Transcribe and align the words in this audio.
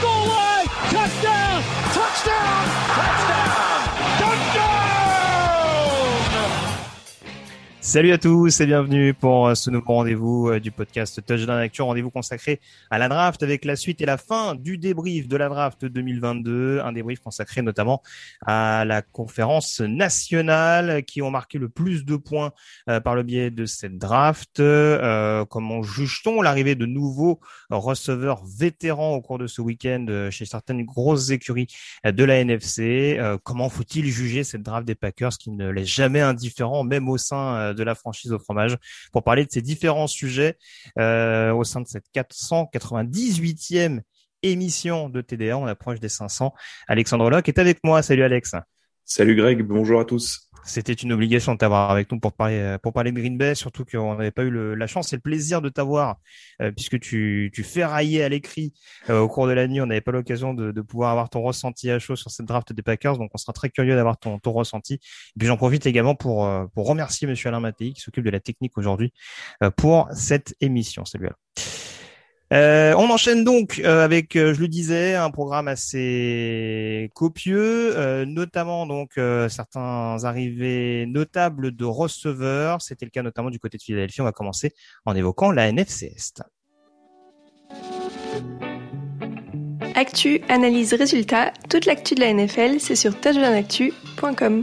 goal 0.00 0.26
line. 0.28 0.66
Touchdown. 0.90 1.62
Touchdown. 1.92 2.64
Touchdown. 2.94 3.47
Salut 7.88 8.12
à 8.12 8.18
tous 8.18 8.60
et 8.60 8.66
bienvenue 8.66 9.14
pour 9.14 9.56
ce 9.56 9.70
nouveau 9.70 9.94
rendez-vous 9.94 10.50
euh, 10.50 10.60
du 10.60 10.70
podcast 10.70 11.24
Touchdown 11.24 11.56
Actu, 11.56 11.80
rendez-vous 11.80 12.10
consacré 12.10 12.60
à 12.90 12.98
la 12.98 13.08
draft 13.08 13.42
avec 13.42 13.64
la 13.64 13.76
suite 13.76 14.02
et 14.02 14.04
la 14.04 14.18
fin 14.18 14.54
du 14.54 14.76
débrief 14.76 15.26
de 15.26 15.38
la 15.38 15.48
draft 15.48 15.86
2022, 15.86 16.82
un 16.84 16.92
débrief 16.92 17.20
consacré 17.20 17.62
notamment 17.62 18.02
à 18.44 18.84
la 18.84 19.00
conférence 19.00 19.80
nationale 19.80 21.02
qui 21.04 21.22
ont 21.22 21.30
marqué 21.30 21.56
le 21.56 21.70
plus 21.70 22.04
de 22.04 22.16
points 22.16 22.52
euh, 22.90 23.00
par 23.00 23.14
le 23.14 23.22
biais 23.22 23.50
de 23.50 23.64
cette 23.64 23.96
draft. 23.96 24.60
Euh, 24.60 25.46
comment 25.46 25.82
juge-t-on 25.82 26.42
l'arrivée 26.42 26.74
de 26.74 26.84
nouveaux 26.84 27.40
receveurs 27.70 28.44
vétérans 28.44 29.14
au 29.14 29.22
cours 29.22 29.38
de 29.38 29.46
ce 29.46 29.62
week-end 29.62 30.04
euh, 30.10 30.30
chez 30.30 30.44
certaines 30.44 30.84
grosses 30.84 31.30
écuries 31.30 31.68
de 32.04 32.24
la 32.24 32.36
NFC 32.40 33.16
Euh, 33.18 33.38
Comment 33.42 33.68
faut-il 33.68 34.06
juger 34.06 34.44
cette 34.44 34.62
draft 34.62 34.86
des 34.86 34.94
Packers 34.94 35.30
qui 35.38 35.50
ne 35.50 35.70
laisse 35.70 35.88
jamais 35.88 36.20
indifférent, 36.20 36.84
même 36.84 37.08
au 37.08 37.18
sein 37.18 37.56
euh, 37.56 37.74
de 37.78 37.84
la 37.84 37.94
franchise 37.94 38.32
au 38.32 38.38
fromage 38.38 38.76
pour 39.12 39.22
parler 39.22 39.44
de 39.44 39.50
ces 39.50 39.62
différents 39.62 40.06
sujets 40.06 40.58
euh, 40.98 41.52
au 41.52 41.64
sein 41.64 41.80
de 41.80 41.88
cette 41.88 42.06
498e 42.14 44.00
émission 44.42 45.08
de 45.08 45.20
TDA. 45.20 45.56
On 45.58 45.66
approche 45.66 46.00
des 46.00 46.08
500. 46.08 46.54
Alexandre 46.86 47.30
Locke 47.30 47.48
est 47.48 47.58
avec 47.58 47.78
moi. 47.84 48.02
Salut 48.02 48.22
Alex. 48.22 48.54
Salut 49.10 49.36
Greg, 49.36 49.62
bonjour 49.62 50.00
à 50.00 50.04
tous. 50.04 50.50
C'était 50.64 50.92
une 50.92 51.14
obligation 51.14 51.54
de 51.54 51.58
t'avoir 51.58 51.90
avec 51.90 52.12
nous 52.12 52.20
pour 52.20 52.34
parler 52.34 52.76
pour 52.82 52.92
parler 52.92 53.10
Green 53.10 53.38
Bay, 53.38 53.54
surtout 53.54 53.86
qu'on 53.86 54.16
n'avait 54.16 54.30
pas 54.30 54.42
eu 54.42 54.76
la 54.76 54.86
chance 54.86 55.14
et 55.14 55.16
le 55.16 55.22
plaisir 55.22 55.62
de 55.62 55.70
t'avoir 55.70 56.18
euh, 56.60 56.70
puisque 56.72 57.00
tu 57.00 57.50
tu 57.54 57.62
ferraillais 57.62 58.22
à 58.22 58.28
l'écrit 58.28 58.74
euh, 59.08 59.20
au 59.20 59.28
cours 59.28 59.46
de 59.46 59.52
la 59.52 59.66
nuit. 59.66 59.80
On 59.80 59.86
n'avait 59.86 60.02
pas 60.02 60.12
l'occasion 60.12 60.52
de, 60.52 60.78
pouvoir 60.82 61.10
avoir 61.12 61.30
ton 61.30 61.40
ressenti 61.40 61.90
à 61.90 61.98
chaud 61.98 62.16
sur 62.16 62.30
cette 62.30 62.44
draft 62.44 62.74
des 62.74 62.82
Packers, 62.82 63.16
donc 63.16 63.30
on 63.32 63.38
sera 63.38 63.54
très 63.54 63.70
curieux 63.70 63.96
d'avoir 63.96 64.18
ton 64.18 64.38
ressenti. 64.44 64.94
Et 64.94 65.38
puis 65.38 65.48
j'en 65.48 65.56
profite 65.56 65.86
également 65.86 66.14
pour 66.14 66.44
euh, 66.44 66.66
remercier 66.76 67.26
Monsieur 67.26 67.48
Alain 67.48 67.60
Mattei 67.60 67.94
qui 67.94 68.02
s'occupe 68.02 68.26
de 68.26 68.30
la 68.30 68.40
technique 68.40 68.76
aujourd'hui 68.76 69.14
euh, 69.62 69.70
pour 69.70 70.10
cette 70.12 70.54
émission. 70.60 71.06
Salut 71.06 71.28
Alain. 71.28 71.36
Euh, 72.52 72.94
on 72.96 73.10
enchaîne 73.10 73.44
donc 73.44 73.80
euh, 73.84 74.02
avec, 74.02 74.34
euh, 74.34 74.54
je 74.54 74.60
le 74.60 74.68
disais, 74.68 75.14
un 75.14 75.30
programme 75.30 75.68
assez 75.68 77.10
copieux, 77.14 78.24
notamment 78.24 78.86
donc 78.86 79.18
certains 79.48 80.24
arrivées 80.24 81.06
notables 81.06 81.74
de 81.74 81.84
receveurs. 81.84 82.80
C'était 82.82 83.04
le 83.04 83.10
cas 83.10 83.22
notamment 83.22 83.50
du 83.50 83.58
côté 83.58 83.76
de 83.78 83.82
Philadelphie. 83.82 84.20
On 84.20 84.24
va 84.24 84.32
commencer 84.32 84.72
en 85.04 85.14
évoquant 85.14 85.50
la 85.50 85.68
NFC 85.68 86.12
Est. 86.16 86.42
Actu, 89.94 90.40
analyse, 90.48 90.94
résultat, 90.94 91.52
toute 91.68 91.86
l'actu 91.86 92.14
de 92.14 92.20
la 92.20 92.32
NFL, 92.32 92.78
c'est 92.78 92.94
sur 92.94 93.18
touchdownactu.com. 93.20 94.62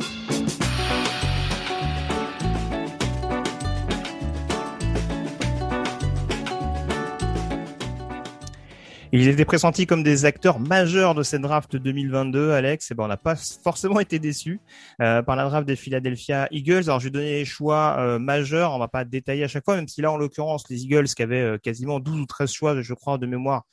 Ils 9.17 9.29
étaient 9.29 9.45
pressentis 9.45 9.85
comme 9.87 10.03
des 10.03 10.25
acteurs 10.25 10.59
majeurs 10.59 11.15
de 11.15 11.23
cette 11.23 11.39
draft 11.41 11.77
2022, 11.77 12.51
Alex. 12.51 12.91
Et 12.91 12.95
ben, 12.95 13.05
on 13.05 13.07
n'a 13.07 13.15
pas 13.15 13.37
forcément 13.63 14.01
été 14.01 14.19
déçus 14.19 14.59
euh, 15.01 15.21
par 15.21 15.37
la 15.37 15.45
draft 15.45 15.65
des 15.65 15.77
Philadelphia 15.77 16.49
Eagles. 16.51 16.83
Alors, 16.87 16.99
je 16.99 17.05
vais 17.05 17.11
donner 17.11 17.31
les 17.31 17.45
choix 17.45 17.95
euh, 17.97 18.19
majeurs. 18.19 18.73
On 18.73 18.77
va 18.77 18.89
pas 18.89 19.05
détailler 19.05 19.45
à 19.45 19.47
chaque 19.47 19.63
fois, 19.63 19.77
même 19.77 19.87
si 19.87 20.01
là, 20.01 20.11
en 20.11 20.17
l'occurrence, 20.17 20.65
les 20.69 20.83
Eagles 20.83 21.05
qui 21.05 21.23
avaient 21.23 21.39
euh, 21.39 21.57
quasiment 21.57 22.01
12 22.01 22.19
ou 22.19 22.25
13 22.25 22.51
choix, 22.51 22.81
je 22.81 22.93
crois, 22.93 23.17
de 23.17 23.25
mémoire, 23.25 23.63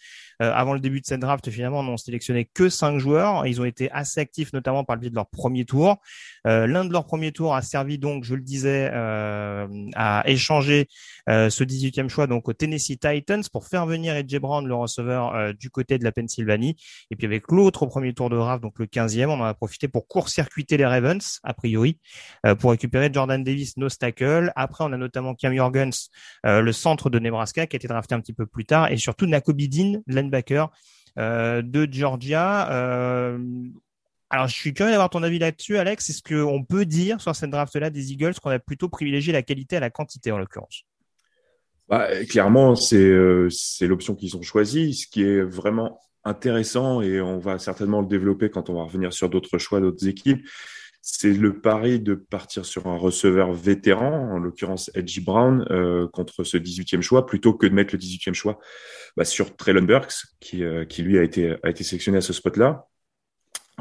avant 0.50 0.75
le 0.75 0.80
début 0.80 1.00
de 1.00 1.06
cette 1.06 1.20
draft, 1.20 1.48
finalement, 1.50 1.82
n'ont 1.82 1.97
sélectionné 1.97 2.48
que 2.53 2.69
cinq 2.69 2.98
joueurs. 2.98 3.47
Ils 3.47 3.60
ont 3.60 3.64
été 3.64 3.91
assez 3.91 4.20
actifs, 4.20 4.53
notamment 4.53 4.84
par 4.84 4.97
le 4.97 5.00
biais 5.00 5.10
de 5.10 5.14
leur 5.14 5.28
premier 5.28 5.64
tour. 5.64 5.98
Euh, 6.47 6.66
L'un 6.66 6.84
de 6.84 6.92
leurs 6.92 7.06
premiers 7.06 7.32
tours 7.32 7.54
a 7.54 7.62
servi 7.62 7.98
donc, 7.98 8.25
je 8.25 8.34
le 8.34 8.42
disais, 8.42 8.91
euh, 8.92 9.66
à 9.94 10.22
échanger 10.26 10.88
euh, 11.28 11.50
ce 11.50 11.64
18e 11.64 12.08
choix 12.08 12.26
donc 12.26 12.48
au 12.48 12.52
Tennessee 12.52 12.98
Titans 12.98 13.42
pour 13.52 13.66
faire 13.66 13.86
venir 13.86 14.16
Edge 14.16 14.36
Brown, 14.38 14.66
le 14.66 14.75
receveur 14.75 15.34
euh, 15.34 15.52
du 15.52 15.70
côté 15.70 15.98
de 15.98 16.04
la 16.04 16.12
Pennsylvanie. 16.12 16.76
Et 17.10 17.16
puis 17.16 17.26
avec 17.26 17.50
l'autre 17.50 17.86
premier 17.86 18.12
tour 18.12 18.31
de 18.31 18.36
draft, 18.36 18.62
donc 18.62 18.78
le 18.78 18.86
15e, 18.86 19.26
on 19.26 19.41
en 19.41 19.44
a 19.44 19.54
profité 19.54 19.88
pour 19.88 20.06
court-circuiter 20.06 20.76
les 20.76 20.86
Ravens, 20.86 21.41
a 21.42 21.54
priori, 21.54 21.98
euh, 22.47 22.54
pour 22.54 22.70
récupérer 22.70 23.10
Jordan 23.12 23.42
Davis, 23.42 23.76
no 23.76 23.88
tackle. 23.88 24.52
Après, 24.56 24.84
on 24.84 24.92
a 24.92 24.97
notamment 24.97 25.34
Cam 25.34 25.54
Jorgens, 25.54 26.10
euh, 26.47 26.60
le 26.60 26.72
centre 26.72 27.10
de 27.10 27.19
Nebraska, 27.19 27.66
qui 27.66 27.76
a 27.76 27.78
été 27.78 27.88
drafté 27.88 28.14
un 28.14 28.20
petit 28.20 28.32
peu 28.32 28.47
plus 28.47 28.64
tard, 28.64 28.91
et 28.91 28.97
surtout 28.97 29.26
Nakobe 29.26 29.60
Dean, 29.62 30.02
euh, 31.19 31.62
de 31.62 31.88
Georgia. 31.91 32.70
Euh, 32.72 33.38
alors, 34.31 34.48
je 34.48 34.54
suis 34.54 34.72
curieux 34.72 34.93
d'avoir 34.93 35.10
ton 35.10 35.22
avis 35.22 35.38
là-dessus, 35.38 35.76
Alex. 35.76 36.09
Est-ce 36.09 36.22
qu'on 36.22 36.65
peut 36.65 36.87
dire 36.87 37.20
sur 37.20 37.37
cette 37.37 37.50
draft-là 37.50 37.91
des 37.91 38.12
Eagles 38.12 38.34
qu'on 38.43 38.50
a 38.50 38.59
plutôt 38.59 38.88
privilégié 38.88 39.32
la 39.32 39.43
qualité 39.43 39.76
à 39.76 39.81
la 39.81 39.90
quantité 39.90 40.32
en 40.32 40.38
l'occurrence? 40.38 40.84
Bah, 41.88 42.08
clairement, 42.25 42.75
c'est 42.75 42.96
euh, 42.96 43.49
c'est 43.50 43.87
l'option 43.87 44.14
qu'ils 44.14 44.37
ont 44.37 44.43
choisie, 44.43 44.94
ce 44.94 45.06
qui 45.06 45.23
est 45.23 45.43
vraiment 45.43 46.00
intéressant 46.25 47.02
et 47.02 47.20
on 47.20 47.38
va 47.38 47.58
certainement 47.58 48.00
le 48.00 48.06
développer 48.06 48.49
quand 48.49 48.70
on 48.70 48.75
va 48.75 48.85
revenir 48.85 49.12
sur 49.12 49.28
d'autres 49.28 49.58
choix 49.58 49.81
d'autres 49.81 50.06
équipes. 50.06 50.46
C'est 51.04 51.32
le 51.32 51.60
pari 51.60 51.99
de 51.99 52.14
partir 52.14 52.64
sur 52.64 52.87
un 52.87 52.96
receveur 52.96 53.52
vétéran, 53.52 54.31
en 54.32 54.38
l'occurrence 54.38 54.88
Edgy 54.94 55.20
Brown, 55.20 55.66
euh, 55.70 56.06
contre 56.06 56.44
ce 56.44 56.56
18e 56.56 57.02
choix, 57.02 57.26
plutôt 57.26 57.54
que 57.54 57.66
de 57.66 57.75
mettre 57.75 57.93
le 57.93 57.99
18e 57.99 58.34
choix 58.34 58.60
bah, 59.16 59.25
sur 59.25 59.56
Traylon 59.56 59.82
Burks, 59.82 60.14
qui, 60.38 60.62
euh, 60.62 60.84
qui 60.84 61.02
lui 61.02 61.19
a 61.19 61.25
été, 61.25 61.56
a 61.64 61.70
été 61.70 61.82
sélectionné 61.82 62.19
à 62.19 62.20
ce 62.20 62.32
spot-là. 62.32 62.87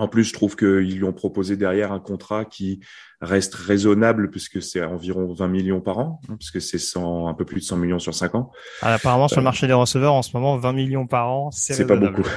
En 0.02 0.08
plus, 0.08 0.24
je 0.24 0.34
trouve 0.34 0.56
qu'ils 0.56 0.98
lui 0.98 1.04
ont 1.04 1.14
proposé 1.14 1.58
derrière 1.58 1.92
un 1.92 2.00
contrat 2.00 2.44
qui 2.44 2.80
reste 3.22 3.54
raisonnable 3.54 4.32
puisque 4.32 4.60
c'est 4.60 4.84
environ 4.84 5.32
20 5.32 5.48
millions 5.48 5.80
par 5.80 6.00
an, 6.00 6.20
hein, 6.28 6.38
puisque 6.40 6.60
c'est 6.60 6.80
un 6.98 7.36
peu 7.36 7.46
plus 7.46 7.60
de 7.60 7.66
100 7.66 7.78
millions 7.78 8.00
sur 8.00 8.16
5 8.16 8.34
ans. 8.34 8.52
Ah, 8.82 8.96
apparemment, 8.96 9.28
sur 9.28 9.38
le 9.38 9.42
euh, 9.42 9.44
marché 9.44 9.68
des 9.68 9.74
receveurs, 9.74 10.14
en 10.14 10.24
ce 10.24 10.36
moment, 10.36 10.58
20 10.58 10.74
millions 10.74 11.06
par 11.06 11.30
an, 11.30 11.52
c'est 11.52 11.86
pas 11.86 11.98
beaucoup. 11.98 12.28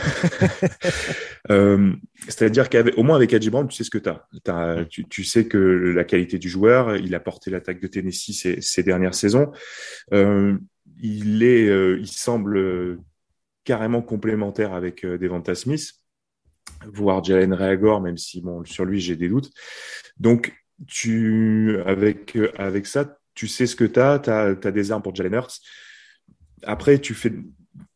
euh, 1.51 1.95
C'est-à-dire 2.29 2.69
qu'au 2.69 3.03
moins 3.03 3.17
avec 3.17 3.33
Adji 3.33 3.49
Brown, 3.49 3.67
tu 3.67 3.75
sais 3.75 3.85
ce 3.85 3.89
que 3.89 3.97
tu 3.97 4.11
as. 4.51 4.85
Tu, 4.91 5.09
tu, 5.09 5.25
sais 5.25 5.47
que 5.47 5.57
la 5.57 6.05
qualité 6.05 6.39
du 6.39 6.51
joueur, 6.51 6.97
il 6.97 7.15
a 7.15 7.21
porté 7.21 7.51
l'attaque 7.51 7.81
de 7.81 7.87
Tennessee 7.87 8.35
ces, 8.35 8.61
ces 8.61 8.83
dernières 8.83 9.15
saisons. 9.15 9.53
Euh, 10.13 10.59
il 11.03 11.43
est, 11.43 11.67
euh, 11.67 11.97
il 11.99 12.09
semble 12.09 12.99
carrément 13.65 14.03
complémentaire 14.03 14.75
avec 14.75 15.07
Devonta 15.07 15.55
Smith 15.55 16.04
voire 16.93 17.23
Jalen 17.23 17.53
Reagor, 17.53 18.01
même 18.01 18.17
si 18.17 18.41
bon, 18.41 18.65
sur 18.65 18.85
lui 18.85 19.01
j'ai 19.01 19.17
des 19.17 19.29
doutes. 19.29 19.51
Donc, 20.19 20.55
tu, 20.87 21.79
avec, 21.87 22.37
avec 22.57 22.87
ça, 22.87 23.19
tu 23.35 23.49
sais 23.49 23.67
ce 23.67 23.77
que 23.77 23.85
tu 23.85 24.01
as, 24.01 24.19
tu 24.19 24.31
as, 24.31 24.73
des 24.73 24.93
armes 24.93 25.03
pour 25.03 25.15
Jalen 25.15 25.35
Hurts. 25.35 25.61
Après, 26.63 26.99
tu, 26.99 27.15
fais, 27.15 27.33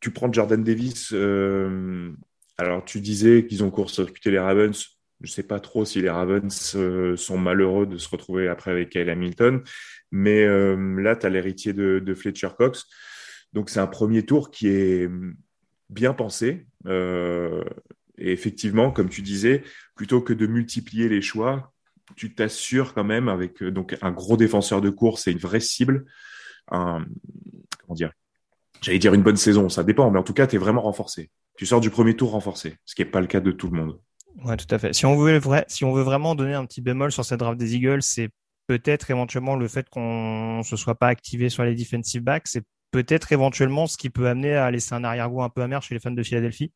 tu 0.01 0.11
prends 0.11 0.33
Jordan 0.33 0.63
Davis. 0.63 1.11
Euh, 1.13 2.13
alors, 2.57 2.85
tu 2.85 3.01
disais 3.01 3.47
qu'ils 3.47 3.63
ont 3.65 3.71
court-circuité 3.71 4.31
les 4.31 4.39
Ravens. 4.39 4.77
Je 5.21 5.27
ne 5.27 5.33
sais 5.33 5.43
pas 5.43 5.61
trop 5.61 5.85
si 5.85 6.01
les 6.01 6.11
Ravens 6.11 6.75
euh, 6.77 7.17
sont 7.17 7.39
malheureux 7.39 7.87
de 7.87 7.99
se 7.99 8.09
retrouver 8.09 8.49
après 8.49 8.71
avec 8.71 8.91
Kyle 8.91 9.11
Hamilton. 9.11 9.63
Mais 10.11 10.45
euh, 10.45 11.01
là, 11.01 11.17
tu 11.17 11.27
as 11.27 11.29
l'héritier 11.29 11.73
de, 11.73 12.15
Fletcher 12.15 12.51
Cox. 12.57 12.87
Donc, 13.53 13.71
c'est 13.71 13.81
un 13.81 13.87
premier 13.87 14.25
tour 14.25 14.51
qui 14.51 14.69
est 14.69 15.09
bien 15.89 16.13
pensé. 16.15 16.67
Et 18.19 18.33
effectivement, 18.33 18.91
comme 18.91 19.09
tu 19.09 19.23
disais, 19.23 19.63
plutôt 19.95 20.21
que 20.21 20.33
de 20.33 20.47
multiplier 20.47 21.09
les 21.09 21.23
choix, 21.23 21.73
tu 22.17 22.35
t'assures 22.35 22.95
quand 22.95 23.05
même 23.05 23.29
avec 23.29 23.63
euh, 23.63 23.71
donc 23.71 23.97
un 24.03 24.11
gros 24.11 24.37
défenseur 24.37 24.81
de 24.81 24.91
course 24.91 25.27
et 25.27 25.33
une 25.33 25.39
vraie 25.39 25.61
cible, 25.61 26.07
comment 26.67 27.05
dire, 27.91 28.13
j'allais 28.81 28.99
dire 28.99 29.15
une 29.15 29.23
bonne 29.23 29.37
saison, 29.37 29.69
ça 29.69 29.85
dépend, 29.85 30.11
mais 30.11 30.19
en 30.19 30.23
tout 30.23 30.35
cas, 30.35 30.47
tu 30.47 30.57
es 30.57 30.59
vraiment 30.59 30.83
renforcé. 30.83 31.31
Tu 31.57 31.67
sors 31.67 31.81
du 31.81 31.91
premier 31.91 32.15
tour 32.15 32.31
renforcé, 32.31 32.77
ce 32.85 32.95
qui 32.95 33.03
n'est 33.03 33.11
pas 33.11 33.21
le 33.21 33.27
cas 33.27 33.41
de 33.41 33.51
tout 33.51 33.69
le 33.69 33.79
monde. 33.79 34.01
Ouais, 34.45 34.57
tout 34.57 34.73
à 34.73 34.79
fait. 34.79 34.93
Si 34.93 35.07
on 35.07 35.17
veut, 35.17 35.39
vrai, 35.39 35.65
si 35.69 35.85
on 35.85 35.93
veut 35.93 36.03
vraiment 36.03 36.35
donner 36.35 36.55
un 36.55 36.65
petit 36.65 36.81
bémol 36.81 37.11
sur 37.11 37.25
cette 37.25 37.41
draft 37.41 37.59
des 37.59 37.75
Eagles, 37.75 38.03
c'est 38.03 38.29
peut-être 38.69 39.11
éventuellement 39.11 39.57
le 39.57 39.67
fait 39.67 39.89
qu'on 39.89 40.59
ne 40.59 40.63
se 40.63 40.77
soit 40.77 40.95
pas 40.95 41.09
activé 41.09 41.49
sur 41.49 41.65
les 41.65 41.75
defensive 41.75 42.23
backs, 42.23 42.47
c'est 42.47 42.63
peut-être 42.91 43.33
éventuellement 43.33 43.87
ce 43.87 43.97
qui 43.97 44.11
peut 44.11 44.29
amener 44.29 44.55
à 44.55 44.71
laisser 44.71 44.95
un 44.95 45.03
arrière-goût 45.05 45.43
un 45.43 45.49
peu 45.49 45.63
amer 45.63 45.83
chez 45.83 45.95
les 45.95 46.01
fans 46.01 46.11
de 46.11 46.23
Philadelphie 46.23 46.73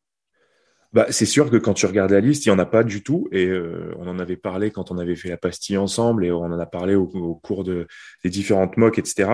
bah, 0.92 1.06
c'est 1.08 1.26
sûr 1.26 1.50
que 1.50 1.56
quand 1.56 1.72
tu 1.72 1.86
regardes 1.86 2.10
la 2.10 2.20
liste, 2.20 2.44
il 2.44 2.50
n'y 2.50 2.54
en 2.54 2.58
a 2.58 2.66
pas 2.66 2.84
du 2.84 3.02
tout. 3.02 3.26
Et 3.32 3.46
euh, 3.46 3.94
on 3.98 4.06
en 4.08 4.18
avait 4.18 4.36
parlé 4.36 4.70
quand 4.70 4.90
on 4.90 4.98
avait 4.98 5.16
fait 5.16 5.30
la 5.30 5.38
pastille 5.38 5.78
ensemble 5.78 6.24
et 6.24 6.30
on 6.30 6.44
en 6.44 6.58
a 6.58 6.66
parlé 6.66 6.94
au, 6.94 7.06
cours 7.42 7.64
de, 7.64 7.86
des 8.22 8.28
différentes 8.28 8.76
mocks, 8.76 8.98
etc. 8.98 9.30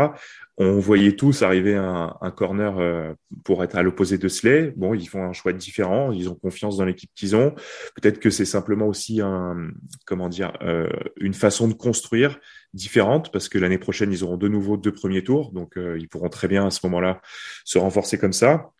On 0.57 0.79
voyait 0.79 1.17
tous 1.17 1.43
arriver 1.43 1.75
un, 1.75 2.33
corner 2.37 2.79
euh, 2.79 3.13
pour 3.45 3.65
être 3.65 3.77
à 3.77 3.83
l'opposé 3.83 4.19
de 4.19 4.29
Slay. 4.29 4.73
Bon, 4.77 4.95
ils 4.95 5.09
font 5.09 5.25
un 5.25 5.33
choix 5.33 5.53
différent. 5.53 6.13
Ils 6.13 6.29
ont 6.29 6.37
confiance 6.37 6.77
dans 6.77 6.85
l'équipe 6.85 7.11
qu'ils 7.17 7.35
ont. 7.35 7.55
Peut-être 8.01 8.21
que 8.21 8.31
c'est 8.31 8.45
simplement 8.45 8.87
aussi 8.87 9.21
un, 9.21 9.71
comment 10.07 10.29
dire, 10.29 10.53
euh, 10.63 10.89
une 11.21 11.35
façon 11.35 11.67
de 11.67 11.75
construire 11.75 12.39
différente 12.73 13.33
parce 13.33 13.49
que 13.49 13.59
l'année 13.59 13.79
prochaine, 13.79 14.13
ils 14.13 14.23
auront 14.23 14.37
de 14.37 14.49
nouveau 14.49 14.77
deux 14.77 14.93
premiers 14.93 15.25
tours. 15.25 15.51
Donc, 15.53 15.75
ils 15.77 16.09
pourront 16.09 16.29
très 16.29 16.47
bien 16.47 16.67
à 16.67 16.71
ce 16.71 16.81
moment-là 16.85 17.21
se 17.65 17.79
renforcer 17.79 18.17
comme 18.17 18.33
ça. 18.33 18.71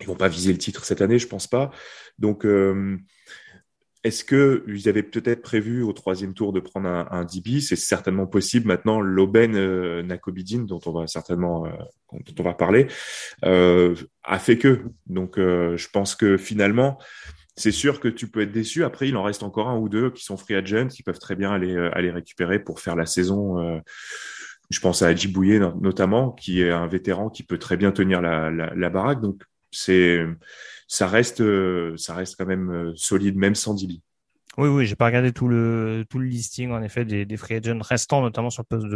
Ils 0.00 0.06
vont 0.06 0.16
pas 0.16 0.28
viser 0.28 0.52
le 0.52 0.58
titre 0.58 0.84
cette 0.84 1.02
année, 1.02 1.18
je 1.18 1.28
pense 1.28 1.46
pas. 1.46 1.70
Donc, 2.18 2.44
euh, 2.44 2.98
est-ce 4.04 4.22
que 4.22 4.64
ils 4.68 4.86
avaient 4.90 5.02
peut-être 5.02 5.40
prévu 5.40 5.82
au 5.82 5.94
troisième 5.94 6.34
tour 6.34 6.52
de 6.52 6.60
prendre 6.60 6.88
un, 6.88 7.24
DB 7.24 7.60
C'est 7.60 7.74
certainement 7.74 8.26
possible. 8.26 8.68
Maintenant, 8.68 9.00
l'aubaine 9.00 9.56
euh, 9.56 10.02
Nakobidin, 10.02 10.64
dont 10.64 10.80
on 10.84 10.92
va 10.92 11.06
certainement 11.06 11.64
euh, 11.64 11.70
dont 12.12 12.34
on 12.38 12.42
va 12.42 12.52
parler, 12.52 12.86
euh, 13.46 13.94
a 14.22 14.38
fait 14.38 14.58
que. 14.58 14.82
Donc, 15.06 15.36
je 15.38 15.88
pense 15.88 16.14
que 16.14 16.36
finalement, 16.36 16.98
c'est 17.56 17.72
sûr 17.72 17.98
que 17.98 18.08
tu 18.08 18.28
peux 18.28 18.42
être 18.42 18.52
déçu. 18.52 18.84
Après, 18.84 19.08
il 19.08 19.16
en 19.16 19.22
reste 19.22 19.42
encore 19.42 19.68
un 19.68 19.78
ou 19.78 19.88
deux 19.88 20.10
qui 20.10 20.22
sont 20.22 20.36
free 20.36 20.54
agents, 20.54 20.88
qui 20.88 21.02
peuvent 21.02 21.18
très 21.18 21.34
bien 21.34 21.50
aller 21.50 21.74
aller 21.94 22.10
récupérer 22.10 22.58
pour 22.58 22.80
faire 22.80 22.96
la 22.96 23.06
saison. 23.06 23.80
je 24.70 24.80
pense 24.80 25.00
à 25.00 25.08
Adji 25.08 25.28
Bouye 25.28 25.60
notamment, 25.80 26.32
qui 26.32 26.60
est 26.60 26.70
un 26.70 26.86
vétéran 26.86 27.30
qui 27.30 27.42
peut 27.42 27.58
très 27.58 27.78
bien 27.78 27.90
tenir 27.90 28.20
la, 28.20 28.50
la, 28.50 28.74
la 28.74 28.90
baraque. 28.90 29.22
Donc, 29.22 29.42
c'est 29.74 30.24
ça 30.88 31.08
reste 31.08 31.40
euh, 31.40 31.96
ça 31.96 32.14
reste 32.14 32.36
quand 32.36 32.46
même 32.46 32.70
euh, 32.70 32.92
solide 32.94 33.36
même 33.36 33.54
sans 33.54 33.74
Dibi. 33.74 34.02
Oui, 34.56 34.68
oui, 34.68 34.86
j'ai 34.86 34.94
pas 34.94 35.06
regardé 35.06 35.32
tout 35.32 35.48
le 35.48 36.04
listing 36.14 36.70
en 36.70 36.80
effet 36.80 37.04
des, 37.04 37.26
des 37.26 37.36
free 37.36 37.56
agents 37.56 37.80
restants, 37.80 38.22
notamment 38.22 38.50
sur 38.50 38.62
le 38.62 38.76
poste 38.76 38.86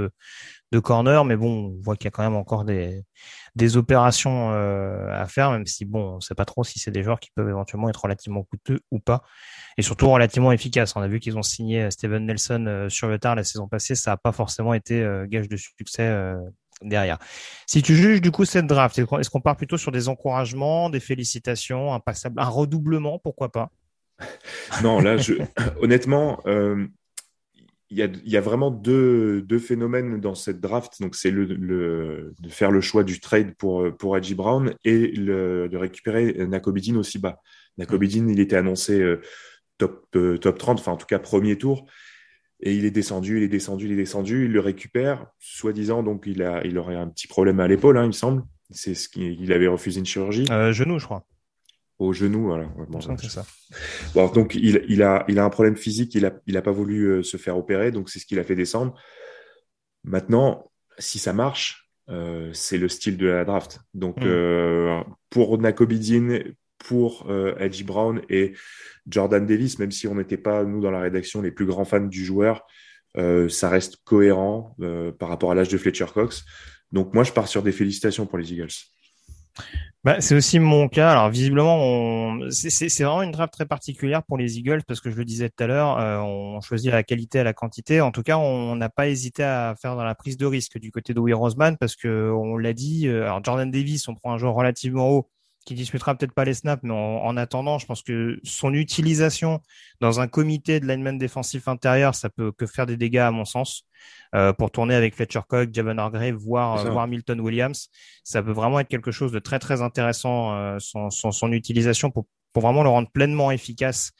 de 0.70 0.78
corner, 0.78 1.24
mais 1.24 1.36
bon, 1.36 1.72
on 1.76 1.82
voit 1.82 1.96
qu'il 1.96 2.04
y 2.04 2.08
a 2.08 2.10
quand 2.12 2.22
même 2.22 2.36
encore 2.36 2.64
des 2.64 3.76
opérations 3.76 4.52
euh, 4.52 5.08
à 5.10 5.26
faire, 5.26 5.50
même 5.50 5.66
si 5.66 5.84
bon, 5.84 6.14
on 6.14 6.20
sait 6.20 6.36
pas 6.36 6.44
trop 6.44 6.62
si 6.62 6.78
c'est 6.78 6.92
des 6.92 7.02
joueurs 7.02 7.18
qui 7.18 7.30
peuvent 7.34 7.48
éventuellement 7.48 7.88
être 7.88 8.00
relativement 8.04 8.44
coûteux 8.44 8.78
ou 8.92 9.00
pas, 9.00 9.24
et 9.76 9.82
surtout 9.82 10.08
relativement 10.08 10.52
efficaces. 10.52 10.94
On 10.94 11.00
a 11.00 11.08
vu 11.08 11.18
qu'ils 11.18 11.36
ont 11.36 11.42
signé 11.42 11.90
Steven 11.90 12.24
Nelson 12.24 12.86
sur 12.88 13.08
le 13.08 13.18
tard 13.18 13.34
la 13.34 13.42
saison 13.42 13.66
passée, 13.66 13.96
ça 13.96 14.12
a 14.12 14.16
pas 14.16 14.30
forcément 14.30 14.74
été 14.74 15.04
gage 15.28 15.48
de 15.48 15.56
succès 15.56 16.36
derrière. 16.82 17.18
Si 17.66 17.82
tu 17.82 17.94
juges 17.94 18.20
du 18.20 18.30
coup 18.30 18.44
cette 18.44 18.66
draft, 18.66 18.98
est-ce 18.98 19.30
qu'on 19.30 19.40
part 19.40 19.56
plutôt 19.56 19.76
sur 19.76 19.92
des 19.92 20.08
encouragements, 20.08 20.90
des 20.90 21.00
félicitations, 21.00 21.92
un 21.94 22.00
passable, 22.00 22.40
un 22.40 22.48
redoublement, 22.48 23.18
pourquoi 23.18 23.50
pas? 23.50 23.70
Non, 24.82 25.00
là, 25.00 25.16
je, 25.16 25.34
honnêtement, 25.80 26.40
euh, 26.46 26.86
il 27.90 27.96
y, 27.96 28.36
a, 28.36 28.40
vraiment 28.40 28.70
deux, 28.70 29.42
phénomènes 29.58 30.20
dans 30.20 30.34
cette 30.34 30.60
draft. 30.60 31.00
Donc, 31.00 31.14
c'est 31.14 31.30
le, 31.30 31.46
de 31.46 32.48
faire 32.50 32.70
le 32.70 32.82
choix 32.82 33.02
du 33.02 33.18
trade 33.18 33.54
pour, 33.56 33.96
pour 33.96 34.18
Brown 34.36 34.74
et 34.84 35.08
de 35.12 35.76
récupérer 35.76 36.46
Nakobidin 36.46 36.96
aussi 36.96 37.18
bas. 37.18 37.40
Nakobidin, 37.78 38.28
il 38.28 38.40
était 38.40 38.56
annoncé 38.56 39.00
euh, 39.00 39.22
top, 39.78 40.04
euh, 40.16 40.36
top 40.36 40.58
30, 40.58 40.80
enfin 40.80 40.92
en 40.92 40.96
tout 40.96 41.06
cas 41.06 41.18
premier 41.18 41.56
tour. 41.56 41.86
Et 42.60 42.74
il 42.74 42.84
est 42.84 42.90
descendu, 42.90 43.38
il 43.38 43.42
est 43.44 43.48
descendu, 43.48 43.86
il 43.86 43.92
est 43.92 43.96
descendu, 43.96 44.46
il 44.46 44.52
le 44.52 44.60
récupère, 44.60 45.26
soi-disant, 45.38 46.02
donc 46.02 46.24
il, 46.26 46.42
a, 46.42 46.64
il 46.64 46.76
aurait 46.76 46.96
un 46.96 47.08
petit 47.08 47.28
problème 47.28 47.60
à 47.60 47.68
l'épaule, 47.68 47.96
hein, 47.98 48.04
il 48.04 48.08
me 48.08 48.12
semble. 48.12 48.42
C'est 48.70 48.94
ce 48.94 49.08
qu'il 49.08 49.52
avait 49.52 49.68
refusé 49.68 50.00
une 50.00 50.06
chirurgie. 50.06 50.44
Euh, 50.50 50.72
genou, 50.72 50.98
je 50.98 51.04
crois. 51.04 51.24
Au 51.98 52.12
genou, 52.12 52.44
voilà. 52.44 52.66
bon, 52.88 53.00
c'est 53.00 53.28
ça. 53.28 53.46
Bon, 54.14 54.28
donc 54.28 54.54
il, 54.54 54.84
il, 54.88 55.02
a, 55.02 55.24
il 55.28 55.38
a 55.38 55.44
un 55.44 55.50
problème 55.50 55.76
physique, 55.76 56.14
il 56.14 56.22
n'a 56.22 56.32
il 56.46 56.56
a 56.56 56.62
pas 56.62 56.70
voulu 56.70 57.06
euh, 57.06 57.22
se 57.22 57.36
faire 57.36 57.56
opérer, 57.56 57.90
donc 57.90 58.08
c'est 58.08 58.18
ce 58.18 58.26
qui 58.26 58.34
l'a 58.34 58.44
fait 58.44 58.54
descendre. 58.54 58.94
Maintenant, 60.04 60.70
si 60.98 61.18
ça 61.18 61.32
marche, 61.32 61.88
euh, 62.08 62.50
c'est 62.52 62.78
le 62.78 62.88
style 62.88 63.16
de 63.16 63.26
la 63.26 63.44
draft. 63.44 63.80
Donc, 63.94 64.18
mm. 64.18 64.26
euh, 64.26 65.00
pour 65.30 65.58
Nakobidin, 65.58 66.40
pour 66.78 67.26
euh, 67.28 67.54
Edgy 67.58 67.84
Brown 67.84 68.22
et 68.28 68.54
Jordan 69.08 69.44
Davis, 69.44 69.78
même 69.78 69.90
si 69.90 70.06
on 70.06 70.14
n'était 70.14 70.36
pas, 70.36 70.64
nous, 70.64 70.80
dans 70.80 70.90
la 70.90 71.00
rédaction, 71.00 71.42
les 71.42 71.50
plus 71.50 71.66
grands 71.66 71.84
fans 71.84 72.00
du 72.00 72.24
joueur, 72.24 72.64
euh, 73.16 73.48
ça 73.48 73.68
reste 73.68 73.96
cohérent 74.04 74.76
euh, 74.80 75.12
par 75.12 75.28
rapport 75.28 75.50
à 75.50 75.54
l'âge 75.54 75.68
de 75.68 75.78
Fletcher 75.78 76.06
Cox. 76.12 76.44
Donc 76.92 77.14
moi, 77.14 77.24
je 77.24 77.32
pars 77.32 77.48
sur 77.48 77.62
des 77.62 77.72
félicitations 77.72 78.26
pour 78.26 78.38
les 78.38 78.52
Eagles. 78.52 78.68
Bah, 80.04 80.20
c'est 80.20 80.36
aussi 80.36 80.60
mon 80.60 80.88
cas. 80.88 81.10
Alors 81.10 81.28
visiblement, 81.28 82.38
c'est 82.50 83.02
vraiment 83.02 83.22
une 83.22 83.32
draft 83.32 83.52
très 83.52 83.66
particulière 83.66 84.22
pour 84.22 84.38
les 84.38 84.56
Eagles 84.56 84.82
parce 84.86 85.00
que 85.00 85.10
je 85.10 85.16
le 85.16 85.24
disais 85.24 85.48
tout 85.48 85.64
à 85.64 85.66
l'heure, 85.66 85.98
euh, 85.98 86.18
on 86.20 86.60
choisit 86.60 86.92
la 86.92 87.02
qualité 87.02 87.40
à 87.40 87.44
la 87.44 87.52
quantité. 87.52 88.00
En 88.00 88.12
tout 88.12 88.22
cas, 88.22 88.38
on 88.38 88.76
n'a 88.76 88.88
pas 88.88 89.08
hésité 89.08 89.42
à 89.42 89.74
faire 89.80 89.96
dans 89.96 90.04
la 90.04 90.14
prise 90.14 90.36
de 90.36 90.46
risque 90.46 90.78
du 90.78 90.92
côté 90.92 91.12
de 91.12 91.18
Will 91.18 91.34
Roseman 91.34 91.76
parce 91.76 91.96
que 91.96 92.30
on 92.30 92.56
l'a 92.56 92.72
dit. 92.72 93.08
Alors 93.08 93.42
Jordan 93.42 93.68
Davis, 93.68 94.06
on 94.06 94.14
prend 94.14 94.32
un 94.32 94.38
joueur 94.38 94.54
relativement 94.54 95.10
haut 95.10 95.28
qui 95.68 95.74
disputera 95.74 96.14
peut-être 96.14 96.32
pas 96.32 96.46
les 96.46 96.54
snaps, 96.54 96.82
mais 96.82 96.94
en, 96.94 97.36
attendant, 97.36 97.78
je 97.78 97.84
pense 97.84 98.00
que 98.00 98.40
son 98.42 98.72
utilisation 98.72 99.60
dans 100.00 100.18
un 100.18 100.26
comité 100.26 100.80
de 100.80 100.86
lineman 100.86 101.18
défensif 101.18 101.68
intérieur, 101.68 102.14
ça 102.14 102.30
peut 102.30 102.52
que 102.52 102.64
faire 102.64 102.86
des 102.86 102.96
dégâts 102.96 103.18
à 103.18 103.30
mon 103.30 103.44
sens. 103.44 103.84
Euh, 104.34 104.54
pour 104.54 104.70
tourner 104.70 104.94
avec 104.94 105.14
Fletcher 105.14 105.40
Cox, 105.46 105.70
Javon 105.74 105.98
Hargrave, 105.98 106.36
voire, 106.36 106.90
voire 106.90 107.06
Milton 107.06 107.38
Williams, 107.40 107.90
ça 108.24 108.42
peut 108.42 108.52
vraiment 108.52 108.80
être 108.80 108.88
quelque 108.88 109.10
chose 109.10 109.30
de 109.30 109.40
très 109.40 109.58
très 109.58 109.82
intéressant 109.82 110.54
euh, 110.54 110.78
son, 110.78 111.10
son, 111.10 111.32
son, 111.32 111.52
utilisation 111.52 112.10
pour 112.10 112.26
pour 112.54 112.62
vraiment 112.62 112.82
le 112.82 112.88
rendre 112.88 113.10
pleinement 113.10 113.50
efficace 113.50 114.12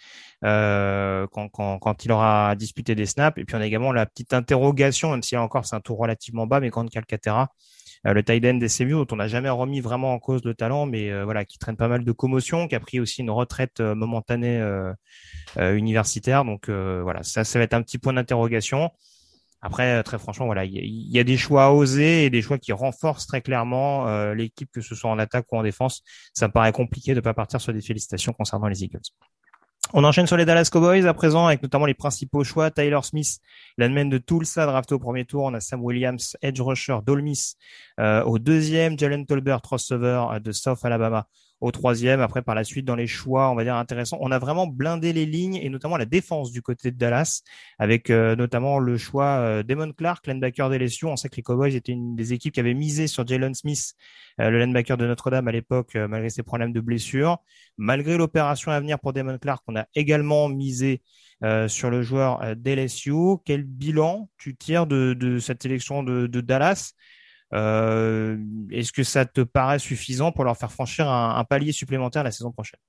euh, 0.44 1.26
quand, 1.32 1.48
quand, 1.48 1.78
quand, 1.78 2.04
il 2.04 2.12
aura 2.12 2.54
disputé 2.56 2.94
des 2.94 3.06
snaps. 3.06 3.38
Et 3.38 3.44
puis 3.46 3.56
on 3.56 3.60
a 3.60 3.66
également 3.66 3.92
la 3.92 4.04
petite 4.04 4.34
interrogation, 4.34 5.12
même 5.12 5.22
si 5.22 5.34
là 5.34 5.42
encore 5.42 5.64
c'est 5.64 5.76
un 5.76 5.80
tour 5.80 5.98
relativement 5.98 6.46
bas, 6.46 6.60
mais 6.60 6.68
quand 6.68 6.86
Calcaterra, 6.90 7.48
le 8.04 8.22
tight 8.22 8.44
end 8.44 8.54
des 8.54 8.68
CMU, 8.68 8.92
dont 8.92 9.06
on 9.12 9.16
n'a 9.16 9.28
jamais 9.28 9.48
remis 9.48 9.80
vraiment 9.80 10.12
en 10.12 10.18
cause 10.18 10.44
le 10.44 10.54
talent, 10.54 10.86
mais 10.86 11.10
euh, 11.10 11.24
voilà, 11.24 11.44
qui 11.44 11.58
traîne 11.58 11.76
pas 11.76 11.88
mal 11.88 12.04
de 12.04 12.12
commotion, 12.12 12.68
qui 12.68 12.74
a 12.74 12.80
pris 12.80 13.00
aussi 13.00 13.22
une 13.22 13.30
retraite 13.30 13.80
euh, 13.80 13.94
momentanée 13.94 14.62
universitaire. 15.56 16.44
Donc 16.44 16.68
voilà, 16.68 17.22
ça, 17.22 17.44
ça 17.44 17.58
va 17.58 17.64
être 17.64 17.74
un 17.74 17.82
petit 17.82 17.98
point 17.98 18.12
d'interrogation. 18.12 18.90
Après, 19.60 20.02
très 20.04 20.18
franchement, 20.18 20.46
voilà, 20.46 20.64
il 20.64 20.72
y, 20.72 21.18
a 21.18 21.24
des 21.24 21.36
choix 21.36 21.64
à 21.64 21.70
oser 21.70 22.24
et 22.24 22.30
des 22.30 22.42
choix 22.42 22.58
qui 22.58 22.72
renforcent 22.72 23.26
très 23.26 23.40
clairement 23.40 24.32
l'équipe, 24.32 24.70
que 24.72 24.80
ce 24.80 24.94
soit 24.94 25.10
en 25.10 25.18
attaque 25.18 25.46
ou 25.52 25.56
en 25.56 25.62
défense. 25.62 26.02
Ça 26.32 26.46
me 26.46 26.52
paraît 26.52 26.72
compliqué 26.72 27.12
de 27.12 27.16
ne 27.16 27.20
pas 27.20 27.34
partir 27.34 27.60
sur 27.60 27.72
des 27.72 27.82
félicitations 27.82 28.32
concernant 28.32 28.68
les 28.68 28.84
Eagles. 28.84 29.00
On 29.94 30.04
enchaîne 30.04 30.26
sur 30.26 30.36
les 30.36 30.44
Dallas 30.44 30.68
Cowboys 30.70 31.06
à 31.06 31.14
présent 31.14 31.46
avec 31.46 31.62
notamment 31.62 31.86
les 31.86 31.94
principaux 31.94 32.44
choix. 32.44 32.70
Tyler 32.70 32.98
Smith, 33.02 33.38
l'admin 33.78 34.04
de 34.04 34.18
Tulsa, 34.18 34.66
drafté 34.66 34.94
au 34.94 34.98
premier 34.98 35.24
tour. 35.24 35.44
On 35.44 35.54
a 35.54 35.60
Sam 35.60 35.82
Williams, 35.82 36.36
edge 36.42 36.60
rusher 36.60 36.98
d'Olmis 37.06 37.54
euh, 37.98 38.22
au 38.24 38.38
deuxième. 38.38 38.98
Jalen 38.98 39.24
Tolbert, 39.24 39.60
receiver 39.64 40.26
de 40.44 40.52
South 40.52 40.84
Alabama 40.84 41.26
au 41.60 41.70
troisième. 41.70 42.20
Après, 42.20 42.42
par 42.42 42.54
la 42.54 42.64
suite, 42.64 42.84
dans 42.84 42.94
les 42.94 43.06
choix, 43.06 43.50
on 43.50 43.54
va 43.54 43.64
dire 43.64 43.74
intéressant, 43.76 44.18
on 44.20 44.30
a 44.30 44.38
vraiment 44.38 44.66
blindé 44.66 45.12
les 45.12 45.26
lignes 45.26 45.56
et 45.56 45.68
notamment 45.68 45.96
la 45.96 46.04
défense 46.04 46.52
du 46.52 46.62
côté 46.62 46.90
de 46.90 46.96
Dallas, 46.96 47.42
avec 47.78 48.10
euh, 48.10 48.36
notamment 48.36 48.78
le 48.78 48.96
choix 48.96 49.38
euh, 49.38 49.62
Damon 49.62 49.92
Clark, 49.92 50.26
linebacker 50.26 50.70
des 50.70 51.04
On 51.04 51.16
sait 51.16 51.28
que 51.28 51.36
les 51.36 51.42
Cowboys 51.42 51.74
étaient 51.74 51.92
une 51.92 52.14
des 52.16 52.32
équipes 52.32 52.54
qui 52.54 52.60
avait 52.60 52.74
misé 52.74 53.06
sur 53.06 53.26
Jalen 53.26 53.54
Smith, 53.54 53.94
euh, 54.40 54.50
le 54.50 54.58
linebacker 54.60 54.96
de 54.96 55.06
Notre-Dame 55.06 55.48
à 55.48 55.52
l'époque, 55.52 55.96
euh, 55.96 56.08
malgré 56.08 56.30
ses 56.30 56.42
problèmes 56.42 56.72
de 56.72 56.80
blessure. 56.80 57.38
Malgré 57.76 58.16
l'opération 58.16 58.70
à 58.70 58.80
venir 58.80 58.98
pour 58.98 59.12
Damon 59.12 59.38
Clark, 59.38 59.62
on 59.68 59.76
a 59.76 59.86
également 59.94 60.48
misé 60.48 61.02
sur 61.68 61.88
le 61.88 62.02
joueur 62.02 62.56
d'LSU. 62.56 63.38
Quel 63.44 63.62
bilan 63.62 64.28
tu 64.38 64.56
tires 64.56 64.88
de, 64.88 65.38
cette 65.38 65.62
sélection 65.62 66.02
de, 66.02 66.26
de 66.26 66.40
Dallas? 66.40 66.94
euh, 66.94 67.17
Est-ce 67.52 68.92
que 68.92 69.02
ça 69.02 69.24
te 69.24 69.40
paraît 69.40 69.78
suffisant 69.78 70.32
pour 70.32 70.44
leur 70.44 70.56
faire 70.56 70.72
franchir 70.72 71.08
un, 71.08 71.44
palier 71.44 71.72
supplémentaire 71.72 72.24
la 72.24 72.30
saison 72.30 72.52
prochaine? 72.52 72.80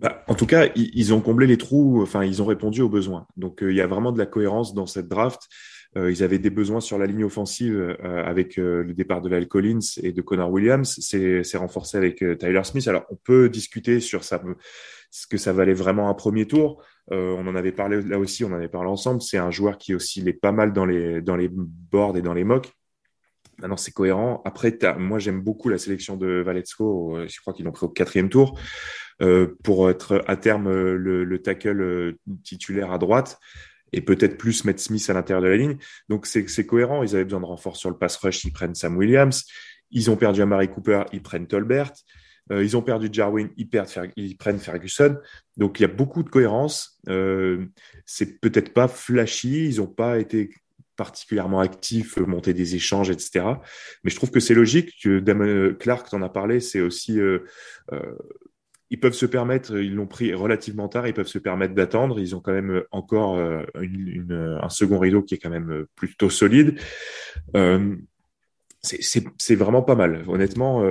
Bah, 0.00 0.24
en 0.26 0.34
tout 0.34 0.46
cas, 0.46 0.68
ils, 0.74 1.14
ont 1.14 1.20
comblé 1.20 1.46
les 1.46 1.56
trous, 1.56 2.02
enfin, 2.02 2.24
ils 2.24 2.42
ont 2.42 2.46
répondu 2.46 2.82
aux 2.82 2.88
besoins. 2.88 3.26
Donc, 3.36 3.62
euh, 3.62 3.70
il 3.70 3.76
y 3.76 3.80
a 3.80 3.86
vraiment 3.86 4.10
de 4.10 4.18
la 4.18 4.26
cohérence 4.26 4.74
dans 4.74 4.86
cette 4.86 5.06
draft. 5.06 5.48
Euh, 5.96 6.10
ils 6.10 6.22
avaient 6.22 6.38
des 6.38 6.50
besoins 6.50 6.80
sur 6.80 6.98
la 6.98 7.06
ligne 7.06 7.24
offensive 7.24 7.76
euh, 7.76 8.24
avec 8.24 8.58
euh, 8.58 8.82
le 8.82 8.94
départ 8.94 9.22
de 9.22 9.28
Lyle 9.28 9.46
Collins 9.46 9.78
et 10.02 10.12
de 10.12 10.22
Connor 10.22 10.50
Williams. 10.50 10.98
C'est 11.00 11.56
renforcé 11.56 11.96
avec 11.96 12.22
euh, 12.22 12.34
Tyler 12.34 12.64
Smith. 12.64 12.88
Alors, 12.88 13.04
on 13.10 13.16
peut 13.16 13.48
discuter 13.48 14.00
sur 14.00 14.24
ce 14.24 15.26
que 15.28 15.36
ça 15.36 15.52
valait 15.52 15.74
vraiment 15.74 16.08
un 16.08 16.14
premier 16.14 16.46
tour. 16.46 16.82
on 17.10 17.46
en 17.46 17.54
avait 17.54 17.72
parlé 17.72 18.02
là 18.02 18.18
aussi, 18.18 18.44
on 18.44 18.48
en 18.48 18.54
avait 18.54 18.68
parlé 18.68 18.88
ensemble. 18.88 19.22
C'est 19.22 19.38
un 19.38 19.50
joueur 19.50 19.78
qui 19.78 19.94
oscillait 19.94 20.32
pas 20.32 20.52
mal 20.52 20.72
dans 20.72 20.86
les, 20.86 21.22
dans 21.22 21.36
les 21.36 21.48
boards 21.48 22.16
et 22.16 22.22
dans 22.22 22.34
les 22.34 22.44
mocks. 22.44 22.72
Maintenant, 23.58 23.76
c'est 23.76 23.92
cohérent. 23.92 24.42
Après, 24.44 24.76
moi, 24.98 25.18
j'aime 25.18 25.40
beaucoup 25.40 25.68
la 25.68 25.78
sélection 25.78 26.16
de 26.16 26.42
Valetsko. 26.44 27.26
Je 27.26 27.40
crois 27.40 27.52
qu'ils 27.52 27.64
l'ont 27.64 27.72
pris 27.72 27.86
au 27.86 27.90
quatrième 27.90 28.28
tour 28.28 28.58
euh, 29.22 29.54
pour 29.62 29.90
être 29.90 30.24
à 30.26 30.36
terme 30.36 30.72
le, 30.72 31.24
le 31.24 31.42
tackle 31.42 31.80
euh, 31.80 32.18
titulaire 32.42 32.92
à 32.92 32.98
droite 32.98 33.38
et 33.92 34.00
peut-être 34.00 34.36
plus 34.36 34.64
mettre 34.64 34.80
Smith 34.80 35.08
à 35.08 35.12
l'intérieur 35.12 35.42
de 35.42 35.48
la 35.48 35.56
ligne. 35.56 35.76
Donc, 36.08 36.26
c'est 36.26 36.66
cohérent. 36.66 37.02
Ils 37.02 37.14
avaient 37.14 37.24
besoin 37.24 37.40
de 37.40 37.46
renfort 37.46 37.76
sur 37.76 37.90
le 37.90 37.96
pass 37.96 38.16
rush. 38.16 38.44
Ils 38.44 38.52
prennent 38.52 38.74
Sam 38.74 38.96
Williams. 38.96 39.44
Ils 39.90 40.10
ont 40.10 40.16
perdu 40.16 40.42
Amari 40.42 40.68
Cooper. 40.68 41.04
Ils 41.12 41.22
prennent 41.22 41.46
Tolbert. 41.46 41.92
Euh, 42.50 42.62
ils 42.62 42.76
ont 42.76 42.82
perdu 42.82 43.08
Jarwin. 43.10 43.50
Ils, 43.56 43.68
perdent, 43.68 43.88
ils 44.16 44.36
prennent 44.36 44.58
Ferguson. 44.58 45.16
Donc, 45.56 45.78
il 45.78 45.82
y 45.82 45.86
a 45.86 45.88
beaucoup 45.88 46.24
de 46.24 46.28
cohérence. 46.28 47.00
Euh, 47.08 47.66
c'est 48.04 48.40
peut-être 48.40 48.72
pas 48.74 48.88
flashy. 48.88 49.68
Ils 49.68 49.76
n'ont 49.76 49.86
pas 49.86 50.18
été 50.18 50.50
particulièrement 50.96 51.60
actif, 51.60 52.18
euh, 52.18 52.26
monter 52.26 52.54
des 52.54 52.74
échanges, 52.74 53.10
etc. 53.10 53.46
Mais 54.02 54.10
je 54.10 54.16
trouve 54.16 54.30
que 54.30 54.40
c'est 54.40 54.54
logique. 54.54 54.94
Que 55.02 55.18
Damon 55.20 55.46
euh, 55.46 55.72
Clark, 55.74 56.08
t'en 56.08 56.22
a 56.22 56.28
parlé, 56.28 56.60
c'est 56.60 56.80
aussi 56.80 57.20
euh, 57.20 57.40
euh, 57.92 58.14
ils 58.90 59.00
peuvent 59.00 59.14
se 59.14 59.26
permettre, 59.26 59.76
ils 59.76 59.94
l'ont 59.94 60.06
pris 60.06 60.34
relativement 60.34 60.88
tard, 60.88 61.08
ils 61.08 61.14
peuvent 61.14 61.26
se 61.26 61.38
permettre 61.38 61.74
d'attendre. 61.74 62.20
Ils 62.20 62.36
ont 62.36 62.40
quand 62.40 62.52
même 62.52 62.84
encore 62.92 63.38
une, 63.80 64.08
une, 64.08 64.58
un 64.62 64.68
second 64.68 64.98
rideau 64.98 65.22
qui 65.22 65.34
est 65.34 65.38
quand 65.38 65.50
même 65.50 65.86
plutôt 65.96 66.30
solide. 66.30 66.78
C'est 68.82 69.54
vraiment 69.56 69.82
pas 69.82 69.96
mal. 69.96 70.22
Honnêtement, 70.28 70.84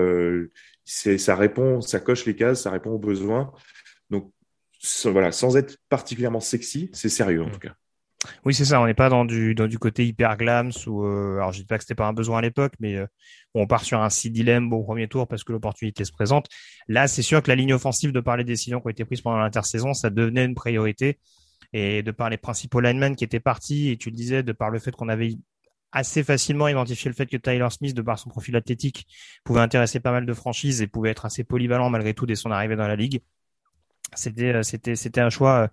ça 0.86 1.36
répond, 1.36 1.80
ça 1.80 2.02
coche 2.02 2.26
les 2.26 2.36
cases, 2.36 2.64
ça 2.64 2.72
répond 2.72 2.90
aux 2.90 3.00
besoins. 3.00 3.54
Donc 4.10 4.34
voilà, 5.06 5.32
sans 5.32 5.56
être 5.56 5.78
particulièrement 5.88 6.42
sexy, 6.42 6.90
c'est 6.94 7.10
sérieux 7.10 7.44
en 7.44 7.50
tout 7.50 7.60
cas. 7.60 7.76
Oui, 8.46 8.54
c'est 8.54 8.66
ça. 8.66 8.82
On 8.82 8.86
n'est 8.86 8.94
pas 8.94 9.10
dans 9.10 9.26
du 9.26 9.56
côté 9.80 10.06
hyper 10.06 10.38
glams 10.38 10.72
ou 10.88 11.06
euh, 11.06 11.36
alors 11.38 11.52
je 11.52 11.60
dis 11.60 11.66
pas 11.66 11.78
que 11.78 11.84
c'était 11.84 11.96
pas 11.96 12.08
un 12.08 12.14
besoin 12.14 12.40
à 12.40 12.42
l'époque, 12.42 12.74
mais 12.80 12.96
euh, 12.96 13.06
on 13.54 13.68
part 13.68 13.84
sur 13.84 14.02
un 14.02 14.10
si 14.10 14.32
dilemme 14.32 14.72
au 14.74 14.84
premier 14.84 15.08
tour 15.08 15.28
parce 15.28 15.44
que 15.44 15.52
l'opportunité 15.52 16.06
se 16.06 16.12
présente. 16.12 16.48
Là, 16.88 17.08
c'est 17.08 17.22
sûr 17.22 17.42
que 17.44 17.50
la 17.50 17.56
ligne 17.56 17.74
offensive, 17.74 18.12
de 18.12 18.20
par 18.20 18.38
les 18.38 18.44
décisions 18.44 18.80
qui 18.80 18.88
ont 18.88 18.90
été 18.90 19.06
prises 19.06 19.22
pendant 19.22 19.38
l'intersaison, 19.38 19.94
ça 19.94 20.10
devenait 20.10 20.46
une 20.46 20.56
priorité. 20.56 21.20
Et 21.74 22.04
de 22.04 22.12
par 22.12 22.30
les 22.30 22.38
principaux 22.38 22.82
linemen 22.82 23.16
qui 23.16 23.24
étaient 23.24 23.40
partis, 23.40 23.90
et 23.90 23.98
tu 23.98 24.10
le 24.10 24.16
disais, 24.16 24.44
de 24.44 24.52
par 24.52 24.70
le 24.70 24.80
fait 24.80 24.92
qu'on 24.92 25.10
avait 25.10 25.38
assez 25.92 26.24
facilement 26.24 26.68
identifié 26.68 27.10
le 27.10 27.16
fait 27.16 27.26
que 27.28 27.38
Tyler 27.38 27.68
Smith, 27.72 27.96
de 27.96 28.02
par 28.02 28.20
son 28.20 28.30
profil 28.30 28.56
athlétique, 28.56 29.08
pouvait 29.44 29.62
intéresser 29.62 30.00
pas 30.00 30.12
mal 30.12 30.26
de 30.26 30.34
franchises 30.34 30.82
et 30.82 30.88
pouvait 30.88 31.12
être 31.12 31.26
assez 31.26 31.44
polyvalent 31.44 31.90
malgré 31.90 32.14
tout 32.14 32.26
dès 32.26 32.36
son 32.36 32.52
arrivée 32.52 32.76
dans 32.76 32.88
la 32.88 32.96
ligue. 32.96 33.22
C'était 34.16 34.54
euh, 34.54 34.64
c'était 34.64 34.96
c'était 34.96 35.22
un 35.22 35.30
choix 35.30 35.70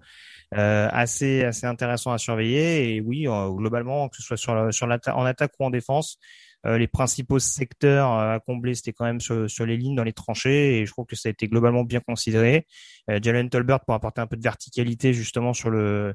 euh, 0.55 0.89
assez 0.93 1.45
assez 1.45 1.67
intéressant 1.67 2.13
à 2.13 2.19
surveiller. 2.19 2.97
Et 2.97 3.01
oui, 3.01 3.29
euh, 3.29 3.51
globalement, 3.51 4.09
que 4.09 4.17
ce 4.17 4.23
soit 4.23 4.37
sur, 4.37 4.73
sur 4.73 4.87
en 4.87 5.25
attaque 5.25 5.53
ou 5.59 5.65
en 5.65 5.71
défense, 5.71 6.19
les 6.65 6.89
principaux 6.89 7.39
secteurs 7.39 8.11
à 8.11 8.39
combler, 8.39 8.75
c'était 8.75 8.93
quand 8.93 9.07
même 9.07 9.19
sur, 9.21 9.47
les 9.65 9.79
lignes, 9.79 9.97
dans 9.97 10.05
les 10.05 10.13
tranchées, 10.13 10.79
et 10.81 10.85
je 10.85 10.93
trouve 10.93 11.07
que 11.07 11.17
ça 11.17 11.31
a 11.31 11.33
été 11.33 11.49
globalement 11.49 11.85
bien 11.85 12.01
considéré. 12.01 12.67
Jalen 13.09 13.49
Tolbert 13.49 13.81
pour 13.81 13.95
apporter 13.95 14.21
un 14.21 14.27
peu 14.27 14.37
de 14.37 14.43
verticalité 14.43 15.15
justement 15.15 15.55
sur 15.55 15.71
le 15.71 16.13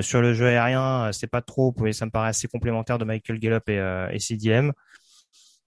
sur 0.00 0.22
le 0.22 0.32
jeu 0.32 0.46
aérien, 0.46 1.10
c'est 1.12 1.26
pas 1.26 1.42
trop, 1.42 1.74
mais 1.78 1.92
ça 1.92 2.06
me 2.06 2.10
paraît 2.10 2.30
assez 2.30 2.48
complémentaire 2.48 2.96
de 2.96 3.04
Michael 3.04 3.38
Gallup 3.38 3.68
et, 3.68 4.08
et 4.12 4.18
CDM. 4.18 4.72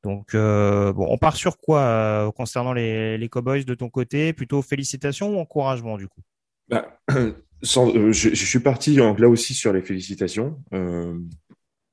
Donc 0.05 0.33
bon, 0.33 1.07
on 1.09 1.17
part 1.17 1.35
sur 1.35 1.57
quoi 1.57 2.31
concernant 2.35 2.71
les, 2.71 3.17
les 3.17 3.27
Cowboys 3.27 3.65
de 3.65 3.75
ton 3.75 3.89
côté? 3.89 4.31
Plutôt 4.31 4.61
félicitations 4.61 5.35
ou 5.35 5.39
encouragement 5.39 5.97
du 5.97 6.07
coup? 6.07 6.21
Bah, 6.69 6.99
Euh, 7.77 8.11
je, 8.11 8.35
suis 8.35 8.59
parti 8.59 8.95
là 8.95 9.29
aussi 9.29 9.53
sur 9.53 9.73
les 9.73 9.81
félicitations 9.81 10.61
euh, 10.73 11.17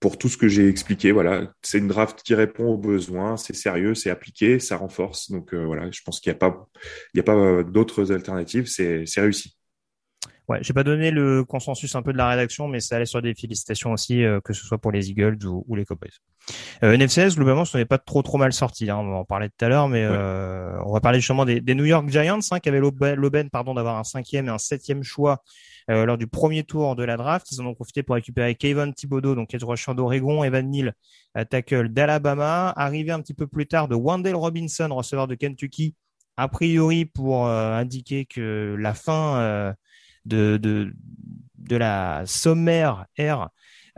pour 0.00 0.18
tout 0.18 0.28
ce 0.28 0.36
que 0.36 0.48
j'ai 0.48 0.68
expliqué. 0.68 1.12
Voilà, 1.12 1.52
c'est 1.62 1.78
une 1.78 1.88
draft 1.88 2.22
qui 2.22 2.34
répond 2.34 2.74
aux 2.74 2.78
besoins, 2.78 3.36
c'est 3.36 3.54
sérieux, 3.54 3.94
c'est 3.94 4.10
appliqué, 4.10 4.58
ça 4.58 4.76
renforce. 4.76 5.30
Donc 5.30 5.54
euh, 5.54 5.64
voilà, 5.64 5.90
je 5.90 6.00
pense 6.04 6.20
qu'il 6.20 6.30
n'y 6.30 6.36
a 6.36 6.38
pas, 6.38 6.68
a 7.16 7.22
pas 7.22 7.62
d'autres 7.62 8.12
alternatives. 8.12 8.66
C'est 8.66 9.04
réussi. 9.16 9.56
Ouais, 10.48 10.58
j'ai 10.62 10.72
pas 10.72 10.82
donné 10.82 11.12
le 11.12 11.44
consensus 11.44 11.94
un 11.94 12.02
peu 12.02 12.12
de 12.12 12.18
la 12.18 12.28
rédaction, 12.28 12.66
mais 12.66 12.80
ça 12.80 12.96
allait 12.96 13.06
sur 13.06 13.22
des 13.22 13.34
félicitations 13.34 13.92
aussi, 13.92 14.24
euh, 14.24 14.40
que 14.40 14.52
ce 14.52 14.64
soit 14.64 14.78
pour 14.78 14.90
les 14.90 15.08
Eagles 15.08 15.38
ou, 15.46 15.76
les 15.76 15.84
Cowboys. 15.84 16.10
Euh, 16.82 16.96
NFCS, 16.96 17.36
globalement, 17.36 17.64
ce 17.64 17.78
n'est 17.78 17.84
pas 17.84 17.98
trop 17.98 18.22
trop 18.22 18.38
mal 18.38 18.52
sorti. 18.52 18.90
Hein, 18.90 18.96
on 18.96 19.14
en 19.14 19.24
parlait 19.24 19.48
tout 19.48 19.64
à 19.64 19.68
l'heure, 19.68 19.88
mais 19.88 20.04
euh, 20.04 20.76
on 20.84 20.92
va 20.92 21.00
parler 21.00 21.20
justement 21.20 21.44
des, 21.44 21.60
des 21.60 21.76
New 21.76 21.84
York 21.84 22.08
Giants, 22.08 22.40
hein, 22.50 22.58
qui 22.58 22.68
avaient 22.68 22.80
l'aubaine, 22.80 23.50
pardon, 23.50 23.74
d'avoir 23.74 23.98
un 23.98 24.04
cinquième 24.04 24.48
et 24.48 24.50
un 24.50 24.58
septième 24.58 25.04
choix 25.04 25.44
euh, 25.90 26.04
lors 26.04 26.18
du 26.18 26.26
premier 26.26 26.64
tour 26.64 26.96
de 26.96 27.04
la 27.04 27.16
draft. 27.16 27.46
Ils 27.52 27.60
en 27.60 27.66
ont 27.66 27.74
profité 27.74 28.02
pour 28.02 28.16
récupérer 28.16 28.56
Kevin 28.56 28.92
Thibodeau, 28.92 29.36
donc 29.36 29.54
edge 29.54 29.62
rusher 29.62 29.94
d'Oregon, 29.94 30.42
Evan 30.42 30.68
Neal, 30.68 30.94
tackle 31.50 31.88
d'Alabama, 31.88 32.70
arrivé 32.76 33.12
un 33.12 33.20
petit 33.20 33.34
peu 33.34 33.46
plus 33.46 33.66
tard 33.66 33.86
de 33.86 33.94
Wendell 33.94 34.34
Robinson, 34.34 34.88
receveur 34.90 35.28
de 35.28 35.36
Kentucky, 35.36 35.94
a 36.36 36.48
priori 36.48 37.04
pour 37.04 37.46
indiquer 37.46 38.24
que 38.26 38.76
la 38.78 38.94
fin 38.94 39.74
de, 40.24 40.56
de, 40.56 40.92
de 41.58 41.76
la 41.76 42.24
sommaire 42.26 43.06
ère 43.16 43.48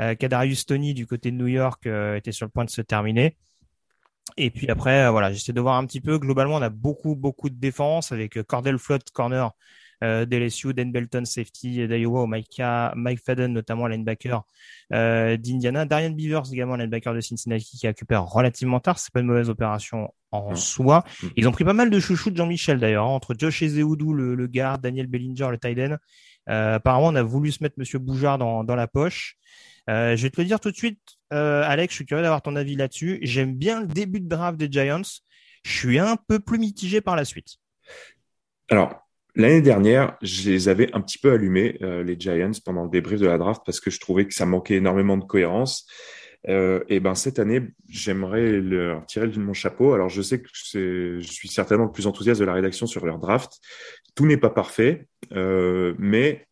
euh, 0.00 0.14
Kadarius 0.14 0.66
Tony 0.66 0.94
du 0.94 1.06
côté 1.06 1.30
de 1.30 1.36
New 1.36 1.46
York 1.46 1.86
euh, 1.86 2.16
était 2.16 2.32
sur 2.32 2.46
le 2.46 2.50
point 2.50 2.64
de 2.64 2.70
se 2.70 2.80
terminer. 2.80 3.36
Et 4.36 4.50
puis 4.50 4.68
après, 4.68 5.04
euh, 5.04 5.10
voilà, 5.10 5.32
j'essaie 5.32 5.52
de 5.52 5.60
voir 5.60 5.76
un 5.76 5.86
petit 5.86 6.00
peu. 6.00 6.18
Globalement, 6.18 6.56
on 6.56 6.62
a 6.62 6.70
beaucoup, 6.70 7.14
beaucoup 7.14 7.50
de 7.50 7.56
défense 7.56 8.10
avec 8.10 8.42
Cordell 8.44 8.78
Flott, 8.78 9.10
corner 9.12 9.52
euh, 10.04 10.24
d'LSU, 10.24 10.74
Dan 10.74 10.92
Belton, 10.92 11.24
safety 11.24 11.88
d'Iowa, 11.88 12.26
Mike, 12.26 12.60
Mike 12.94 13.20
Fadden, 13.24 13.52
notamment 13.52 13.86
linebacker 13.86 14.42
euh, 14.92 15.36
d'Indiana, 15.36 15.84
Darian 15.84 16.10
Beavers, 16.10 16.52
également 16.52 16.76
linebacker 16.76 17.14
de 17.14 17.20
Cincinnati, 17.20 17.78
qui 17.78 17.86
récupère 17.86 18.24
relativement 18.24 18.80
tard. 18.80 18.98
C'est 18.98 19.12
pas 19.12 19.20
une 19.20 19.26
mauvaise 19.26 19.50
opération 19.50 20.12
en 20.30 20.54
soi. 20.54 21.04
Ils 21.36 21.48
ont 21.48 21.52
pris 21.52 21.64
pas 21.64 21.72
mal 21.72 21.90
de 21.90 21.98
chouchous 21.98 22.30
de 22.30 22.36
Jean-Michel 22.36 22.78
d'ailleurs, 22.78 23.06
hein, 23.06 23.10
entre 23.10 23.34
Josh 23.36 23.62
Ezeoudou, 23.62 24.12
le, 24.12 24.34
le 24.34 24.46
garde, 24.46 24.82
Daniel 24.82 25.06
Bellinger, 25.06 25.48
le 25.50 25.58
tight 25.58 25.78
end. 25.78 25.96
Euh, 26.50 26.74
apparemment, 26.74 27.08
on 27.08 27.14
a 27.14 27.22
voulu 27.22 27.52
se 27.52 27.62
mettre 27.62 27.76
Monsieur 27.78 27.98
Boujard 27.98 28.38
dans, 28.38 28.64
dans 28.64 28.76
la 28.76 28.86
poche. 28.86 29.36
Euh, 29.90 30.16
je 30.16 30.22
vais 30.22 30.30
te 30.30 30.40
le 30.40 30.46
dire 30.46 30.60
tout 30.60 30.70
de 30.70 30.76
suite, 30.76 31.00
euh, 31.32 31.62
Alex, 31.64 31.92
je 31.92 31.96
suis 31.96 32.06
curieux 32.06 32.22
d'avoir 32.22 32.42
ton 32.42 32.56
avis 32.56 32.74
là-dessus. 32.74 33.18
J'aime 33.22 33.54
bien 33.54 33.82
le 33.82 33.86
début 33.86 34.20
de 34.20 34.28
draft 34.28 34.58
des 34.58 34.68
Giants. 34.70 35.02
Je 35.62 35.78
suis 35.78 35.98
un 35.98 36.16
peu 36.16 36.40
plus 36.40 36.58
mitigé 36.58 37.00
par 37.00 37.16
la 37.16 37.24
suite. 37.24 37.56
Alors, 38.70 39.03
L'année 39.36 39.62
dernière, 39.62 40.16
je 40.22 40.50
les 40.50 40.68
avais 40.68 40.94
un 40.94 41.00
petit 41.00 41.18
peu 41.18 41.32
allumés, 41.32 41.78
euh, 41.82 42.04
les 42.04 42.16
Giants, 42.18 42.52
pendant 42.64 42.84
le 42.84 42.90
débrief 42.90 43.20
de 43.20 43.26
la 43.26 43.38
draft, 43.38 43.62
parce 43.66 43.80
que 43.80 43.90
je 43.90 43.98
trouvais 43.98 44.26
que 44.26 44.34
ça 44.34 44.46
manquait 44.46 44.76
énormément 44.76 45.16
de 45.16 45.24
cohérence. 45.24 45.86
Euh, 46.48 46.84
et 46.88 47.00
ben 47.00 47.14
cette 47.14 47.38
année, 47.38 47.62
j'aimerais 47.88 48.60
leur 48.60 49.06
tirer 49.06 49.28
de 49.28 49.38
mon 49.38 49.54
chapeau. 49.54 49.94
Alors 49.94 50.08
je 50.08 50.22
sais 50.22 50.40
que 50.40 50.48
je 50.52 51.18
suis 51.20 51.48
certainement 51.48 51.84
le 51.84 51.92
plus 51.92 52.06
enthousiaste 52.06 52.40
de 52.40 52.44
la 52.44 52.52
rédaction 52.52 52.86
sur 52.86 53.06
leur 53.06 53.18
draft. 53.18 53.60
Tout 54.14 54.26
n'est 54.26 54.36
pas 54.36 54.50
parfait, 54.50 55.08
euh, 55.32 55.94
mais 55.98 56.46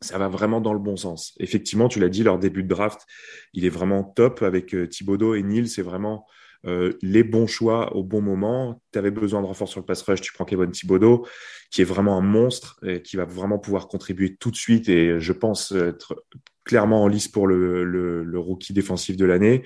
ça 0.00 0.18
va 0.18 0.28
vraiment 0.28 0.60
dans 0.60 0.72
le 0.72 0.78
bon 0.78 0.96
sens. 0.96 1.34
Effectivement, 1.38 1.88
tu 1.88 2.00
l'as 2.00 2.08
dit, 2.08 2.24
leur 2.24 2.38
début 2.38 2.62
de 2.62 2.68
draft, 2.68 3.06
il 3.52 3.64
est 3.64 3.70
vraiment 3.70 4.02
top 4.02 4.42
avec 4.42 4.74
euh, 4.74 4.88
Thibodeau 4.88 5.34
et 5.34 5.42
Neil. 5.42 5.68
C'est 5.68 5.82
vraiment 5.82 6.26
euh, 6.66 6.92
les 7.02 7.24
bons 7.24 7.46
choix 7.46 7.96
au 7.96 8.02
bon 8.02 8.20
moment. 8.20 8.80
Tu 8.92 8.98
avais 8.98 9.10
besoin 9.10 9.42
de 9.42 9.46
renfort 9.46 9.68
sur 9.68 9.80
le 9.80 9.86
pass 9.86 10.02
rush, 10.02 10.20
tu 10.20 10.32
prends 10.32 10.44
Kevin 10.44 10.70
Thibodeau, 10.70 11.26
qui 11.70 11.80
est 11.80 11.84
vraiment 11.84 12.16
un 12.16 12.22
monstre 12.22 12.78
et 12.86 13.02
qui 13.02 13.16
va 13.16 13.24
vraiment 13.24 13.58
pouvoir 13.58 13.88
contribuer 13.88 14.36
tout 14.36 14.50
de 14.50 14.56
suite 14.56 14.88
et 14.88 15.20
je 15.20 15.32
pense 15.32 15.72
être 15.72 16.24
clairement 16.64 17.02
en 17.02 17.08
lice 17.08 17.28
pour 17.28 17.46
le, 17.46 17.84
le, 17.84 18.22
le 18.22 18.38
rookie 18.38 18.72
défensif 18.72 19.16
de 19.16 19.24
l'année. 19.24 19.62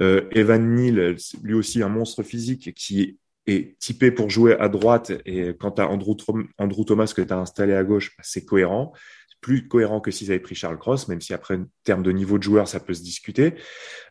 Euh, 0.00 0.28
Evan 0.32 0.74
Neal, 0.74 1.16
lui 1.42 1.54
aussi 1.54 1.82
un 1.82 1.88
monstre 1.88 2.22
physique 2.22 2.74
qui 2.74 3.18
est 3.46 3.78
typé 3.78 4.10
pour 4.10 4.30
jouer 4.30 4.58
à 4.58 4.68
droite 4.68 5.12
et 5.24 5.54
quand 5.58 5.78
Andrew, 5.78 6.16
Andrew, 6.58 6.84
Thomas 6.84 7.12
que 7.14 7.22
tu 7.22 7.32
as 7.32 7.38
installé 7.38 7.74
à 7.74 7.84
gauche, 7.84 8.14
bah, 8.16 8.24
c'est 8.26 8.44
cohérent. 8.44 8.92
Plus 9.40 9.68
cohérent 9.68 10.00
que 10.00 10.10
s'ils 10.10 10.30
avaient 10.30 10.40
pris 10.40 10.54
Charles 10.54 10.78
Cross, 10.78 11.08
même 11.08 11.20
si 11.20 11.34
après, 11.34 11.56
en 11.56 11.66
termes 11.84 12.02
de 12.02 12.12
niveau 12.12 12.38
de 12.38 12.42
joueur, 12.42 12.66
ça 12.66 12.80
peut 12.80 12.94
se 12.94 13.02
discuter. 13.02 13.54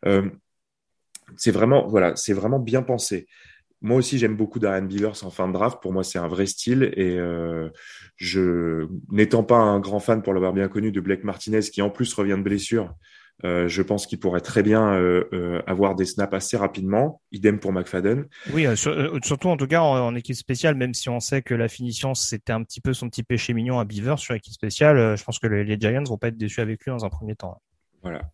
Euh, 0.05 0.29
c'est 1.37 1.51
vraiment, 1.51 2.59
bien 2.59 2.81
pensé. 2.81 3.27
Moi 3.81 3.97
aussi, 3.97 4.17
j'aime 4.17 4.37
beaucoup 4.37 4.59
Darren 4.59 4.87
Beavers 4.87 5.25
en 5.25 5.29
fin 5.29 5.47
de 5.47 5.53
draft. 5.53 5.81
Pour 5.81 5.91
moi, 5.91 6.03
c'est 6.03 6.19
un 6.19 6.27
vrai 6.27 6.45
style. 6.45 6.93
Et 6.95 7.17
euh, 7.17 7.69
je, 8.15 8.87
n'étant 9.11 9.43
pas 9.43 9.57
un 9.57 9.79
grand 9.79 9.99
fan 9.99 10.21
pour 10.21 10.33
l'avoir 10.33 10.53
bien 10.53 10.69
connu 10.69 10.91
de 10.91 11.01
Blake 11.01 11.23
Martinez, 11.23 11.61
qui 11.61 11.81
en 11.81 11.89
plus 11.89 12.13
revient 12.13 12.35
de 12.37 12.43
blessure, 12.43 12.93
euh, 13.43 13.67
je 13.67 13.81
pense 13.81 14.07
qu'il 14.07 14.19
pourrait 14.19 14.39
très 14.39 14.63
bien 14.63 14.93
euh, 14.93 15.61
avoir 15.67 15.95
des 15.95 16.05
snaps 16.05 16.33
assez 16.33 16.55
rapidement. 16.55 17.21
Idem 17.33 17.59
pour 17.59 17.73
McFadden. 17.73 18.25
Oui, 18.53 18.65
surtout 18.77 19.49
en 19.49 19.57
tout 19.57 19.67
cas 19.67 19.81
en, 19.81 20.15
équipe 20.15 20.35
spéciale, 20.35 20.75
même 20.75 20.93
si 20.93 21.09
on 21.09 21.19
sait 21.19 21.41
que 21.41 21.53
la 21.53 21.67
finition 21.67 22.13
c'était 22.13 22.53
un 22.53 22.63
petit 22.63 22.79
peu 22.79 22.93
son 22.93 23.09
petit 23.09 23.23
péché 23.23 23.53
mignon 23.53 23.79
à 23.79 23.85
Beaver 23.85 24.15
sur 24.17 24.33
équipe 24.33 24.53
spéciale, 24.53 25.17
je 25.17 25.23
pense 25.23 25.39
que 25.39 25.47
les, 25.47 25.77
Giants 25.77 26.03
vont 26.03 26.17
pas 26.17 26.29
être 26.29 26.37
déçus 26.37 26.61
avec 26.61 26.85
lui 26.85 26.91
dans 26.91 27.03
un 27.03 27.09
premier 27.09 27.35
temps. 27.35 27.59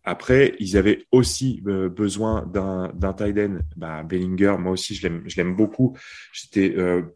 Après, 0.04 0.54
ils 0.58 0.76
avaient 0.76 1.04
aussi 1.12 1.62
besoin 1.62 2.46
d'un 2.46 3.12
tight 3.12 3.38
end. 3.38 3.58
Bah, 3.76 4.02
Bellinger, 4.02 4.56
moi 4.58 4.72
aussi, 4.72 4.94
je 4.94 5.08
l'aime, 5.36 5.56
beaucoup. 5.56 5.96
J'étais 6.32 6.74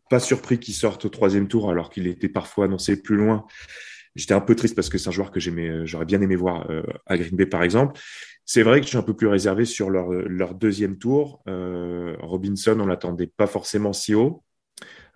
pas 0.08 0.20
surpris 0.20 0.58
qu'il 0.58 0.74
sorte 0.74 1.04
au 1.04 1.08
troisième 1.08 1.48
tour 1.48 1.70
alors 1.70 1.90
qu'il 1.90 2.06
était 2.06 2.28
parfois 2.28 2.66
annoncé 2.66 3.02
plus 3.02 3.16
loin. 3.16 3.46
J'étais 4.14 4.34
un 4.34 4.40
peu 4.40 4.54
triste 4.54 4.76
parce 4.76 4.88
que 4.88 4.98
c'est 4.98 5.08
un 5.08 5.12
joueur 5.12 5.30
que 5.30 5.40
j'aimais, 5.40 5.68
euh, 5.68 5.86
j'aurais 5.86 6.04
bien 6.04 6.20
aimé 6.20 6.36
voir 6.36 6.70
euh, 6.70 6.82
à 7.06 7.18
Green 7.18 7.34
Bay 7.34 7.46
par 7.46 7.62
exemple. 7.62 8.00
C'est 8.44 8.62
vrai 8.62 8.78
que 8.80 8.84
je 8.84 8.90
suis 8.90 8.98
un 8.98 9.02
peu 9.02 9.14
plus 9.14 9.26
réservé 9.26 9.64
sur 9.64 9.90
leur, 9.90 10.10
leur 10.10 10.54
deuxième 10.54 10.98
tour. 10.98 11.42
Euh, 11.48 12.14
Robinson, 12.20 12.78
on 12.78 12.86
l'attendait 12.86 13.26
pas 13.26 13.46
forcément 13.46 13.92
si 13.92 14.14
haut. 14.14 14.44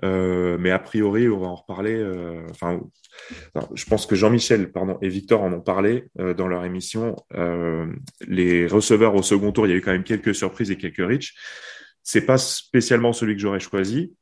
Euh, 0.04 0.58
mais 0.58 0.70
a 0.70 0.78
priori, 0.78 1.28
on 1.28 1.38
va 1.38 1.46
en 1.48 1.54
reparler. 1.56 1.94
Euh, 1.94 2.46
enfin, 2.50 2.80
je 3.74 3.84
pense 3.86 4.06
que 4.06 4.14
Jean-Michel, 4.14 4.70
pardon, 4.70 4.98
et 5.02 5.08
Victor 5.08 5.42
en 5.42 5.52
ont 5.52 5.60
parlé 5.60 6.06
euh, 6.20 6.34
dans 6.34 6.48
leur 6.48 6.64
émission. 6.64 7.16
les 8.26 8.66
receveurs 8.66 9.14
au 9.14 9.22
second 9.22 9.52
tour, 9.52 9.66
il 9.66 9.70
y 9.70 9.72
a 9.72 9.76
eu 9.76 9.80
quand 9.80 9.92
même 9.92 10.04
quelques 10.04 10.34
surprises 10.34 10.70
et 10.70 10.76
quelques 10.76 10.98
reach. 10.98 11.34
C'est 12.02 12.24
pas 12.24 12.38
spécialement 12.38 13.12
celui 13.12 13.34
que 13.34 13.40
j'aurais 13.42 13.60
choisi, 13.60 14.14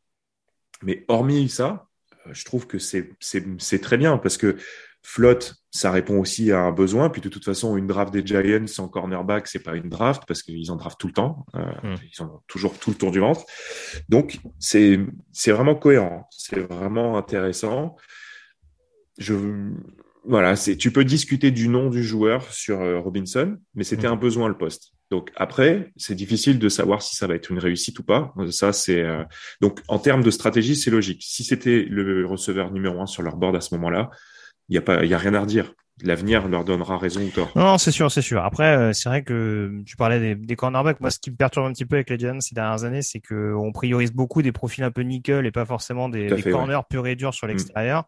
mais 0.83 1.05
hormis 1.09 1.49
ça, 1.49 1.87
je 2.33 2.45
trouve 2.45 2.67
que 2.67 2.79
c'est 2.79 3.81
très 3.81 3.97
bien 3.97 4.19
parce 4.19 4.37
que 4.37 4.57
flotte, 5.07 5.55
ça 5.71 5.93
répond 5.93 6.19
aussi 6.19 6.51
à 6.51 6.61
un 6.63 6.73
besoin. 6.73 7.11
Puis 7.11 7.21
de 7.21 7.29
toute 7.29 7.45
façon, 7.45 7.77
une 7.77 7.87
draft 7.87 8.13
des 8.13 8.27
Giants 8.27 8.67
en 8.79 8.89
cornerback, 8.89 9.47
c'est 9.47 9.63
pas 9.63 9.77
une 9.77 9.89
draft 9.89 10.25
parce 10.27 10.43
qu'ils 10.43 10.73
en 10.73 10.77
draftent 10.77 10.99
tout 10.99 11.07
le 11.07 11.13
temps. 11.13 11.47
Euh, 11.55 11.61
hmm. 11.85 11.97
Ils 12.13 12.23
ont 12.25 12.41
toujours 12.49 12.77
tout 12.77 12.91
le 12.91 12.97
tour 12.97 13.13
du 13.13 13.21
ventre. 13.21 13.45
Donc 14.09 14.41
c'est 14.59 14.99
c'est 15.33 15.53
vraiment 15.53 15.77
cohérent. 15.77 16.27
C'est 16.31 16.59
vraiment 16.59 17.17
intéressant. 17.17 17.95
Je 19.17 19.35
voilà, 20.25 20.57
c'est 20.57 20.77
tu 20.77 20.91
peux 20.91 21.05
discuter 21.05 21.53
du 21.53 21.69
nom 21.69 21.89
du 21.89 22.03
joueur 22.03 22.53
sur 22.53 22.81
euh, 22.81 22.99
Robinson, 22.99 23.57
mais 23.77 23.85
c'était 23.85 24.09
hmm. 24.09 24.15
un 24.15 24.17
besoin 24.17 24.49
le 24.49 24.59
poste. 24.59 24.93
Donc 25.13 25.31
après, 25.37 25.93
c'est 25.97 26.17
difficile 26.17 26.59
de 26.59 26.69
savoir 26.69 27.01
si 27.01 27.15
ça 27.15 27.29
va 27.29 27.37
être 27.37 27.51
une 27.51 27.61
réussite 27.61 27.97
ou 28.01 28.03
pas. 28.03 28.35
Ça, 28.51 28.73
c'est 28.73 29.03
euh, 29.03 29.23
donc 29.61 29.81
en 29.87 30.01
termes 30.01 30.25
de 30.25 30.33
stratégie, 30.33 30.75
c'est 30.75 30.91
logique. 30.91 31.23
Si 31.23 31.45
c'était 31.45 31.87
le 31.89 32.27
receveur 32.27 32.73
numéro 32.73 33.01
un 33.01 33.07
sur 33.07 33.23
leur 33.23 33.37
board 33.37 33.55
à 33.55 33.61
ce 33.61 33.73
moment-là, 33.77 34.11
il 34.69 34.75
y 34.75 34.79
a 34.79 34.83
pas, 34.83 35.05
il 35.05 35.11
y 35.11 35.15
a 35.15 35.19
rien 35.19 35.35
à 35.35 35.41
redire. 35.41 35.73
L'avenir 36.03 36.47
leur 36.47 36.65
donnera 36.65 36.99
raison 36.99 37.23
ou 37.23 37.31
tort. 37.31 37.51
Non, 37.57 37.79
c'est 37.79 37.91
sûr, 37.91 38.11
c'est 38.13 38.21
sûr. 38.21 38.45
Après, 38.45 38.77
euh, 38.77 38.93
c'est 38.93 39.09
vrai 39.09 39.25
que 39.25 39.83
tu 39.87 39.97
parlais 39.97 40.21
des, 40.21 40.35
des 40.35 40.55
cornerbacks. 40.55 41.01
Moi, 41.01 41.11
ce 41.11 41.19
qui 41.19 41.31
me 41.31 41.37
perturbe 41.37 41.65
un 41.65 41.73
petit 41.73 41.87
peu 41.87 41.97
avec 41.97 42.11
les 42.11 42.19
Giants 42.19 42.41
ces 42.41 42.55
dernières 42.55 42.85
années, 42.85 43.01
c'est 43.01 43.21
que 43.21 43.55
on 43.55 43.73
priorise 43.73 44.13
beaucoup 44.13 44.43
des 44.43 44.53
profils 44.53 44.85
un 44.85 44.91
peu 44.91 45.01
nickel 45.01 45.47
et 45.47 45.51
pas 45.51 45.65
forcément 45.65 46.11
des, 46.11 46.27
des 46.27 46.43
corners 46.43 46.81
purs 46.91 47.07
et 47.07 47.17
durs 47.17 47.33
sur 47.33 47.47
mm. 47.47 47.51
l'extérieur. 47.51 48.05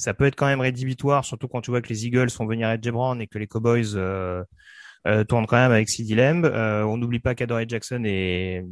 Ça 0.00 0.14
peut 0.14 0.24
être 0.24 0.36
quand 0.36 0.46
même 0.46 0.60
rédhibitoire, 0.60 1.26
surtout 1.26 1.46
quand 1.46 1.60
tu 1.60 1.70
vois 1.70 1.82
que 1.82 1.88
les 1.88 2.06
Eagles 2.06 2.30
font 2.30 2.46
venir 2.46 2.70
Edge 2.70 2.88
Brown 2.88 3.20
et 3.20 3.26
que 3.26 3.38
les 3.38 3.46
Cowboys 3.46 3.96
euh, 3.96 4.42
euh, 5.06 5.24
tourne 5.24 5.46
quand 5.46 5.56
même 5.56 5.72
avec 5.72 5.90
CD 5.90 6.14
Lamb. 6.14 6.46
Euh, 6.46 6.82
on 6.84 6.96
n'oublie 6.96 7.20
pas 7.20 7.34
qu'Adoree 7.34 7.66
Jackson 7.68 8.02
est, 8.04 8.64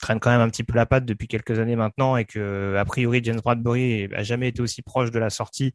traîne 0.00 0.20
quand 0.20 0.30
même 0.30 0.40
un 0.40 0.48
petit 0.48 0.62
peu 0.62 0.74
la 0.74 0.86
patte 0.86 1.04
depuis 1.04 1.26
quelques 1.26 1.58
années 1.58 1.74
maintenant 1.74 2.16
et 2.16 2.24
que 2.24 2.76
a 2.76 2.84
priori 2.84 3.20
James 3.24 3.40
Bradbury 3.40 4.08
a 4.14 4.22
jamais 4.22 4.48
été 4.48 4.62
aussi 4.62 4.82
proche 4.82 5.10
de 5.10 5.18
la 5.18 5.30
sortie 5.30 5.74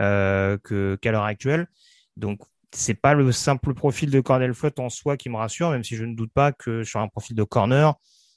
euh, 0.00 0.58
que 0.62 0.96
qu'à 1.00 1.12
l'heure 1.12 1.24
actuelle. 1.24 1.68
Donc 2.16 2.40
c'est 2.72 2.94
pas 2.94 3.14
le 3.14 3.30
simple 3.32 3.74
profil 3.74 4.10
de 4.10 4.20
Cornell 4.20 4.54
Flott 4.54 4.78
en 4.80 4.88
soi 4.88 5.16
qui 5.16 5.28
me 5.30 5.36
rassure, 5.36 5.70
même 5.70 5.84
si 5.84 5.96
je 5.96 6.04
ne 6.04 6.14
doute 6.14 6.32
pas 6.32 6.52
que 6.52 6.82
sur 6.84 7.00
un 7.00 7.08
profil 7.08 7.36
de 7.36 7.44
corner, 7.44 7.94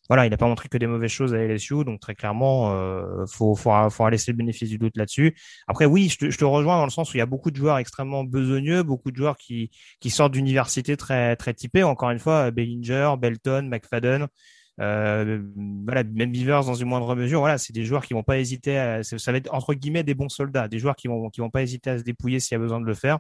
voilà, 0.09 0.25
il 0.25 0.29
n'a 0.29 0.37
pas 0.37 0.47
montré 0.47 0.69
que 0.69 0.77
des 0.77 0.87
mauvaises 0.87 1.11
choses 1.11 1.33
à 1.33 1.37
LSU, 1.37 1.83
donc 1.83 1.99
très 1.99 2.15
clairement, 2.15 2.71
euh, 2.73 3.25
faut, 3.27 3.55
faut, 3.55 3.71
faut 3.89 4.09
laisser 4.09 4.31
le 4.31 4.37
bénéfice 4.37 4.69
du 4.69 4.77
doute 4.77 4.95
là-dessus. 4.95 5.35
Après, 5.67 5.85
oui, 5.85 6.07
je 6.09 6.17
te, 6.17 6.29
je 6.29 6.37
te, 6.37 6.45
rejoins 6.45 6.77
dans 6.77 6.85
le 6.85 6.91
sens 6.91 7.11
où 7.11 7.17
il 7.17 7.19
y 7.19 7.21
a 7.21 7.25
beaucoup 7.25 7.51
de 7.51 7.57
joueurs 7.57 7.77
extrêmement 7.77 8.23
besogneux, 8.23 8.83
beaucoup 8.83 9.11
de 9.11 9.17
joueurs 9.17 9.37
qui, 9.37 9.69
qui 9.99 10.09
sortent 10.09 10.31
d'universités 10.31 10.95
très, 10.95 11.35
très 11.35 11.53
typées. 11.53 11.83
Encore 11.83 12.09
une 12.11 12.19
fois, 12.19 12.51
Bellinger, 12.51 13.15
Belton, 13.19 13.63
McFadden, 13.69 14.27
euh, 14.79 15.41
voilà, 15.85 16.03
même 16.03 16.31
Beavers 16.31 16.65
dans 16.65 16.75
une 16.75 16.87
moindre 16.87 17.15
mesure. 17.15 17.39
Voilà, 17.39 17.57
c'est 17.57 17.73
des 17.73 17.83
joueurs 17.85 18.05
qui 18.05 18.13
vont 18.13 18.23
pas 18.23 18.37
hésiter. 18.37 18.77
À, 18.77 19.03
ça 19.03 19.31
va 19.31 19.37
être 19.37 19.53
entre 19.53 19.73
guillemets 19.73 20.03
des 20.03 20.13
bons 20.13 20.29
soldats, 20.29 20.67
des 20.67 20.79
joueurs 20.79 20.95
qui 20.95 21.07
vont, 21.07 21.29
qui 21.29 21.41
vont 21.41 21.49
pas 21.49 21.61
hésiter 21.63 21.89
à 21.89 21.97
se 21.97 22.03
dépouiller 22.03 22.39
s'il 22.39 22.53
y 22.53 22.55
a 22.55 22.59
besoin 22.59 22.79
de 22.79 22.85
le 22.85 22.93
faire. 22.93 23.19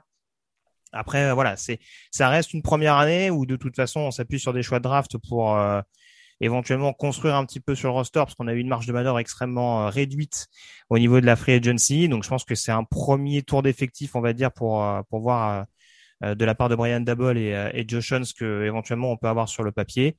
Après, 0.93 1.33
voilà, 1.33 1.57
c'est, 1.57 1.79
ça 2.11 2.29
reste 2.29 2.53
une 2.53 2.61
première 2.61 2.95
année 2.95 3.29
où 3.29 3.45
de 3.45 3.55
toute 3.55 3.75
façon, 3.75 4.01
on 4.01 4.11
s'appuie 4.11 4.39
sur 4.39 4.53
des 4.53 4.63
choix 4.63 4.79
de 4.79 4.83
draft 4.83 5.17
pour 5.17 5.55
euh, 5.55 5.81
éventuellement 6.39 6.93
construire 6.93 7.35
un 7.35 7.45
petit 7.45 7.59
peu 7.59 7.75
sur 7.75 7.89
le 7.89 7.93
roster 7.93 8.19
parce 8.19 8.35
qu'on 8.35 8.47
a 8.47 8.53
eu 8.53 8.59
une 8.59 8.67
marge 8.67 8.85
de 8.85 8.93
manœuvre 8.93 9.19
extrêmement 9.19 9.85
euh, 9.85 9.89
réduite 9.89 10.47
au 10.89 10.99
niveau 10.99 11.19
de 11.21 11.25
la 11.25 11.35
free 11.35 11.53
agency. 11.53 12.09
Donc 12.09 12.23
je 12.23 12.29
pense 12.29 12.43
que 12.45 12.55
c'est 12.55 12.71
un 12.71 12.83
premier 12.83 13.41
tour 13.43 13.63
d'effectif, 13.63 14.15
on 14.15 14.21
va 14.21 14.33
dire, 14.33 14.51
pour 14.51 14.83
euh, 14.83 15.01
pour 15.09 15.19
voir 15.19 15.65
euh, 16.23 16.35
de 16.35 16.45
la 16.45 16.55
part 16.55 16.69
de 16.69 16.75
Brian 16.75 17.01
Dabble 17.01 17.37
et, 17.37 17.71
et 17.73 17.85
Josh 17.87 18.07
Jones 18.07 18.25
que 18.37 18.63
éventuellement 18.65 19.11
on 19.11 19.17
peut 19.17 19.27
avoir 19.27 19.49
sur 19.49 19.63
le 19.63 19.71
papier. 19.71 20.17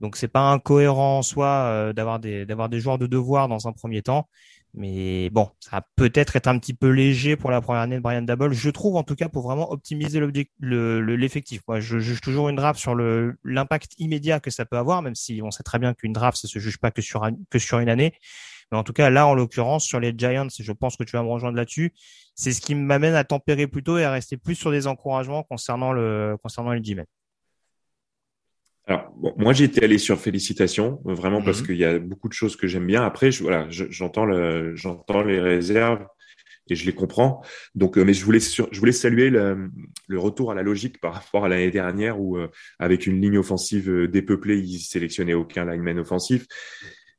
Donc 0.00 0.16
c'est 0.16 0.28
pas 0.28 0.52
incohérent 0.52 1.18
en 1.18 1.22
soi 1.22 1.92
d'avoir 1.92 2.20
des 2.20 2.46
d'avoir 2.46 2.68
des 2.68 2.80
joueurs 2.80 2.98
de 2.98 3.06
devoir 3.06 3.48
dans 3.48 3.66
un 3.66 3.72
premier 3.72 4.02
temps, 4.02 4.28
mais 4.74 5.30
bon, 5.30 5.50
ça 5.60 5.70
va 5.72 5.86
peut-être 5.96 6.36
être 6.36 6.46
un 6.46 6.58
petit 6.58 6.74
peu 6.74 6.88
léger 6.88 7.36
pour 7.36 7.50
la 7.50 7.60
première 7.60 7.82
année 7.82 7.96
de 7.96 8.00
Brian 8.00 8.22
Dabble. 8.22 8.52
Je 8.52 8.70
trouve 8.70 8.96
en 8.96 9.02
tout 9.02 9.16
cas 9.16 9.28
pour 9.28 9.42
vraiment 9.42 9.72
optimiser 9.72 10.20
l'effectif. 10.60 11.62
Moi, 11.66 11.80
je 11.80 11.98
juge 11.98 12.20
toujours 12.20 12.48
une 12.48 12.56
draft 12.56 12.78
sur 12.78 12.94
l'impact 12.94 13.94
immédiat 13.98 14.40
que 14.40 14.50
ça 14.50 14.66
peut 14.66 14.76
avoir, 14.76 15.02
même 15.02 15.14
si 15.14 15.40
on 15.42 15.50
sait 15.50 15.62
très 15.62 15.78
bien 15.78 15.94
qu'une 15.94 16.12
draft, 16.12 16.38
ça 16.38 16.48
se 16.48 16.58
juge 16.58 16.78
pas 16.78 16.90
que 16.90 17.02
sur, 17.02 17.26
que 17.50 17.58
sur 17.58 17.78
une 17.78 17.88
année. 17.88 18.12
Mais 18.70 18.76
en 18.76 18.84
tout 18.84 18.92
cas, 18.92 19.08
là, 19.08 19.26
en 19.26 19.34
l'occurrence, 19.34 19.84
sur 19.84 19.98
les 19.98 20.12
Giants, 20.16 20.48
je 20.58 20.72
pense 20.72 20.96
que 20.96 21.04
tu 21.04 21.12
vas 21.12 21.22
me 21.22 21.28
rejoindre 21.28 21.56
là-dessus, 21.56 21.94
c'est 22.34 22.52
ce 22.52 22.60
qui 22.60 22.74
m'amène 22.74 23.14
à 23.14 23.24
tempérer 23.24 23.66
plutôt 23.66 23.96
et 23.96 24.04
à 24.04 24.10
rester 24.10 24.36
plus 24.36 24.54
sur 24.54 24.70
des 24.70 24.86
encouragements 24.86 25.42
concernant 25.44 25.92
le 25.92 26.36
concernant 26.42 26.72
les 26.72 26.84
G-Men. 26.84 27.06
Alors, 28.88 29.12
bon, 29.16 29.34
moi, 29.36 29.52
j'étais 29.52 29.84
allé 29.84 29.98
sur 29.98 30.18
félicitations, 30.18 31.00
vraiment 31.04 31.42
parce 31.42 31.60
mhm. 31.60 31.66
qu'il 31.66 31.76
y 31.76 31.84
a 31.84 31.98
beaucoup 31.98 32.28
de 32.28 32.32
choses 32.32 32.56
que 32.56 32.66
j'aime 32.66 32.86
bien. 32.86 33.04
Après, 33.04 33.30
je, 33.30 33.42
voilà, 33.42 33.66
j'entends 33.68 34.24
le, 34.24 34.74
j'entends 34.76 35.22
les 35.22 35.38
réserves 35.38 36.06
et 36.70 36.74
je 36.74 36.86
les 36.86 36.94
comprends. 36.94 37.42
Donc, 37.74 37.98
euh, 37.98 38.04
mais 38.04 38.14
je 38.14 38.24
voulais, 38.24 38.40
je 38.40 38.78
voulais 38.78 38.92
saluer 38.92 39.28
le, 39.28 39.70
le, 40.06 40.18
retour 40.18 40.50
à 40.50 40.54
la 40.54 40.62
logique 40.62 41.02
par 41.02 41.12
rapport 41.12 41.44
à 41.44 41.50
l'année 41.50 41.70
dernière 41.70 42.18
où, 42.18 42.38
euh, 42.38 42.48
avec 42.78 43.06
une 43.06 43.20
ligne 43.20 43.36
offensive 43.36 43.90
euh, 43.90 44.08
dépeuplée, 44.08 44.58
ils 44.58 44.78
sélectionnaient 44.78 45.34
aucun 45.34 45.66
lineman 45.66 45.98
offensif. 45.98 46.46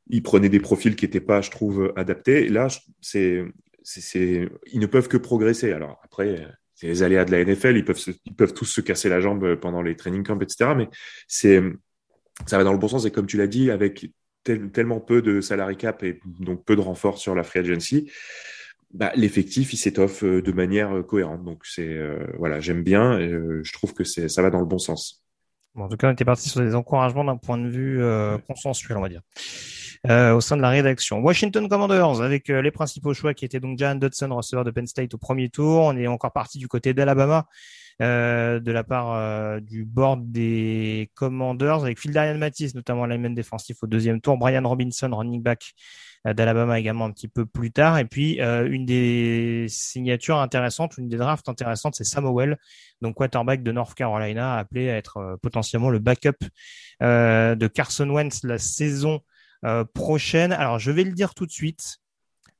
Ils 0.07 0.23
prenaient 0.23 0.49
des 0.49 0.59
profils 0.59 0.95
qui 0.95 1.05
n'étaient 1.05 1.21
pas, 1.21 1.41
je 1.41 1.51
trouve, 1.51 1.93
adaptés. 1.95 2.49
là, 2.49 2.67
c'est, 2.99 3.45
c'est, 3.83 4.49
ils 4.71 4.79
ne 4.79 4.87
peuvent 4.87 5.07
que 5.07 5.17
progresser. 5.17 5.71
Alors 5.71 5.99
après, 6.03 6.47
c'est 6.79 6.87
les 6.87 7.03
aléas 7.03 7.25
de 7.25 7.31
la 7.31 7.43
NFL, 7.43 7.75
ils 7.75 7.83
peuvent, 7.83 8.01
ils 8.25 8.35
peuvent 8.35 8.53
tous 8.53 8.65
se 8.65 8.79
casser 8.79 9.09
la 9.09 9.19
jambe 9.19 9.55
pendant 9.55 9.81
les 9.81 9.97
training 9.97 10.23
camps, 10.23 10.39
etc. 10.39 10.71
Mais 10.77 10.87
c'est, 11.27 11.61
ça 12.45 12.57
va 12.57 12.63
dans 12.63 12.71
le 12.71 12.77
bon 12.79 12.87
sens. 12.87 13.05
Et 13.05 13.11
comme 13.11 13.25
tu 13.25 13.35
l'as 13.35 13.47
dit, 13.47 13.69
avec 13.69 14.09
tellement 14.43 15.01
peu 15.01 15.21
de 15.21 15.41
salary 15.41 15.75
cap 15.75 16.03
et 16.03 16.21
donc 16.39 16.63
peu 16.63 16.77
de 16.77 16.81
renfort 16.81 17.17
sur 17.17 17.35
la 17.35 17.43
free 17.43 17.59
agency, 17.59 18.09
bah, 18.93 19.11
l'effectif 19.15 19.73
il 19.73 19.77
s'étoffe 19.77 20.23
euh, 20.23 20.41
de 20.41 20.51
manière 20.53 20.95
euh, 20.95 21.03
cohérente. 21.03 21.43
Donc 21.43 21.65
c'est 21.65 21.85
euh, 21.85 22.25
voilà, 22.37 22.61
j'aime 22.61 22.81
bien. 22.81 23.19
Et, 23.19 23.29
je 23.29 23.73
trouve 23.73 23.93
que 23.93 24.05
c'est 24.05 24.29
ça 24.29 24.41
va 24.41 24.49
dans 24.49 24.61
le 24.61 24.65
bon 24.65 24.79
sens. 24.79 25.21
Bon, 25.75 25.83
en 25.83 25.89
tout 25.89 25.97
cas, 25.97 26.07
on 26.07 26.13
était 26.13 26.25
parti 26.25 26.47
sur 26.47 26.61
des 26.61 26.75
encouragements 26.75 27.25
d'un 27.25 27.35
point 27.35 27.57
de 27.57 27.67
vue 27.67 28.01
consensuel, 28.47 28.97
on 28.97 29.01
va 29.01 29.09
dire. 29.09 29.21
Euh, 30.07 30.33
au 30.33 30.39
sein 30.39 30.55
de 30.55 30.61
la 30.61 30.69
rédaction. 30.69 31.19
Washington 31.19 31.67
Commanders 31.67 32.21
avec 32.21 32.49
euh, 32.49 32.61
les 32.61 32.71
principaux 32.71 33.13
choix 33.13 33.33
qui 33.33 33.43
étaient 33.43 33.59
donc 33.59 33.77
Jan 33.77 33.95
Dodson, 33.95 34.33
receveur 34.33 34.63
de 34.63 34.71
Penn 34.71 34.87
State 34.87 35.13
au 35.13 35.17
premier 35.17 35.49
tour. 35.49 35.81
On 35.83 35.97
est 35.97 36.07
encore 36.07 36.31
parti 36.31 36.57
du 36.57 36.69
côté 36.69 36.93
d'Alabama. 36.93 37.47
Euh, 38.01 38.61
de 38.61 38.71
la 38.71 38.85
part 38.85 39.59
du 39.59 39.83
board 39.83 40.31
des 40.31 41.11
Commanders 41.15 41.83
avec 41.83 41.99
Phil 41.99 42.13
Darian 42.13 42.37
Matisse, 42.37 42.73
notamment 42.75 43.05
lineman 43.05 43.35
défensif 43.35 43.83
au 43.83 43.87
deuxième 43.87 44.21
tour, 44.21 44.37
Brian 44.37 44.63
Robinson, 44.65 45.09
running 45.11 45.43
back 45.43 45.73
d'Alabama 46.23 46.79
également 46.79 47.03
un 47.03 47.11
petit 47.11 47.27
peu 47.27 47.45
plus 47.45 47.71
tard. 47.71 47.97
Et 47.97 48.05
puis 48.05 48.39
une 48.39 48.85
des 48.85 49.65
signatures 49.67 50.37
intéressantes, 50.37 50.97
une 50.97 51.09
des 51.09 51.17
drafts 51.17 51.49
intéressantes, 51.49 51.95
c'est 51.95 52.05
Samuel, 52.05 52.57
donc 53.01 53.15
quarterback 53.15 53.63
de 53.63 53.73
North 53.73 53.95
Carolina, 53.95 54.55
appelé 54.55 54.89
à 54.89 54.95
être 54.95 55.37
potentiellement 55.41 55.89
le 55.89 55.99
backup 55.99 56.39
de 57.01 57.67
Carson 57.67 58.09
Wentz 58.09 58.45
la 58.45 58.59
saison 58.59 59.19
euh, 59.65 59.83
prochaine. 59.83 60.53
Alors, 60.53 60.79
je 60.79 60.91
vais 60.91 61.03
le 61.03 61.11
dire 61.11 61.33
tout 61.33 61.45
de 61.45 61.51
suite. 61.51 61.97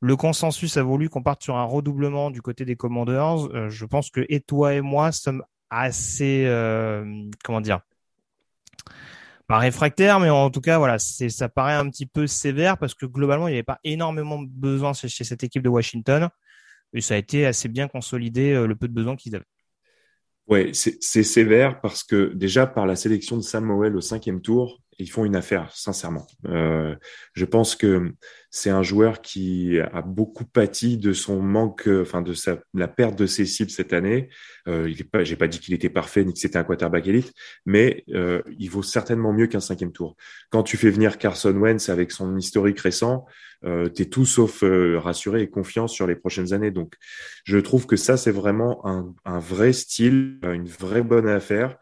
Le 0.02 0.16
consensus 0.16 0.78
a 0.78 0.84
voulu 0.84 1.10
qu'on 1.10 1.24
parte 1.24 1.44
sur 1.44 1.58
un 1.58 1.64
redoublement 1.64 2.32
du 2.32 2.42
côté 2.42 2.66
des 2.66 2.76
Commanders. 2.76 3.48
Euh, 3.54 3.70
je 3.70 3.86
pense 3.86 4.10
que 4.10 4.26
et 4.30 4.42
toi 4.42 4.74
et 4.74 4.82
moi 4.82 5.12
sommes 5.12 5.44
assez, 5.70 6.46
euh, 6.46 7.06
comment 7.44 7.62
dire, 7.62 7.82
pas 9.48 9.60
réfractaires, 9.60 10.20
mais 10.20 10.30
en 10.30 10.50
tout 10.50 10.62
cas, 10.62 10.78
voilà, 10.78 11.00
ça 11.00 11.50
paraît 11.50 11.74
un 11.74 11.90
petit 11.90 12.06
peu 12.06 12.28
sévère 12.28 12.78
parce 12.78 12.94
que 12.94 13.06
globalement, 13.06 13.48
il 13.48 13.52
n'y 13.52 13.58
avait 13.58 13.64
pas 13.64 13.80
énormément 13.84 14.42
de 14.42 14.50
besoin 14.50 14.94
chez, 14.94 15.24
cette 15.24 15.44
équipe 15.44 15.64
de 15.64 15.70
Washington. 15.70 16.30
Et 16.94 17.02
ça 17.02 17.16
a 17.16 17.18
été 17.18 17.46
assez 17.46 17.68
bien 17.68 17.88
consolidé 17.88 18.54
le 18.66 18.76
peu 18.76 18.88
de 18.88 18.94
besoins 18.94 19.16
qu'ils 19.16 19.36
avaient. 19.36 20.74
C'est, 20.74 20.98
c'est 21.02 21.24
sévère 21.24 21.80
parce 21.82 22.04
que 22.04 22.34
déjà 22.34 22.66
par 22.68 22.86
la 22.86 22.96
sélection 22.96 23.38
de 23.38 23.42
Samuel 23.42 23.96
au 23.96 24.02
cinquième 24.02 24.42
tour, 24.42 24.82
ils 25.00 25.10
font 25.10 25.24
une 25.24 25.36
affaire, 25.36 25.72
sincèrement. 25.74 26.28
Euh, 26.46 26.94
je 27.34 27.46
pense 27.46 27.76
que 27.76 28.14
c'est 28.52 28.70
un 28.70 28.84
joueur 28.84 29.22
qui 29.22 29.80
a 29.80 30.02
beaucoup 30.02 30.44
pâti 30.44 30.98
de 30.98 31.14
son 31.14 31.42
manque, 31.42 31.88
enfin 31.88 32.22
de 32.22 32.34
sa, 32.34 32.60
la 32.74 32.90
perte 32.90 33.18
de 33.18 33.26
ses 33.26 33.46
cibles 33.46 33.72
cette 33.72 33.94
année. 33.94 34.30
Euh, 34.68 34.90
il 34.90 35.08
pas, 35.08 35.24
j'ai 35.24 35.38
pas 35.38 35.48
dit 35.48 35.60
qu'il 35.60 35.74
était 35.74 35.90
parfait 35.90 36.26
ni 36.26 36.34
que 36.34 36.40
c'était 36.40 36.58
un 36.58 36.66
quarterback 36.66 37.08
élite, 37.08 37.34
mais 37.66 38.04
euh, 38.10 38.42
il 38.58 38.70
vaut 38.70 38.84
certainement 38.84 39.32
mieux 39.32 39.48
qu'un 39.48 39.62
cinquième 39.62 39.94
tour. 39.94 40.18
Quand 40.50 40.64
tu 40.64 40.76
fais 40.76 40.90
venir 40.90 41.18
Carson 41.18 41.56
Wentz 41.56 41.88
avec 41.88 42.12
son 42.12 42.36
historique 42.38 42.80
récent, 42.80 43.26
euh, 43.64 43.90
tu 43.90 44.02
es 44.02 44.06
tout 44.06 44.26
sauf 44.26 44.64
euh, 44.64 45.00
rassuré 45.00 45.44
et 45.44 45.50
confiant 45.50 45.88
sur 45.88 46.08
les 46.08 46.16
prochaines 46.16 46.52
années. 46.52 46.72
Donc, 46.72 46.96
je 47.46 47.58
trouve 47.58 47.88
que 47.88 47.96
ça 47.96 48.18
c'est 48.18 48.32
vraiment 48.32 48.86
un 48.86 49.40
vrai 49.40 49.72
style, 49.72 50.40
une 50.44 50.68
vraie 50.68 51.04
bonne 51.04 51.28
affaire. 51.28 51.78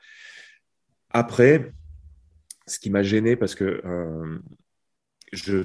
Après, 1.10 1.74
ce 2.68 2.80
qui 2.80 2.90
m'a 2.90 3.04
gêné 3.04 3.36
parce 3.36 3.56
que 3.56 3.82
euh, 3.86 4.38
je 5.34 5.64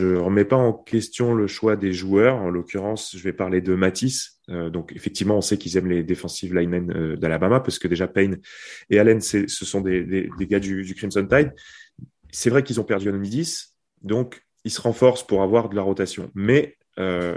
ne 0.00 0.16
remets 0.16 0.44
pas 0.44 0.56
en 0.56 0.72
question 0.72 1.34
le 1.34 1.46
choix 1.46 1.76
des 1.76 1.92
joueurs. 1.92 2.36
En 2.36 2.50
l'occurrence, 2.50 3.16
je 3.16 3.22
vais 3.22 3.32
parler 3.32 3.60
de 3.60 3.74
Matisse. 3.74 4.40
Euh, 4.48 4.70
donc, 4.70 4.92
effectivement, 4.94 5.36
on 5.36 5.40
sait 5.40 5.58
qu'ils 5.58 5.76
aiment 5.76 5.88
les 5.88 6.02
defensive 6.02 6.54
linemen 6.54 6.92
euh, 6.92 7.16
d'Alabama 7.16 7.60
parce 7.60 7.78
que 7.78 7.86
déjà 7.86 8.08
Payne 8.08 8.38
et 8.90 8.98
Allen, 8.98 9.20
ce 9.20 9.46
sont 9.46 9.80
des, 9.80 10.30
gars 10.40 10.60
du, 10.60 10.94
Crimson 10.96 11.26
Tide. 11.26 11.52
C'est 12.32 12.50
vrai 12.50 12.62
qu'ils 12.62 12.80
ont 12.80 12.84
perdu 12.84 13.08
Onidis, 13.08 13.74
donc 14.02 14.42
ils 14.64 14.70
se 14.70 14.80
renforcent 14.80 15.26
pour 15.26 15.42
avoir 15.42 15.68
de 15.68 15.76
la 15.76 15.82
rotation. 15.82 16.30
Mais 16.34 16.76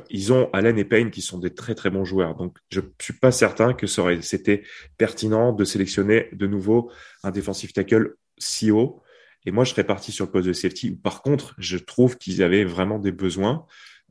ils 0.09 0.33
ont 0.33 0.49
Allen 0.53 0.79
et 0.79 0.85
Payne 0.85 1.11
qui 1.11 1.21
sont 1.21 1.37
des 1.37 1.53
très 1.53 1.75
très 1.75 1.91
bons 1.91 2.03
joueurs. 2.03 2.33
Donc 2.33 2.57
je 2.71 2.81
suis 2.99 3.13
pas 3.13 3.31
certain 3.31 3.75
que 3.75 3.85
c'était 3.85 4.63
pertinent 4.97 5.53
de 5.53 5.63
sélectionner 5.63 6.29
de 6.33 6.47
nouveau 6.47 6.91
un 7.21 7.29
defensive 7.29 7.71
tackle 7.71 8.15
si 8.41 8.71
haut. 8.71 9.01
Et 9.45 9.51
moi, 9.51 9.63
je 9.63 9.71
serais 9.71 9.83
parti 9.83 10.11
sur 10.11 10.25
le 10.25 10.31
poste 10.31 10.47
de 10.47 10.53
safety. 10.53 10.91
Par 10.91 11.21
contre, 11.21 11.55
je 11.57 11.77
trouve 11.77 12.17
qu'ils 12.17 12.43
avaient 12.43 12.63
vraiment 12.63 12.99
des 12.99 13.11
besoins. 13.11 13.65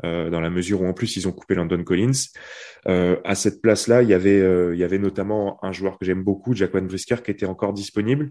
Euh, 0.05 0.31
dans 0.31 0.41
la 0.41 0.49
mesure 0.49 0.81
où 0.81 0.87
en 0.87 0.95
plus 0.95 1.17
ils 1.17 1.29
ont 1.29 1.33
coupé 1.33 1.55
London 1.55 1.85
Collins. 1.85 2.13
Euh, 2.89 3.21
à 3.25 3.35
cette 3.35 3.61
place-là, 3.61 4.03
il 4.03 4.09
y 4.09 4.15
avait 4.15 4.41
euh, 4.41 4.75
il 4.75 4.81
y 4.81 4.85
avait 4.85 4.99
notamment 4.99 5.63
un 5.63 5.73
joueur 5.73 5.99
que 5.99 6.07
j'aime 6.07 6.23
beaucoup, 6.23 6.55
Jaquan 6.55 6.83
Brisker, 6.83 7.17
qui 7.23 7.31
était 7.31 7.47
encore 7.47 7.75
disponible. 7.75 8.31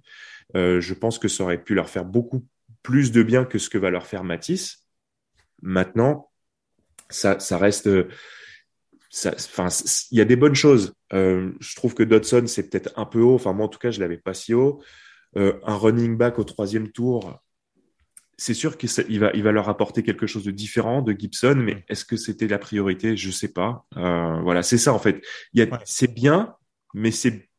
Je 0.55 0.93
pense 0.95 1.19
que 1.19 1.27
ça 1.27 1.43
aurait 1.43 1.63
pu 1.63 1.75
leur 1.75 1.89
faire 1.89 2.05
beaucoup 2.05 2.43
plus 2.81 3.12
de 3.12 3.21
bien 3.21 3.45
que 3.45 3.59
ce 3.59 3.69
que 3.69 3.77
va 3.77 3.91
leur 3.91 4.07
faire 4.07 4.23
Matisse. 4.23 4.88
Maintenant, 5.62 6.31
ça, 7.09 7.39
ça 7.39 7.57
reste 7.59 7.88
il 9.25 10.17
y 10.17 10.21
a 10.21 10.25
des 10.25 10.35
bonnes 10.35 10.55
choses. 10.55 10.93
Je 11.12 11.75
trouve 11.75 11.93
que 11.93 12.01
Dodson 12.01 12.45
c'est 12.47 12.67
peut-être 12.67 12.97
un 12.97 13.05
peu 13.05 13.19
haut. 13.21 13.35
Enfin, 13.35 13.53
moi 13.53 13.67
en 13.67 13.69
tout 13.69 13.77
cas, 13.77 13.91
je 13.91 13.99
l'avais 13.99 14.17
pas 14.17 14.33
si 14.33 14.55
haut. 14.55 14.81
Euh, 15.38 15.60
un 15.63 15.76
running 15.76 16.18
back 16.18 16.39
au 16.39 16.44
troisième 16.44 16.92
tour, 16.92 17.39
c'est 18.38 18.54
sûr 18.54 18.78
qu'il 18.78 19.20
va, 19.20 19.32
il 19.34 19.44
va 19.44 19.52
leur 19.52 19.70
apporter 19.70 20.02
quelque 20.02 20.26
chose 20.26 20.44
de 20.44 20.52
différent 20.52 21.02
de 21.02 21.13
Gibson, 21.13 21.56
mais 21.56 21.84
est-ce 21.89 22.06
que 22.06 22.15
c'était 22.15 22.48
la 22.48 22.58
priorité? 22.58 23.18
Je 23.18 23.32
sais 23.32 23.52
pas. 23.52 23.86
Euh, 23.98 24.39
voilà, 24.42 24.63
c'est 24.63 24.78
ça 24.78 24.94
en 24.94 25.00
fait. 25.00 25.22
Il 25.54 25.60
y 25.60 25.63
a, 25.63 25.80
c'est 25.86 26.13
bien, 26.13 26.56
mais 26.94 27.12
c'est 27.12 27.50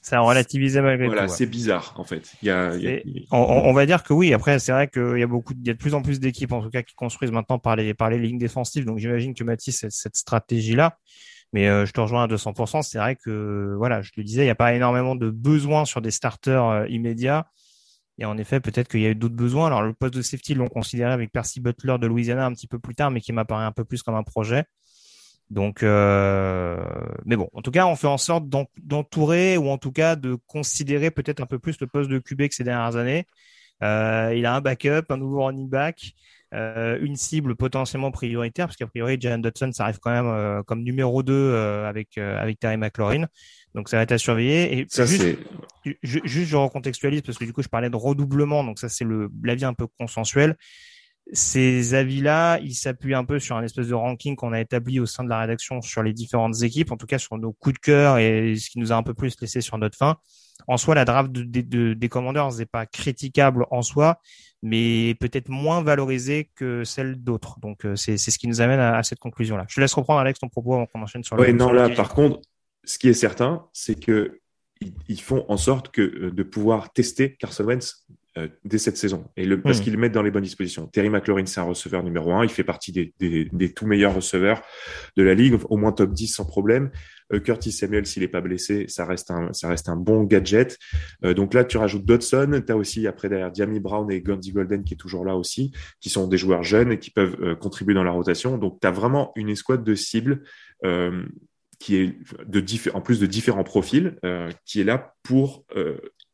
ça 0.00 0.18
a 0.18 0.20
relativisé 0.20 0.80
malgré 0.80 1.06
voilà, 1.06 1.22
tout. 1.22 1.26
Voilà, 1.26 1.36
c'est 1.36 1.46
bizarre 1.46 1.92
en 1.98 2.04
fait. 2.04 2.32
Il 2.40 2.48
y 2.48 2.50
a, 2.50 2.74
il 2.76 2.82
y 2.82 2.88
a... 2.88 3.00
On, 3.30 3.68
on, 3.68 3.72
va 3.74 3.84
dire 3.84 4.02
que 4.02 4.14
oui. 4.14 4.32
Après, 4.32 4.58
c'est 4.58 4.72
vrai 4.72 4.88
qu'il 4.88 5.18
y 5.18 5.22
a 5.22 5.26
beaucoup, 5.26 5.52
il 5.52 5.66
y 5.66 5.70
a 5.70 5.74
de 5.74 5.78
plus 5.78 5.92
en 5.92 6.00
plus 6.00 6.18
d'équipes 6.18 6.52
en 6.52 6.62
tout 6.62 6.70
cas 6.70 6.82
qui 6.82 6.94
construisent 6.94 7.32
maintenant 7.32 7.58
par 7.58 7.76
les 7.76 7.92
par 7.92 8.08
les 8.08 8.18
lignes 8.18 8.38
défensives. 8.38 8.86
Donc 8.86 8.98
j'imagine 8.98 9.34
que 9.34 9.44
Mathis 9.44 9.80
cette, 9.80 9.92
cette 9.92 10.16
stratégie 10.16 10.76
là. 10.76 10.96
Mais 11.52 11.68
euh, 11.68 11.86
je 11.86 11.92
te 11.92 12.00
rejoins 12.00 12.24
à 12.24 12.26
200%. 12.26 12.82
C'est 12.82 12.98
vrai 12.98 13.16
que, 13.16 13.74
voilà, 13.76 14.02
je 14.02 14.10
le 14.16 14.24
disais, 14.24 14.42
il 14.42 14.46
n'y 14.46 14.50
a 14.50 14.54
pas 14.54 14.74
énormément 14.74 15.16
de 15.16 15.30
besoins 15.30 15.84
sur 15.84 16.00
des 16.00 16.10
starters 16.10 16.64
euh, 16.64 16.86
immédiats. 16.88 17.46
Et 18.18 18.24
en 18.24 18.36
effet, 18.36 18.60
peut-être 18.60 18.88
qu'il 18.88 19.00
y 19.00 19.06
a 19.06 19.10
eu 19.10 19.14
d'autres 19.14 19.36
besoins. 19.36 19.68
Alors, 19.68 19.82
le 19.82 19.94
poste 19.94 20.14
de 20.14 20.22
safety, 20.22 20.54
l'ont 20.54 20.68
considéré 20.68 21.12
avec 21.12 21.32
Percy 21.32 21.60
Butler 21.60 21.96
de 22.00 22.06
Louisiana 22.06 22.46
un 22.46 22.52
petit 22.52 22.66
peu 22.66 22.78
plus 22.78 22.94
tard, 22.94 23.10
mais 23.10 23.20
qui 23.20 23.32
m'apparaît 23.32 23.64
un 23.64 23.72
peu 23.72 23.84
plus 23.84 24.02
comme 24.02 24.16
un 24.16 24.24
projet. 24.24 24.64
Donc, 25.50 25.82
euh... 25.82 26.76
mais 27.24 27.36
bon, 27.36 27.48
en 27.54 27.62
tout 27.62 27.70
cas, 27.70 27.86
on 27.86 27.96
fait 27.96 28.08
en 28.08 28.18
sorte 28.18 28.48
d'entourer 28.48 29.56
ou 29.56 29.68
en 29.70 29.78
tout 29.78 29.92
cas 29.92 30.16
de 30.16 30.36
considérer 30.46 31.10
peut-être 31.10 31.40
un 31.40 31.46
peu 31.46 31.58
plus 31.58 31.80
le 31.80 31.86
poste 31.86 32.10
de 32.10 32.18
QB 32.18 32.48
que 32.48 32.54
ces 32.54 32.64
dernières 32.64 32.96
années. 32.96 33.24
Euh, 33.82 34.34
il 34.36 34.44
a 34.46 34.54
un 34.54 34.60
backup, 34.60 35.04
un 35.10 35.16
nouveau 35.16 35.44
running 35.44 35.68
back. 35.68 36.12
Euh, 36.54 36.98
une 37.02 37.16
cible 37.16 37.56
potentiellement 37.56 38.10
prioritaire, 38.10 38.66
parce 38.66 38.76
qu'a 38.76 38.86
priori, 38.86 39.18
Jalen 39.20 39.42
Dodson, 39.42 39.70
ça 39.72 39.84
arrive 39.84 39.98
quand 39.98 40.10
même 40.10 40.26
euh, 40.26 40.62
comme 40.62 40.82
numéro 40.82 41.22
2 41.22 41.32
euh, 41.32 41.86
avec, 41.86 42.16
avec 42.16 42.58
Terry 42.58 42.78
McLaurin. 42.78 43.26
Donc 43.74 43.88
ça 43.90 43.98
va 43.98 44.04
être 44.04 44.12
à 44.12 44.18
surveiller. 44.18 44.78
Et 44.78 44.86
ça, 44.88 45.04
juste, 45.04 45.38
juste, 46.02 46.48
je 46.48 46.56
recontextualise 46.56 47.22
parce 47.22 47.36
que 47.36 47.44
du 47.44 47.52
coup, 47.52 47.62
je 47.62 47.68
parlais 47.68 47.90
de 47.90 47.96
redoublement. 47.96 48.64
Donc 48.64 48.78
ça, 48.78 48.88
c'est 48.88 49.04
le 49.04 49.30
l'avis 49.42 49.66
un 49.66 49.74
peu 49.74 49.86
consensuel. 49.98 50.56
Ces 51.32 51.92
avis-là, 51.92 52.58
ils 52.60 52.74
s'appuient 52.74 53.14
un 53.14 53.26
peu 53.26 53.38
sur 53.38 53.56
un 53.56 53.62
espèce 53.62 53.88
de 53.88 53.94
ranking 53.94 54.34
qu'on 54.34 54.54
a 54.54 54.60
établi 54.60 54.98
au 54.98 55.04
sein 55.04 55.24
de 55.24 55.28
la 55.28 55.40
rédaction 55.40 55.82
sur 55.82 56.02
les 56.02 56.14
différentes 56.14 56.62
équipes, 56.62 56.90
en 56.90 56.96
tout 56.96 57.06
cas 57.06 57.18
sur 57.18 57.36
nos 57.36 57.52
coups 57.52 57.74
de 57.74 57.80
cœur 57.80 58.16
et 58.16 58.56
ce 58.56 58.70
qui 58.70 58.78
nous 58.78 58.92
a 58.92 58.96
un 58.96 59.02
peu 59.02 59.12
plus 59.12 59.38
laissé 59.38 59.60
sur 59.60 59.76
notre 59.76 59.98
fin. 59.98 60.16
En 60.66 60.76
soi, 60.76 60.94
la 60.94 61.04
draft 61.04 61.30
de, 61.32 61.42
de, 61.42 61.94
des 61.94 62.08
Commanders 62.08 62.56
n'est 62.58 62.66
pas 62.66 62.86
critiquable 62.86 63.66
en 63.70 63.82
soi, 63.82 64.20
mais 64.62 65.14
peut-être 65.20 65.48
moins 65.48 65.82
valorisée 65.82 66.50
que 66.54 66.84
celle 66.84 67.16
d'autres. 67.16 67.58
Donc 67.60 67.84
euh, 67.84 67.96
c'est 67.96 68.18
ce 68.18 68.38
qui 68.38 68.48
nous 68.48 68.60
amène 68.60 68.80
à, 68.80 69.02
cette 69.02 69.18
conclusion-là. 69.18 69.66
Je 69.68 69.76
te 69.76 69.80
laisse 69.80 69.94
reprendre 69.94 70.20
Alex 70.20 70.40
ton 70.40 70.48
propos 70.48 70.74
avant 70.74 70.86
qu'on 70.86 71.02
enchaîne 71.02 71.24
sur 71.24 71.36
le. 71.36 71.42
Oui, 71.42 71.54
non, 71.54 71.72
là, 71.72 71.88
par 71.88 72.14
contre, 72.14 72.40
ce 72.84 72.98
qui 72.98 73.08
est 73.08 73.14
certain, 73.14 73.66
c'est 73.72 73.98
que 73.98 74.40
ils 75.08 75.20
font 75.20 75.44
en 75.48 75.56
sorte 75.56 75.90
que 75.90 76.02
euh, 76.02 76.30
de 76.30 76.42
pouvoir 76.42 76.92
tester 76.92 77.34
Carson 77.34 77.64
Wentz 77.64 78.06
euh, 78.36 78.46
dès 78.64 78.78
cette 78.78 78.96
saison 78.96 79.28
et 79.36 79.44
le, 79.44 79.60
parce 79.60 79.80
mmh. 79.80 79.82
qu'ils 79.82 79.92
le 79.92 79.98
mettent 79.98 80.12
dans 80.12 80.22
les 80.22 80.30
bonnes 80.30 80.44
dispositions. 80.44 80.86
Terry 80.86 81.08
McLaurin, 81.08 81.46
c'est 81.46 81.60
un 81.60 81.64
receveur 81.64 82.04
numéro 82.04 82.32
un. 82.32 82.44
Il 82.44 82.50
fait 82.50 82.64
partie 82.64 82.92
des, 82.92 83.12
des, 83.18 83.48
des, 83.52 83.72
tout 83.72 83.86
meilleurs 83.86 84.14
receveurs 84.14 84.62
de 85.16 85.22
la 85.22 85.34
ligue, 85.34 85.58
au 85.68 85.76
moins 85.76 85.92
top 85.92 86.12
10 86.12 86.28
sans 86.28 86.44
problème. 86.44 86.90
Euh, 87.32 87.40
Curtis 87.40 87.72
Samuel, 87.72 88.06
s'il 88.06 88.22
n'est 88.22 88.28
pas 88.28 88.40
blessé, 88.40 88.86
ça 88.88 89.04
reste 89.04 89.30
un, 89.30 89.96
bon 89.96 90.24
gadget. 90.24 90.78
Euh, 91.24 91.34
donc 91.34 91.54
là, 91.54 91.64
tu 91.64 91.76
rajoutes 91.76 92.04
Dodson. 92.04 92.62
Tu 92.64 92.72
as 92.72 92.76
aussi 92.76 93.06
après 93.06 93.28
derrière 93.28 93.50
Diami 93.50 93.80
Brown 93.80 94.10
et 94.10 94.20
Gundy 94.20 94.52
Golden 94.52 94.84
qui 94.84 94.94
est 94.94 94.98
toujours 94.98 95.24
là 95.24 95.36
aussi, 95.36 95.72
qui 96.00 96.10
sont 96.10 96.26
des 96.26 96.38
joueurs 96.38 96.62
jeunes 96.62 96.92
et 96.92 96.98
qui 96.98 97.10
peuvent 97.10 97.36
euh, 97.40 97.54
contribuer 97.54 97.94
dans 97.94 98.04
la 98.04 98.10
rotation. 98.10 98.58
Donc 98.58 98.80
tu 98.80 98.86
as 98.86 98.90
vraiment 98.90 99.32
une 99.36 99.48
escouade 99.48 99.84
de 99.84 99.94
cibles 99.94 100.42
qui 101.80 101.96
est 101.96 102.16
de 102.46 102.64
en 102.94 103.00
plus 103.00 103.18
de 103.18 103.26
différents 103.26 103.64
profils, 103.64 104.16
qui 104.64 104.80
est 104.80 104.84
là 104.84 105.14
pour 105.24 105.64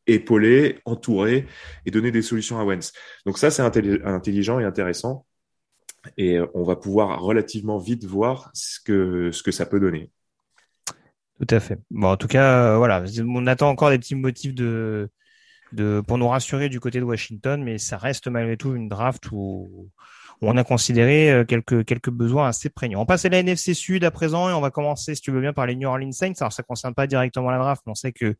épauler, 0.05 0.79
entourer 0.85 1.47
et 1.85 1.91
donner 1.91 2.11
des 2.11 2.21
solutions 2.21 2.59
à 2.59 2.63
Wentz. 2.63 2.93
Donc 3.25 3.39
ça, 3.39 3.49
c'est 3.49 3.63
intelligent 3.63 4.59
et 4.59 4.65
intéressant. 4.65 5.25
Et 6.17 6.37
on 6.53 6.63
va 6.63 6.75
pouvoir 6.75 7.21
relativement 7.21 7.79
vite 7.79 8.05
voir 8.05 8.51
ce 8.53 8.79
que 8.79 9.51
ça 9.51 9.65
peut 9.65 9.79
donner. 9.79 10.11
Tout 11.39 11.55
à 11.55 11.59
fait. 11.59 11.79
Bon, 11.91 12.11
en 12.11 12.17
tout 12.17 12.27
cas, 12.27 12.73
euh, 12.73 12.77
voilà, 12.77 13.03
on 13.27 13.47
attend 13.47 13.69
encore 13.69 13.89
des 13.89 13.99
petits 13.99 14.15
motifs 14.15 14.53
de, 14.53 15.09
de 15.73 16.01
pour 16.07 16.17
nous 16.17 16.29
rassurer 16.29 16.69
du 16.69 16.79
côté 16.79 16.99
de 16.99 17.03
Washington, 17.03 17.61
mais 17.61 17.77
ça 17.77 17.97
reste 17.97 18.27
malgré 18.27 18.55
tout 18.55 18.73
une 18.73 18.87
draft 18.87 19.29
où 19.31 19.91
on 20.41 20.57
a 20.57 20.63
considéré 20.63 21.31
euh, 21.31 21.45
quelques 21.45 21.85
quelques 21.85 22.09
besoins 22.09 22.47
assez 22.47 22.69
prégnants. 22.69 23.01
On 23.01 23.05
passe 23.05 23.25
à 23.25 23.29
la 23.29 23.39
NFC 23.39 23.73
Sud 23.73 24.03
à 24.03 24.11
présent 24.11 24.49
et 24.49 24.53
on 24.53 24.61
va 24.61 24.69
commencer, 24.71 25.15
si 25.15 25.21
tu 25.21 25.31
veux 25.31 25.41
bien, 25.41 25.53
par 25.53 25.65
les 25.65 25.75
New 25.75 25.87
Orleans 25.87 26.11
Saints. 26.11 26.33
Alors 26.39 26.53
ça 26.53 26.63
concerne 26.63 26.93
pas 26.93 27.07
directement 27.07 27.51
la 27.51 27.57
draft, 27.57 27.81
mais 27.85 27.91
on 27.91 27.95
sait 27.95 28.11
que 28.13 28.35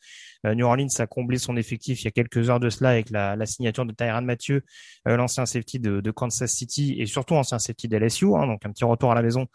euh, 0.46 0.56
New 0.56 0.66
Orleans 0.66 0.88
a 1.00 1.08
comblé 1.08 1.38
son 1.38 1.58
effectif 1.58 2.02
il 2.02 2.06
y 2.06 2.08
a 2.08 2.12
quelques 2.12 2.50
heures 2.50 2.60
de 2.60 2.70
cela 2.70 2.92
avec 2.92 3.10
la, 3.10 3.46
signature 3.46 3.86
de 3.86 3.92
Tyrann 3.94 4.26
Mathieu, 4.26 4.64
l'ancien 5.06 5.46
safety 5.46 5.80
de, 5.80 6.02
de, 6.02 6.12
Kansas 6.12 6.52
City 6.52 6.96
et 7.00 7.06
surtout 7.06 7.36
ancien 7.36 7.60
safety 7.60 7.88
d'LSU, 7.88 8.26
hein, 8.36 8.48
donc 8.48 8.66
un 8.66 8.72
petit 8.72 8.86
retour 8.86 9.12
à 9.12 9.16
la 9.16 9.22
maison 9.22 9.48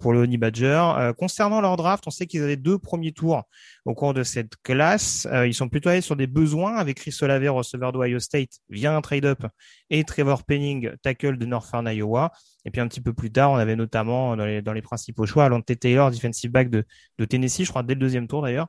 pour 0.00 0.12
le 0.12 0.20
Honey 0.20 0.38
Badger. 0.38 1.12
concernant 1.18 1.60
leur 1.60 1.76
draft, 1.76 2.04
on 2.06 2.10
sait 2.10 2.26
qu'ils 2.26 2.42
avaient 2.42 2.56
deux 2.56 2.78
premiers 2.78 3.12
tours 3.12 3.44
au 3.84 3.94
cours 3.94 4.14
de 4.14 4.22
cette 4.22 4.56
classe. 4.62 5.26
ils 5.46 5.54
sont 5.54 5.68
plutôt 5.68 5.88
allés 5.88 6.00
sur 6.00 6.16
des 6.16 6.26
besoins 6.26 6.76
avec 6.76 6.96
Chris 6.96 7.16
Olave, 7.22 7.48
receveur 7.48 7.92
d'Ohio 7.92 8.18
State, 8.18 8.58
via 8.68 8.94
un 8.94 9.00
trade-up 9.00 9.46
et 9.90 10.04
Trevor 10.04 10.44
Penning, 10.44 10.90
tackle 11.02 11.38
de 11.38 11.46
Northern 11.46 11.86
Iowa. 11.86 12.32
Et 12.64 12.70
puis 12.70 12.80
un 12.80 12.88
petit 12.88 13.00
peu 13.00 13.12
plus 13.12 13.30
tard, 13.30 13.50
on 13.50 13.56
avait 13.56 13.76
notamment 13.76 14.36
dans 14.36 14.44
les, 14.44 14.62
dans 14.62 14.72
les 14.72 14.82
principaux 14.82 15.26
choix 15.26 15.44
Alonte 15.44 15.78
Taylor, 15.78 16.10
defensive 16.10 16.50
back 16.50 16.70
de, 16.70 16.84
de 17.18 17.24
Tennessee, 17.24 17.64
je 17.64 17.70
crois 17.70 17.82
dès 17.82 17.94
le 17.94 18.00
deuxième 18.00 18.26
tour 18.28 18.42
d'ailleurs, 18.42 18.68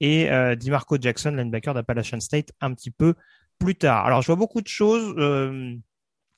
et 0.00 0.30
euh, 0.30 0.54
DiMarco 0.54 0.96
Jackson, 1.00 1.30
linebacker 1.30 1.74
d'Appalachian 1.74 2.20
State, 2.20 2.52
un 2.60 2.72
petit 2.74 2.90
peu 2.90 3.14
plus 3.58 3.74
tard. 3.74 4.06
Alors 4.06 4.22
je 4.22 4.26
vois 4.26 4.36
beaucoup 4.36 4.60
de 4.60 4.68
choses. 4.68 5.14
Euh, 5.18 5.76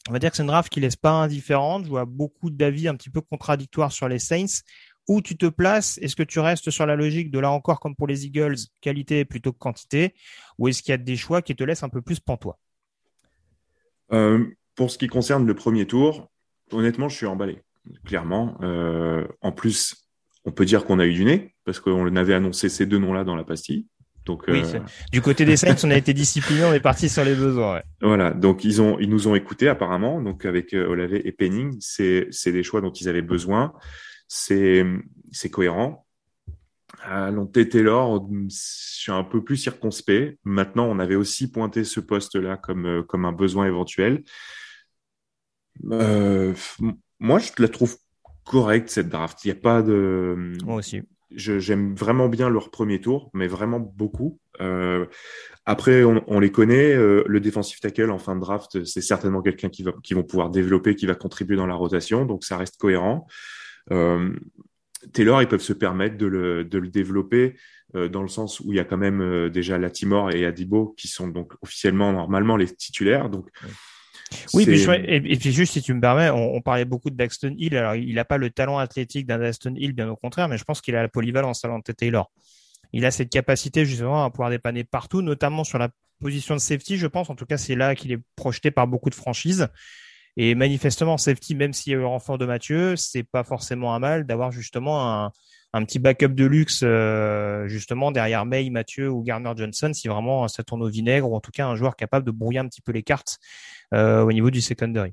on 0.08 0.12
va 0.12 0.18
dire 0.18 0.30
que 0.30 0.36
c'est 0.36 0.42
une 0.42 0.48
draft 0.48 0.72
qui 0.72 0.80
laisse 0.80 0.96
pas 0.96 1.10
indifférente. 1.10 1.84
Je 1.84 1.90
vois 1.90 2.04
beaucoup 2.04 2.50
d'avis 2.50 2.88
un 2.88 2.94
petit 2.94 3.10
peu 3.10 3.20
contradictoires 3.20 3.92
sur 3.92 4.08
les 4.08 4.18
Saints. 4.18 4.62
Où 5.08 5.20
tu 5.20 5.36
te 5.36 5.46
places? 5.46 5.98
Est-ce 5.98 6.16
que 6.16 6.24
tu 6.24 6.40
restes 6.40 6.70
sur 6.70 6.84
la 6.84 6.96
logique 6.96 7.30
de 7.30 7.38
là 7.38 7.50
encore, 7.50 7.78
comme 7.78 7.94
pour 7.94 8.08
les 8.08 8.26
Eagles, 8.26 8.56
qualité 8.80 9.24
plutôt 9.24 9.52
que 9.52 9.58
quantité? 9.58 10.14
Ou 10.58 10.68
est-ce 10.68 10.82
qu'il 10.82 10.90
y 10.90 10.94
a 10.94 10.98
des 10.98 11.16
choix 11.16 11.42
qui 11.42 11.54
te 11.54 11.62
laissent 11.62 11.84
un 11.84 11.88
peu 11.88 12.02
plus 12.02 12.18
pantois? 12.18 12.58
Euh, 14.12 14.44
Pour 14.74 14.90
ce 14.90 14.98
qui 14.98 15.06
concerne 15.06 15.46
le 15.46 15.54
premier 15.54 15.86
tour, 15.86 16.28
honnêtement, 16.72 17.08
je 17.08 17.16
suis 17.16 17.26
emballé, 17.26 17.62
clairement. 18.04 18.58
Euh, 18.62 19.26
en 19.42 19.52
plus, 19.52 20.08
on 20.44 20.50
peut 20.50 20.64
dire 20.64 20.84
qu'on 20.84 20.98
a 20.98 21.06
eu 21.06 21.12
du 21.12 21.24
nez, 21.24 21.54
parce 21.64 21.78
qu'on 21.78 22.14
avait 22.16 22.34
annoncé 22.34 22.68
ces 22.68 22.86
deux 22.86 22.98
noms-là 22.98 23.24
dans 23.24 23.36
la 23.36 23.44
pastille. 23.44 23.86
Donc, 24.26 24.44
oui, 24.48 24.62
euh... 24.74 24.80
du 25.12 25.22
côté 25.22 25.44
des 25.44 25.56
Saints, 25.56 25.76
on 25.84 25.90
a 25.90 25.96
été 25.96 26.12
discipliné, 26.12 26.64
on 26.64 26.72
est 26.72 26.80
parti 26.80 27.08
sur 27.08 27.24
les 27.24 27.36
besoins. 27.36 27.76
Ouais. 27.76 27.82
Voilà, 28.02 28.32
donc 28.32 28.64
ils 28.64 28.82
ont, 28.82 28.98
ils 28.98 29.08
nous 29.08 29.28
ont 29.28 29.36
écoutés 29.36 29.68
apparemment. 29.68 30.20
Donc 30.20 30.44
avec 30.44 30.74
euh, 30.74 30.86
Olave 30.88 31.14
et 31.14 31.32
Penning, 31.32 31.76
c'est, 31.80 32.26
c'est 32.30 32.52
des 32.52 32.64
choix 32.64 32.80
dont 32.80 32.90
ils 32.90 33.08
avaient 33.08 33.22
besoin. 33.22 33.72
C'est, 34.26 34.84
c'est 35.30 35.48
cohérent. 35.48 36.04
À 37.02 37.30
Lonté 37.30 37.68
Taylor, 37.68 38.26
je 38.30 38.46
suis 38.48 39.12
un 39.12 39.22
peu 39.22 39.44
plus 39.44 39.56
circonspect. 39.56 40.38
Maintenant, 40.44 40.86
on 40.86 40.98
avait 40.98 41.14
aussi 41.14 41.50
pointé 41.50 41.84
ce 41.84 42.00
poste-là 42.00 42.56
comme, 42.56 42.86
euh, 42.86 43.02
comme 43.04 43.24
un 43.24 43.32
besoin 43.32 43.66
éventuel. 43.66 44.24
Euh, 45.90 46.52
moi, 47.20 47.38
je 47.38 47.50
la 47.58 47.68
trouve 47.68 47.96
correcte 48.44 48.88
cette 48.88 49.08
draft. 49.08 49.44
Il 49.44 49.48
n'y 49.48 49.58
a 49.58 49.60
pas 49.60 49.82
de. 49.82 50.52
Moi 50.64 50.76
aussi. 50.76 51.02
J'aime 51.32 51.94
vraiment 51.94 52.28
bien 52.28 52.48
leur 52.48 52.70
premier 52.70 53.00
tour, 53.00 53.30
mais 53.34 53.48
vraiment 53.48 53.80
beaucoup. 53.80 54.38
Euh, 54.60 55.06
après, 55.64 56.04
on, 56.04 56.38
les 56.38 56.52
connaît. 56.52 56.94
Euh, 56.94 57.24
le 57.26 57.40
defensive 57.40 57.80
tackle 57.80 58.10
en 58.10 58.18
fin 58.18 58.36
de 58.36 58.40
draft, 58.40 58.84
c'est 58.84 59.00
certainement 59.00 59.42
quelqu'un 59.42 59.68
qui 59.68 59.82
va, 59.82 59.92
qui 60.04 60.14
vont 60.14 60.22
pouvoir 60.22 60.50
développer, 60.50 60.94
qui 60.94 61.06
va 61.06 61.16
contribuer 61.16 61.56
dans 61.56 61.66
la 61.66 61.74
rotation, 61.74 62.24
donc 62.24 62.44
ça 62.44 62.56
reste 62.56 62.76
cohérent. 62.78 63.26
Euh, 63.90 64.32
Taylor, 65.12 65.42
ils 65.42 65.48
peuvent 65.48 65.60
se 65.60 65.72
permettre 65.72 66.16
de 66.16 66.26
le, 66.26 66.64
de 66.64 66.78
le 66.78 66.88
développer 66.88 67.56
dans 67.94 68.20
le 68.20 68.28
sens 68.28 68.60
où 68.60 68.72
il 68.72 68.76
y 68.76 68.80
a 68.80 68.84
quand 68.84 68.96
même 68.98 69.48
déjà 69.48 69.78
Latimore 69.78 70.32
et 70.32 70.44
Adibo 70.44 70.94
qui 70.98 71.08
sont 71.08 71.28
donc 71.28 71.54
officiellement 71.62 72.12
normalement 72.12 72.56
les 72.56 72.66
titulaires. 72.66 73.30
Donc 73.30 73.48
oui, 74.54 74.66
puis 74.66 74.78
je, 74.78 74.90
et, 74.90 75.16
et, 75.16 75.36
puis 75.36 75.52
juste 75.52 75.74
si 75.74 75.82
tu 75.82 75.94
me 75.94 76.00
permets, 76.00 76.30
on, 76.30 76.54
on 76.54 76.60
parlait 76.60 76.84
beaucoup 76.84 77.10
de 77.10 77.16
Daxton 77.16 77.54
Hill. 77.56 77.76
Alors, 77.76 77.94
il 77.94 78.14
n'a 78.14 78.24
pas 78.24 78.38
le 78.38 78.50
talent 78.50 78.78
athlétique 78.78 79.26
d'un 79.26 79.38
Daxton 79.38 79.74
Hill, 79.76 79.92
bien 79.92 80.08
au 80.08 80.16
contraire, 80.16 80.48
mais 80.48 80.58
je 80.58 80.64
pense 80.64 80.80
qu'il 80.80 80.96
a 80.96 81.02
la 81.02 81.08
polyvalence 81.08 81.64
à 81.64 81.70
Taylor. 81.96 82.30
Il 82.92 83.04
a 83.04 83.10
cette 83.10 83.30
capacité 83.30 83.84
justement 83.84 84.24
à 84.24 84.30
pouvoir 84.30 84.50
dépanner 84.50 84.84
partout, 84.84 85.22
notamment 85.22 85.64
sur 85.64 85.78
la 85.78 85.90
position 86.20 86.54
de 86.54 86.60
safety, 86.60 86.96
je 86.96 87.06
pense. 87.06 87.30
En 87.30 87.34
tout 87.34 87.46
cas, 87.46 87.56
c'est 87.56 87.74
là 87.74 87.94
qu'il 87.94 88.12
est 88.12 88.20
projeté 88.36 88.70
par 88.70 88.86
beaucoup 88.86 89.10
de 89.10 89.14
franchises. 89.14 89.68
Et 90.36 90.54
manifestement, 90.54 91.16
safety, 91.16 91.54
même 91.54 91.72
s'il 91.72 91.92
y 91.92 91.94
a 91.94 91.98
eu 91.98 92.00
le 92.00 92.06
renfort 92.06 92.38
de 92.38 92.46
Mathieu, 92.46 92.96
c'est 92.96 93.22
pas 93.22 93.42
forcément 93.42 93.94
un 93.94 93.98
mal 93.98 94.26
d'avoir 94.26 94.52
justement 94.52 95.10
un, 95.10 95.32
un 95.72 95.84
petit 95.84 95.98
backup 95.98 96.28
de 96.28 96.44
luxe 96.46 96.80
euh, 96.82 97.66
justement 97.68 98.10
derrière 98.10 98.46
May, 98.46 98.70
Mathieu 98.70 99.10
ou 99.10 99.22
Garner 99.22 99.52
Johnson 99.56 99.92
si 99.92 100.08
vraiment 100.08 100.48
ça 100.48 100.62
tourne 100.62 100.82
au 100.82 100.88
vinaigre 100.88 101.30
ou 101.30 101.36
en 101.36 101.40
tout 101.40 101.50
cas 101.50 101.66
un 101.66 101.76
joueur 101.76 101.96
capable 101.96 102.26
de 102.26 102.30
brouiller 102.30 102.60
un 102.60 102.68
petit 102.68 102.80
peu 102.80 102.92
les 102.92 103.02
cartes 103.02 103.38
euh, 103.94 104.22
au 104.22 104.32
niveau 104.32 104.50
du 104.50 104.60
secondary. 104.60 105.12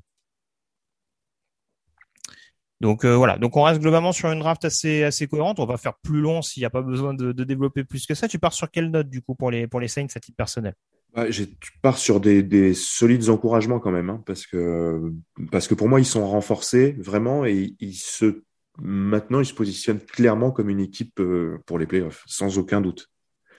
Donc 2.80 3.04
euh, 3.04 3.14
voilà, 3.14 3.38
donc 3.38 3.56
on 3.56 3.62
reste 3.62 3.80
globalement 3.80 4.12
sur 4.12 4.30
une 4.30 4.40
draft 4.40 4.64
assez 4.64 5.26
cohérente. 5.30 5.58
On 5.58 5.64
va 5.64 5.76
faire 5.76 5.94
plus 6.02 6.20
long 6.20 6.42
s'il 6.42 6.60
n'y 6.60 6.66
a 6.66 6.70
pas 6.70 6.82
besoin 6.82 7.14
de, 7.14 7.32
développer 7.32 7.84
plus 7.84 8.06
que 8.06 8.14
ça. 8.14 8.28
Tu 8.28 8.38
pars 8.38 8.52
sur 8.52 8.70
quelle 8.70 8.90
note 8.90 9.08
du 9.08 9.22
coup 9.22 9.34
pour 9.34 9.50
les 9.50 9.66
pour 9.66 9.80
les 9.80 9.88
Saints 9.88 10.06
à 10.14 10.20
titre 10.20 10.36
personnel? 10.36 10.74
Bah, 11.14 11.26
Tu 11.30 11.54
pars 11.80 11.96
sur 11.96 12.20
des, 12.20 12.42
des, 12.42 12.74
solides 12.74 13.28
encouragements 13.30 13.78
quand 13.78 13.92
même, 13.92 14.10
hein, 14.10 14.22
parce 14.26 14.46
que 14.46 15.14
parce 15.50 15.68
que 15.68 15.74
pour 15.74 15.88
moi 15.88 16.00
ils 16.00 16.04
sont 16.04 16.28
renforcés 16.28 16.96
vraiment 16.98 17.46
et 17.46 17.74
ils 17.80 17.94
se 17.94 18.42
maintenant 18.78 19.40
ils 19.40 19.46
se 19.46 19.54
positionnent 19.54 20.00
clairement 20.00 20.50
comme 20.50 20.68
une 20.68 20.80
équipe 20.80 21.20
euh, 21.20 21.58
pour 21.66 21.78
les 21.78 21.86
playoffs, 21.86 22.24
sans 22.26 22.58
aucun 22.58 22.80
doute. 22.80 23.10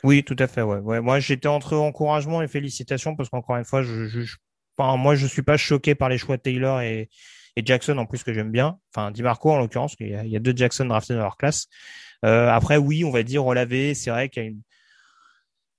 Oui, 0.03 0.23
tout 0.23 0.35
à 0.37 0.47
fait. 0.47 0.61
Ouais. 0.61 1.01
Moi, 1.01 1.19
j'étais 1.19 1.47
entre 1.47 1.77
encouragement 1.77 2.41
et 2.41 2.47
félicitations 2.47 3.15
parce 3.15 3.29
qu'encore 3.29 3.55
une 3.57 3.65
fois, 3.65 3.81
je, 3.81 4.05
je, 4.05 4.35
moi, 4.77 5.15
je 5.15 5.25
suis 5.25 5.41
pas 5.41 5.57
choqué 5.57 5.95
par 5.95 6.09
les 6.09 6.17
choix 6.17 6.37
de 6.37 6.41
Taylor 6.41 6.81
et, 6.81 7.09
Jackson 7.57 7.97
en 7.97 8.05
plus 8.05 8.21
que 8.23 8.33
j'aime 8.33 8.51
bien. 8.51 8.77
Enfin, 8.93 9.11
DiMarco 9.11 9.49
en 9.49 9.57
l'occurrence, 9.57 9.95
il, 10.01 10.07
il, 10.07 10.29
y 10.29 10.35
a 10.35 10.39
deux 10.39 10.53
Jackson 10.53 10.85
draftés 10.85 11.13
dans 11.13 11.21
leur 11.21 11.37
classe. 11.37 11.67
Euh, 12.25 12.49
après, 12.49 12.75
oui, 12.75 13.05
on 13.05 13.11
va 13.11 13.23
dire 13.23 13.43
relavé. 13.43 13.93
C'est 13.93 14.09
vrai 14.09 14.27
qu'il 14.27 14.43
y 14.43 14.45
a 14.45 14.49
une 14.49 14.61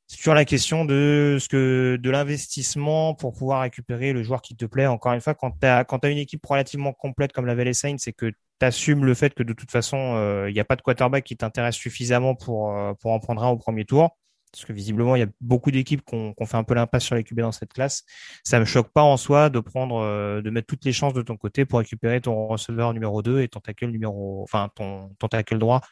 sur 0.08 0.34
la 0.34 0.44
question 0.44 0.84
de 0.84 1.38
ce 1.40 1.48
que 1.48 1.98
de 2.00 2.10
l'investissement 2.10 3.14
pour 3.14 3.34
pouvoir 3.34 3.62
récupérer 3.62 4.12
le 4.12 4.22
joueur 4.22 4.40
qui 4.40 4.54
te 4.56 4.64
plaît. 4.64 4.86
Encore 4.86 5.12
une 5.12 5.20
fois, 5.20 5.34
quand 5.34 5.52
tu 5.60 5.66
as 5.66 5.84
quand 5.84 6.04
as 6.04 6.10
une 6.10 6.18
équipe 6.18 6.44
relativement 6.46 6.92
complète 6.92 7.32
comme 7.32 7.46
la 7.46 7.54
Valley 7.54 7.72
Saints, 7.72 7.96
c'est 7.98 8.12
que 8.12 8.26
tu 8.26 8.66
assumes 8.66 9.04
le 9.04 9.14
fait 9.14 9.34
que 9.34 9.42
de 9.42 9.52
toute 9.52 9.70
façon, 9.70 9.96
il 9.96 10.18
euh, 10.18 10.52
n'y 10.52 10.60
a 10.60 10.64
pas 10.64 10.76
de 10.76 10.82
quarterback 10.82 11.24
qui 11.24 11.36
t'intéresse 11.36 11.76
suffisamment 11.76 12.34
pour 12.34 12.76
euh, 12.76 12.94
pour 12.94 13.12
en 13.12 13.18
prendre 13.20 13.42
un 13.42 13.48
au 13.50 13.56
premier 13.56 13.84
tour. 13.84 14.16
Parce 14.52 14.64
que 14.64 14.72
visiblement, 14.72 15.16
il 15.16 15.20
y 15.20 15.22
a 15.22 15.28
beaucoup 15.40 15.70
d'équipes 15.70 16.02
qui 16.06 16.14
ont, 16.14 16.46
fait 16.46 16.56
un 16.56 16.64
peu 16.64 16.74
l'impasse 16.74 17.04
sur 17.04 17.14
les 17.14 17.24
QB 17.24 17.40
dans 17.40 17.52
cette 17.52 17.74
classe. 17.74 18.04
Ça 18.42 18.58
me 18.58 18.64
choque 18.64 18.90
pas 18.92 19.02
en 19.02 19.18
soi 19.18 19.50
de 19.50 19.60
prendre, 19.60 19.96
euh, 19.98 20.40
de 20.40 20.48
mettre 20.50 20.66
toutes 20.68 20.84
les 20.84 20.92
chances 20.92 21.12
de 21.12 21.20
ton 21.20 21.36
côté 21.36 21.66
pour 21.66 21.80
récupérer 21.80 22.20
ton 22.22 22.46
receveur 22.46 22.94
numéro 22.94 23.22
2 23.22 23.42
et 23.42 23.48
ton 23.48 23.60
tackle 23.60 23.88
numéro, 23.88 24.42
enfin 24.44 24.70
ton, 24.74 25.10
ton 25.18 25.28
tackle 25.28 25.58
droit, 25.58 25.82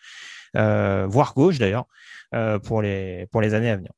voire 0.54 1.34
gauche 1.34 1.58
d'ailleurs, 1.58 1.86
pour 2.62 2.80
les 2.80 3.26
pour 3.32 3.40
les 3.42 3.54
années 3.54 3.70
à 3.70 3.76
venir. 3.76 3.92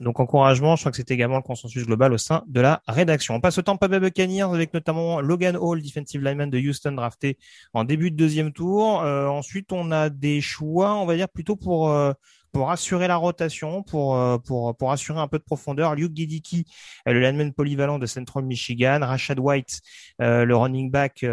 Donc 0.00 0.18
encouragement, 0.18 0.76
je 0.76 0.82
crois 0.82 0.90
que 0.90 0.96
c'est 0.96 1.10
également 1.10 1.36
le 1.36 1.42
consensus 1.42 1.86
global 1.86 2.12
au 2.12 2.18
sein 2.18 2.42
de 2.48 2.60
la 2.60 2.82
rédaction. 2.88 3.34
On 3.34 3.40
passe 3.40 3.58
au 3.58 3.62
Tampa 3.62 3.86
Bay 3.86 4.00
Buccaneers 4.00 4.42
avec 4.42 4.74
notamment 4.74 5.20
Logan 5.20 5.56
Hall, 5.56 5.82
defensive 5.82 6.22
lineman 6.22 6.50
de 6.50 6.58
Houston, 6.58 6.92
drafté 6.92 7.38
en 7.74 7.84
début 7.84 8.10
de 8.10 8.16
deuxième 8.16 8.52
tour. 8.52 9.02
Euh, 9.02 9.26
ensuite, 9.26 9.72
on 9.72 9.92
a 9.92 10.10
des 10.10 10.40
choix, 10.40 10.94
on 10.94 11.06
va 11.06 11.16
dire 11.16 11.28
plutôt 11.28 11.54
pour 11.54 11.90
euh, 11.90 12.12
pour 12.54 12.70
assurer 12.70 13.08
la 13.08 13.16
rotation, 13.16 13.82
pour 13.82 14.16
euh, 14.16 14.38
pour 14.38 14.76
pour 14.76 14.92
assurer 14.92 15.20
un 15.20 15.26
peu 15.28 15.38
de 15.38 15.44
profondeur. 15.44 15.94
Luke 15.96 16.12
Gidicki, 16.14 16.64
euh, 17.08 17.12
le 17.12 17.20
lineman 17.20 17.52
polyvalent 17.52 17.98
de 17.98 18.06
Central 18.06 18.44
Michigan, 18.44 19.00
Rashad 19.02 19.40
White, 19.40 19.80
euh, 20.22 20.44
le 20.44 20.56
running 20.56 20.90
back 20.90 21.26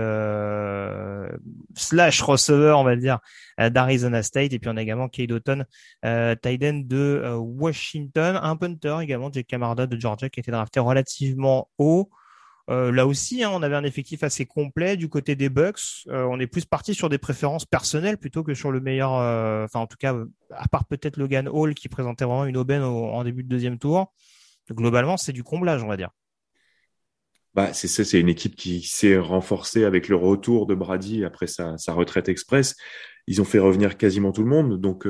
slash 1.76 2.22
receiver, 2.22 2.74
on 2.76 2.84
va 2.84 2.96
dire, 2.96 3.20
d'Arizona 3.58 4.24
State, 4.24 4.52
et 4.54 4.60
puis 4.60 4.70
on 4.70 4.78
a 4.78 4.82
également 4.82 5.08
Kate 5.08 5.28
Doughton, 5.28 5.64
euh, 6.04 6.36
de 6.44 7.38
Washington, 7.38 8.40
un 8.42 8.56
punter 8.56 8.98
également, 9.02 9.32
Jake 9.32 9.48
Camarda 9.48 9.86
de 9.86 10.00
Georgia, 10.00 10.28
qui 10.30 10.40
a 10.40 10.42
été 10.42 10.52
drafté 10.52 10.80
relativement 10.80 11.70
haut. 11.78 12.10
Euh, 12.72 12.90
là 12.90 13.06
aussi, 13.06 13.44
hein, 13.44 13.52
on 13.54 13.62
avait 13.64 13.76
un 13.76 13.84
effectif 13.84 14.24
assez 14.24 14.46
complet 14.46 14.96
du 14.96 15.10
côté 15.10 15.36
des 15.36 15.50
Bucks. 15.50 16.06
Euh, 16.08 16.24
on 16.24 16.40
est 16.40 16.48
plus 16.48 16.64
parti 16.64 16.96
sur 16.96 17.10
des 17.10 17.18
préférences 17.18 17.66
personnelles 17.66 18.18
plutôt 18.18 18.44
que 18.44 18.54
sur 18.54 18.72
le 18.72 18.80
meilleur. 18.80 19.14
Euh, 19.16 19.66
enfin, 19.66 19.82
en 19.82 19.88
tout 19.88 19.98
cas, 20.00 20.16
à 20.52 20.68
part 20.70 20.86
peut-être 20.86 21.18
Logan 21.18 21.50
Hall 21.50 21.74
qui 21.74 21.90
présentait 21.90 22.24
vraiment 22.24 22.46
une 22.46 22.56
aubaine 22.56 22.82
en 22.82 23.24
début 23.26 23.44
de 23.44 23.50
deuxième 23.50 23.78
tour. 23.78 24.14
Globalement, 24.72 25.18
c'est 25.18 25.34
du 25.34 25.44
comblage, 25.44 25.84
on 25.84 25.88
va 25.88 25.98
dire. 25.98 26.12
Bah, 27.54 27.74
c'est 27.74 27.90
ça, 27.90 28.06
c'est 28.06 28.22
une 28.22 28.30
équipe 28.30 28.56
qui 28.56 28.82
s'est 28.84 29.18
renforcée 29.18 29.84
avec 29.84 30.08
le 30.08 30.16
retour 30.16 30.66
de 30.66 30.74
Brady 30.74 31.26
après 31.26 31.48
sa, 31.48 31.78
sa, 31.78 31.92
retraite 31.92 32.30
express. 32.30 32.78
Ils 33.28 33.42
ont 33.42 33.46
fait 33.46 33.60
revenir 33.60 33.98
quasiment 33.98 34.32
tout 34.32 34.44
le 34.44 34.50
monde, 34.50 34.80
donc 34.80 35.06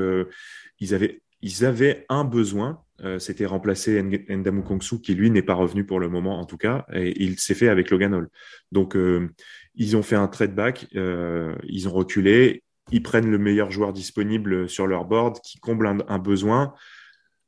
ils 0.80 0.96
avaient 0.96 1.22
ils 1.42 1.66
avaient 1.66 2.06
un 2.10 2.24
besoin, 2.24 2.84
euh, 3.04 3.20
c'était 3.20 3.46
remplacer 3.46 4.02
Ndamu 4.02 4.64
Kongsu, 4.64 5.02
qui 5.02 5.16
lui 5.16 5.32
n'est 5.32 5.42
pas 5.42 5.56
revenu 5.56 5.86
pour 5.86 6.00
le 6.00 6.08
moment 6.08 6.40
en 6.40 6.46
tout 6.46 6.58
cas, 6.58 6.86
et 6.94 7.22
il 7.24 7.40
s'est 7.40 7.56
fait 7.56 7.70
avec 7.70 7.90
Logan 7.90 8.14
Hall. 8.14 8.30
Donc 8.72 8.96
euh, 8.96 9.30
ils 9.76 9.98
ont 9.98 10.04
fait 10.04 10.16
un 10.16 10.28
trade 10.28 10.54
back, 10.54 10.88
euh, 10.96 11.56
ils 11.64 11.88
ont 11.88 11.94
reculé, 11.94 12.64
ils 12.92 13.02
prennent 13.02 13.32
le 13.32 13.38
meilleur 13.38 13.72
joueur 13.72 13.94
disponible 13.94 14.70
sur 14.70 14.86
leur 14.86 15.06
board, 15.06 15.40
qui 15.42 15.60
comble 15.60 15.88
un, 15.88 15.98
un 16.08 16.20
besoin. 16.20 16.74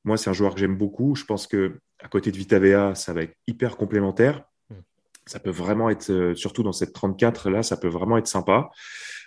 Moi, 0.06 0.18
c'est 0.18 0.30
un 0.30 0.34
joueur 0.34 0.54
que 0.54 0.60
j'aime 0.60 0.78
beaucoup. 0.78 1.16
Je 1.16 1.26
pense 1.26 1.48
que 1.48 1.80
à 2.02 2.08
côté 2.08 2.32
de 2.32 2.38
Vitavea, 2.38 2.96
ça 2.96 3.13
va 3.13 3.24
être 3.24 3.36
hyper 3.48 3.78
complémentaire. 3.78 4.44
ça 5.26 5.39
peut 5.39 5.52
vraiment 5.52 5.89
être, 5.89 6.34
surtout 6.36 6.63
dans 6.63 6.74
cette 6.74 6.94
34 6.94 7.50
là, 7.50 7.63
ça 7.63 7.78
peut 7.78 7.88
vraiment 7.88 8.18
être 8.18 8.28
sympa. 8.28 8.70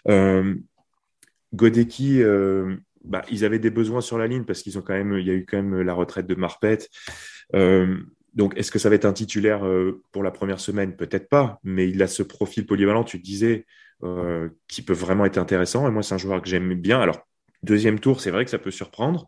Euh, 0.08 0.54
Godeki, 1.54 2.22
bah, 3.06 3.22
ils 3.30 3.44
avaient 3.44 3.58
des 3.58 3.70
besoins 3.70 4.00
sur 4.00 4.18
la 4.18 4.26
ligne 4.26 4.44
parce 4.44 4.62
qu'ils 4.62 4.78
ont 4.78 4.82
quand 4.82 4.94
même, 4.94 5.16
il 5.18 5.26
y 5.26 5.30
a 5.30 5.34
eu 5.34 5.46
quand 5.46 5.56
même 5.56 5.80
la 5.80 5.94
retraite 5.94 6.26
de 6.26 6.34
Marpet. 6.34 6.78
Euh, 7.54 7.98
donc, 8.34 8.56
est-ce 8.56 8.70
que 8.70 8.78
ça 8.78 8.88
va 8.88 8.96
être 8.96 9.04
un 9.04 9.12
titulaire 9.12 9.66
euh, 9.66 10.02
pour 10.12 10.22
la 10.22 10.30
première 10.30 10.60
semaine? 10.60 10.96
Peut-être 10.96 11.28
pas, 11.28 11.58
mais 11.64 11.88
il 11.88 12.02
a 12.02 12.06
ce 12.06 12.22
profil 12.22 12.66
polyvalent, 12.66 13.04
tu 13.04 13.18
disais, 13.18 13.64
euh, 14.02 14.48
qui 14.68 14.82
peut 14.82 14.92
vraiment 14.92 15.24
être 15.24 15.38
intéressant. 15.38 15.88
Et 15.88 15.90
moi, 15.90 16.02
c'est 16.02 16.14
un 16.14 16.18
joueur 16.18 16.42
que 16.42 16.48
j'aime 16.48 16.74
bien. 16.74 17.00
Alors, 17.00 17.26
deuxième 17.62 17.98
tour, 17.98 18.20
c'est 18.20 18.30
vrai 18.30 18.44
que 18.44 18.50
ça 18.50 18.58
peut 18.58 18.70
surprendre, 18.70 19.26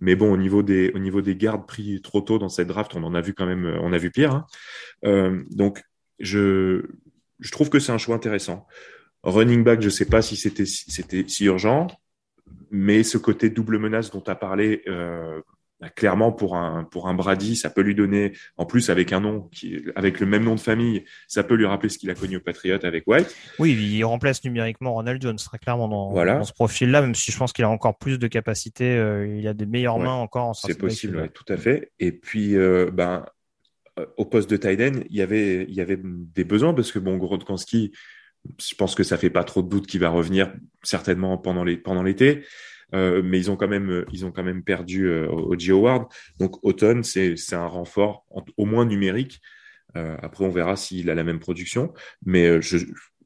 mais 0.00 0.14
bon, 0.14 0.32
au 0.32 0.36
niveau 0.36 0.62
des, 0.62 0.90
au 0.94 0.98
niveau 0.98 1.22
des 1.22 1.36
gardes 1.36 1.66
pris 1.66 2.02
trop 2.02 2.20
tôt 2.20 2.38
dans 2.38 2.50
cette 2.50 2.68
draft, 2.68 2.94
on 2.94 3.02
en 3.04 3.14
a 3.14 3.20
vu 3.20 3.32
quand 3.32 3.46
même, 3.46 3.64
on 3.80 3.92
a 3.92 3.98
vu 3.98 4.10
pire. 4.10 4.44
Hein. 5.02 5.44
Donc, 5.50 5.82
je, 6.18 6.84
je 7.38 7.50
trouve 7.50 7.70
que 7.70 7.78
c'est 7.78 7.92
un 7.92 7.98
choix 7.98 8.14
intéressant. 8.14 8.66
Running 9.22 9.64
back, 9.64 9.80
je 9.80 9.88
sais 9.88 10.04
pas 10.04 10.20
si 10.20 10.36
c'était 10.36 10.64
si 10.66 11.44
urgent 11.44 11.88
mais 12.70 13.02
ce 13.02 13.18
côté 13.18 13.50
double 13.50 13.78
menace 13.78 14.10
dont 14.10 14.20
tu 14.20 14.30
as 14.30 14.34
parlé, 14.34 14.82
euh, 14.88 15.40
bah, 15.80 15.88
clairement 15.88 16.30
pour 16.30 16.56
un 16.56 16.84
pour 16.84 17.08
un 17.08 17.14
Brady, 17.14 17.56
ça 17.56 17.70
peut 17.70 17.80
lui 17.80 17.94
donner, 17.94 18.32
en 18.58 18.66
plus 18.66 18.90
avec 18.90 19.12
un 19.14 19.20
nom 19.20 19.48
qui, 19.50 19.82
avec 19.96 20.20
le 20.20 20.26
même 20.26 20.44
nom 20.44 20.54
de 20.54 20.60
famille, 20.60 21.04
ça 21.26 21.42
peut 21.42 21.54
lui 21.54 21.64
rappeler 21.64 21.88
ce 21.88 21.98
qu'il 21.98 22.10
a 22.10 22.14
connu 22.14 22.36
au 22.36 22.40
Patriot 22.40 22.78
avec 22.82 23.04
White. 23.06 23.34
Oui, 23.58 23.72
il 23.72 24.04
remplace 24.04 24.44
numériquement 24.44 24.92
Ronald 24.92 25.22
Jones 25.22 25.36
très 25.36 25.58
clairement 25.58 25.88
dans, 25.88 26.12
dans 26.12 26.44
ce 26.44 26.52
profil-là, 26.52 27.00
même 27.00 27.14
si 27.14 27.32
je 27.32 27.38
pense 27.38 27.54
qu'il 27.54 27.64
a 27.64 27.70
encore 27.70 27.96
plus 27.96 28.18
de 28.18 28.26
capacité, 28.26 28.96
euh, 28.96 29.26
il 29.38 29.48
a 29.48 29.54
des 29.54 29.66
meilleures 29.66 29.98
mains 29.98 30.12
encore. 30.12 30.54
C'est 30.54 30.78
possible, 30.78 31.16
ouais, 31.16 31.28
tout 31.28 31.50
à 31.50 31.56
fait. 31.56 31.92
Et 31.98 32.12
puis, 32.12 32.56
euh, 32.56 32.90
ben 32.92 33.24
au 34.16 34.24
poste 34.24 34.50
de 34.50 34.56
Tyden, 34.56 35.04
il 35.08 35.16
y 35.16 35.22
avait 35.22 35.64
il 35.64 35.74
y 35.74 35.80
avait 35.80 35.98
des 36.02 36.44
besoins 36.44 36.74
parce 36.74 36.92
que 36.92 36.98
bon, 36.98 37.16
Grodkowski 37.16 37.92
je 38.58 38.74
pense 38.74 38.94
que 38.94 39.02
ça 39.02 39.16
fait 39.16 39.30
pas 39.30 39.44
trop 39.44 39.62
de 39.62 39.68
doute 39.68 39.86
qu'il 39.86 40.00
va 40.00 40.10
revenir 40.10 40.52
certainement 40.82 41.38
pendant 41.38 41.64
les 41.64 41.76
pendant 41.76 42.02
l'été. 42.02 42.44
Euh, 42.92 43.22
mais 43.22 43.38
ils 43.38 43.50
ont 43.52 43.56
quand 43.56 43.68
même 43.68 44.04
ils 44.12 44.26
ont 44.26 44.32
quand 44.32 44.42
même 44.42 44.64
perdu 44.64 45.06
euh, 45.06 45.28
au 45.28 45.56
G 45.58 45.72
Award. 45.72 46.06
Donc 46.38 46.64
Autumn 46.64 47.04
c'est 47.04 47.36
c'est 47.36 47.54
un 47.54 47.66
renfort 47.66 48.26
au 48.56 48.66
moins 48.66 48.84
numérique. 48.84 49.40
Euh, 49.96 50.16
après 50.22 50.44
on 50.44 50.50
verra 50.50 50.76
s'il 50.76 51.10
a 51.10 51.14
la 51.14 51.24
même 51.24 51.40
production, 51.40 51.92
mais 52.24 52.46
euh, 52.46 52.60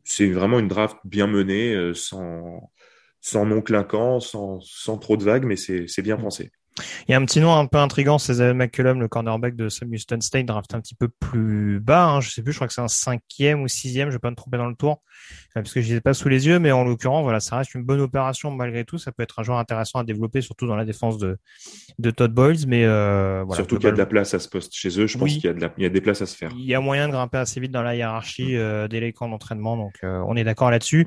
c'est 0.04 0.30
vraiment 0.30 0.58
une 0.58 0.68
draft 0.68 0.96
bien 1.04 1.26
menée 1.26 1.74
euh, 1.74 1.94
sans 1.94 2.72
sans 3.20 3.46
nom 3.46 3.62
clinquant, 3.62 4.20
sans 4.20 4.60
sans 4.60 4.98
trop 4.98 5.16
de 5.16 5.24
vagues, 5.24 5.44
mais 5.44 5.56
c'est 5.56 5.86
c'est 5.88 6.02
bien 6.02 6.16
pensé. 6.16 6.52
Il 7.08 7.12
y 7.12 7.14
a 7.14 7.18
un 7.18 7.24
petit 7.24 7.40
nom 7.40 7.54
un 7.54 7.66
peu 7.66 7.78
intrigant, 7.78 8.18
c'est 8.18 8.52
McCullum, 8.52 9.00
le 9.00 9.08
cornerback 9.08 9.54
de 9.54 9.68
Sam 9.68 9.90
Houston 9.92 10.20
State, 10.20 10.46
draft 10.46 10.74
un 10.74 10.80
petit 10.80 10.94
peu 10.94 11.08
plus 11.08 11.80
bas. 11.80 12.06
Hein, 12.06 12.20
je 12.20 12.30
sais 12.30 12.42
plus, 12.42 12.52
je 12.52 12.58
crois 12.58 12.66
que 12.66 12.74
c'est 12.74 12.80
un 12.80 12.88
cinquième 12.88 13.62
ou 13.62 13.68
sixième, 13.68 14.08
je 14.08 14.14
vais 14.14 14.20
pas 14.20 14.30
me 14.30 14.36
tromper 14.36 14.58
dans 14.58 14.66
le 14.66 14.74
tour, 14.74 15.02
parce 15.54 15.72
que 15.72 15.80
je 15.80 15.94
ai 15.94 16.00
pas 16.00 16.14
sous 16.14 16.28
les 16.28 16.46
yeux, 16.46 16.58
mais 16.58 16.72
en 16.72 16.84
l'occurrence, 16.84 17.22
voilà, 17.22 17.40
ça 17.40 17.58
reste 17.58 17.74
une 17.74 17.84
bonne 17.84 18.00
opération 18.00 18.50
malgré 18.50 18.84
tout. 18.84 18.98
Ça 18.98 19.12
peut 19.12 19.22
être 19.22 19.38
un 19.38 19.42
joueur 19.42 19.58
intéressant 19.58 20.00
à 20.00 20.04
développer, 20.04 20.40
surtout 20.40 20.66
dans 20.66 20.76
la 20.76 20.84
défense 20.84 21.18
de, 21.18 21.38
de 21.98 22.10
Todd 22.10 22.32
Boyles, 22.32 22.66
mais 22.66 22.84
euh, 22.84 23.44
voilà, 23.46 23.56
surtout 23.56 23.76
qu'il 23.76 23.86
y 23.86 23.88
a 23.88 23.92
de 23.92 23.98
la 23.98 24.06
place 24.06 24.34
à 24.34 24.40
ce 24.40 24.48
poste 24.48 24.74
chez 24.74 25.00
eux. 25.00 25.06
Je 25.06 25.16
pense 25.16 25.30
qu'il 25.30 25.44
y 25.44 25.48
a 25.48 25.52
de 25.52 25.60
la, 25.60 25.72
il 25.78 25.84
y 25.84 25.86
a 25.86 25.90
des 25.90 26.00
places 26.00 26.22
à 26.22 26.26
se 26.26 26.36
faire. 26.36 26.50
Il 26.56 26.64
y 26.64 26.74
a 26.74 26.80
moyen 26.80 27.06
de 27.06 27.12
grimper 27.12 27.38
assez 27.38 27.60
vite 27.60 27.72
dans 27.72 27.82
la 27.82 27.94
hiérarchie 27.94 28.54
mm. 28.54 28.58
euh, 28.58 28.88
des 28.88 29.12
camps 29.12 29.28
d'entraînement, 29.28 29.76
donc 29.76 29.94
euh, 30.02 30.22
on 30.26 30.34
est 30.36 30.44
d'accord 30.44 30.70
là-dessus. 30.70 31.06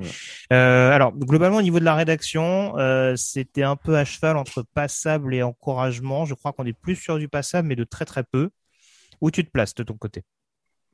Euh, 0.52 0.92
alors 0.92 1.12
globalement, 1.14 1.58
au 1.58 1.62
niveau 1.62 1.78
de 1.78 1.84
la 1.84 1.94
rédaction, 1.94 2.78
euh, 2.78 3.14
c'était 3.16 3.64
un 3.64 3.76
peu 3.76 3.96
à 3.96 4.04
cheval 4.04 4.36
entre 4.36 4.64
passable 4.74 5.34
et 5.34 5.42
encouragement. 5.60 6.24
Je 6.24 6.34
crois 6.34 6.52
qu'on 6.52 6.66
est 6.66 6.78
plus 6.78 6.96
sur 6.96 7.18
du 7.18 7.28
passable, 7.28 7.68
mais 7.68 7.76
de 7.76 7.84
très 7.84 8.04
très 8.04 8.24
peu. 8.24 8.50
Où 9.20 9.30
tu 9.30 9.44
te 9.44 9.50
places 9.50 9.74
de 9.74 9.82
ton 9.82 9.94
côté? 9.94 10.22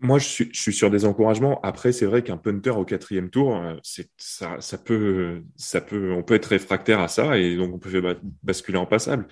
Moi, 0.01 0.19
je 0.19 0.27
suis, 0.27 0.49
je 0.53 0.61
suis 0.61 0.73
sur 0.73 0.91
des 0.91 1.05
encouragements. 1.05 1.61
Après, 1.63 1.93
c'est 1.93 2.05
vrai 2.05 2.23
qu'un 2.23 2.37
punter 2.37 2.71
au 2.71 2.85
quatrième 2.85 3.31
tour, 3.31 3.57
euh, 3.57 3.77
ça, 4.17 4.57
ça 4.61 4.77
peut, 4.77 5.43
ça 5.57 5.81
peut, 5.81 6.13
on 6.13 6.23
peut 6.23 6.35
être 6.35 6.47
réfractaire 6.47 7.01
à 7.01 7.09
ça 7.09 7.39
et 7.39 7.57
donc 7.57 7.75
on 7.75 7.79
peut 7.79 7.91
faire 7.91 8.17
basculer 8.43 8.77
en 8.77 8.87
passable. 8.87 9.29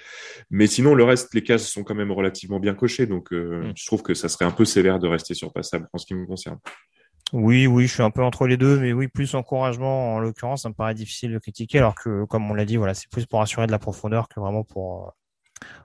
Mais 0.51 0.66
sinon, 0.66 0.95
le 0.95 1.05
reste, 1.05 1.35
les 1.35 1.42
cases 1.42 1.68
sont 1.68 1.83
quand 1.83 1.95
même 1.95 2.12
relativement 2.12 2.61
bien 2.61 2.75
cochées. 2.75 3.07
Donc, 3.07 3.33
euh, 3.33 3.71
mm. 3.71 3.73
je 3.77 3.87
trouve 3.87 4.03
que 4.03 4.14
ça 4.14 4.29
serait 4.29 4.45
un 4.45 4.51
peu 4.51 4.64
sévère 4.64 4.99
de 4.99 5.09
rester 5.09 5.35
sur 5.35 5.53
passable 5.53 5.88
en 5.92 5.99
ce 5.99 6.07
qui 6.07 6.14
me 6.14 6.27
concerne. 6.27 6.59
Oui, 7.33 7.66
oui, 7.66 7.87
je 7.87 7.95
suis 7.95 8.03
un 8.03 8.11
peu 8.11 8.23
entre 8.23 8.47
les 8.47 8.59
deux, 8.59 8.79
mais 8.79 8.92
oui, 8.92 9.09
plus 9.09 9.35
encouragement 9.35 10.14
en 10.14 10.21
l'occurrence, 10.21 10.62
ça 10.62 10.68
me 10.68 10.75
paraît 10.75 10.95
difficile 10.95 11.33
de 11.33 11.38
critiquer, 11.38 11.79
alors 11.79 11.95
que, 11.95 12.25
comme 12.27 12.51
on 12.51 12.55
l'a 12.55 12.66
dit, 12.66 12.77
voilà, 12.77 12.92
c'est 12.92 13.11
plus 13.11 13.25
pour 13.25 13.40
assurer 13.40 13.66
de 13.66 13.73
la 13.73 13.79
profondeur 13.79 14.29
que 14.29 14.38
vraiment 14.38 14.64
pour 14.64 15.14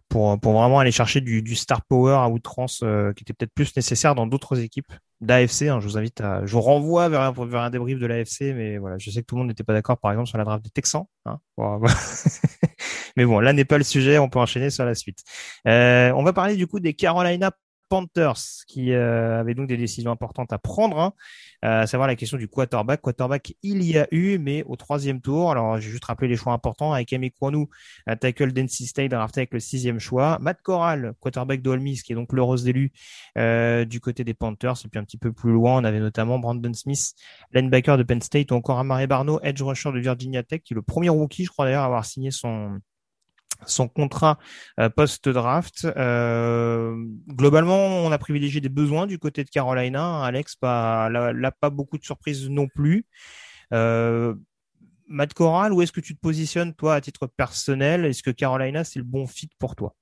pour, 0.10 0.40
pour 0.40 0.54
vraiment 0.54 0.80
aller 0.80 0.92
chercher 0.92 1.22
du, 1.22 1.42
du 1.42 1.56
star 1.56 1.84
power 1.86 2.14
à 2.14 2.30
outrance 2.30 2.82
euh, 2.84 3.12
qui 3.14 3.24
était 3.24 3.34
peut-être 3.34 3.54
plus 3.54 3.76
nécessaire 3.76 4.16
dans 4.16 4.26
d'autres 4.26 4.60
équipes 4.60 4.92
d'AFC. 5.22 5.64
Hein, 5.64 5.80
je 5.80 5.88
vous 5.88 5.98
invite 5.98 6.22
à, 6.22 6.46
je 6.46 6.54
vous 6.54 6.62
renvoie 6.62 7.10
vers, 7.10 7.34
vers 7.34 7.62
un 7.62 7.70
débrief 7.70 8.00
de 8.00 8.06
l'AFC, 8.06 8.54
mais 8.56 8.78
voilà, 8.78 8.98
je 8.98 9.10
sais 9.12 9.22
que 9.22 9.26
tout 9.26 9.36
le 9.36 9.40
monde 9.40 9.50
n'était 9.50 9.64
pas 9.64 9.74
d'accord, 9.74 9.98
par 9.98 10.12
exemple, 10.12 10.30
sur 10.30 10.38
la 10.38 10.46
draft 10.46 10.64
des 10.64 10.70
Texans. 10.70 11.06
Hein, 11.26 11.40
mais 13.18 13.26
bon, 13.26 13.40
là 13.40 13.52
n'est 13.54 13.66
pas 13.66 13.78
le 13.78 13.84
sujet. 13.84 14.18
On 14.18 14.30
peut 14.30 14.40
enchaîner 14.40 14.70
sur 14.70 14.86
la 14.86 14.96
suite. 14.96 15.24
Euh, 15.68 16.12
on 16.16 16.24
va 16.24 16.34
parler 16.34 16.56
du 16.56 16.68
coup 16.68 16.80
des 16.80 16.94
Carolina 16.94 17.52
Panthers 17.90 18.66
qui 18.68 18.92
euh, 18.94 19.44
donc 19.54 19.68
des 19.68 19.78
décisions 19.78 20.12
importantes 20.12 20.54
à 20.54 20.58
prendre, 20.58 21.00
hein, 21.00 21.14
euh, 21.66 21.82
à 21.82 21.88
savoir 21.88 22.08
la 22.08 22.16
question 22.16 22.38
du 22.38 22.48
quarterback. 22.48 23.02
Quarterback, 23.02 23.56
il 23.64 23.84
y 23.84 23.98
a 23.98 24.08
eu, 24.12 24.38
mais 24.38 24.64
au 24.64 24.76
troisième 24.76 25.22
tour. 25.22 25.52
Alors, 25.52 25.80
j'ai 25.80 25.90
juste 25.90 26.06
rappelé 26.06 26.28
les 26.28 26.36
choix 26.36 26.54
importants 26.54 26.94
avec 26.94 27.12
Amy 27.14 27.32
Kwanu, 27.32 27.68
un 28.06 28.16
tackle 28.16 28.52
d'NC 28.52 28.88
State 28.88 29.12
drafté 29.12 29.42
avec 29.42 29.54
le 29.54 29.60
sixième 29.60 30.00
choix. 30.00 30.38
Matt 30.40 30.62
Corral, 30.62 31.14
quarterback 31.20 31.62
d'Olmis, 31.62 32.02
qui 32.06 32.14
est 32.14 32.16
donc 32.16 32.34
l'heureuse 32.34 32.64
d'élu 32.64 32.92
euh, 33.38 33.86
du 33.86 34.00
côté 34.00 34.24
des 34.24 34.34
Panthers. 34.34 34.86
Et 34.86 34.90
puis 34.90 35.00
un 35.00 35.04
petit 35.04 35.18
peu 35.18 35.34
plus 35.34 35.52
loin, 35.52 35.82
on 35.82 35.84
avait 35.84 36.00
notamment 36.00 36.40
Brandon 36.40 36.74
Smith, 36.74 37.14
linebacker 37.54 37.98
de 37.98 38.04
Penn 38.04 38.22
State, 38.22 38.52
ou 38.52 38.56
encore 38.56 38.80
Amari 38.80 39.08
Barno, 39.08 39.40
edge 39.44 39.62
rusher 39.62 39.92
de 39.92 40.00
Virginia 40.00 40.44
Tech, 40.44 40.62
qui 40.64 40.74
est 40.74 40.76
le 40.76 40.82
premier 40.82 41.10
rookie, 41.10 41.46
je 41.46 41.50
crois 41.50 41.66
d'ailleurs, 41.66 41.84
à 41.84 41.86
avoir 41.86 42.06
signé 42.06 42.32
son 42.32 42.80
son 43.66 43.88
contrat 43.88 44.38
euh, 44.80 44.90
post-draft. 44.90 45.88
Euh, 45.98 46.96
globalement, 47.28 48.06
on 48.06 48.12
a 48.12 48.18
privilégié 48.18 48.62
des 48.62 48.70
besoins 48.70 49.08
du 49.08 49.20
côté 49.20 49.44
de 49.44 49.50
Carolina. 49.50 50.24
Alex, 50.24 50.56
pas, 50.56 51.10
là, 51.10 51.52
pas 51.52 51.70
beaucoup 51.70 51.98
de 51.98 52.04
surprises 52.04 52.50
non 52.50 52.68
plus. 52.68 53.06
Euh, 53.74 54.36
Matt 55.08 55.34
Corral, 55.34 55.74
où 55.74 55.82
est-ce 55.82 55.92
que 55.92 56.02
tu 56.02 56.16
te 56.16 56.20
positionnes, 56.20 56.74
toi, 56.74 56.96
à 56.96 57.02
titre 57.02 57.28
personnel? 57.28 58.06
Est-ce 58.06 58.24
que 58.24 58.32
Carolina, 58.32 58.84
c'est 58.84 59.00
le 59.00 59.06
bon 59.06 59.26
fit 59.26 59.50
pour 59.60 59.76
toi? 59.76 59.96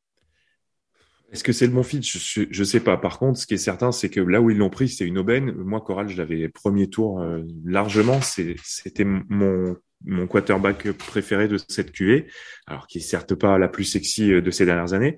Est-ce 1.31 1.43
que 1.43 1.53
c'est 1.53 1.67
le 1.67 1.73
bon 1.73 1.83
fit? 1.83 2.01
Je 2.01 2.59
ne 2.59 2.63
sais 2.63 2.79
pas. 2.79 2.97
Par 2.97 3.19
contre, 3.19 3.39
ce 3.39 3.47
qui 3.47 3.55
est 3.55 3.57
certain, 3.57 3.91
c'est 3.91 4.09
que 4.09 4.19
là 4.19 4.41
où 4.41 4.49
ils 4.49 4.57
l'ont 4.57 4.69
pris, 4.69 4.89
c'est 4.89 5.05
une 5.05 5.17
aubaine. 5.17 5.51
Moi, 5.51 5.81
Corral, 5.81 6.07
je 6.07 6.17
l'avais 6.17 6.47
premier 6.49 6.89
tour 6.89 7.23
largement. 7.65 8.19
C'était 8.21 9.05
mon 9.05 9.75
mon 10.03 10.27
quarterback 10.27 10.91
préféré 10.91 11.47
de 11.47 11.57
cette 11.57 11.91
QV, 11.91 12.27
alors 12.67 12.87
qui 12.87 12.99
est 12.99 13.01
certes 13.01 13.35
pas 13.35 13.57
la 13.57 13.67
plus 13.67 13.85
sexy 13.85 14.31
euh, 14.31 14.41
de 14.41 14.51
ces 14.51 14.65
dernières 14.65 14.93
années, 14.93 15.17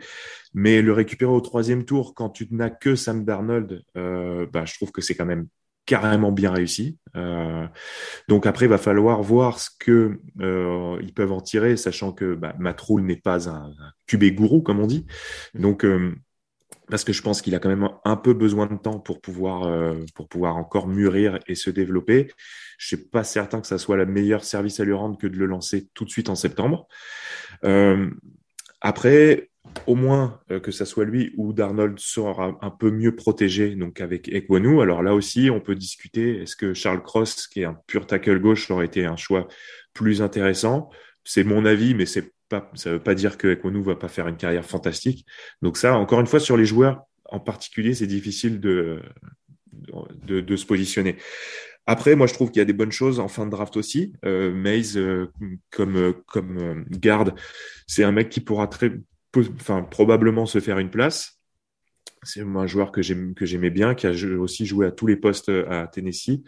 mais 0.53 0.81
le 0.81 0.93
récupérer 0.93 1.31
au 1.31 1.41
troisième 1.41 1.85
tour 1.85 2.13
quand 2.13 2.29
tu 2.29 2.47
n'as 2.51 2.69
que 2.69 2.95
Sam 2.95 3.25
Darnold, 3.25 3.83
euh, 3.97 4.45
bah, 4.51 4.65
je 4.65 4.75
trouve 4.75 4.91
que 4.91 5.01
c'est 5.01 5.15
quand 5.15 5.25
même 5.25 5.47
carrément 5.87 6.31
bien 6.31 6.51
réussi. 6.51 6.99
Euh, 7.15 7.65
donc 8.27 8.45
après, 8.45 8.65
il 8.65 8.69
va 8.69 8.77
falloir 8.77 9.23
voir 9.23 9.57
ce 9.57 9.69
que 9.79 10.19
euh, 10.41 10.99
ils 11.01 11.13
peuvent 11.13 11.31
en 11.31 11.41
tirer, 11.41 11.77
sachant 11.77 12.11
que 12.11 12.35
bah, 12.35 12.53
Matroul 12.59 13.01
n'est 13.01 13.15
pas 13.15 13.49
un, 13.49 13.71
un 13.71 13.91
QB 14.05 14.35
gourou 14.35 14.61
comme 14.61 14.79
on 14.79 14.85
dit. 14.85 15.07
Donc 15.55 15.83
euh, 15.83 16.13
parce 16.89 17.03
que 17.03 17.13
je 17.13 17.21
pense 17.21 17.41
qu'il 17.41 17.53
a 17.55 17.59
quand 17.59 17.69
même 17.69 17.89
un 18.05 18.15
peu 18.15 18.33
besoin 18.33 18.65
de 18.65 18.75
temps 18.75 18.99
pour 18.99 19.21
pouvoir 19.21 19.63
euh, 19.63 19.95
pour 20.15 20.27
pouvoir 20.27 20.55
encore 20.55 20.87
mûrir 20.87 21.39
et 21.47 21.55
se 21.55 21.69
développer. 21.69 22.31
Je 22.77 22.87
suis 22.87 22.97
pas 22.97 23.23
certain 23.23 23.61
que 23.61 23.67
ça 23.67 23.77
soit 23.77 23.97
la 23.97 24.05
meilleure 24.05 24.43
service 24.43 24.79
à 24.79 24.85
lui 24.85 24.93
rendre 24.93 25.17
que 25.17 25.27
de 25.27 25.35
le 25.35 25.45
lancer 25.45 25.89
tout 25.93 26.05
de 26.05 26.09
suite 26.09 26.29
en 26.29 26.35
septembre. 26.35 26.87
Euh, 27.63 28.09
après, 28.79 29.49
au 29.85 29.95
moins 29.95 30.39
euh, 30.51 30.59
que 30.59 30.71
ça 30.71 30.85
soit 30.85 31.03
lui 31.03 31.33
ou 31.35 31.51
Darnold 31.51 31.99
sera 31.99 32.57
un 32.61 32.69
peu 32.69 32.89
mieux 32.89 33.15
protégé 33.15 33.75
donc 33.75 33.99
avec 33.99 34.29
Ekwonu. 34.29 34.81
Alors 34.81 35.03
là 35.03 35.13
aussi, 35.13 35.49
on 35.51 35.59
peut 35.59 35.75
discuter 35.75 36.41
est-ce 36.41 36.55
que 36.55 36.73
Charles 36.73 37.03
Cross, 37.03 37.47
qui 37.47 37.61
est 37.61 37.65
un 37.65 37.77
pur 37.87 38.07
tackle 38.07 38.39
gauche, 38.39 38.69
aurait 38.71 38.85
été 38.85 39.05
un 39.05 39.17
choix 39.17 39.47
plus 39.93 40.21
intéressant? 40.21 40.89
C'est 41.25 41.43
mon 41.43 41.65
avis, 41.65 41.93
mais 41.93 42.05
c'est 42.05 42.31
pas, 42.49 42.71
ça 42.75 42.91
veut 42.91 43.03
pas 43.03 43.15
dire 43.15 43.37
que 43.37 43.47
Ekwonu 43.47 43.81
va 43.83 43.95
pas 43.95 44.07
faire 44.07 44.27
une 44.27 44.37
carrière 44.37 44.65
fantastique. 44.65 45.25
Donc 45.61 45.77
ça, 45.77 45.95
encore 45.95 46.19
une 46.19 46.27
fois, 46.27 46.39
sur 46.39 46.57
les 46.57 46.65
joueurs 46.65 47.03
en 47.25 47.39
particulier, 47.39 47.93
c'est 47.93 48.07
difficile 48.07 48.59
de, 48.59 49.01
de, 50.25 50.41
de, 50.41 50.55
se 50.55 50.65
positionner. 50.65 51.17
Après, 51.85 52.15
moi, 52.15 52.27
je 52.27 52.33
trouve 52.33 52.51
qu'il 52.51 52.59
y 52.59 52.61
a 52.61 52.65
des 52.65 52.73
bonnes 52.73 52.91
choses 52.91 53.19
en 53.19 53.27
fin 53.27 53.45
de 53.45 53.51
draft 53.51 53.77
aussi. 53.77 54.13
Euh, 54.25 54.53
Maze, 54.53 54.97
euh, 54.97 55.31
comme, 55.71 56.13
comme 56.27 56.57
euh, 56.57 56.83
garde, 56.89 57.33
c'est 57.87 58.03
un 58.03 58.11
mec 58.11 58.29
qui 58.29 58.41
pourra 58.41 58.67
très, 58.67 58.91
enfin, 59.35 59.83
probablement 59.83 60.45
se 60.45 60.59
faire 60.59 60.79
une 60.79 60.89
place. 60.89 61.36
C'est 62.23 62.41
un 62.41 62.67
joueur 62.67 62.91
que 62.91 63.01
j'aimais 63.01 63.69
bien, 63.69 63.95
qui 63.95 64.07
a 64.07 64.11
aussi 64.39 64.65
joué 64.65 64.87
à 64.87 64.91
tous 64.91 65.07
les 65.07 65.15
postes 65.15 65.49
euh, 65.49 65.69
à 65.69 65.87
Tennessee. 65.87 66.41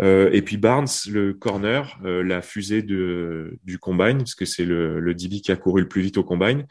Euh, 0.00 0.30
et 0.32 0.42
puis 0.42 0.56
Barnes, 0.56 0.86
le 1.08 1.32
corner, 1.32 1.98
euh, 2.04 2.22
la 2.22 2.42
fusée 2.42 2.82
du 2.82 3.78
combine, 3.80 4.18
parce 4.18 4.34
que 4.34 4.44
c'est 4.44 4.64
le, 4.64 5.00
le 5.00 5.14
DB 5.14 5.40
qui 5.40 5.52
a 5.52 5.56
couru 5.56 5.80
le 5.80 5.88
plus 5.88 6.02
vite 6.02 6.18
au 6.18 6.24
combine. 6.24 6.66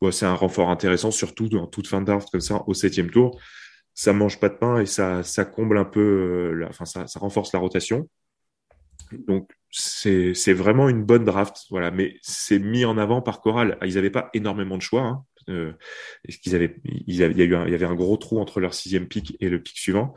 Bon, 0.00 0.10
c'est 0.10 0.26
un 0.26 0.34
renfort 0.34 0.70
intéressant, 0.70 1.10
surtout 1.10 1.48
dans 1.48 1.66
toute 1.66 1.86
fin 1.86 2.00
de 2.00 2.06
draft 2.06 2.28
comme 2.30 2.40
ça, 2.40 2.62
au 2.66 2.74
septième 2.74 3.10
tour. 3.10 3.40
ça 3.94 4.12
mange 4.12 4.38
pas 4.40 4.48
de 4.48 4.56
pain 4.56 4.80
et 4.80 4.86
ça, 4.86 5.22
comble 5.44 5.78
un 5.78 5.84
peu, 5.84 6.64
enfin, 6.68 6.84
ça, 6.84 7.06
renforce 7.18 7.52
la 7.52 7.60
rotation. 7.60 8.08
Donc, 9.12 9.50
c'est 9.70 10.52
vraiment 10.52 10.88
une 10.88 11.04
bonne 11.04 11.24
draft, 11.24 11.64
voilà. 11.70 11.90
Mais 11.90 12.16
c'est 12.22 12.58
mis 12.58 12.84
en 12.84 12.98
avant 12.98 13.22
par 13.22 13.40
Coral. 13.40 13.78
Ils 13.84 13.94
n'avaient 13.94 14.10
pas 14.10 14.30
énormément 14.34 14.76
de 14.76 14.82
choix. 14.82 15.02
Hein. 15.02 15.24
Euh, 15.48 15.72
qu'ils 16.42 16.54
avaient, 16.54 16.76
il 16.84 17.14
y 17.14 17.22
a 17.22 17.26
eu 17.28 17.54
un, 17.54 17.66
il 17.66 17.72
y 17.72 17.74
avait 17.74 17.86
un 17.86 17.94
gros 17.94 18.16
trou 18.16 18.40
entre 18.40 18.60
leur 18.60 18.74
sixième 18.74 19.06
pic 19.06 19.36
et 19.40 19.48
le 19.48 19.62
pic 19.62 19.78
suivant. 19.78 20.14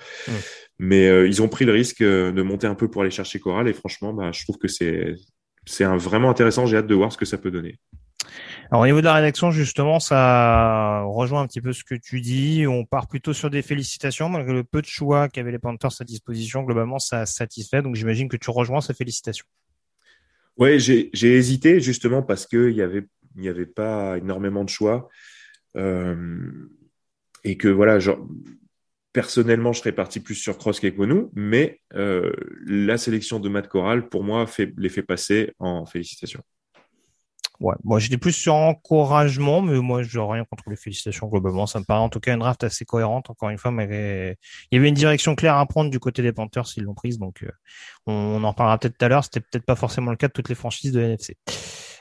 Mais 0.79 1.07
euh, 1.07 1.27
ils 1.27 1.41
ont 1.41 1.49
pris 1.49 1.65
le 1.65 1.71
risque 1.71 2.01
euh, 2.01 2.31
de 2.31 2.41
monter 2.41 2.67
un 2.67 2.75
peu 2.75 2.89
pour 2.89 3.01
aller 3.01 3.11
chercher 3.11 3.39
Coral. 3.39 3.67
Et 3.67 3.73
franchement, 3.73 4.13
bah, 4.13 4.31
je 4.31 4.43
trouve 4.43 4.57
que 4.57 4.67
c'est 4.67 5.15
c'est 5.65 5.85
vraiment 5.85 6.29
intéressant. 6.29 6.65
J'ai 6.65 6.77
hâte 6.77 6.87
de 6.87 6.95
voir 6.95 7.11
ce 7.11 7.17
que 7.17 7.25
ça 7.25 7.37
peut 7.37 7.51
donner. 7.51 7.79
Alors 8.71 8.83
au 8.83 8.85
niveau 8.85 8.99
de 8.99 9.05
la 9.05 9.13
rédaction, 9.13 9.51
justement, 9.51 9.99
ça 9.99 11.01
rejoint 11.03 11.41
un 11.41 11.47
petit 11.47 11.61
peu 11.61 11.73
ce 11.73 11.83
que 11.83 11.95
tu 11.95 12.21
dis. 12.21 12.65
On 12.67 12.85
part 12.85 13.07
plutôt 13.07 13.33
sur 13.33 13.49
des 13.49 13.61
félicitations, 13.61 14.29
malgré 14.29 14.53
le 14.53 14.63
peu 14.63 14.81
de 14.81 14.87
choix 14.87 15.29
qu'avaient 15.29 15.51
les 15.51 15.59
Panthers 15.59 15.91
à 15.99 16.03
disposition. 16.03 16.63
Globalement, 16.63 16.99
ça 16.99 17.25
satisfait. 17.25 17.81
Donc 17.81 17.95
j'imagine 17.95 18.29
que 18.29 18.37
tu 18.37 18.49
rejoins 18.49 18.81
ces 18.81 18.93
félicitations. 18.93 19.45
Ouais, 20.57 20.77
j'ai 20.77 21.09
hésité 21.13 21.79
justement 21.79 22.21
parce 22.21 22.45
qu'il 22.45 22.73
n'y 22.73 22.81
avait, 22.81 23.05
il 23.35 23.43
y 23.43 23.49
avait 23.49 23.65
pas 23.65 24.17
énormément 24.17 24.63
de 24.63 24.69
choix. 24.69 25.09
Euh, 25.75 26.49
et 27.43 27.57
que 27.57 27.67
voilà, 27.67 27.99
personnellement, 29.13 29.73
je 29.73 29.79
serais 29.79 29.91
parti 29.91 30.19
plus 30.19 30.35
sur 30.35 30.57
Cross 30.57 30.79
qu'Equonu, 30.79 31.25
mais 31.33 31.81
euh, 31.95 32.31
la 32.65 32.97
sélection 32.97 33.39
de 33.39 33.49
Matt 33.49 33.67
Corral, 33.67 34.09
pour 34.09 34.23
moi, 34.23 34.45
fait, 34.47 34.73
les 34.77 34.89
fait 34.89 35.03
passer 35.03 35.53
en 35.59 35.85
félicitations. 35.85 36.43
Ouais, 37.59 37.75
moi 37.83 37.99
j'étais 37.99 38.17
plus 38.17 38.31
sur 38.31 38.55
encouragement, 38.55 39.61
mais 39.61 39.77
moi 39.79 40.01
je 40.01 40.17
rien 40.17 40.45
contre 40.45 40.69
les 40.69 40.77
félicitations 40.77 41.27
globalement. 41.27 41.67
Ça 41.67 41.79
me 41.79 41.83
paraît 41.83 41.99
en 41.99 42.07
tout 42.07 42.21
cas 42.21 42.33
une 42.33 42.39
draft 42.39 42.63
assez 42.63 42.85
cohérente. 42.85 43.29
Encore 43.29 43.49
une 43.49 43.57
fois, 43.57 43.71
il 43.71 44.37
y 44.71 44.77
avait 44.77 44.87
une 44.87 44.95
direction 44.95 45.35
claire 45.35 45.57
à 45.57 45.65
prendre 45.65 45.89
du 45.89 45.99
côté 45.99 46.21
des 46.21 46.31
Panthers 46.31 46.67
s'ils 46.67 46.83
l'ont 46.83 46.93
prise, 46.93 47.19
donc 47.19 47.43
euh, 47.43 47.51
on, 48.05 48.41
en 48.45 48.51
reparlera 48.51 48.77
peut-être 48.77 48.97
tout 48.97 49.03
à 49.03 49.09
l'heure. 49.09 49.25
C'était 49.25 49.41
peut-être 49.41 49.65
pas 49.65 49.75
forcément 49.75 50.11
le 50.11 50.15
cas 50.15 50.29
de 50.29 50.33
toutes 50.33 50.47
les 50.47 50.55
franchises 50.55 50.93
de 50.93 51.01
NFC. 51.01 51.35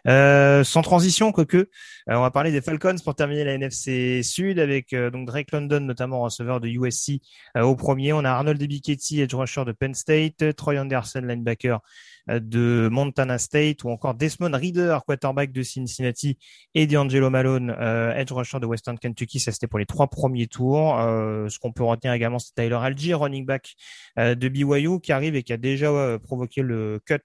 Euh, 0.09 0.64
sans 0.64 0.80
transition, 0.80 1.32
quoique, 1.32 1.56
euh, 1.59 1.66
on 2.09 2.22
va 2.22 2.30
parler 2.30 2.50
des 2.50 2.62
Falcons 2.62 2.96
pour 3.04 3.14
terminer 3.14 3.44
la 3.44 3.54
NFC 3.54 4.22
Sud 4.22 4.59
avec 4.59 4.94
euh, 4.94 5.11
donc 5.11 5.26
Drake 5.26 5.52
London, 5.52 5.80
notamment 5.80 6.20
receveur 6.20 6.61
de 6.61 6.68
USC 6.68 7.20
au 7.56 7.76
premier. 7.76 8.14
On 8.14 8.24
a 8.24 8.30
Arnold 8.30 8.62
Ebiketti, 8.62 9.20
edge 9.20 9.34
rusher 9.34 9.66
de 9.66 9.72
Penn 9.72 9.92
State, 9.92 10.56
Troy 10.56 10.78
Anderson, 10.78 11.20
linebacker 11.20 11.80
de 12.28 12.88
Montana 12.90 13.38
State, 13.38 13.84
ou 13.84 13.90
encore 13.90 14.14
Desmond 14.14 14.52
Reader, 14.52 14.98
quarterback 15.06 15.50
de 15.50 15.62
Cincinnati, 15.62 16.38
et 16.74 16.86
D'Angelo 16.86 17.30
Malone, 17.30 17.74
edge 18.16 18.32
rusher 18.32 18.61
de 18.61 18.66
Western 18.66 18.98
Kentucky. 18.98 19.40
Ça, 19.40 19.50
c'était 19.50 19.66
pour 19.66 19.78
les 19.78 19.86
trois 19.86 20.09
premiers 20.09 20.46
tours. 20.46 20.94
ce 20.98 21.59
qu'on 21.59 21.72
peut 21.72 21.84
retenir 21.84 22.12
également, 22.12 22.38
c'est 22.38 22.54
Tyler 22.54 22.78
Algier, 22.80 23.14
running 23.14 23.46
back 23.46 23.74
de 24.18 24.48
BYU, 24.48 25.00
qui 25.00 25.12
arrive 25.12 25.36
et 25.36 25.42
qui 25.42 25.54
a 25.54 25.56
déjà 25.56 26.18
provoqué 26.22 26.61
le 26.61 27.00
cut 27.06 27.16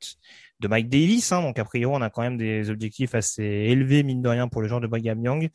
de 0.63 0.67
Mike 0.67 0.89
Davis. 0.89 1.31
Hein, 1.31 1.41
donc, 1.41 1.59
a 1.59 1.65
priori, 1.65 1.93
on 1.93 2.01
a 2.01 2.09
quand 2.09 2.21
même 2.21 2.37
des 2.37 2.69
objectifs 2.69 3.13
assez 3.13 3.43
élevés, 3.43 4.01
mine 4.01 4.21
de 4.21 4.29
rien, 4.29 4.47
pour 4.47 4.61
le 4.61 4.67
genre 4.67 4.81
de 4.81 4.87
Brigham 4.87 5.23
Young. 5.23 5.49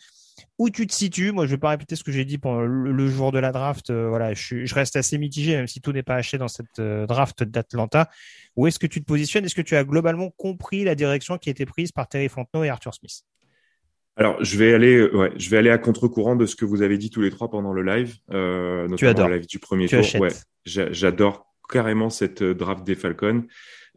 Où 0.59 0.71
tu 0.71 0.87
te 0.87 0.95
situes? 0.95 1.33
Moi, 1.33 1.47
je 1.47 1.53
vais 1.53 1.59
pas 1.59 1.71
répéter 1.71 1.97
ce 1.97 2.05
que 2.05 2.13
j'ai 2.13 2.25
dit 2.25 2.39
pendant 2.39 2.61
le, 2.61 3.09
jour 3.09 3.33
de 3.33 3.41
la 3.41 3.51
draft. 3.51 3.91
Euh, 3.91 4.09
voilà, 4.09 4.35
je, 4.35 4.73
reste 4.73 4.95
assez 4.95 5.19
mitigé, 5.19 5.57
même 5.57 5.67
si 5.67 5.81
tout 5.81 5.93
n'est 5.93 6.05
pas 6.05 6.15
acheté 6.15 6.39
dans 6.39 6.47
cette 6.47 6.79
euh, 6.79 7.07
draft 7.07 7.43
d'Atlanta. 7.43 8.09
Où 8.55 8.67
est-ce 8.67 8.79
que 8.79 8.87
tu 8.87 9.01
te 9.01 9.07
positionnes? 9.07 9.45
Est-ce 9.45 9.57
que 9.57 9.63
tu 9.63 9.75
as 9.75 9.83
globalement 9.83 10.31
compris 10.31 10.85
la 10.85 10.95
direction 10.95 11.39
qui 11.39 11.49
a 11.49 11.53
été 11.53 11.67
prise 11.67 11.91
par 11.91 12.09
Terry 12.09 12.29
Fontenot 12.29 12.63
et 12.63 12.69
Arthur 12.69 12.95
Smith? 12.95 13.23
Alors, 14.17 14.43
je 14.43 14.59
vais 14.59 14.75
aller, 14.75 15.01
ouais, 15.11 15.33
je 15.37 15.49
vais 15.49 15.59
aller 15.59 15.71
à 15.71 15.79
contre-courant 15.79 16.35
de 16.35 16.45
ce 16.45 16.57
que 16.57 16.65
vous 16.65 16.83
avez 16.83 16.99
dit 16.99 17.09
tous 17.09 17.21
les 17.21 17.31
trois 17.31 17.51
pendant 17.51 17.73
le 17.73 17.83
live, 17.83 18.17
euh, 18.33 18.83
notamment 18.83 18.97
tu 18.97 19.07
adores. 19.07 19.29
le 19.29 19.37
live 19.37 19.47
du 19.47 19.59
premier 19.61 19.89
tour. 19.89 20.05
Ouais, 20.21 20.31
j'adore 20.65 21.47
carrément 21.69 22.11
cette 22.11 22.43
draft 22.43 22.85
des 22.85 22.97
Falcons. 22.97 23.45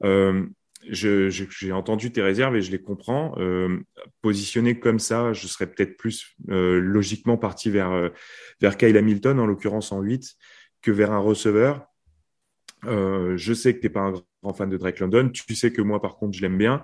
Euh, 0.04 0.46
j'ai 0.90 1.72
entendu 1.72 2.12
tes 2.12 2.22
réserves 2.22 2.56
et 2.56 2.62
je 2.62 2.72
les 2.72 2.82
comprends. 2.82 3.36
Euh, 3.38 3.80
positionné 4.22 4.80
comme 4.80 5.00
ça, 5.00 5.34
je 5.34 5.48
serais 5.48 5.68
peut-être 5.68 5.98
plus 5.98 6.36
euh, 6.50 6.80
logiquement 6.80 7.38
parti 7.38 7.70
vers, 7.70 7.92
euh, 7.92 8.10
vers 8.60 8.78
Kyle 8.78 8.98
Hamilton, 8.98 9.40
en 9.40 9.46
l'occurrence 9.46 9.92
en 9.92 10.02
8, 10.02 10.36
que 10.82 10.92
vers 10.92 11.12
un 11.12 11.20
receveur. 11.20 11.86
Euh, 12.86 13.38
je 13.38 13.54
sais 13.54 13.76
que 13.76 13.80
tu 13.80 13.88
n'es 13.88 13.94
pas 13.94 14.02
un 14.02 14.14
grand 14.42 14.54
fan 14.54 14.70
de 14.70 14.78
Drake 14.78 15.00
London. 15.00 15.30
Tu 15.30 15.56
sais 15.56 15.72
que 15.72 15.82
moi, 15.82 16.02
par 16.02 16.18
contre, 16.18 16.38
je 16.38 16.42
l'aime 16.42 16.58
bien. 16.58 16.84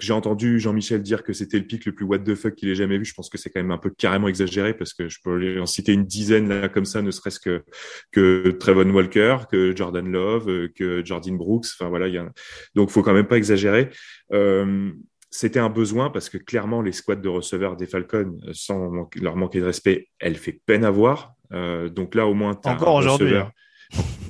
J'ai 0.00 0.12
entendu 0.14 0.58
Jean-Michel 0.58 1.02
dire 1.02 1.22
que 1.22 1.32
c'était 1.32 1.58
le 1.58 1.66
pic 1.66 1.84
le 1.84 1.92
plus 1.92 2.06
what 2.06 2.20
the 2.20 2.34
fuck 2.34 2.54
qu'il 2.54 2.70
ait 2.70 2.74
jamais 2.74 2.96
vu. 2.96 3.04
Je 3.04 3.12
pense 3.12 3.28
que 3.28 3.36
c'est 3.36 3.50
quand 3.50 3.60
même 3.60 3.70
un 3.70 3.78
peu 3.78 3.90
carrément 3.90 4.28
exagéré 4.28 4.74
parce 4.74 4.94
que 4.94 5.08
je 5.08 5.18
peux 5.22 5.60
en 5.60 5.66
citer 5.66 5.92
une 5.92 6.06
dizaine 6.06 6.48
là 6.48 6.68
comme 6.68 6.86
ça, 6.86 7.02
ne 7.02 7.10
serait-ce 7.10 7.38
que 7.38 7.64
que 8.10 8.50
Trevon 8.58 8.90
Walker, 8.90 9.38
que 9.50 9.76
Jordan 9.76 10.10
Love, 10.10 10.48
euh, 10.48 10.68
que 10.74 11.04
Jordan 11.04 11.36
Brooks. 11.36 11.66
Enfin 11.78 11.90
voilà, 11.90 12.08
il 12.08 12.14
y 12.14 12.18
a 12.18 12.26
donc 12.74 12.90
faut 12.90 13.02
quand 13.02 13.12
même 13.12 13.28
pas 13.28 13.36
exagérer. 13.36 13.90
Euh, 14.32 14.90
c'était 15.34 15.58
un 15.58 15.68
besoin 15.68 16.10
parce 16.10 16.28
que 16.28 16.38
clairement 16.38 16.80
les 16.80 16.92
squads 16.92 17.16
de 17.16 17.28
receveurs 17.28 17.76
des 17.76 17.86
Falcons, 17.86 18.38
euh, 18.46 18.52
sans 18.52 19.08
leur 19.16 19.34
manquer 19.34 19.58
de 19.58 19.64
respect, 19.64 20.06
elle 20.20 20.36
fait 20.36 20.60
peine 20.64 20.84
à 20.84 20.92
voir. 20.92 21.34
Euh, 21.52 21.88
donc 21.88 22.14
là 22.14 22.28
au 22.28 22.34
moins 22.34 22.52
encore 22.64 22.94
aujourd'hui. 22.94 23.36
Hein. 23.36 23.50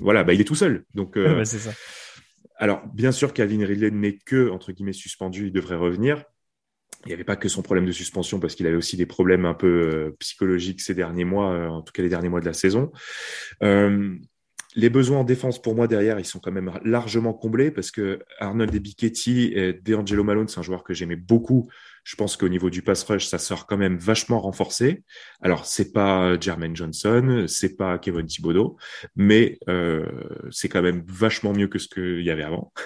Voilà, 0.01 0.25
bah 0.25 0.33
il 0.33 0.41
est 0.41 0.45
tout 0.45 0.55
seul. 0.55 0.85
Donc 0.95 1.19
euh, 1.19 1.35
bah, 1.37 1.45
c'est 1.45 1.59
ça. 1.59 1.73
Alors, 2.65 2.81
bien 2.95 3.13
sûr, 3.13 3.35
Calvin 3.35 3.63
Ridley 3.63 3.91
n'est 3.91 4.17
que, 4.17 4.49
entre 4.49 4.73
guillemets, 4.73 4.95
suspendu, 4.95 5.49
il 5.49 5.53
devrait 5.53 5.77
revenir. 5.77 6.25
Il 7.05 7.09
n'y 7.09 7.13
avait 7.13 7.23
pas 7.23 7.37
que 7.37 7.47
son 7.47 7.61
problème 7.61 7.85
de 7.85 7.93
suspension 7.93 8.41
parce 8.41 8.55
qu'il 8.55 8.67
avait 8.67 8.79
aussi 8.79 8.97
des 8.97 9.05
problèmes 9.05 9.45
un 9.45 9.53
peu 9.53 9.67
euh, 9.67 10.17
psychologiques 10.19 10.81
ces 10.81 10.95
derniers 10.95 11.27
mois, 11.27 11.53
euh, 11.53 11.69
en 11.69 11.83
tout 11.83 11.93
cas 11.93 12.03
les 12.03 12.09
derniers 12.09 12.31
mois 12.31 12.41
de 12.41 12.47
la 12.47 12.55
saison. 12.55 12.91
Euh, 13.63 14.17
les 14.77 14.89
besoins 14.89 15.19
en 15.19 15.25
défense 15.25 15.61
pour 15.61 15.75
moi 15.75 15.89
derrière, 15.89 16.19
ils 16.19 16.25
sont 16.25 16.39
quand 16.39 16.53
même 16.53 16.73
largement 16.87 17.35
comblés 17.35 17.71
parce 17.71 17.91
que 17.91 18.21
Arnold 18.39 18.75
Ebiketti 18.75 19.53
et 19.55 19.75
DeAngelo 19.75 20.25
Malone, 20.25 20.49
c'est 20.49 20.59
un 20.59 20.63
joueur 20.63 20.85
que 20.85 20.95
j'aimais 20.95 21.17
beaucoup 21.17 21.69
je 22.05 22.17
pense 22.17 22.37
qu'au 22.37 22.49
niveau 22.49 22.71
du 22.71 22.83
pass 22.83 23.03
rush, 23.05 23.27
ça 23.27 23.39
sort 23.39 23.67
quand 23.67 23.79
même 23.79 23.97
vachement 23.97 24.39
renforcé. 24.39 25.03
Alors, 25.41 25.65
c'est 25.65 25.93
pas 25.93 26.39
Jermaine 26.39 26.77
Johnson, 26.77 27.47
c'est 27.49 27.77
pas 27.77 27.99
Kevin 27.99 28.27
Thibodeau, 28.27 28.77
mais 29.17 29.59
euh, 29.69 30.07
c'est 30.51 30.69
quand 30.69 30.83
même 30.83 31.03
vachement 31.07 31.55
mieux 31.55 31.67
que 31.67 31.79
ce 31.79 31.89
qu'il 31.89 32.23
y 32.23 32.31
avait 32.31 32.45
avant. 32.45 32.73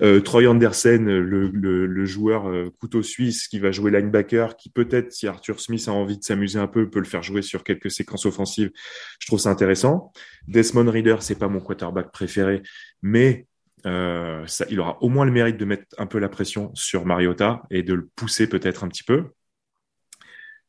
Euh, 0.00 0.20
Troy 0.20 0.46
Andersen, 0.46 1.04
le, 1.04 1.48
le, 1.48 1.86
le 1.86 2.04
joueur 2.06 2.48
euh, 2.48 2.70
couteau 2.80 3.02
suisse 3.02 3.46
qui 3.46 3.58
va 3.58 3.70
jouer 3.70 3.90
linebacker, 3.90 4.56
qui 4.56 4.70
peut-être, 4.70 5.12
si 5.12 5.28
Arthur 5.28 5.60
Smith 5.60 5.84
a 5.86 5.92
envie 5.92 6.18
de 6.18 6.24
s'amuser 6.24 6.58
un 6.58 6.66
peu, 6.66 6.88
peut 6.88 6.98
le 6.98 7.04
faire 7.04 7.22
jouer 7.22 7.42
sur 7.42 7.62
quelques 7.62 7.90
séquences 7.90 8.26
offensives. 8.26 8.70
Je 9.20 9.26
trouve 9.26 9.38
ça 9.38 9.50
intéressant. 9.50 10.12
Desmond 10.48 10.90
Reader, 10.90 11.16
c'est 11.20 11.38
pas 11.38 11.48
mon 11.48 11.60
quarterback 11.60 12.10
préféré, 12.10 12.62
mais 13.02 13.46
euh, 13.86 14.46
il 14.70 14.80
aura 14.80 15.02
au 15.02 15.08
moins 15.08 15.24
le 15.24 15.32
mérite 15.32 15.56
de 15.56 15.64
mettre 15.64 15.86
un 15.98 16.06
peu 16.06 16.18
la 16.18 16.28
pression 16.28 16.70
sur 16.74 17.04
Mariota 17.04 17.62
et 17.70 17.82
de 17.82 17.94
le 17.94 18.08
pousser 18.14 18.46
peut-être 18.48 18.84
un 18.84 18.88
petit 18.88 19.04
peu. 19.04 19.30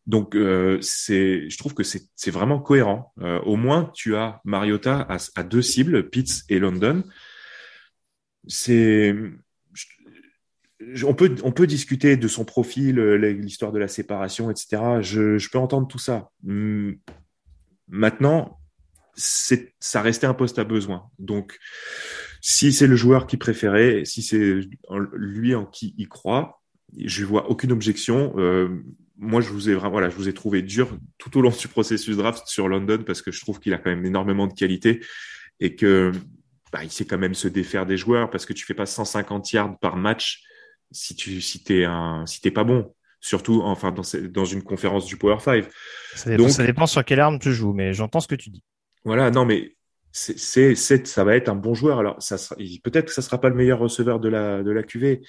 Donc, 0.06 0.36
euh, 0.36 0.82
je 0.82 1.58
trouve 1.58 1.74
que 1.74 1.84
c'est 1.84 2.32
vraiment 2.32 2.60
cohérent. 2.60 3.14
Euh, 3.22 3.40
au 3.42 3.56
moins, 3.56 3.90
tu 3.94 4.16
as 4.16 4.42
Mariota 4.44 5.08
à, 5.36 5.44
deux 5.44 5.62
cibles, 5.62 6.10
Pitts 6.10 6.44
et 6.50 6.60
London. 6.60 7.04
On 11.06 11.14
peut, 11.16 11.68
discuter 11.68 12.18
de 12.18 12.28
son 12.28 12.44
profil, 12.44 13.00
l'histoire 13.00 13.72
de 13.72 13.80
la 13.80 13.88
séparation, 13.88 14.52
etc. 14.52 14.82
Je, 15.00 15.38
je 15.38 15.50
peux 15.50 15.58
entendre 15.58 15.88
tout 15.88 16.00
ça. 16.00 16.30
Maintenant, 17.88 18.60
ça 19.16 20.02
restait 20.02 20.28
un 20.28 20.34
poste 20.34 20.60
à 20.60 20.66
besoin. 20.66 21.10
Donc, 21.20 21.58
si 22.46 22.74
c'est 22.74 22.88
le 22.88 22.98
joueur 22.98 23.26
qui 23.26 23.38
préférait, 23.38 24.04
si 24.04 24.22
c'est 24.22 24.60
lui 25.14 25.56
en 25.56 25.66
qui 25.66 25.96
il 25.98 26.10
croit, 26.10 26.62
je 26.98 27.24
vois 27.24 27.50
aucune 27.50 27.72
objection. 27.72 28.34
Euh, 28.38 28.84
moi, 29.16 29.40
je 29.40 29.48
vous 29.48 29.70
ai 29.70 29.74
vraiment, 29.74 29.92
voilà, 29.92 30.10
je 30.10 30.16
vous 30.18 30.28
ai 30.28 30.34
trouvé 30.34 30.62
dur 30.62 30.90
tout 31.18 31.38
au 31.38 31.42
long 31.42 31.52
du 31.58 31.70
processus 31.70 32.18
draft 32.18 32.46
sur 32.48 32.68
London 32.68 33.02
parce 33.08 33.22
que 33.22 33.32
je 33.32 33.40
trouve 33.40 33.62
qu'il 33.62 33.74
a 33.74 33.78
quand 33.78 33.90
même 33.90 34.06
énormément 34.06 34.46
de 34.46 34.54
qualité 34.54 35.00
et 35.62 35.78
que 35.78 36.12
bah, 36.74 36.84
il 36.84 36.92
sait 36.92 37.06
quand 37.06 37.18
même 37.18 37.34
se 37.34 37.48
défaire 37.48 37.86
des 37.86 37.96
joueurs 37.96 38.30
parce 38.30 38.46
que 38.46 38.52
tu 38.52 38.66
fais 38.66 38.74
pas 38.74 38.86
150 38.86 39.50
yards 39.54 39.80
par 39.80 39.96
match 39.96 40.44
si 40.92 41.16
tu 41.16 41.40
si 41.40 41.64
t'es 41.64 41.86
un 41.86 42.26
si 42.26 42.42
t'es 42.42 42.52
pas 42.52 42.66
bon 42.66 42.94
surtout 43.22 43.62
enfin 43.64 43.94
dans, 43.94 44.04
dans 44.30 44.46
une 44.46 44.64
conférence 44.64 45.06
du 45.06 45.16
Power 45.16 45.40
5. 45.40 45.64
Ça 46.14 46.30
dépend, 46.30 46.44
Donc, 46.44 46.52
ça 46.52 46.66
dépend 46.66 46.88
sur 46.88 47.06
quelle 47.06 47.22
arme 47.22 47.40
tu 47.40 47.54
joues, 47.54 47.72
mais 47.72 47.94
j'entends 47.94 48.20
ce 48.20 48.28
que 48.28 48.36
tu 48.36 48.50
dis. 48.50 48.66
Voilà, 49.06 49.32
non 49.32 49.46
mais 49.46 49.78
c'est, 50.14 50.76
ça 50.76 51.24
va 51.24 51.36
être 51.36 51.50
un 51.50 51.56
bon 51.56 51.74
joueur. 51.74 52.00
Alors, 52.00 52.22
ça 52.22 52.38
peut-être 52.84 53.08
que 53.08 53.14
ça 53.14 53.22
sera 53.22 53.42
pas 53.42 53.50
le 53.50 53.56
meilleur 53.56 53.80
receveur 53.80 54.20
de 54.20 54.30
la, 54.30 54.64
de 54.64 54.72
la 54.72 54.84
QV, 54.84 55.22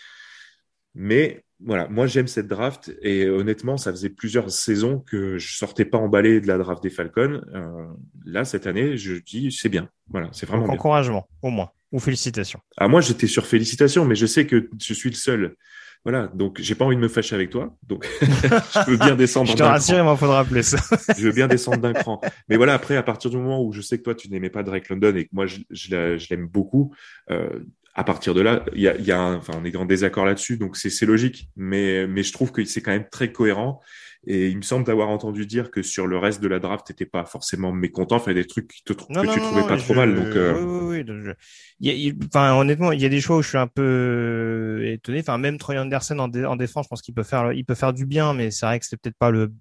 mais 0.95 1.43
voilà, 1.61 1.89
moi 1.89 2.07
j'aime 2.07 2.26
cette 2.26 2.47
draft 2.47 2.95
et 3.01 3.28
honnêtement, 3.28 3.78
ça 3.78 3.91
faisait 3.91 4.11
plusieurs 4.11 4.51
saisons 4.51 4.99
que 4.99 5.39
je 5.39 5.57
sortais 5.57 5.87
pas 5.87 5.97
emballé 5.97 6.41
de 6.41 6.47
la 6.47 6.59
draft 6.59 6.82
des 6.82 6.91
Falcons. 6.91 7.41
Euh, 7.55 7.87
là, 8.26 8.45
cette 8.45 8.66
année, 8.66 8.99
je 8.99 9.14
dis 9.14 9.51
c'est 9.51 9.70
bien. 9.70 9.89
Voilà, 10.09 10.28
c'est 10.32 10.47
vraiment 10.47 10.66
Donc, 10.66 10.74
encouragement, 10.74 11.26
au 11.41 11.51
moins, 11.51 11.70
ou 11.91 11.99
félicitations. 11.99 12.61
Ah 12.76 12.87
moi, 12.87 13.01
j'étais 13.01 13.26
sur 13.26 13.47
félicitations, 13.47 14.05
mais 14.05 14.14
je 14.14 14.26
sais 14.26 14.47
que 14.47 14.68
je 14.78 14.93
suis 14.93 15.11
le 15.11 15.16
seul. 15.16 15.57
Voilà, 16.05 16.27
donc 16.35 16.61
j'ai 16.61 16.75
pas 16.75 16.85
envie 16.85 16.97
de 16.97 17.01
me 17.01 17.09
fâcher 17.09 17.35
avec 17.35 17.49
toi, 17.49 17.75
donc 17.83 18.07
je 18.21 18.91
veux 18.91 18.99
bien 18.99 19.17
descendre. 19.17 19.49
je 19.51 19.57
te 19.57 19.63
rassure, 19.63 19.97
il 19.97 20.05
m'en 20.05 20.17
faudra 20.17 20.45
plus. 20.45 20.77
je 21.19 21.23
veux 21.25 21.33
bien 21.33 21.49
descendre 21.49 21.79
d'un 21.79 21.95
cran. 21.95 22.21
Mais 22.49 22.57
voilà, 22.57 22.75
après, 22.75 22.97
à 22.97 23.03
partir 23.03 23.31
du 23.31 23.39
moment 23.39 23.65
où 23.65 23.73
je 23.73 23.81
sais 23.81 23.97
que 23.97 24.03
toi, 24.03 24.15
tu 24.15 24.29
n'aimais 24.29 24.51
pas 24.51 24.63
Drake 24.63 24.91
London 24.91 25.15
et 25.17 25.25
que 25.25 25.31
moi, 25.33 25.47
je, 25.47 25.61
je 25.71 26.27
l'aime 26.29 26.47
beaucoup, 26.47 26.95
euh, 27.31 27.61
à 27.95 28.05
partir 28.05 28.35
de 28.35 28.43
là, 28.43 28.65
il 28.75 28.83
y 28.83 28.89
a, 28.89 28.97
y 28.99 29.13
a 29.13 29.19
un, 29.19 29.37
enfin, 29.37 29.55
on 29.59 29.65
est 29.65 29.75
en 29.77 29.87
désaccord 29.87 30.27
là-dessus, 30.27 30.59
donc 30.59 30.77
c'est 30.77 31.07
logique. 31.07 31.49
Mais, 31.57 32.07
mais 32.07 32.23
je 32.23 32.33
trouve 32.33 32.53
que 32.53 32.63
c'est 32.65 32.83
quand 32.83 32.93
même 32.93 33.09
très 33.11 33.33
cohérent. 33.33 33.81
Et 34.27 34.49
il 34.49 34.57
me 34.57 34.62
semble 34.62 34.85
d'avoir 34.85 35.09
entendu 35.09 35.47
dire 35.47 35.70
que 35.70 35.83
sur 35.83 36.07
le 36.07 36.18
reste 36.18 36.43
de 36.43 36.49
la 36.49 36.59
draft, 36.59 36.87
t'étais 36.87 37.07
pas 37.07 37.25
forcément 37.25 37.72
mécontent. 37.72 38.16
Enfin, 38.16 38.33
des 38.33 38.47
trucs 38.47 38.68
que, 38.68 38.75
tu 38.85 38.97
trouvais 38.97 39.66
pas 39.66 39.77
trop 39.77 39.95
mal. 39.95 40.14
Donc, 40.14 40.35
euh... 40.35 40.62
oui, 40.62 41.05
oui, 41.05 41.33
oui. 41.81 42.18
enfin, 42.27 42.55
honnêtement, 42.55 42.93
il 42.93 43.01
y 43.01 43.07
a 43.07 43.09
des 43.09 43.20
choix 43.20 43.37
où 43.37 43.43
je 43.43 43.49
suis 43.49 43.59
un 43.59 43.66
peu 43.66 43.83
euh, 43.83 44.93
étonné. 44.93 45.20
Enfin, 45.20 45.39
même 45.39 45.59
Troy 45.59 45.79
Anderson 45.79 46.18
en, 46.18 46.33
en 46.45 46.57
défense, 46.57 46.87
je 46.87 46.89
pense 46.89 47.03
qu'il 47.03 47.14
peut 47.14 47.22
faire, 47.22 47.53
il 47.53 47.64
peut 47.64 47.75
faire 47.75 47.93
du 47.93 48.07
bien, 48.07 48.35
mais 48.35 48.51
c'est 48.51 48.66
vrai 48.66 48.81
que 48.81 48.87
c'est 48.87 48.97
peut-être 48.97 49.18
pas 49.18 49.31
le, 49.31 49.53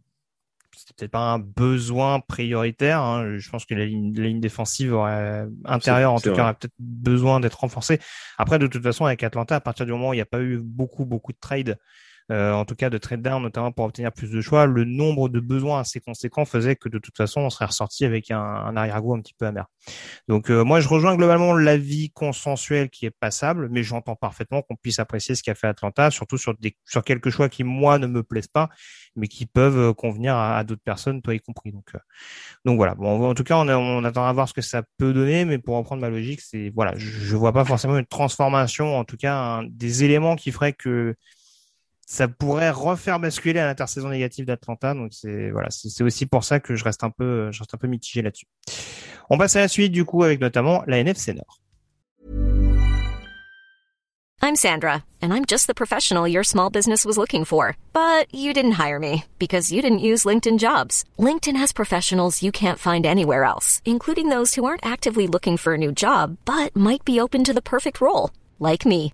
c'est 0.76 0.96
peut-être 0.96 1.12
pas 1.12 1.34
un 1.34 1.40
besoin 1.40 2.20
prioritaire. 2.20 3.02
Hein. 3.02 3.38
Je 3.38 3.50
pense 3.50 3.66
que 3.66 3.76
la 3.76 3.86
ligne, 3.86 4.14
la 4.16 4.28
ligne 4.28 4.40
défensive 4.40 4.94
aurait, 4.94 5.46
intérieure, 5.66 6.14
en 6.14 6.20
tout 6.20 6.34
cas, 6.34 6.44
aurait 6.44 6.54
peut-être 6.54 6.74
besoin 6.80 7.40
d'être 7.40 7.60
renforcée. 7.60 8.00
Après, 8.38 8.60
de 8.60 8.68
toute 8.68 8.84
façon, 8.84 9.06
avec 9.06 9.24
Atlanta, 9.24 9.56
à 9.56 9.62
partir 9.62 9.86
du 9.86 9.92
moment 9.92 10.10
où 10.10 10.14
il 10.14 10.18
n'y 10.18 10.22
a 10.22 10.26
pas 10.26 10.42
eu 10.42 10.60
beaucoup, 10.60 11.06
beaucoup 11.06 11.32
de 11.32 11.40
trades 11.40 11.78
en 12.30 12.66
tout 12.66 12.76
cas 12.76 12.90
de 12.90 12.98
trade 12.98 13.22
down, 13.22 13.42
notamment 13.42 13.72
pour 13.72 13.86
obtenir 13.86 14.12
plus 14.12 14.32
de 14.32 14.42
choix, 14.42 14.66
le 14.66 14.86
nombre 14.86 15.30
de 15.30 15.40
besoins 15.40 15.80
assez 15.82 16.00
conséquents 16.00 16.46
faisait 16.46 16.76
que 16.76 16.90
de 16.90 17.00
toute 17.00 17.18
façon, 17.18 17.42
on 17.42 17.50
serait 17.50 17.66
ressorti 17.66 18.06
avec 18.06 18.32
un, 18.32 18.40
un 18.40 18.76
arrière-goût 18.76 19.16
un 19.16 19.22
petit 19.22 19.34
peu 19.34 19.46
amer. 19.46 19.66
Donc 20.28 20.50
euh, 20.50 20.64
moi, 20.64 20.80
je 20.80 20.88
rejoins 20.88 21.16
globalement 21.16 21.54
l'avis 21.54 22.10
consensuel 22.12 22.90
qui 22.90 23.06
est 23.06 23.12
passable, 23.12 23.70
mais 23.70 23.84
j'entends 23.84 24.16
parfaitement 24.16 24.62
qu'on 24.62 24.76
puisse 24.76 25.00
apprécier 25.00 25.36
ce 25.36 25.44
qu'a 25.44 25.56
fait 25.56 25.68
Atlanta, 25.68 26.12
surtout 26.12 26.38
sur, 26.38 26.56
des, 26.58 26.78
sur 26.86 27.04
quelques 27.04 27.30
choix 27.30 27.50
qui, 27.50 27.64
moi, 27.64 28.00
ne 28.00 28.08
me 28.08 28.24
plaisent 28.24 28.48
pas, 28.48 28.70
mais 29.16 29.28
qui 29.28 29.46
peuvent 29.46 29.78
euh, 29.78 29.94
convenir 29.94 30.36
à, 30.36 30.64
d'autres 30.64 30.84
personnes, 30.84 31.22
toi 31.22 31.36
y 31.36 31.40
compris. 31.40 31.72
Donc, 31.72 31.92
donc 32.66 32.78
voilà. 32.78 32.96
Bon, 32.96 33.30
en 33.30 33.34
tout 33.34 33.44
cas, 33.44 33.58
on, 33.58 33.68
on 33.70 34.04
attend 34.04 34.26
à 34.26 34.34
voir 34.34 34.48
ce 34.48 34.54
que 34.54 34.62
ça 34.62 34.84
peut 34.98 35.14
donner, 35.14 35.46
mais 35.46 35.58
pour 35.58 35.76
reprendre 35.78 36.02
ma 36.02 36.10
logique, 36.10 36.42
c'est 36.42 36.72
voilà, 36.76 36.94
je, 36.96 37.10
je 37.10 37.36
vois 37.36 37.54
pas 37.54 37.66
forcément 37.66 37.98
une 37.98 38.06
transformation, 38.06 38.98
en 38.98 39.04
tout 39.04 39.18
cas 39.18 39.62
des 39.70 40.04
éléments 40.04 40.36
qui 40.36 40.52
feraient 40.52 40.74
que 40.74 41.16
ça 42.06 42.28
pourrait 42.28 42.70
refaire 42.70 43.20
basculer 43.20 43.60
à 43.60 43.66
l'intersaison 43.66 44.10
négative 44.10 44.46
d'Atlanta. 44.46 44.94
Donc 44.94 45.14
c'est 45.14 45.52
voilà, 45.52 45.70
c'est 45.70 46.04
aussi 46.04 46.26
pour 46.26 46.44
ça 46.44 46.60
que 46.60 46.76
je 46.76 46.84
reste 46.84 47.04
un 47.04 47.10
peu, 47.10 47.52
je 47.52 47.60
reste 47.60 47.74
un 47.74 47.78
peu 47.78 47.88
mitigé 47.88 48.22
là-dessus. 48.22 48.48
On 49.30 49.38
passe 49.38 49.56
à 49.56 49.62
la 49.62 49.68
suite 49.68 49.92
du 49.92 50.06
coup 50.06 50.24
avec 50.24 50.42
notamment 50.42 50.84
la 50.88 51.00
NFC 51.00 51.34
Nord. 51.34 51.60
I'm 54.42 54.58
Sandra, 54.58 55.06
and 55.22 55.34
I'm 55.34 55.46
just 55.46 55.68
the 55.68 55.74
professional 55.74 56.28
your 56.28 56.44
small 56.44 56.70
business 56.70 57.06
was 57.06 57.18
looking 57.18 57.46
for. 57.46 57.78
But 57.94 58.28
you 58.36 58.52
didn't 58.52 58.74
hire 58.74 59.00
me 59.00 59.24
because 59.40 59.72
you 59.72 59.82
didn't 59.82 60.00
use 60.00 60.26
LinkedIn 60.26 60.60
Jobs. 60.60 61.06
LinkedIn 61.18 61.56
has 61.56 61.72
professionals 61.72 62.44
you 62.44 62.52
can't 62.52 62.78
find 62.78 63.06
anywhere 63.06 63.46
else, 63.46 63.82
including 63.86 64.28
those 64.28 64.56
who 64.56 64.66
aren't 64.66 64.86
actively 64.86 65.28
looking 65.28 65.56
for 65.56 65.76
a 65.76 65.78
new 65.78 65.94
job 65.94 66.36
but 66.44 66.76
might 66.76 67.06
be 67.06 67.22
open 67.22 67.46
to 67.46 67.54
the 67.54 67.62
perfect 67.62 68.02
role, 68.02 68.32
like 68.60 68.86
me. 68.86 69.14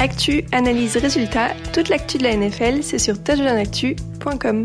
Actu, 0.00 0.42
analyse, 0.52 0.96
résultat, 0.96 1.50
toute 1.74 1.90
l'actu 1.90 2.16
de 2.16 2.22
la 2.22 2.34
NFL, 2.34 2.82
c'est 2.82 2.98
sur 2.98 3.22
touchdownactu.com. 3.22 4.62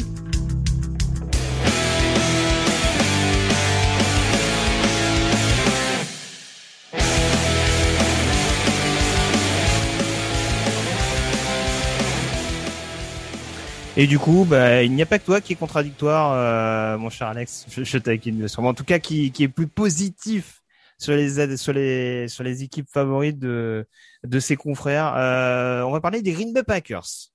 Et 13.97 14.07
du 14.07 14.17
coup, 14.17 14.45
bah, 14.49 14.83
il 14.83 14.93
n'y 14.93 15.01
a 15.01 15.05
pas 15.05 15.19
que 15.19 15.25
toi 15.25 15.41
qui 15.41 15.51
est 15.51 15.57
contradictoire, 15.57 16.31
euh, 16.31 16.97
mon 16.97 17.09
cher 17.09 17.27
Alex. 17.27 17.65
Je, 17.69 17.83
je 17.83 17.97
taquine 17.97 18.37
bien 18.37 18.47
sûr. 18.47 18.63
En 18.63 18.73
tout 18.73 18.85
cas, 18.85 18.99
qui, 18.99 19.33
est 19.37 19.47
plus 19.49 19.67
positif 19.67 20.61
sur 20.97 21.13
les 21.13 21.57
sur 21.57 21.73
les 21.73 22.29
sur 22.29 22.45
les 22.45 22.63
équipes 22.63 22.87
favorites 22.89 23.37
de 23.37 23.85
de 24.25 24.39
ses 24.39 24.55
confrères. 24.55 25.13
Euh, 25.15 25.81
on 25.83 25.91
va 25.91 26.01
parler 26.01 26.21
des 26.21 26.33
Green 26.33 26.53
Bay 26.53 26.63
Packers. 26.63 27.29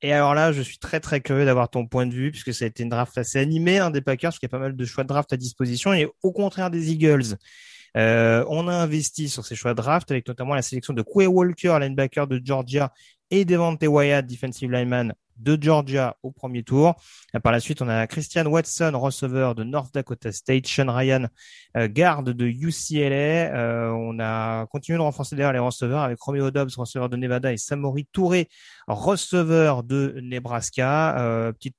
Et 0.00 0.12
alors 0.12 0.34
là, 0.34 0.52
je 0.52 0.62
suis 0.62 0.78
très 0.78 1.00
très 1.00 1.20
curieux 1.20 1.44
d'avoir 1.44 1.68
ton 1.68 1.86
point 1.86 2.06
de 2.06 2.14
vue 2.14 2.30
puisque 2.30 2.54
ça 2.54 2.64
a 2.64 2.68
été 2.68 2.84
une 2.84 2.88
draft 2.88 3.18
assez 3.18 3.38
animée 3.38 3.78
hein, 3.78 3.90
des 3.90 4.00
Packers, 4.00 4.30
parce 4.30 4.38
qu'il 4.38 4.46
y 4.46 4.50
a 4.50 4.56
pas 4.56 4.60
mal 4.60 4.76
de 4.76 4.84
choix 4.84 5.02
de 5.02 5.08
draft 5.08 5.32
à 5.32 5.36
disposition. 5.36 5.92
Et 5.92 6.08
au 6.22 6.32
contraire 6.32 6.70
des 6.70 6.92
Eagles, 6.92 7.36
euh, 7.96 8.44
on 8.48 8.68
a 8.68 8.74
investi 8.74 9.28
sur 9.28 9.44
ces 9.44 9.56
choix 9.56 9.72
de 9.72 9.76
draft 9.76 10.10
avec 10.10 10.28
notamment 10.28 10.54
la 10.54 10.62
sélection 10.62 10.92
de 10.92 11.02
Quay 11.02 11.26
Walker, 11.26 11.78
linebacker 11.80 12.26
de 12.28 12.40
Georgia, 12.42 12.92
et 13.30 13.44
Devante 13.44 13.82
Wyatt, 13.82 14.26
defensive 14.26 14.70
lineman 14.70 15.12
de 15.38 15.58
Georgia 15.60 16.16
au 16.22 16.30
premier 16.30 16.62
tour. 16.62 16.94
Et 17.34 17.40
par 17.40 17.52
la 17.52 17.60
suite, 17.60 17.82
on 17.82 17.88
a 17.88 18.06
Christian 18.06 18.46
Watson, 18.46 18.92
receveur 18.94 19.54
de 19.54 19.64
North 19.64 19.92
Dakota 19.94 20.32
State, 20.32 20.66
Sean 20.66 20.92
Ryan, 20.92 21.28
euh, 21.76 21.88
garde 21.90 22.30
de 22.30 22.46
UCLA. 22.46 23.54
Euh, 23.54 23.90
on 23.90 24.18
a 24.20 24.66
continué 24.66 24.98
de 24.98 25.02
renforcer 25.02 25.36
d'ailleurs 25.36 25.52
les 25.52 25.58
receveurs 25.58 26.02
avec 26.02 26.20
Romeo 26.20 26.50
Dobbs, 26.50 26.74
receveur 26.76 27.08
de 27.08 27.16
Nevada, 27.16 27.52
et 27.52 27.56
Samori 27.56 28.06
Touré, 28.12 28.48
receveur 28.86 29.82
de 29.82 30.18
Nebraska. 30.22 31.18
Euh, 31.18 31.52
petite 31.52 31.76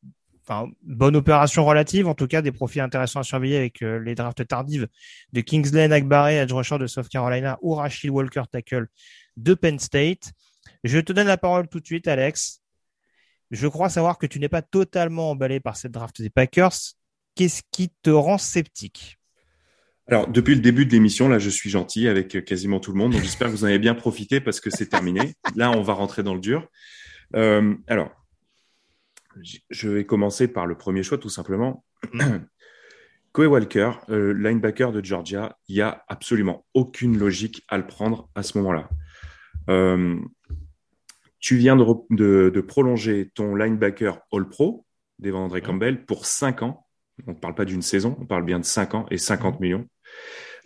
Enfin, 0.50 0.68
bonne 0.82 1.16
opération 1.16 1.64
relative, 1.64 2.08
en 2.08 2.16
tout 2.16 2.26
cas 2.26 2.42
des 2.42 2.52
profils 2.52 2.82
intéressants 2.82 3.20
à 3.20 3.24
surveiller 3.24 3.58
avec 3.58 3.84
euh, 3.84 4.00
les 4.00 4.16
drafts 4.16 4.48
tardives 4.48 4.88
de 5.32 5.42
Kingsley 5.42 5.92
Akbare, 5.92 6.30
edge 6.30 6.52
rusher 6.52 6.80
de 6.80 6.88
South 6.88 7.08
Carolina, 7.08 7.60
ou 7.62 7.76
Rachel 7.76 8.10
Walker, 8.10 8.42
tackle 8.52 8.88
de 9.38 9.54
Penn 9.54 9.78
State. 9.78 10.32
Je 10.84 10.98
te 10.98 11.14
donne 11.14 11.28
la 11.28 11.38
parole 11.38 11.68
tout 11.68 11.80
de 11.80 11.86
suite, 11.86 12.08
Alex. 12.08 12.59
Je 13.52 13.68
crois 13.68 13.90
savoir 13.90 14.18
que 14.18 14.26
tu 14.26 14.40
n'es 14.40 14.50
pas 14.50 14.62
totalement 14.62 15.32
emballé 15.32 15.60
par 15.60 15.76
cette 15.76 15.92
draft 15.92 16.22
des 16.22 16.30
Packers. 16.30 16.74
Qu'est-ce 17.36 17.62
qui 17.72 17.92
te 18.02 18.10
rend 18.10 18.38
sceptique? 18.38 19.18
Alors, 20.08 20.28
depuis 20.28 20.56
le 20.56 20.62
début 20.62 20.86
de 20.86 20.92
l'émission, 20.92 21.30
là, 21.30 21.38
je 21.40 21.50
suis 21.50 21.70
gentil 21.70 22.08
avec 22.08 22.44
quasiment 22.44 22.80
tout 22.80 22.92
le 22.92 22.98
monde. 22.98 23.14
J'espère 23.14 23.48
que 23.48 23.52
vous 23.52 23.64
en 23.64 23.68
avez 23.68 23.80
bien 23.80 23.94
profité 23.96 24.42
parce 24.42 24.60
que 24.60 24.70
c'est 24.70 24.88
terminé. 24.88 25.36
là, 25.56 25.72
on 25.72 25.82
va 25.82 25.94
rentrer 25.94 26.24
dans 26.24 26.34
le 26.34 26.40
dur. 26.40 26.68
Euh, 27.36 27.76
alors, 27.88 28.10
je 29.70 29.90
vais 29.90 30.06
commencer 30.06 30.48
par 30.48 30.66
le 30.66 30.76
premier 30.76 31.04
choix, 31.04 31.18
tout 31.18 31.30
simplement. 31.30 31.86
Koe 33.32 33.46
Walker, 33.46 33.92
euh, 34.10 34.34
linebacker 34.34 34.92
de 34.92 35.04
Georgia, 35.06 35.58
il 35.68 35.76
n'y 35.76 35.82
a 35.82 36.04
absolument 36.08 36.66
aucune 36.74 37.18
logique 37.18 37.64
à 37.68 37.78
le 37.78 37.86
prendre 37.86 38.30
à 38.34 38.42
ce 38.42 38.58
moment-là. 38.58 38.90
Euh, 39.70 40.20
tu 41.40 41.58
viens 41.58 41.76
de, 41.76 42.50
de, 42.50 42.62
prolonger 42.62 43.32
ton 43.34 43.56
linebacker 43.56 44.20
All-Pro, 44.32 44.86
Devandre 45.20 45.62
Campbell, 45.62 46.06
pour 46.06 46.26
5 46.26 46.64
ans. 46.64 46.86
On 47.28 47.32
ne 47.32 47.38
parle 47.38 47.56
pas 47.56 47.66
d'une 47.66 47.82
saison, 47.82 48.18
on 48.20 48.26
parle 48.26 48.44
bien 48.44 48.60
de 48.60 48.66
5 48.66 48.96
ans 48.96 49.06
et 49.12 49.18
50 49.18 49.60
millions. 49.60 49.88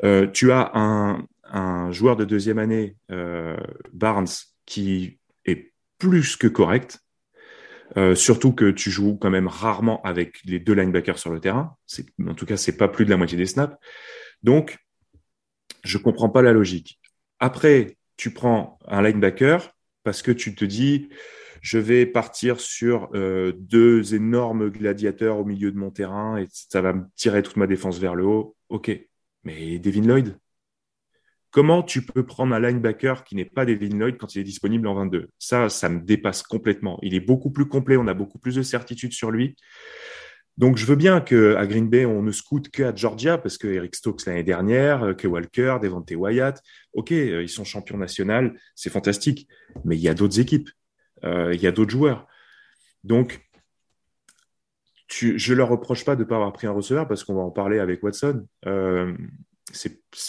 Euh, 0.04 0.28
tu 0.28 0.52
as 0.52 0.72
un, 0.74 1.26
un, 1.44 1.92
joueur 1.92 2.16
de 2.16 2.26
deuxième 2.26 2.60
année, 2.60 2.96
euh, 3.12 3.58
Barnes, 3.94 4.28
qui 4.66 5.20
est 5.46 5.74
plus 6.00 6.36
que 6.36 6.48
correct. 6.48 7.00
Euh, 7.98 8.16
surtout 8.16 8.54
que 8.54 8.72
tu 8.72 8.90
joues 8.90 9.18
quand 9.18 9.30
même 9.30 9.48
rarement 9.48 10.02
avec 10.02 10.40
les 10.46 10.60
deux 10.60 10.74
linebackers 10.74 11.20
sur 11.20 11.32
le 11.32 11.40
terrain. 11.40 11.76
En 12.28 12.34
tout 12.34 12.46
cas, 12.46 12.58
c'est 12.58 12.78
pas 12.78 12.88
plus 12.88 13.06
de 13.06 13.12
la 13.12 13.18
moitié 13.18 13.38
des 13.38 13.46
snaps. 13.46 13.76
Donc, 14.42 14.80
je 15.84 15.98
comprends 15.98 16.30
pas 16.30 16.42
la 16.42 16.54
logique. 16.54 17.00
Après, 17.40 17.98
tu 18.18 18.32
prends 18.32 18.80
un 18.88 19.02
linebacker 19.02 19.74
parce 20.04 20.22
que 20.22 20.32
tu 20.32 20.56
te 20.56 20.66
dis, 20.66 21.10
je 21.62 21.78
vais 21.78 22.06
partir 22.06 22.60
sur 22.60 23.10
euh, 23.14 23.54
deux 23.56 24.16
énormes 24.16 24.70
gladiateurs 24.70 25.40
au 25.40 25.46
milieu 25.46 25.72
de 25.72 25.78
mon 25.78 25.92
terrain 25.92 26.38
et 26.38 26.48
ça 26.52 26.82
va 26.82 26.94
me 26.94 27.06
tirer 27.16 27.42
toute 27.42 27.58
ma 27.58 27.68
défense 27.68 28.00
vers 28.00 28.16
le 28.16 28.26
haut. 28.26 28.56
Ok, 28.70 28.92
mais 29.44 29.80
Devin 29.80 30.02
Lloyd, 30.02 30.38
comment 31.52 31.82
tu 31.82 32.06
peux 32.06 32.26
prendre 32.26 32.54
un 32.54 32.60
linebacker 32.60 33.24
qui 33.24 33.36
n'est 33.36 33.46
pas 33.46 33.66
Devin 33.66 33.98
Lloyd 33.98 34.18
quand 34.18 34.36
il 34.36 34.42
est 34.42 34.44
disponible 34.44 34.88
en 34.88 34.96
22 34.96 35.30
Ça, 35.40 35.70
ça 35.70 35.88
me 35.88 36.02
dépasse 36.02 36.44
complètement. 36.44 37.00
Il 37.02 37.16
est 37.16 37.22
beaucoup 37.22 37.52
plus 37.52 37.68
complet, 37.68 37.96
on 37.96 38.08
a 38.08 38.14
beaucoup 38.14 38.40
plus 38.40 38.56
de 38.56 38.62
certitude 38.62 39.14
sur 39.14 39.32
lui. 39.32 39.56
Donc, 40.58 40.78
je 40.78 40.86
veux 40.86 40.96
bien 40.96 41.20
qu'à 41.20 41.66
Green 41.66 41.90
Bay, 41.90 42.06
on 42.06 42.22
ne 42.22 42.32
scoute 42.32 42.70
qu'à 42.70 42.94
Georgia, 42.94 43.38
parce 43.38 43.58
que 43.58 43.68
Eric 43.68 43.96
Stokes 43.96 44.26
l'année 44.28 44.44
dernière, 44.44 45.04
euh, 45.04 45.14
que 45.14 45.28
Walker, 45.28 45.78
Devante 45.82 46.12
Wyatt, 46.12 46.62
OK, 46.94 47.12
euh, 47.12 47.42
ils 47.42 47.50
sont 47.50 47.64
champions 47.64 47.98
nationaux, 47.98 48.52
c'est 48.76 48.92
fantastique. 48.92 49.48
Mais 49.84 49.98
il 49.98 50.02
y 50.02 50.10
a 50.10 50.14
d'autres 50.14 50.40
équipes, 50.40 50.70
euh, 51.24 51.54
il 51.54 51.62
y 51.62 51.68
a 51.68 51.72
d'autres 51.72 51.92
joueurs. 51.92 52.28
Donc, 53.04 53.42
je 55.10 55.54
leur 55.54 55.70
reproche 55.70 56.06
pas 56.06 56.16
de 56.16 56.24
ne 56.24 56.28
pas 56.28 56.36
avoir 56.36 56.54
pris 56.54 56.68
un 56.68 56.72
receveur, 56.72 57.08
parce 57.08 57.24
qu'on 57.24 57.36
va 57.36 57.42
en 57.42 57.52
parler 57.52 57.80
avec 57.80 58.02
Watson. 58.04 58.48
Euh, 58.66 59.14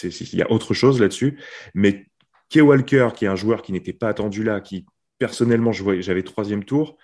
il 0.02 0.34
y 0.34 0.42
a 0.42 0.50
autre 0.50 0.74
chose 0.74 1.00
là-dessus. 1.00 1.38
Mais 1.74 2.06
Kay 2.48 2.60
Walker, 2.60 3.10
qui 3.14 3.24
est 3.24 3.28
un 3.28 3.36
joueur 3.36 3.62
qui 3.62 3.72
n'était 3.72 3.92
pas 3.92 4.08
attendu 4.08 4.42
là, 4.42 4.60
qui 4.60 4.86
personnellement, 5.18 5.72
j'avais 5.72 6.22
troisième 6.22 6.64
tour, 6.64 6.96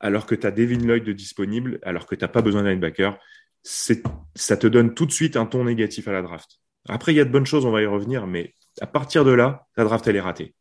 alors 0.00 0.26
que 0.26 0.34
tu 0.34 0.46
as 0.46 0.50
Devin 0.50 0.78
Lloyd 0.78 1.04
de 1.04 1.12
disponible, 1.12 1.78
alors 1.82 2.06
que 2.06 2.14
tu 2.14 2.22
n'as 2.22 2.28
pas 2.28 2.42
besoin 2.42 2.62
d'un 2.62 2.70
linebacker, 2.70 3.18
ça 3.62 4.56
te 4.56 4.66
donne 4.66 4.94
tout 4.94 5.06
de 5.06 5.12
suite 5.12 5.36
un 5.36 5.46
ton 5.46 5.64
négatif 5.64 6.08
à 6.08 6.12
la 6.12 6.22
draft. 6.22 6.58
Après, 6.88 7.12
il 7.12 7.16
y 7.16 7.20
a 7.20 7.24
de 7.24 7.30
bonnes 7.30 7.46
choses, 7.46 7.66
on 7.66 7.70
va 7.70 7.82
y 7.82 7.86
revenir, 7.86 8.26
mais 8.26 8.54
à 8.80 8.86
partir 8.86 9.24
de 9.24 9.32
là, 9.32 9.66
ta 9.76 9.84
draft, 9.84 10.06
elle 10.06 10.16
est 10.16 10.20
ratée. 10.20 10.54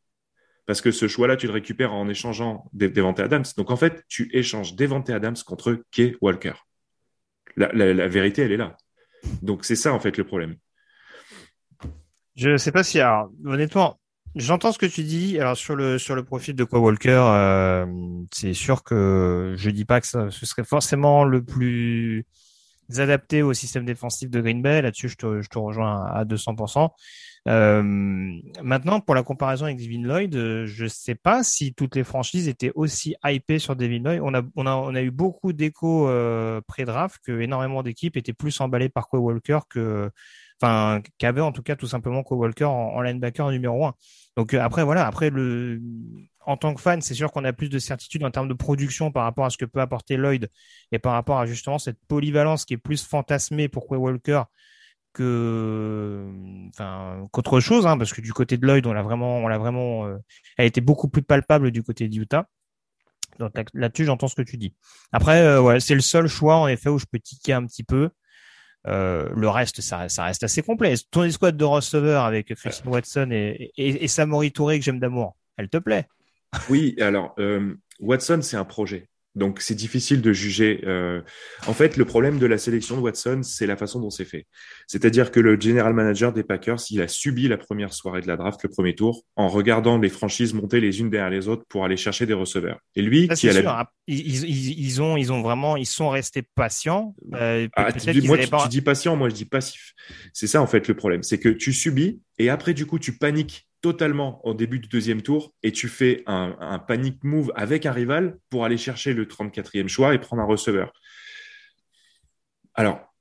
Parce 0.66 0.82
que 0.82 0.92
ce 0.92 1.08
choix-là, 1.08 1.38
tu 1.38 1.48
le 1.48 1.54
récupères 1.54 1.94
en 1.94 2.08
échangeant 2.10 2.70
Devante 2.74 3.20
Adams. 3.20 3.46
Donc 3.58 3.72
en 3.72 3.76
fait, 3.76 4.04
tu 4.08 4.30
échanges 4.34 4.76
Devante 4.76 5.10
Adams 5.10 5.38
contre 5.46 5.82
Kay 5.92 6.16
Walker. 6.22 6.54
La, 7.56 8.08
vérité, 8.08 8.44
elle 8.44 8.52
est 8.52 8.58
là. 8.58 8.78
Donc 9.42 9.66
c'est 9.66 9.76
ça, 9.76 9.94
en 9.94 10.00
fait, 10.00 10.18
le 10.18 10.26
problème. 10.26 10.56
Je 12.36 12.50
ne 12.50 12.58
sais 12.58 12.72
pas 12.72 12.84
si, 12.84 13.00
alors, 13.00 13.32
honnêtement, 13.46 14.00
J'entends 14.36 14.72
ce 14.72 14.78
que 14.78 14.86
tu 14.86 15.04
dis. 15.04 15.40
Alors 15.40 15.58
sur 15.58 15.76
le 15.76 15.98
sur 15.98 16.16
le 16.16 16.24
profil 16.24 16.56
de 16.56 16.64
Quoi 16.64 16.80
Walker, 16.80 17.22
euh, 17.32 17.86
c'est 18.32 18.54
sûr 18.54 18.84
que 18.84 19.56
je 19.58 19.70
dis 19.70 19.86
pas 19.86 20.02
que 20.02 20.08
ce 20.08 20.46
serait 20.46 20.64
forcément 20.64 21.24
le 21.24 21.44
plus 21.44 22.26
adapté 22.98 23.44
au 23.44 23.54
système 23.54 23.86
défensif 23.86 24.30
de 24.30 24.42
Green 24.42 24.62
Bay. 24.62 24.82
Là-dessus, 24.82 25.10
je 25.10 25.16
te, 25.16 25.42
je 25.42 25.50
te 25.50 25.58
rejoins 25.58 26.06
à 26.06 26.26
200%. 26.26 26.90
Euh, 27.48 27.82
maintenant, 28.62 29.00
pour 29.00 29.16
la 29.16 29.24
comparaison 29.24 29.66
avec 29.66 29.78
Devin 29.78 30.02
Lloyd, 30.02 30.36
euh, 30.36 30.66
je 30.66 30.86
sais 30.88 31.16
pas 31.16 31.44
si 31.44 31.74
toutes 31.74 31.96
les 31.96 32.04
franchises 32.04 32.48
étaient 32.48 32.72
aussi 32.76 33.16
hypées 33.24 33.60
sur 33.60 33.76
Devin 33.76 34.00
Lloyd. 34.00 34.22
On 34.24 34.34
a 34.34 34.42
on 34.56 34.66
a 34.66 34.76
on 34.76 34.94
a 34.96 35.02
eu 35.02 35.12
beaucoup 35.12 35.54
d'échos 35.54 36.10
euh, 36.10 36.62
pré-draft 36.68 37.20
que 37.24 37.40
énormément 37.40 37.84
d'équipes 37.84 38.18
étaient 38.18 38.34
plus 38.34 38.60
emballées 38.60 38.90
par 38.90 39.08
Quoi 39.08 39.20
Walker 39.20 39.60
que 39.70 40.12
enfin 40.62 41.02
qu'avait 41.18 41.42
en 41.42 41.52
tout 41.52 41.64
cas 41.64 41.76
tout 41.76 41.88
simplement 41.88 42.24
Walker 42.30 42.66
en, 42.66 42.72
en 42.72 43.02
linebacker 43.02 43.50
numéro 43.52 43.86
un. 43.86 43.94
Donc 44.38 44.54
euh, 44.54 44.62
après 44.62 44.84
voilà, 44.84 45.06
après 45.08 45.30
le 45.30 45.82
en 46.46 46.58
tant 46.58 46.74
que 46.74 46.82
fan, 46.82 47.02
c'est 47.02 47.14
sûr 47.14 47.32
qu'on 47.32 47.46
a 47.46 47.54
plus 47.54 47.70
de 47.70 47.78
certitude 47.78 48.24
en 48.24 48.32
termes 48.32 48.48
de 48.48 48.54
production 48.54 49.12
par 49.12 49.24
rapport 49.24 49.46
à 49.46 49.50
ce 49.52 49.58
que 49.58 49.66
peut 49.66 49.82
apporter 49.82 50.18
Lloyd 50.18 50.50
et 50.92 50.98
par 50.98 51.14
rapport 51.14 51.40
à 51.40 51.46
justement 51.46 51.78
cette 51.78 52.00
polyvalence 52.08 52.66
qui 52.66 52.74
est 52.74 52.78
plus 52.78 53.06
fantasmée 53.06 53.68
pour 53.68 53.88
Quay 53.88 53.98
Walker 53.98 54.44
que 55.14 56.26
enfin 56.70 57.28
qu'autre 57.32 57.60
chose 57.60 57.86
hein, 57.86 57.98
parce 57.98 58.14
que 58.14 58.22
du 58.22 58.34
côté 58.34 58.58
de 58.58 58.66
Lloyd 58.66 58.86
on 58.86 58.94
l'a 58.94 59.02
vraiment 59.02 59.38
on 59.38 59.48
l'a 59.48 59.58
vraiment 59.58 60.06
euh, 60.08 60.18
elle 60.58 60.66
était 60.68 60.82
beaucoup 60.82 61.10
plus 61.10 61.22
palpable 61.22 61.72
du 61.72 61.84
côté 61.84 62.08
d'Utah. 62.08 62.48
Donc 63.38 63.52
là-dessus 63.74 64.06
j'entends 64.06 64.28
ce 64.28 64.36
que 64.36 64.42
tu 64.42 64.58
dis. 64.58 64.76
Après 65.12 65.42
euh, 65.42 65.62
ouais 65.62 65.80
c'est 65.80 65.96
le 65.96 66.02
seul 66.02 66.28
choix 66.28 66.56
en 66.58 66.68
effet 66.68 66.90
où 66.90 66.98
je 66.98 67.06
peux 67.12 67.20
tiquer 67.20 67.54
un 67.54 67.66
petit 67.66 67.84
peu 67.84 68.10
euh, 68.90 69.30
le 69.36 69.50
reste, 69.50 69.82
ça, 69.82 70.10
ça, 70.10 70.26
reste 70.26 70.44
assez 70.44 70.62
complet. 70.62 70.96
Ton 71.12 71.24
escouade 71.24 71.58
de 71.58 71.66
receveurs 71.66 72.24
avec 72.24 72.54
Christian 72.56 72.92
Watson 72.92 73.30
et, 73.32 73.72
et, 73.78 74.04
et 74.04 74.08
Samori 74.08 74.52
Touré 74.52 74.80
que 74.80 74.86
j'aime 74.86 75.00
d'amour, 75.00 75.36
elle 75.58 75.70
te 75.70 75.78
plaît? 75.78 76.08
Oui, 76.70 76.96
alors 77.00 77.36
euh, 77.40 77.76
Watson, 78.00 78.40
c'est 78.42 78.58
un 78.58 78.66
projet. 78.66 79.08
Donc 79.40 79.62
c'est 79.62 79.74
difficile 79.76 80.22
de 80.22 80.32
juger. 80.32 80.82
Euh... 80.86 81.22
En 81.66 81.74
fait, 81.74 81.98
le 81.98 82.06
problème 82.06 82.38
de 82.38 82.46
la 82.46 82.58
sélection 82.58 82.98
de 82.98 83.02
Watson, 83.02 83.42
c'est 83.42 83.66
la 83.66 83.78
façon 83.78 84.00
dont 84.00 84.12
c'est 84.12 84.26
fait. 84.26 84.46
C'est-à-dire 84.86 85.32
que 85.32 85.40
le 85.40 85.60
general 85.60 85.94
manager 85.94 86.34
des 86.34 86.44
Packers, 86.44 86.80
il 86.92 87.02
a 87.02 87.08
subi 87.08 87.48
la 87.48 87.58
première 87.58 87.94
soirée 87.94 88.22
de 88.22 88.28
la 88.28 88.38
draft, 88.38 88.62
le 88.62 88.70
premier 88.70 88.94
tour, 88.94 89.24
en 89.36 89.48
regardant 89.48 89.98
les 89.98 90.10
franchises 90.10 90.54
monter 90.54 90.80
les 90.80 91.00
unes 91.00 91.10
derrière 91.10 91.30
les 91.30 91.48
autres 91.48 91.64
pour 91.70 91.86
aller 91.86 91.98
chercher 91.98 92.26
des 92.26 92.34
receveurs. 92.34 92.80
Et 92.96 93.02
lui, 93.02 93.28
qui 93.30 93.50
a 93.50 93.54
sûr, 93.54 93.64
la... 93.64 93.90
ils, 94.08 94.44
ils, 94.44 94.80
ils, 94.80 95.02
ont, 95.02 95.18
ils 95.18 95.32
ont 95.32 95.42
vraiment, 95.42 95.78
ils 95.78 95.86
sont 95.86 96.10
restés 96.10 96.44
patients. 96.44 97.16
Euh, 97.34 97.68
ah, 97.76 97.94
tu, 97.94 98.12
dis, 98.12 98.28
moi, 98.28 98.38
tu, 98.38 98.48
pas... 98.48 98.64
tu 98.64 98.70
dis 98.70 98.82
patient, 98.82 99.16
moi 99.16 99.30
je 99.30 99.36
dis 99.36 99.46
passif. 99.46 99.94
C'est 100.34 100.48
ça 100.48 100.62
en 100.62 100.68
fait 100.68 100.88
le 100.88 100.96
problème, 100.96 101.24
c'est 101.24 101.40
que 101.40 101.50
tu 101.50 101.72
subis 101.72 102.20
et 102.38 102.50
après 102.50 102.74
du 102.74 102.86
coup 102.86 103.00
tu 103.00 103.18
paniques 103.18 103.69
totalement 103.82 104.46
au 104.46 104.54
début 104.54 104.80
du 104.80 104.88
deuxième 104.88 105.22
tour 105.22 105.54
et 105.64 105.72
tu 105.72 105.88
fais 105.88 106.24
un, 106.28 106.80
panic 106.80 107.24
move 107.24 107.52
avec 107.56 107.86
un 107.86 107.92
rival 107.92 108.38
pour 108.50 108.66
aller 108.66 108.78
chercher 108.78 109.14
le 109.14 109.26
34e 109.26 109.88
choix 109.88 110.14
et 110.14 110.20
prendre 110.20 110.42
un 110.42 110.46
receveur. 110.46 110.92
Alors, 112.74 113.14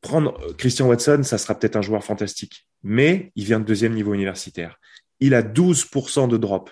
prendre 0.00 0.38
Christian 0.56 0.86
Watson, 0.86 1.22
ça 1.22 1.38
sera 1.38 1.58
peut-être 1.58 1.76
un 1.76 1.82
joueur 1.82 2.04
fantastique, 2.04 2.66
mais 2.82 3.32
il 3.36 3.44
vient 3.44 3.60
de 3.60 3.64
deuxième 3.64 3.94
niveau 3.94 4.14
universitaire. 4.14 4.78
Il 5.20 5.34
a 5.34 5.42
12% 5.42 6.28
de 6.28 6.36
drop. 6.36 6.70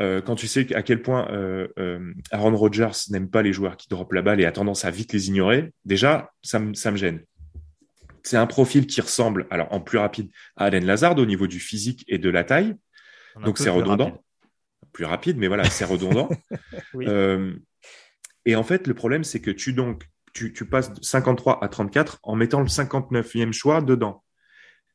Euh, 0.00 0.22
quand 0.22 0.34
tu 0.34 0.46
sais 0.46 0.74
à 0.74 0.82
quel 0.82 1.02
point 1.02 1.30
euh, 1.30 1.68
euh, 1.78 2.14
Aaron 2.30 2.56
Rodgers 2.56 3.10
n'aime 3.10 3.28
pas 3.28 3.42
les 3.42 3.52
joueurs 3.52 3.76
qui 3.76 3.88
dropent 3.88 4.14
la 4.14 4.22
balle 4.22 4.40
et 4.40 4.46
a 4.46 4.52
tendance 4.52 4.84
à 4.84 4.90
vite 4.90 5.12
les 5.12 5.28
ignorer, 5.28 5.72
déjà, 5.84 6.30
ça 6.42 6.58
me 6.58 6.96
gêne. 6.96 7.20
C'est 8.22 8.36
un 8.36 8.46
profil 8.46 8.86
qui 8.86 9.00
ressemble, 9.00 9.46
alors 9.50 9.72
en 9.72 9.80
plus 9.80 9.98
rapide, 9.98 10.30
à 10.56 10.66
Allen 10.66 10.84
Lazard 10.84 11.18
au 11.18 11.26
niveau 11.26 11.46
du 11.46 11.60
physique 11.60 12.04
et 12.08 12.18
de 12.18 12.30
la 12.30 12.44
taille. 12.44 12.76
Donc 13.44 13.58
c'est 13.58 13.70
redondant. 13.70 14.22
Plus 14.92 15.04
rapide, 15.04 15.36
mais 15.36 15.46
voilà, 15.46 15.64
c'est 15.64 15.84
redondant. 15.84 16.28
euh, 16.96 17.54
et 18.44 18.56
en 18.56 18.64
fait, 18.64 18.86
le 18.86 18.94
problème, 18.94 19.24
c'est 19.24 19.40
que 19.40 19.50
tu 19.50 19.72
donc 19.72 20.04
tu, 20.32 20.52
tu, 20.52 20.64
passes 20.64 20.92
de 20.92 21.02
53 21.02 21.62
à 21.62 21.68
34 21.68 22.20
en 22.22 22.36
mettant 22.36 22.60
le 22.60 22.66
59e 22.66 23.52
choix 23.52 23.80
dedans. 23.80 24.24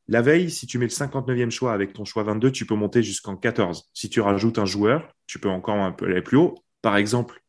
La 0.08 0.22
veille, 0.22 0.50
si 0.50 0.66
tu 0.66 0.78
mets 0.78 0.86
le 0.86 0.92
59e 0.92 1.50
choix 1.50 1.72
avec 1.72 1.92
ton 1.92 2.04
choix 2.04 2.22
22, 2.22 2.52
tu 2.52 2.64
peux 2.64 2.74
monter 2.74 3.02
jusqu'en 3.02 3.36
14. 3.36 3.90
Si 3.92 4.08
tu 4.08 4.20
rajoutes 4.20 4.58
un 4.58 4.66
joueur, 4.66 5.12
tu 5.26 5.38
peux 5.38 5.48
encore 5.48 5.76
un 5.76 5.92
peu 5.92 6.06
aller 6.06 6.22
plus 6.22 6.36
haut. 6.36 6.54
Par 6.80 6.96
exemple, 6.96 7.40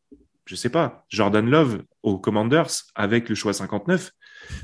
je 0.44 0.56
sais 0.56 0.70
pas, 0.70 1.04
Jordan 1.08 1.48
Love 1.48 1.82
aux 2.02 2.18
Commanders 2.18 2.70
avec 2.94 3.28
le 3.28 3.34
choix 3.34 3.52
59, 3.52 4.10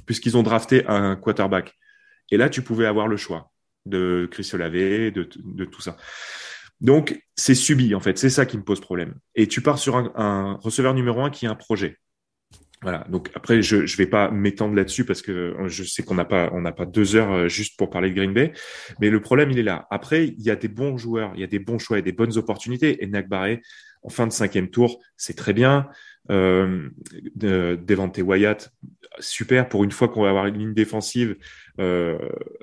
puisqu'ils 0.06 0.36
ont 0.36 0.42
drafté 0.42 0.86
un 0.86 1.16
quarterback. 1.16 1.74
Et 2.30 2.36
là, 2.36 2.48
tu 2.48 2.62
pouvais 2.62 2.86
avoir 2.86 3.08
le 3.08 3.16
choix 3.16 3.50
de 3.86 4.28
Chris 4.30 4.48
Olave, 4.54 4.72
de, 4.72 5.64
tout 5.64 5.80
ça. 5.80 5.96
Donc, 6.80 7.20
c'est 7.36 7.54
subi, 7.54 7.94
en 7.94 8.00
fait. 8.00 8.18
C'est 8.18 8.30
ça 8.30 8.46
qui 8.46 8.56
me 8.56 8.64
pose 8.64 8.80
problème. 8.80 9.14
Et 9.34 9.46
tu 9.46 9.60
pars 9.60 9.78
sur 9.78 9.96
un, 9.96 10.58
receveur 10.62 10.94
numéro 10.94 11.22
un 11.22 11.30
qui 11.30 11.46
a 11.46 11.50
un 11.50 11.54
projet. 11.54 11.98
Voilà. 12.82 13.06
Donc 13.08 13.30
après, 13.34 13.62
je 13.62 13.76
ne 13.76 13.96
vais 13.96 14.06
pas 14.06 14.30
m'étendre 14.30 14.74
là-dessus 14.74 15.06
parce 15.06 15.22
que 15.22 15.56
je 15.68 15.84
sais 15.84 16.02
qu'on 16.02 16.16
n'a 16.16 16.26
pas 16.26 16.50
pas 16.50 16.84
deux 16.84 17.16
heures 17.16 17.32
euh, 17.32 17.48
juste 17.48 17.78
pour 17.78 17.88
parler 17.88 18.10
de 18.10 18.14
Green 18.14 18.34
Bay, 18.34 18.52
mais 19.00 19.08
le 19.08 19.22
problème 19.22 19.50
il 19.50 19.58
est 19.58 19.62
là. 19.62 19.86
Après, 19.90 20.26
il 20.26 20.42
y 20.42 20.50
a 20.50 20.56
des 20.56 20.68
bons 20.68 20.98
joueurs, 20.98 21.32
il 21.34 21.40
y 21.40 21.44
a 21.44 21.46
des 21.46 21.60
bons 21.60 21.78
choix 21.78 21.98
et 21.98 22.02
des 22.02 22.12
bonnes 22.12 22.36
opportunités. 22.36 23.02
Et 23.02 23.06
Nagbaré, 23.06 23.62
en 24.02 24.10
fin 24.10 24.26
de 24.26 24.32
cinquième 24.32 24.68
tour, 24.68 25.02
c'est 25.16 25.34
très 25.34 25.54
bien. 25.54 25.88
Euh, 26.30 26.88
de, 27.34 27.78
Devante 27.86 28.16
Wyatt, 28.16 28.72
super 29.20 29.68
pour 29.68 29.84
une 29.84 29.90
fois 29.90 30.08
qu'on 30.08 30.22
va 30.22 30.30
avoir 30.30 30.46
une 30.46 30.58
ligne 30.58 30.72
défensive 30.72 31.36
euh, 31.78 32.18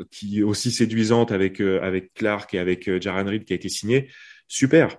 qui 0.10 0.40
est 0.40 0.44
aussi 0.44 0.72
séduisante 0.72 1.32
avec 1.32 1.62
euh, 1.62 1.80
avec 1.84 2.12
Clark 2.16 2.52
et 2.56 2.60
avec 2.60 2.90
euh, 2.90 3.00
Jaran 3.00 3.26
Reed 3.26 3.46
qui 3.46 3.54
a 3.54 3.56
été 3.56 3.70
signé, 3.70 4.10
super. 4.48 4.98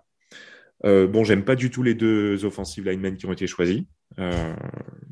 Euh, 0.84 1.08
bon, 1.08 1.24
j'aime 1.24 1.44
pas 1.44 1.56
du 1.56 1.70
tout 1.70 1.82
les 1.82 1.94
deux 1.94 2.44
offensive 2.44 2.84
linemen 2.88 3.16
qui 3.16 3.26
ont 3.26 3.32
été 3.32 3.48
choisis. 3.48 3.82
Euh, 4.18 4.54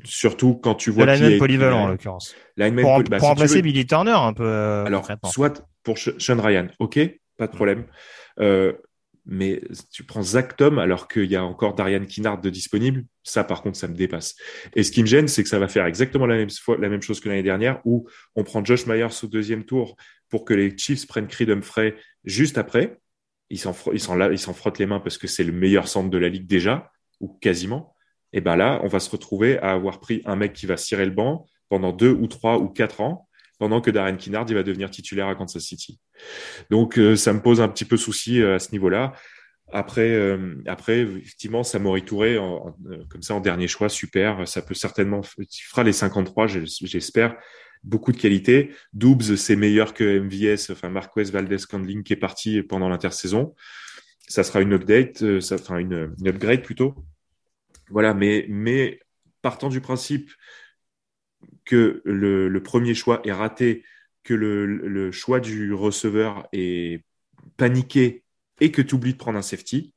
surtout 0.03 0.55
quand 0.55 0.75
tu 0.75 0.91
vois. 0.91 1.05
Le 1.05 1.13
lineman 1.13 1.39
polyvalent 1.39 1.83
en 1.83 1.87
l'occurrence. 1.89 2.35
Pour, 2.57 3.03
bah, 3.03 3.03
pour 3.03 3.19
si 3.19 3.25
remplacer 3.25 3.61
Billy 3.61 3.85
Turner 3.85 4.11
un 4.11 4.33
peu. 4.33 4.47
Alors, 4.47 5.05
soit 5.25 5.65
pour 5.83 5.97
Sean 5.97 6.41
Ryan, 6.41 6.67
ok, 6.79 6.99
pas 7.37 7.47
de 7.47 7.55
problème. 7.55 7.85
Euh, 8.39 8.73
mais 9.25 9.61
tu 9.91 10.03
prends 10.03 10.23
Zach 10.23 10.57
Tom 10.57 10.79
alors 10.79 11.07
qu'il 11.07 11.29
y 11.29 11.35
a 11.35 11.43
encore 11.43 11.75
Darian 11.75 12.05
Kinnard 12.05 12.41
de 12.41 12.49
disponible, 12.49 13.05
ça 13.23 13.43
par 13.43 13.61
contre 13.61 13.77
ça 13.77 13.87
me 13.87 13.95
dépasse. 13.95 14.35
Et 14.75 14.83
ce 14.83 14.91
qui 14.91 15.01
me 15.01 15.07
gêne, 15.07 15.27
c'est 15.27 15.43
que 15.43 15.49
ça 15.49 15.59
va 15.59 15.67
faire 15.67 15.85
exactement 15.85 16.25
la 16.25 16.37
même, 16.37 17.01
chose 17.01 17.19
que 17.19 17.29
l'année 17.29 17.43
dernière 17.43 17.81
où 17.85 18.07
on 18.35 18.43
prend 18.43 18.65
Josh 18.65 18.87
Myers 18.87 19.23
au 19.23 19.27
deuxième 19.27 19.63
tour 19.63 19.95
pour 20.29 20.45
que 20.45 20.53
les 20.53 20.75
Chiefs 20.75 21.05
prennent 21.07 21.27
Creed 21.27 21.49
Humphrey 21.49 21.95
juste 22.23 22.57
après. 22.57 22.99
Ils 23.49 23.59
s'en 23.59 23.73
frottent 23.73 24.79
les 24.79 24.85
mains 24.85 25.01
parce 25.01 25.17
que 25.17 25.27
c'est 25.27 25.43
le 25.43 25.51
meilleur 25.51 25.87
centre 25.87 26.09
de 26.09 26.17
la 26.17 26.29
ligue 26.29 26.47
déjà, 26.47 26.91
ou 27.19 27.27
quasiment. 27.27 27.95
Et 28.33 28.39
ben 28.39 28.55
là, 28.55 28.79
on 28.83 28.87
va 28.87 28.99
se 28.99 29.09
retrouver 29.09 29.59
à 29.59 29.71
avoir 29.71 29.99
pris 29.99 30.21
un 30.25 30.37
mec 30.37 30.53
qui 30.53 30.65
va 30.65 30.77
cirer 30.77 31.05
le 31.05 31.11
banc 31.11 31.45
pendant 31.67 31.91
deux 31.91 32.11
ou 32.11 32.27
trois 32.27 32.59
ou 32.59 32.69
quatre 32.69 33.01
ans 33.01 33.27
pendant 33.61 33.79
que 33.79 33.91
Darren 33.91 34.17
Kinnard 34.17 34.47
il 34.49 34.55
va 34.55 34.63
devenir 34.63 34.89
titulaire 34.89 35.27
à 35.27 35.35
Kansas 35.35 35.61
City. 35.61 35.99
Donc 36.71 36.97
euh, 36.97 37.15
ça 37.15 37.31
me 37.31 37.43
pose 37.43 37.61
un 37.61 37.67
petit 37.67 37.85
peu 37.85 37.95
souci 37.95 38.41
euh, 38.41 38.55
à 38.55 38.59
ce 38.59 38.71
niveau-là. 38.71 39.13
Après, 39.71 40.09
euh, 40.09 40.55
après, 40.65 41.01
effectivement, 41.01 41.61
Samori 41.61 42.01
Touré, 42.03 42.39
en, 42.39 42.75
comme 43.07 43.21
ça, 43.21 43.35
en 43.35 43.39
dernier 43.39 43.67
choix, 43.67 43.87
super. 43.87 44.47
Ça 44.47 44.63
peut 44.63 44.73
certainement, 44.73 45.21
il 45.37 45.63
fera 45.69 45.83
les 45.83 45.93
53, 45.93 46.47
j'espère. 46.47 47.35
Beaucoup 47.83 48.11
de 48.11 48.17
qualité. 48.17 48.71
Doubs, 48.93 49.35
c'est 49.35 49.55
meilleur 49.55 49.93
que 49.93 50.19
MVS, 50.19 50.71
enfin, 50.71 50.89
Marquez 50.89 51.25
Valdez 51.25 51.57
Candling 51.69 52.01
qui 52.01 52.13
est 52.13 52.17
parti 52.17 52.63
pendant 52.63 52.89
l'intersaison. 52.89 53.53
Ça 54.27 54.43
sera 54.43 54.61
une 54.61 54.73
update, 54.73 55.39
ça, 55.39 55.55
enfin, 55.55 55.77
une, 55.77 56.15
une 56.19 56.27
upgrade 56.29 56.63
plutôt. 56.63 56.95
Voilà, 57.91 58.15
mais, 58.15 58.47
mais 58.49 58.99
partant 59.43 59.69
du 59.69 59.81
principe 59.81 60.31
que 61.71 62.01
le, 62.03 62.49
le 62.49 62.63
premier 62.63 62.93
choix 62.93 63.21
est 63.23 63.31
raté, 63.31 63.85
que 64.25 64.33
le, 64.33 64.65
le, 64.65 65.09
choix 65.13 65.39
du 65.39 65.73
receveur 65.73 66.45
est 66.51 67.01
paniqué 67.55 68.25
et 68.59 68.71
que 68.71 68.81
tu 68.81 68.95
oublies 68.95 69.13
de 69.13 69.17
prendre 69.17 69.37
un 69.37 69.41
safety, 69.41 69.93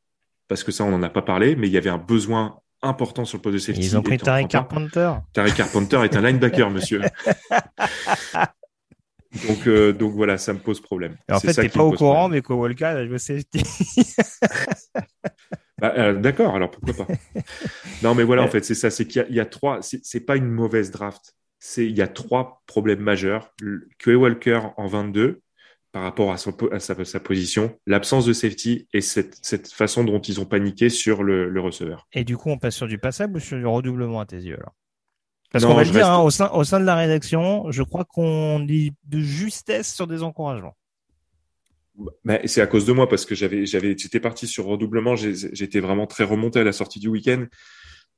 parce 0.46 0.62
que 0.62 0.70
ça, 0.70 0.84
on 0.84 0.92
n'en 0.92 1.02
a 1.02 1.08
pas 1.08 1.22
parlé, 1.22 1.56
mais 1.56 1.66
il 1.66 1.72
y 1.72 1.76
avait 1.76 1.90
un 1.90 1.98
besoin 1.98 2.60
important 2.80 3.24
sur 3.24 3.38
le 3.38 3.42
poste 3.42 3.54
de 3.54 3.58
safety. 3.58 3.86
Ils 3.86 3.98
ont 3.98 4.02
pris 4.02 4.18
Tariq 4.18 4.46
Carpenter. 4.46 5.14
Tariq 5.32 5.56
Carpenter 5.56 5.98
est 6.04 6.14
un 6.14 6.20
linebacker, 6.30 6.70
monsieur. 6.70 7.00
Donc, 9.48 9.66
euh, 9.66 9.92
donc 9.92 10.12
voilà, 10.12 10.38
ça 10.38 10.52
me 10.52 10.60
pose 10.60 10.80
problème. 10.80 11.16
en 11.28 11.40
fait, 11.40 11.54
t'es 11.54 11.68
pas 11.68 11.82
au 11.82 11.90
courant, 11.90 12.28
mais 12.28 12.40
Kowalka 12.40 12.90
a 12.90 13.04
joué 13.04 13.18
safety. 13.18 13.64
bah, 15.80 15.92
euh, 15.98 16.12
D'accord, 16.12 16.54
alors 16.54 16.70
pourquoi 16.70 17.04
pas. 17.04 17.12
non, 18.04 18.14
mais 18.14 18.22
voilà, 18.22 18.44
en 18.44 18.48
fait, 18.48 18.64
c'est 18.64 18.76
ça, 18.76 18.90
c'est 18.90 19.08
qu'il 19.08 19.26
y, 19.28 19.34
y, 19.34 19.40
a 19.40 19.44
trois. 19.44 19.80
C'est 19.82 20.20
pas 20.20 20.36
une 20.36 20.46
mauvaise 20.46 20.92
draft. 20.92 21.34
C'est 21.66 21.86
il 21.86 21.96
y 21.96 22.02
a 22.02 22.08
trois 22.08 22.62
problèmes 22.66 23.00
majeurs. 23.00 23.54
Quay 23.98 24.14
Walker 24.14 24.60
en 24.76 24.86
22 24.86 25.40
par 25.92 26.02
rapport 26.02 26.30
à, 26.30 26.36
son, 26.36 26.54
à 26.70 26.78
sa, 26.78 27.02
sa, 27.06 27.20
position, 27.20 27.78
l'absence 27.86 28.26
de 28.26 28.34
safety 28.34 28.86
et 28.92 29.00
cette, 29.00 29.38
cette, 29.40 29.72
façon 29.72 30.04
dont 30.04 30.20
ils 30.20 30.40
ont 30.40 30.44
paniqué 30.44 30.90
sur 30.90 31.22
le, 31.22 31.48
le, 31.48 31.60
receveur. 31.62 32.06
Et 32.12 32.22
du 32.22 32.36
coup, 32.36 32.50
on 32.50 32.58
passe 32.58 32.76
sur 32.76 32.86
du 32.86 32.98
passable 32.98 33.38
ou 33.38 33.40
sur 33.40 33.56
du 33.56 33.64
redoublement 33.64 34.20
à 34.20 34.26
tes 34.26 34.36
yeux 34.36 34.56
alors? 34.56 34.74
Parce 35.52 35.64
qu'on 35.64 35.72
va 35.72 35.84
le 35.84 35.90
dire, 35.90 36.00
reste... 36.00 36.10
hein, 36.10 36.18
au, 36.18 36.28
sein, 36.28 36.50
au 36.50 36.64
sein 36.64 36.80
de 36.80 36.84
la 36.84 36.96
rédaction, 36.96 37.70
je 37.70 37.82
crois 37.82 38.04
qu'on 38.04 38.60
dit 38.60 38.92
de 39.04 39.20
justesse 39.20 39.94
sur 39.94 40.06
des 40.06 40.22
encouragements. 40.22 40.76
Bah, 42.26 42.40
c'est 42.44 42.60
à 42.60 42.66
cause 42.66 42.84
de 42.84 42.92
moi 42.92 43.08
parce 43.08 43.24
que 43.24 43.34
j'avais, 43.34 43.64
j'avais, 43.64 43.96
j'étais 43.96 44.20
parti 44.20 44.46
sur 44.46 44.66
redoublement. 44.66 45.16
J'étais 45.16 45.80
vraiment 45.80 46.06
très 46.06 46.24
remonté 46.24 46.58
à 46.58 46.64
la 46.64 46.72
sortie 46.72 47.00
du 47.00 47.08
week-end. 47.08 47.46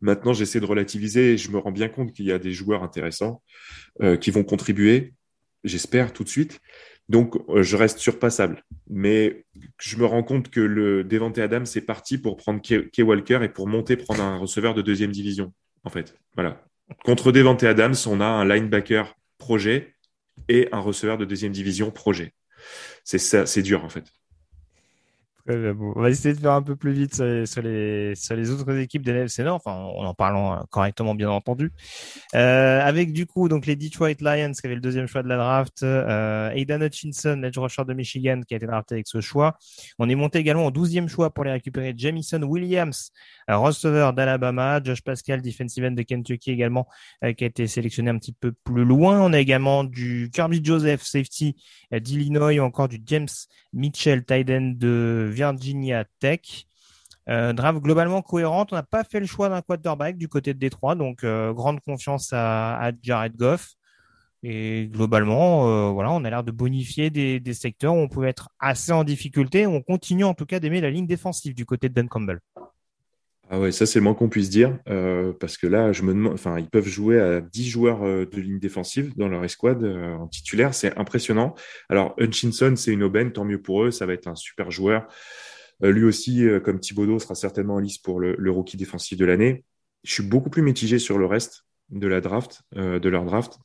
Maintenant, 0.00 0.32
j'essaie 0.32 0.60
de 0.60 0.66
relativiser 0.66 1.32
et 1.32 1.38
je 1.38 1.50
me 1.50 1.58
rends 1.58 1.72
bien 1.72 1.88
compte 1.88 2.12
qu'il 2.12 2.26
y 2.26 2.32
a 2.32 2.38
des 2.38 2.52
joueurs 2.52 2.82
intéressants 2.82 3.42
euh, 4.02 4.16
qui 4.16 4.30
vont 4.30 4.44
contribuer. 4.44 5.14
J'espère 5.64 6.12
tout 6.12 6.24
de 6.24 6.28
suite. 6.28 6.60
Donc, 7.08 7.36
euh, 7.48 7.62
je 7.62 7.76
reste 7.76 7.98
surpassable. 7.98 8.62
Mais 8.88 9.44
je 9.78 9.96
me 9.96 10.04
rends 10.04 10.22
compte 10.22 10.50
que 10.50 10.60
le 10.60 11.04
Devante 11.04 11.38
Adams 11.38 11.66
c'est 11.66 11.80
parti 11.80 12.18
pour 12.18 12.36
prendre 12.36 12.60
Kay, 12.60 13.02
Walker 13.02 13.40
et 13.42 13.48
pour 13.48 13.68
monter 13.68 13.96
prendre 13.96 14.22
un 14.22 14.38
receveur 14.38 14.74
de 14.74 14.82
deuxième 14.82 15.12
division, 15.12 15.52
en 15.84 15.90
fait. 15.90 16.16
Voilà. 16.34 16.62
Contre 17.04 17.32
Devante 17.32 17.64
Adams, 17.64 17.94
on 18.06 18.20
a 18.20 18.26
un 18.26 18.44
linebacker 18.44 19.14
projet 19.38 19.94
et 20.48 20.68
un 20.72 20.80
receveur 20.80 21.18
de 21.18 21.24
deuxième 21.24 21.52
division 21.52 21.90
projet. 21.90 22.32
C'est 23.04 23.18
ça, 23.18 23.46
c'est 23.46 23.62
dur, 23.62 23.84
en 23.84 23.88
fait. 23.88 24.04
On 25.48 26.00
va 26.00 26.10
essayer 26.10 26.34
de 26.34 26.40
faire 26.40 26.52
un 26.52 26.62
peu 26.62 26.76
plus 26.76 26.92
vite 26.92 27.14
sur 27.14 27.62
les, 27.62 28.50
autres 28.50 28.76
équipes 28.78 29.06
l'AFC 29.06 29.40
Nord, 29.40 29.56
enfin, 29.56 29.72
en 29.72 30.06
en 30.06 30.14
parlant 30.14 30.64
correctement, 30.70 31.14
bien 31.14 31.30
entendu. 31.30 31.72
Euh, 32.34 32.80
avec 32.80 33.12
du 33.12 33.26
coup, 33.26 33.48
donc 33.48 33.66
les 33.66 33.76
Detroit 33.76 34.14
Lions 34.20 34.52
qui 34.52 34.66
avaient 34.66 34.74
le 34.74 34.80
deuxième 34.80 35.06
choix 35.06 35.22
de 35.22 35.28
la 35.28 35.36
draft, 35.36 35.82
euh, 35.82 36.50
Aidan 36.50 36.80
Hutchinson, 36.80 37.42
edge 37.42 37.58
rusher 37.58 37.84
de 37.84 37.94
Michigan, 37.94 38.40
qui 38.46 38.54
a 38.54 38.56
été 38.56 38.66
drafté 38.66 38.94
avec 38.96 39.06
ce 39.08 39.20
choix. 39.20 39.56
On 39.98 40.08
est 40.08 40.14
monté 40.14 40.38
également 40.38 40.66
au 40.66 40.70
douzième 40.70 41.08
choix 41.08 41.32
pour 41.32 41.44
les 41.44 41.52
récupérer 41.52 41.94
Jamison 41.96 42.42
Williams, 42.42 43.10
receveur 43.48 44.12
d'Alabama, 44.12 44.80
Josh 44.82 45.02
Pascal, 45.02 45.42
defensive 45.42 45.84
end 45.84 45.92
de 45.92 46.02
Kentucky 46.02 46.50
également, 46.50 46.86
euh, 47.24 47.32
qui 47.32 47.44
a 47.44 47.46
été 47.46 47.66
sélectionné 47.66 48.10
un 48.10 48.18
petit 48.18 48.32
peu 48.32 48.52
plus 48.52 48.84
loin. 48.84 49.20
On 49.20 49.32
a 49.32 49.38
également 49.38 49.84
du 49.84 50.30
Kirby 50.32 50.64
Joseph, 50.64 51.02
safety 51.02 51.56
d'Illinois, 51.92 52.54
ou 52.54 52.60
encore 52.60 52.88
du 52.88 53.00
James 53.06 53.28
Mitchell, 53.72 54.24
tight 54.24 54.50
end 54.50 54.72
de 54.76 55.30
Virginia 55.36 56.04
Tech. 56.18 56.66
Euh, 57.28 57.52
draft 57.52 57.80
globalement 57.80 58.22
cohérente. 58.22 58.72
On 58.72 58.76
n'a 58.76 58.82
pas 58.82 59.04
fait 59.04 59.20
le 59.20 59.26
choix 59.26 59.48
d'un 59.48 59.60
quarterback 59.60 60.16
du 60.16 60.28
côté 60.28 60.54
de 60.54 60.58
Détroit, 60.58 60.94
donc 60.94 61.24
euh, 61.24 61.52
grande 61.52 61.80
confiance 61.80 62.30
à, 62.32 62.92
Jared 63.02 63.36
Goff. 63.36 63.74
Et 64.42 64.88
globalement, 64.92 65.68
euh, 65.68 65.90
on 65.90 66.24
a 66.24 66.30
l'air 66.30 66.44
de 66.44 66.52
bonifier 66.52 67.10
des, 67.10 67.40
des, 67.40 67.54
secteurs 67.54 67.94
où 67.94 67.98
on 67.98 68.08
pouvait 68.08 68.28
être 68.28 68.48
assez 68.60 68.92
en 68.92 69.02
difficulté. 69.02 69.66
On 69.66 69.82
continue 69.82 70.24
en 70.24 70.34
tout 70.34 70.46
cas 70.46 70.60
d'aimer 70.60 70.80
la 70.80 70.90
ligne 70.90 71.06
défensive 71.06 71.54
du 71.54 71.66
côté 71.66 71.88
de 71.88 71.94
Dan 71.94 72.08
Campbell. 72.08 72.38
Ah 73.48 73.60
ouais, 73.60 73.70
ça 73.70 73.86
c'est 73.86 74.00
le 74.00 74.02
moins 74.02 74.14
qu'on 74.14 74.28
puisse 74.28 74.50
dire, 74.50 74.76
euh, 74.88 75.32
parce 75.32 75.56
que 75.56 75.68
là, 75.68 75.92
je 75.92 76.02
me 76.02 76.12
demande, 76.12 76.32
enfin, 76.32 76.58
ils 76.58 76.68
peuvent 76.68 76.88
jouer 76.88 77.20
à 77.20 77.40
10 77.40 77.68
joueurs 77.68 78.02
euh, 78.02 78.26
de 78.26 78.40
ligne 78.40 78.58
défensive 78.58 79.16
dans 79.16 79.28
leur 79.28 79.44
escouade 79.44 79.84
euh, 79.84 80.14
en 80.14 80.26
titulaire, 80.26 80.74
c'est 80.74 80.98
impressionnant. 80.98 81.54
Alors 81.88 82.16
Hutchinson, 82.18 82.74
c'est 82.74 82.92
une 82.92 83.04
aubaine, 83.04 83.32
tant 83.32 83.44
mieux 83.44 83.62
pour 83.62 83.84
eux, 83.84 83.92
ça 83.92 84.04
va 84.04 84.14
être 84.14 84.26
un 84.26 84.34
super 84.34 84.72
joueur. 84.72 85.06
Euh, 85.84 85.92
lui 85.92 86.02
aussi, 86.02 86.44
euh, 86.44 86.58
comme 86.58 86.80
Thibodeau, 86.80 87.20
sera 87.20 87.36
certainement 87.36 87.76
en 87.76 87.78
lice 87.78 87.98
pour 87.98 88.18
le, 88.18 88.34
le 88.36 88.50
rookie 88.50 88.76
défensif 88.76 89.16
de 89.16 89.24
l'année. 89.24 89.64
Je 90.02 90.12
suis 90.12 90.24
beaucoup 90.24 90.50
plus 90.50 90.62
mitigé 90.62 90.98
sur 90.98 91.16
le 91.16 91.26
reste 91.26 91.66
de 91.90 92.08
la 92.08 92.20
draft, 92.20 92.62
de 92.74 93.08
leur 93.08 93.24
draft. 93.24 93.58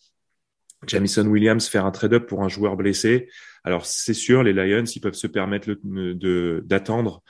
Jamison 0.86 1.26
Williams 1.26 1.68
faire 1.68 1.86
un 1.86 1.92
trade-up 1.92 2.28
pour 2.28 2.44
un 2.44 2.50
joueur 2.50 2.76
blessé. 2.76 3.30
Alors 3.64 3.86
c'est 3.86 4.14
sûr, 4.14 4.44
les 4.44 4.54
Lions, 4.54 4.84
ils 4.84 5.00
peuvent 5.00 5.14
se 5.14 5.28
permettre 5.28 5.76
d'attendre 6.64 7.24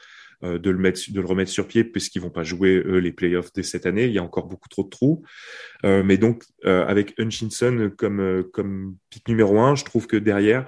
de 0.43 0.69
le 0.69 0.77
mettre, 0.77 1.01
de 1.09 1.21
le 1.21 1.27
remettre 1.27 1.51
sur 1.51 1.67
pied 1.67 1.83
puisqu'ils 1.83 2.21
vont 2.21 2.29
pas 2.29 2.43
jouer 2.43 2.81
eux 2.85 2.97
les 2.97 3.11
playoffs 3.11 3.53
dès 3.53 3.63
cette 3.63 3.85
année. 3.85 4.05
Il 4.05 4.13
y 4.13 4.19
a 4.19 4.23
encore 4.23 4.47
beaucoup 4.47 4.69
trop 4.69 4.83
de 4.83 4.89
trous. 4.89 5.23
Euh, 5.85 6.03
mais 6.03 6.17
donc 6.17 6.43
euh, 6.65 6.85
avec 6.87 7.13
Hutchinson 7.17 7.91
comme 7.97 8.43
comme 8.51 8.95
pick 9.09 9.27
numéro 9.27 9.59
un, 9.59 9.75
je 9.75 9.83
trouve 9.83 10.07
que 10.07 10.17
derrière 10.17 10.67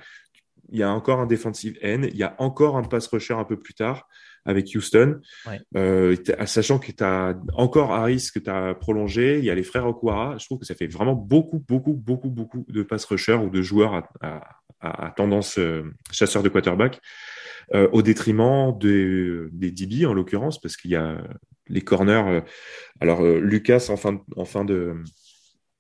il 0.71 0.79
y 0.79 0.83
a 0.83 0.91
encore 0.91 1.19
un 1.19 1.27
defensive 1.27 1.77
end, 1.83 2.03
il 2.03 2.15
y 2.15 2.23
a 2.23 2.35
encore 2.39 2.77
un 2.77 2.83
pass 2.83 3.07
rusher 3.07 3.35
un 3.35 3.43
peu 3.43 3.57
plus 3.57 3.73
tard 3.73 4.07
avec 4.45 4.69
Houston, 4.75 5.21
ouais. 5.47 5.61
euh, 5.77 6.15
sachant 6.45 6.77
que 6.77 6.91
tu 6.91 7.03
as 7.03 7.39
encore 7.53 7.93
Harris 7.93 8.29
que 8.33 8.39
tu 8.39 8.49
as 8.49 8.73
prolongé, 8.73 9.39
il 9.39 9.45
y 9.45 9.49
a 9.49 9.55
les 9.55 9.63
frères 9.63 9.87
Okuara, 9.87 10.37
je 10.37 10.45
trouve 10.45 10.59
que 10.59 10.65
ça 10.65 10.75
fait 10.75 10.87
vraiment 10.87 11.13
beaucoup, 11.15 11.63
beaucoup, 11.65 11.93
beaucoup, 11.93 12.29
beaucoup 12.29 12.65
de 12.67 12.83
pass 12.83 13.05
rushers 13.05 13.35
ou 13.35 13.49
de 13.49 13.61
joueurs 13.61 13.93
à, 13.93 14.09
à, 14.81 15.05
à 15.07 15.11
tendance 15.11 15.57
euh, 15.59 15.83
chasseur 16.11 16.43
de 16.43 16.49
quarterback 16.49 16.99
euh, 17.73 17.87
au 17.91 18.01
détriment 18.01 18.77
des, 18.77 19.47
des 19.51 19.71
DB 19.71 20.05
en 20.05 20.13
l'occurrence, 20.13 20.59
parce 20.59 20.77
qu'il 20.77 20.91
y 20.91 20.95
a 20.95 21.23
les 21.67 21.81
corners. 21.81 22.23
Euh, 22.27 22.41
alors 22.99 23.21
euh, 23.21 23.39
Lucas 23.39 23.87
en 23.89 23.97
fin 23.97 24.13
de, 24.13 24.19
en 24.35 24.45
fin 24.45 24.65
de 24.65 24.95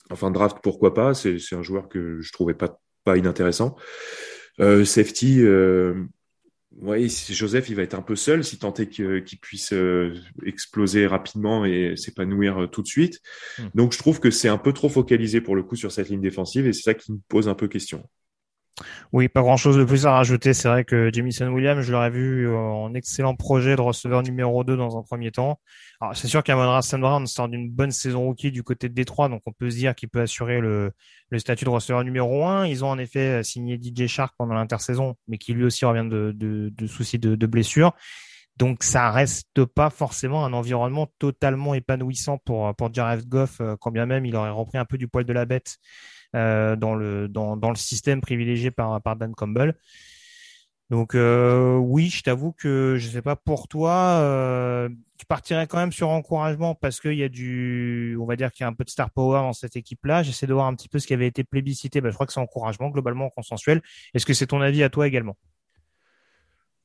en 0.09 0.15
fin 0.15 0.29
de 0.29 0.35
draft, 0.35 0.57
pourquoi 0.61 0.93
pas 0.93 1.13
C'est 1.13 1.37
un 1.53 1.61
joueur 1.61 1.89
que 1.89 2.21
je 2.21 2.31
trouvais 2.31 2.53
pas 2.53 2.79
pas 3.03 3.17
inintéressant. 3.17 3.75
Safety, 4.59 5.43
ouais, 6.77 7.07
Joseph, 7.09 7.69
il 7.69 7.75
va 7.75 7.81
être 7.81 7.95
un 7.95 8.01
peu 8.01 8.15
seul 8.15 8.43
si 8.43 8.59
tant 8.59 8.73
est 8.75 8.87
qu'il 8.87 9.39
puisse 9.39 9.73
exploser 10.45 11.07
rapidement 11.07 11.65
et 11.65 11.95
s'épanouir 11.97 12.69
tout 12.71 12.81
de 12.81 12.87
suite. 12.87 13.19
Hmm. 13.57 13.63
Mm. 13.63 13.69
Donc 13.75 13.93
je 13.93 13.97
trouve 13.97 14.19
que 14.19 14.29
c'est 14.29 14.49
un 14.49 14.57
peu 14.57 14.71
trop 14.71 14.89
focalisé 14.89 15.41
pour 15.41 15.55
le 15.55 15.63
coup 15.63 15.75
sur 15.75 15.91
cette 15.91 16.09
ligne 16.09 16.21
défensive 16.21 16.67
et 16.67 16.73
c'est 16.73 16.83
ça 16.83 16.93
qui 16.93 17.11
me 17.11 17.19
pose 17.27 17.49
un 17.49 17.55
peu 17.55 17.67
question. 17.67 18.07
Oui, 19.11 19.27
pas 19.29 19.41
grand 19.41 19.57
chose 19.57 19.77
de 19.77 19.83
plus 19.83 20.05
à 20.07 20.13
rajouter. 20.13 20.53
C'est 20.53 20.67
vrai 20.67 20.83
que 20.83 21.11
Jamison 21.13 21.47
Williams, 21.49 21.81
je 21.81 21.91
l'aurais 21.91 22.09
vu 22.09 22.49
en 22.53 22.93
excellent 22.95 23.35
projet 23.35 23.75
de 23.75 23.81
receveur 23.81 24.23
numéro 24.23 24.63
2 24.63 24.75
dans 24.75 24.97
un 24.97 25.03
premier 25.03 25.31
temps. 25.31 25.59
Alors, 26.01 26.15
c'est 26.15 26.27
sûr 26.27 26.43
qu'Amon 26.43 26.67
Rastan 26.67 26.99
Brown 26.99 27.27
sort 27.27 27.49
d'une 27.49 27.69
bonne 27.69 27.91
saison 27.91 28.23
rookie 28.23 28.51
du 28.51 28.63
côté 28.63 28.89
de 28.89 28.93
Détroit, 28.93 29.29
donc 29.29 29.41
on 29.45 29.51
peut 29.51 29.69
se 29.69 29.75
dire 29.75 29.93
qu'il 29.93 30.09
peut 30.09 30.21
assurer 30.21 30.59
le, 30.59 30.91
statut 31.37 31.65
de 31.65 31.69
receveur 31.69 32.03
numéro 32.03 32.45
1. 32.45 32.65
Ils 32.67 32.83
ont 32.83 32.89
en 32.89 32.97
effet 32.97 33.43
signé 33.43 33.79
DJ 33.81 34.07
Shark 34.07 34.33
pendant 34.37 34.55
l'intersaison, 34.55 35.15
mais 35.27 35.37
qui 35.37 35.53
lui 35.53 35.63
aussi 35.65 35.85
revient 35.85 36.07
de, 36.09 36.31
de, 36.35 36.69
de 36.75 36.87
soucis 36.87 37.19
de, 37.19 37.35
de 37.35 37.45
blessure. 37.45 37.93
Donc 38.57 38.83
ça 38.83 39.09
reste 39.11 39.65
pas 39.65 39.89
forcément 39.89 40.45
un 40.45 40.53
environnement 40.53 41.07
totalement 41.17 41.73
épanouissant 41.73 42.37
pour 42.45 42.75
pour 42.75 42.93
Jared 42.93 43.27
Goff, 43.27 43.59
quand 43.81 43.89
bien 43.89 44.05
même 44.05 44.27
il 44.27 44.35
aurait 44.35 44.51
repris 44.51 44.77
un 44.77 44.85
peu 44.85 44.99
du 44.99 45.07
poil 45.07 45.25
de 45.25 45.33
la 45.33 45.45
bête 45.45 45.77
euh, 45.77 46.22
dans 46.33 46.95
le 46.95 47.27
dans, 47.27 47.57
dans 47.57 47.69
le 47.69 47.75
système 47.75 48.21
privilégié 48.21 48.71
par 48.71 49.01
par 49.01 49.15
Dan 49.15 49.33
Campbell. 49.33 49.75
Donc 50.89 51.15
euh, 51.15 51.75
oui, 51.77 52.09
je 52.09 52.21
t'avoue 52.21 52.51
que 52.51 52.97
je 52.99 53.09
sais 53.09 53.23
pas 53.23 53.35
pour 53.35 53.67
toi, 53.67 54.19
euh, 54.21 54.89
tu 55.17 55.25
partirais 55.25 55.65
quand 55.65 55.77
même 55.77 55.91
sur 55.91 56.09
encouragement 56.09 56.75
parce 56.75 56.99
qu'il 56.99 57.15
y 57.15 57.23
a 57.23 57.29
du, 57.29 58.15
on 58.21 58.25
va 58.25 58.35
dire 58.35 58.51
qu'il 58.51 58.63
y 58.63 58.65
a 58.65 58.67
un 58.67 58.73
peu 58.73 58.83
de 58.83 58.91
star 58.91 59.09
power 59.09 59.39
dans 59.39 59.53
cette 59.53 59.75
équipe-là. 59.75 60.21
J'essaie 60.21 60.45
de 60.45 60.53
voir 60.53 60.67
un 60.67 60.75
petit 60.75 60.89
peu 60.89 60.99
ce 60.99 61.07
qui 61.07 61.13
avait 61.15 61.25
été 61.25 61.43
plébiscité. 61.43 61.99
Ben, 61.99 62.09
je 62.09 62.13
crois 62.13 62.27
que 62.27 62.33
c'est 62.33 62.39
encouragement 62.39 62.89
globalement 62.89 63.29
consensuel. 63.29 63.81
Est-ce 64.13 64.25
que 64.25 64.35
c'est 64.35 64.47
ton 64.47 64.61
avis 64.61 64.83
à 64.83 64.89
toi 64.89 65.07
également? 65.07 65.35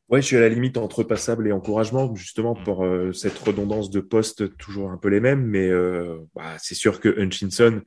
Ouais, 0.08 0.22
je 0.22 0.26
suis 0.26 0.36
à 0.36 0.40
la 0.40 0.48
limite 0.48 0.78
entre 0.78 1.02
passable 1.02 1.46
et 1.46 1.52
encouragement, 1.52 2.14
justement 2.14 2.54
pour 2.54 2.86
euh, 2.86 3.12
cette 3.12 3.38
redondance 3.38 3.90
de 3.90 4.00
postes 4.00 4.56
toujours 4.56 4.90
un 4.90 4.96
peu 4.96 5.08
les 5.08 5.20
mêmes. 5.20 5.44
Mais 5.44 5.68
euh, 5.68 6.16
bah, 6.34 6.56
c'est 6.58 6.74
sûr 6.74 7.00
que 7.00 7.10
Hutchinson, 7.10 7.82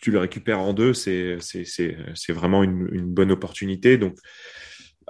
tu 0.00 0.10
le 0.10 0.18
récupères 0.18 0.60
en 0.60 0.72
deux, 0.72 0.94
c'est 0.94 1.38
vraiment 2.28 2.62
une, 2.62 3.06
bonne 3.06 3.32
opportunité. 3.32 3.98
Donc 3.98 4.16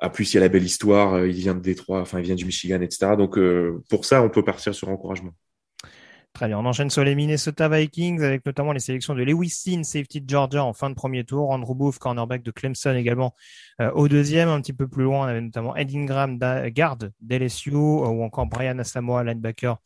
à 0.01 0.11
plus, 0.11 0.33
il 0.33 0.37
y 0.37 0.39
a 0.39 0.41
la 0.41 0.49
belle 0.49 0.65
histoire. 0.65 1.27
Il 1.27 1.35
vient 1.35 1.55
de 1.55 1.61
Détroit, 1.61 2.01
enfin, 2.01 2.21
il 2.21 2.25
vient 2.25 2.37
du 2.37 2.45
Michigan, 2.45 2.81
etc. 2.81 3.17
Donc, 3.17 3.39
pour 3.89 4.05
ça, 4.05 4.23
on 4.23 4.31
peut 4.31 4.45
partir 4.45 4.75
sur 4.75 4.89
encouragement. 4.89 5.33
Très 6.39 6.47
bien. 6.47 6.59
On 6.59 6.67
enchaîne 6.67 6.89
sur 6.89 7.03
les 7.03 7.17
Minnesota 7.17 7.69
Vikings 7.69 8.23
avec 8.23 8.47
notamment 8.47 8.73
les 8.73 8.79
sélections 8.79 9.13
de 9.15 9.25
Lewis 9.25 9.51
Sin, 9.51 9.83
safety 9.83 10.21
de 10.21 10.31
Georgia 10.31 10.63
en 10.63 10.73
fin 10.73 10.89
de 10.89 10.95
premier 10.95 11.25
tour, 11.25 11.51
Andrew 11.51 11.75
Booth, 11.75 11.99
cornerback 11.99 12.45
de 12.45 12.53
Clemson 12.53 12.95
également 12.95 13.35
euh, 13.81 13.91
au 13.91 14.07
deuxième. 14.07 14.49
Un 14.49 14.61
petit 14.61 14.73
peu 14.73 14.87
plus 14.87 15.03
loin, 15.03 15.23
on 15.23 15.29
avait 15.29 15.41
notamment 15.41 15.75
Ed 15.75 15.91
Ingram, 15.93 16.39
garde 16.69 17.13
d'LSU 17.21 17.73
euh, 17.73 17.75
ou 17.75 18.23
encore 18.23 18.47
Brian 18.47 18.79
Asamoah, 18.79 19.25
linebacker 19.25 19.73
euh, 19.73 19.77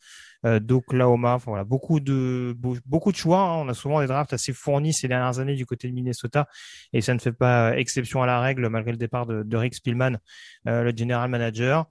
d'Oklahoma. 0.43 1.35
Enfin, 1.35 1.51
voilà, 1.51 1.63
beaucoup 1.63 1.99
de 1.99 2.55
beaucoup 2.85 3.11
de 3.11 3.17
choix. 3.17 3.39
Hein. 3.39 3.57
On 3.57 3.69
a 3.69 3.73
souvent 3.73 4.01
des 4.01 4.07
drafts 4.07 4.33
assez 4.33 4.53
fournis 4.53 4.93
ces 4.93 5.07
dernières 5.07 5.39
années 5.39 5.55
du 5.55 5.65
côté 5.65 5.87
de 5.87 5.93
Minnesota 5.93 6.47
et 6.91 7.01
ça 7.01 7.13
ne 7.13 7.19
fait 7.19 7.31
pas 7.31 7.77
exception 7.77 8.21
à 8.21 8.25
la 8.25 8.41
règle 8.41 8.67
malgré 8.69 8.91
le 8.91 8.97
départ 8.97 9.25
de, 9.25 9.57
Rick 9.57 9.75
Spielman, 9.75 10.17
le 10.65 10.93
general 10.95 11.29
manager. 11.29 11.85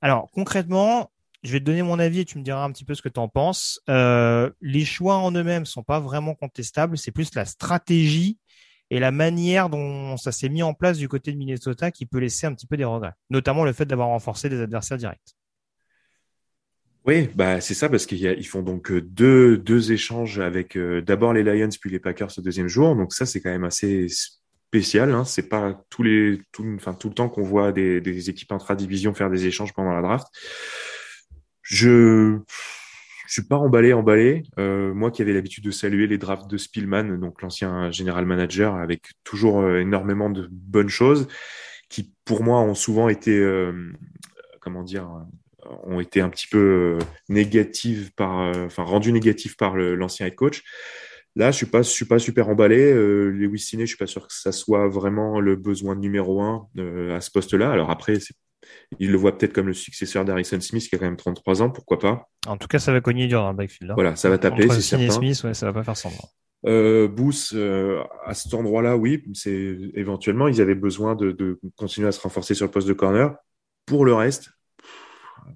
Alors 0.00 0.30
concrètement, 0.32 1.10
je 1.46 1.52
vais 1.52 1.60
te 1.60 1.64
donner 1.64 1.82
mon 1.82 1.98
avis 1.98 2.20
et 2.20 2.24
tu 2.24 2.38
me 2.38 2.42
diras 2.42 2.64
un 2.64 2.72
petit 2.72 2.84
peu 2.84 2.94
ce 2.94 3.02
que 3.02 3.08
tu 3.08 3.20
en 3.20 3.28
penses. 3.28 3.80
Euh, 3.88 4.50
les 4.60 4.84
choix 4.84 5.16
en 5.16 5.30
eux-mêmes 5.32 5.64
sont 5.64 5.82
pas 5.82 6.00
vraiment 6.00 6.34
contestables, 6.34 6.98
c'est 6.98 7.12
plus 7.12 7.34
la 7.34 7.44
stratégie 7.44 8.38
et 8.90 8.98
la 8.98 9.10
manière 9.10 9.68
dont 9.68 10.16
ça 10.16 10.32
s'est 10.32 10.48
mis 10.48 10.62
en 10.62 10.74
place 10.74 10.98
du 10.98 11.08
côté 11.08 11.32
de 11.32 11.38
Minnesota 11.38 11.90
qui 11.90 12.06
peut 12.06 12.18
laisser 12.18 12.46
un 12.46 12.54
petit 12.54 12.66
peu 12.66 12.76
des 12.76 12.84
regrets, 12.84 13.14
notamment 13.30 13.64
le 13.64 13.72
fait 13.72 13.84
d'avoir 13.84 14.08
renforcé 14.08 14.48
des 14.48 14.60
adversaires 14.60 14.98
directs. 14.98 15.35
Oui, 17.06 17.28
bah 17.36 17.60
c'est 17.60 17.74
ça 17.74 17.88
parce 17.88 18.04
qu'ils 18.04 18.46
font 18.48 18.62
donc 18.62 18.90
euh, 18.90 19.00
deux, 19.00 19.56
deux 19.56 19.92
échanges 19.92 20.40
avec 20.40 20.76
euh, 20.76 21.00
d'abord 21.00 21.32
les 21.32 21.44
Lions 21.44 21.68
puis 21.80 21.88
les 21.88 22.00
Packers 22.00 22.32
ce 22.32 22.40
deuxième 22.40 22.66
jour, 22.66 22.96
donc 22.96 23.14
ça 23.14 23.26
c'est 23.26 23.40
quand 23.40 23.50
même 23.50 23.62
assez 23.62 24.08
spécial. 24.08 25.12
Hein. 25.12 25.24
C'est 25.24 25.48
pas 25.48 25.80
les, 26.00 26.40
tout, 26.50 26.66
enfin 26.74 26.94
tout 26.94 27.08
le 27.08 27.14
temps 27.14 27.28
qu'on 27.28 27.44
voit 27.44 27.70
des, 27.70 28.28
équipes 28.28 28.50
intra-division 28.50 29.14
faire 29.14 29.30
des 29.30 29.46
échanges 29.46 29.72
pendant 29.72 29.92
la 29.92 30.02
draft. 30.02 30.26
Je 31.62 32.38
je 33.28 33.32
suis 33.32 33.42
pas 33.42 33.56
emballé, 33.56 33.92
emballé. 33.92 34.42
Euh, 34.58 34.92
moi 34.92 35.12
qui 35.12 35.22
avais 35.22 35.32
l'habitude 35.32 35.62
de 35.64 35.70
saluer 35.70 36.08
les 36.08 36.18
drafts 36.18 36.50
de 36.50 36.56
Spielman, 36.56 37.18
donc 37.20 37.40
l'ancien 37.42 37.90
général 37.92 38.26
manager, 38.26 38.74
avec 38.76 39.12
toujours 39.22 39.68
énormément 39.68 40.30
de 40.30 40.48
bonnes 40.50 40.88
choses, 40.88 41.28
qui 41.88 42.14
pour 42.24 42.42
moi 42.42 42.60
ont 42.60 42.74
souvent 42.74 43.08
été, 43.08 43.44
comment 44.60 44.84
dire, 44.84 45.26
ont 45.84 46.00
été 46.00 46.20
un 46.20 46.28
petit 46.28 46.46
peu 46.46 46.98
négatives 47.28 48.12
par, 48.14 48.54
enfin 48.64 48.82
rendues 48.82 49.12
négatives 49.12 49.56
par 49.56 49.76
l'ancien 49.76 50.26
head 50.26 50.34
coach. 50.34 50.62
Là, 51.36 51.50
je 51.50 51.56
suis 51.56 51.66
pas, 51.66 51.82
je 51.82 51.90
suis 51.90 52.06
pas 52.06 52.18
super 52.18 52.48
emballé. 52.48 52.90
Euh, 52.90 53.28
Lewis 53.28 53.58
Ciné, 53.58 53.82
je 53.82 53.88
suis 53.88 53.98
pas 53.98 54.06
sûr 54.06 54.26
que 54.26 54.32
ça 54.32 54.52
soit 54.52 54.88
vraiment 54.88 55.38
le 55.38 55.54
besoin 55.54 55.94
numéro 55.94 56.40
un 56.40 56.66
à 57.14 57.20
ce 57.20 57.30
poste-là. 57.30 57.70
Alors 57.70 57.90
après, 57.90 58.18
il 58.98 59.12
le 59.12 59.18
voit 59.18 59.36
peut-être 59.36 59.52
comme 59.52 59.66
le 59.66 59.74
successeur 59.74 60.24
d'Harrison 60.24 60.58
Smith 60.60 60.88
qui 60.88 60.94
a 60.94 60.98
quand 60.98 61.04
même 61.04 61.18
33 61.18 61.60
ans, 61.60 61.70
pourquoi 61.70 61.98
pas. 61.98 62.30
En 62.46 62.56
tout 62.56 62.68
cas, 62.68 62.78
ça 62.78 62.90
va 62.90 63.02
cogner 63.02 63.26
dur 63.26 63.42
dans 63.42 63.50
le 63.50 63.56
backfield. 63.56 63.90
Hein. 63.90 63.94
Voilà, 63.94 64.16
ça 64.16 64.30
va 64.30 64.38
taper, 64.38 64.66
c'est 64.70 64.80
certain. 64.80 65.10
Smith, 65.10 65.44
ouais, 65.44 65.52
ça 65.52 65.66
va 65.66 65.74
pas 65.74 65.84
faire 65.84 65.96
semblant. 65.96 66.28
Euh, 66.64 67.06
Booth, 67.06 67.50
euh, 67.52 68.02
à 68.24 68.32
cet 68.32 68.54
endroit-là, 68.54 68.96
oui, 68.96 69.22
c'est 69.34 69.76
éventuellement 69.94 70.48
ils 70.48 70.62
avaient 70.62 70.74
besoin 70.74 71.14
de, 71.14 71.32
de, 71.32 71.60
continuer 71.76 72.08
à 72.08 72.12
se 72.12 72.20
renforcer 72.20 72.54
sur 72.54 72.64
le 72.64 72.70
poste 72.70 72.88
de 72.88 72.94
corner. 72.94 73.36
Pour 73.84 74.06
le 74.06 74.14
reste, 74.14 74.50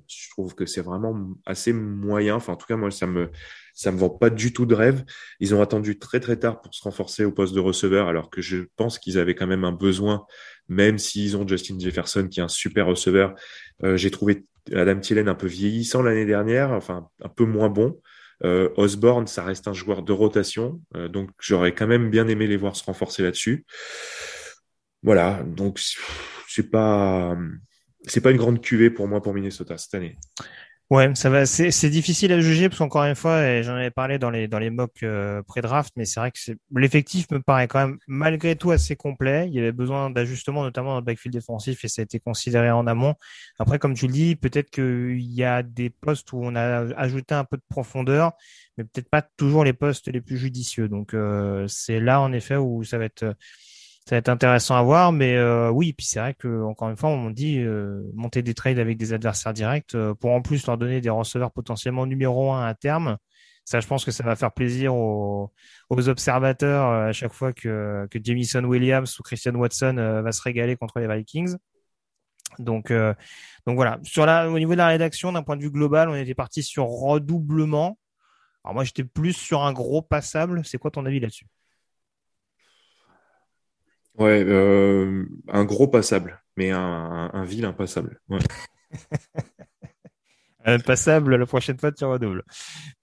je 0.06 0.30
trouve 0.30 0.54
que 0.54 0.66
c'est 0.66 0.80
vraiment 0.80 1.30
assez 1.46 1.72
moyen. 1.72 2.36
Enfin, 2.36 2.52
en 2.54 2.56
tout 2.56 2.66
cas, 2.66 2.76
moi, 2.76 2.90
ça 2.90 3.06
me 3.06 3.30
ça 3.74 3.92
me 3.92 3.98
vend 3.98 4.10
pas 4.10 4.30
du 4.30 4.52
tout 4.52 4.66
de 4.66 4.74
rêve. 4.74 5.04
Ils 5.40 5.54
ont 5.54 5.62
attendu 5.62 5.98
très 5.98 6.20
très 6.20 6.36
tard 6.36 6.60
pour 6.60 6.74
se 6.74 6.82
renforcer 6.82 7.24
au 7.24 7.32
poste 7.32 7.54
de 7.54 7.60
receveur, 7.60 8.08
alors 8.08 8.28
que 8.30 8.42
je 8.42 8.58
pense 8.76 8.98
qu'ils 8.98 9.18
avaient 9.18 9.34
quand 9.34 9.46
même 9.46 9.64
un 9.64 9.72
besoin, 9.72 10.26
même 10.68 10.98
s'ils 10.98 11.36
ont 11.36 11.46
Justin 11.46 11.78
Jefferson 11.78 12.28
qui 12.28 12.40
est 12.40 12.42
un 12.42 12.48
super 12.48 12.86
receveur. 12.86 13.34
Euh, 13.82 13.96
J'ai 13.96 14.10
trouvé 14.10 14.44
Adam 14.74 15.00
Thielen 15.00 15.28
un 15.28 15.34
peu 15.34 15.46
vieillissant 15.46 16.02
l'année 16.02 16.26
dernière, 16.26 16.72
enfin 16.72 17.08
un 17.22 17.28
peu 17.28 17.44
moins 17.44 17.68
bon. 17.70 18.00
Euh, 18.44 18.70
Osborne, 18.76 19.26
ça 19.26 19.44
reste 19.44 19.68
un 19.68 19.72
joueur 19.74 20.02
de 20.02 20.12
rotation, 20.12 20.80
euh, 20.96 21.08
donc 21.08 21.30
j'aurais 21.40 21.74
quand 21.74 21.86
même 21.86 22.10
bien 22.10 22.26
aimé 22.28 22.46
les 22.46 22.56
voir 22.56 22.74
se 22.76 22.84
renforcer 22.84 23.22
là-dessus. 23.22 23.66
Voilà, 25.02 25.42
donc 25.44 25.80
c'est 26.48 26.70
pas 26.70 27.36
c'est 28.06 28.20
pas 28.20 28.30
une 28.30 28.36
grande 28.36 28.60
cuvée 28.60 28.90
pour 28.90 29.08
moi 29.08 29.22
pour 29.22 29.34
Minnesota 29.34 29.76
cette 29.78 29.94
année. 29.94 30.16
Ouais, 30.90 31.14
ça 31.14 31.30
va. 31.30 31.46
C'est 31.46 31.88
difficile 31.88 32.32
à 32.32 32.40
juger 32.40 32.68
parce 32.68 32.78
qu'encore 32.78 33.04
une 33.04 33.14
fois, 33.14 33.62
j'en 33.62 33.76
avais 33.76 33.92
parlé 33.92 34.18
dans 34.18 34.28
les 34.28 34.48
dans 34.48 34.58
les 34.58 34.70
mocks 34.70 35.04
euh, 35.04 35.40
pré-draft, 35.44 35.92
mais 35.96 36.04
c'est 36.04 36.18
vrai 36.18 36.32
que 36.32 36.38
l'effectif 36.74 37.30
me 37.30 37.38
paraît 37.40 37.68
quand 37.68 37.78
même 37.86 37.98
malgré 38.08 38.56
tout 38.56 38.72
assez 38.72 38.96
complet. 38.96 39.46
Il 39.46 39.54
y 39.54 39.60
avait 39.60 39.70
besoin 39.70 40.10
d'ajustements, 40.10 40.64
notamment 40.64 40.90
dans 40.90 40.98
le 40.98 41.04
backfield 41.04 41.32
défensif, 41.32 41.84
et 41.84 41.88
ça 41.88 42.02
a 42.02 42.04
été 42.04 42.18
considéré 42.18 42.72
en 42.72 42.88
amont. 42.88 43.14
Après, 43.60 43.78
comme 43.78 43.94
tu 43.94 44.08
le 44.08 44.12
dis, 44.12 44.34
peut-être 44.34 44.70
qu'il 44.70 45.20
y 45.20 45.44
a 45.44 45.62
des 45.62 45.90
postes 45.90 46.32
où 46.32 46.40
on 46.42 46.56
a 46.56 46.92
ajouté 46.96 47.36
un 47.36 47.44
peu 47.44 47.56
de 47.56 47.62
profondeur, 47.68 48.32
mais 48.76 48.82
peut-être 48.82 49.08
pas 49.08 49.22
toujours 49.22 49.62
les 49.62 49.72
postes 49.72 50.08
les 50.08 50.20
plus 50.20 50.38
judicieux. 50.38 50.88
Donc 50.88 51.14
euh, 51.14 51.68
c'est 51.68 52.00
là 52.00 52.20
en 52.20 52.32
effet 52.32 52.56
où 52.56 52.82
ça 52.82 52.98
va 52.98 53.04
être 53.04 53.36
ça 54.10 54.16
va 54.16 54.18
être 54.18 54.28
intéressant 54.28 54.74
à 54.74 54.82
voir, 54.82 55.12
mais 55.12 55.36
euh, 55.36 55.70
oui, 55.70 55.92
puis 55.92 56.04
c'est 56.04 56.18
vrai 56.18 56.34
que 56.34 56.64
encore 56.64 56.90
une 56.90 56.96
fois, 56.96 57.10
on 57.10 57.30
dit 57.30 57.60
euh, 57.60 58.02
monter 58.12 58.42
des 58.42 58.54
trades 58.54 58.80
avec 58.80 58.98
des 58.98 59.12
adversaires 59.12 59.52
directs 59.52 59.94
euh, 59.94 60.14
pour 60.14 60.32
en 60.32 60.42
plus 60.42 60.66
leur 60.66 60.76
donner 60.76 61.00
des 61.00 61.10
receveurs 61.10 61.52
potentiellement 61.52 62.06
numéro 62.06 62.52
un 62.52 62.66
à 62.66 62.74
terme. 62.74 63.18
Ça, 63.64 63.78
je 63.78 63.86
pense 63.86 64.04
que 64.04 64.10
ça 64.10 64.24
va 64.24 64.34
faire 64.34 64.50
plaisir 64.50 64.96
aux, 64.96 65.52
observateurs 65.90 66.86
à 66.90 67.12
chaque 67.12 67.32
fois 67.32 67.52
que, 67.52 68.08
que 68.10 68.18
Jamison 68.20 68.64
Williams 68.64 69.16
ou 69.20 69.22
Christian 69.22 69.54
Watson 69.54 69.94
va 69.94 70.32
se 70.32 70.42
régaler 70.42 70.74
contre 70.74 70.98
les 70.98 71.06
Vikings. 71.06 71.54
Donc, 72.58 72.92
donc 73.66 73.76
voilà. 73.76 74.00
Sur 74.02 74.26
la, 74.26 74.50
au 74.50 74.58
niveau 74.58 74.72
de 74.72 74.78
la 74.78 74.88
rédaction, 74.88 75.30
d'un 75.30 75.44
point 75.44 75.56
de 75.56 75.62
vue 75.62 75.70
global, 75.70 76.08
on 76.08 76.16
était 76.16 76.34
parti 76.34 76.64
sur 76.64 76.86
redoublement. 76.86 77.96
Alors 78.64 78.74
moi, 78.74 78.82
j'étais 78.82 79.04
plus 79.04 79.34
sur 79.34 79.62
un 79.62 79.72
gros 79.72 80.02
passable. 80.02 80.64
C'est 80.64 80.78
quoi 80.78 80.90
ton 80.90 81.06
avis 81.06 81.20
là-dessus? 81.20 81.46
Ouais, 84.18 84.44
euh, 84.46 85.24
un 85.48 85.64
gros 85.64 85.88
passable, 85.88 86.42
mais 86.56 86.70
un, 86.70 87.30
un, 87.32 87.44
vil 87.44 87.64
impassable. 87.64 88.20
Passable, 90.84 91.36
la 91.36 91.46
prochaine 91.46 91.78
fois 91.78 91.90
tu 91.90 92.04
redoubles. 92.04 92.44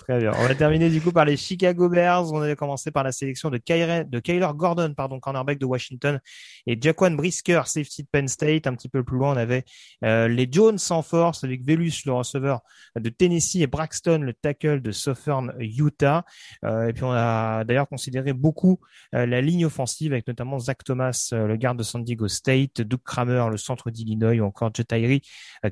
Très 0.07 0.19
bien. 0.19 0.31
On 0.37 0.47
va 0.47 0.55
terminer 0.55 0.89
du 0.89 1.01
coup 1.01 1.11
par 1.11 1.25
les 1.25 1.35
Chicago 1.35 1.89
Bears. 1.89 2.31
On 2.31 2.41
avait 2.41 2.55
commencé 2.55 2.91
par 2.91 3.03
la 3.03 3.11
sélection 3.11 3.49
de, 3.49 3.57
Kyler, 3.57 4.03
de 4.05 4.19
Kyler 4.19 4.47
Gordon, 4.55 4.93
pardon, 4.95 5.19
cornerback 5.19 5.59
de 5.59 5.65
Washington, 5.65 6.21
et 6.65 6.77
Jaquan 6.79 7.11
Brisker, 7.11 7.63
safety 7.65 8.03
de 8.03 8.07
Penn 8.09 8.27
State. 8.29 8.67
Un 8.67 8.75
petit 8.75 8.87
peu 8.87 9.03
plus 9.03 9.17
loin, 9.17 9.33
on 9.33 9.37
avait 9.37 9.65
euh, 10.05 10.29
les 10.29 10.47
Jones 10.49 10.77
sans 10.77 11.01
force 11.01 11.43
avec 11.43 11.65
Velus, 11.65 12.05
le 12.05 12.13
receveur 12.13 12.61
de 12.97 13.09
Tennessee, 13.09 13.57
et 13.57 13.67
Braxton, 13.67 14.19
le 14.19 14.33
tackle 14.33 14.81
de 14.81 14.91
Southern 14.91 15.53
Utah. 15.59 16.23
Euh, 16.63 16.87
et 16.87 16.93
puis 16.93 17.03
on 17.03 17.11
a 17.11 17.65
d'ailleurs 17.65 17.89
considéré 17.89 18.31
beaucoup 18.31 18.79
euh, 19.13 19.25
la 19.25 19.41
ligne 19.41 19.65
offensive 19.65 20.13
avec 20.13 20.25
notamment 20.27 20.57
Zach 20.57 20.85
Thomas, 20.85 21.29
le 21.33 21.57
garde 21.57 21.79
de 21.79 21.83
San 21.83 22.01
Diego 22.01 22.29
State, 22.29 22.79
Doug 22.79 23.01
Kramer, 23.03 23.47
le 23.51 23.57
centre 23.57 23.91
d'Illinois, 23.91 24.35
ou 24.35 24.45
encore 24.45 24.71
Jetairi 24.73 25.21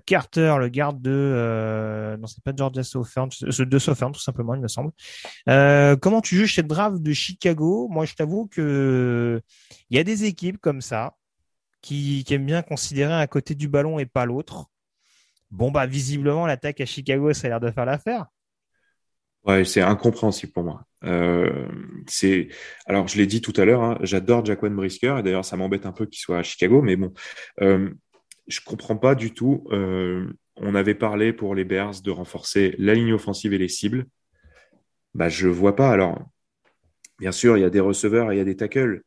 Carter, 0.05 0.55
le 0.59 0.67
garde 0.67 1.01
de 1.01 1.11
euh, 1.75 2.17
non, 2.17 2.27
c'est 2.27 2.43
pas 2.43 2.53
Georgia 2.55 2.83
Southern, 2.83 3.29
de 3.41 3.79
Southern 3.79 4.11
tout 4.11 4.19
simplement, 4.19 4.55
il 4.55 4.61
me 4.61 4.67
semble. 4.67 4.91
Euh, 5.49 5.95
comment 5.95 6.21
tu 6.21 6.35
juges 6.35 6.55
cette 6.55 6.67
draft 6.67 7.01
de 7.01 7.13
Chicago? 7.13 7.87
Moi, 7.89 8.05
je 8.05 8.13
t'avoue 8.13 8.47
que 8.47 9.41
il 9.89 9.97
y 9.97 9.99
a 9.99 10.03
des 10.03 10.25
équipes 10.25 10.57
comme 10.59 10.81
ça 10.81 11.15
qui, 11.81 12.25
aiment 12.31 12.45
bien 12.45 12.61
considérer 12.63 13.13
un 13.13 13.27
côté 13.27 13.55
du 13.55 13.67
ballon 13.67 13.99
et 13.99 14.05
pas 14.05 14.25
l'autre. 14.25 14.65
Bon, 15.51 15.71
bah, 15.71 15.85
visiblement, 15.85 16.47
l'attaque 16.47 16.81
à 16.81 16.85
Chicago, 16.85 17.33
ça 17.33 17.47
a 17.47 17.49
l'air 17.51 17.59
de 17.59 17.71
faire 17.71 17.85
l'affaire. 17.85 18.25
Ouais, 19.45 19.63
c'est 19.63 19.81
incompréhensible 19.81 20.51
pour 20.51 20.63
moi. 20.63 20.85
Euh, 21.03 21.67
c'est 22.07 22.47
alors 22.87 23.07
je 23.07 23.17
l'ai 23.17 23.27
dit 23.27 23.41
tout 23.41 23.53
à 23.57 23.65
l'heure, 23.65 23.83
hein, 23.83 23.97
j'adore 24.01 24.43
Jaquan 24.43 24.71
Brisker 24.71 25.17
et 25.19 25.23
d'ailleurs 25.23 25.45
ça 25.45 25.55
m'embête 25.55 25.85
un 25.85 25.91
peu 25.91 26.07
qu'il 26.07 26.19
soit 26.19 26.39
à 26.39 26.43
Chicago, 26.43 26.81
mais 26.81 26.95
bon, 26.95 27.13
euh, 27.61 27.91
je 28.47 28.59
comprends 28.65 28.97
pas 28.97 29.13
du 29.13 29.31
tout 29.31 29.67
on 30.57 30.75
avait 30.75 30.95
parlé 30.95 31.33
pour 31.33 31.55
les 31.55 31.65
Bears 31.65 32.01
de 32.01 32.11
renforcer 32.11 32.75
la 32.77 32.93
ligne 32.93 33.13
offensive 33.13 33.53
et 33.53 33.57
les 33.57 33.67
cibles. 33.67 34.05
Bah, 35.13 35.29
je 35.29 35.47
vois 35.47 35.75
pas. 35.75 35.91
Alors, 35.91 36.23
bien 37.19 37.31
sûr, 37.31 37.57
il 37.57 37.61
y 37.61 37.65
a 37.65 37.69
des 37.69 37.79
receveurs 37.79 38.31
et 38.31 38.35
il 38.35 38.37
y 38.37 38.41
a 38.41 38.45
des 38.45 38.55
tackles, 38.55 39.03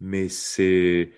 mais 0.00 0.28
c'est 0.28 1.12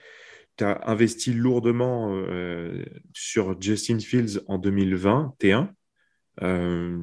tu 0.56 0.64
as 0.64 0.80
investi 0.88 1.32
lourdement 1.32 2.10
euh, 2.12 2.84
sur 3.12 3.60
Justin 3.60 3.98
Fields 3.98 4.40
en 4.46 4.58
2021. 4.58 5.72
Euh, 6.42 6.98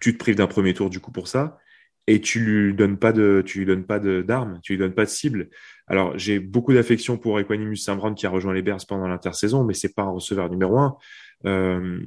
tu 0.00 0.12
te 0.12 0.18
prives 0.18 0.36
d'un 0.36 0.46
premier 0.46 0.74
tour 0.74 0.90
du 0.90 1.00
coup 1.00 1.12
pour 1.12 1.28
ça 1.28 1.58
et 2.06 2.20
tu 2.20 2.40
lui 2.40 2.74
donnes 2.74 2.98
pas 2.98 3.12
de 3.12 3.42
tu 3.44 3.58
lui 3.58 3.66
donnes 3.66 3.84
pas 3.84 3.98
d'armes, 3.98 4.60
tu 4.62 4.72
lui 4.72 4.78
donnes 4.78 4.94
pas 4.94 5.04
de 5.04 5.10
cible. 5.10 5.48
Alors 5.86 6.16
j'ai 6.18 6.38
beaucoup 6.38 6.72
d'affection 6.72 7.16
pour 7.16 7.40
Equanimus 7.40 7.76
Saint-Brown 7.76 8.14
qui 8.14 8.26
a 8.26 8.30
rejoint 8.30 8.52
les 8.52 8.62
Bears 8.62 8.84
pendant 8.86 9.08
l'intersaison, 9.08 9.64
mais 9.64 9.74
c'est 9.74 9.94
pas 9.94 10.02
un 10.02 10.10
receveur 10.10 10.50
numéro 10.50 10.78
un. 10.78 10.96
Euh, 11.46 12.00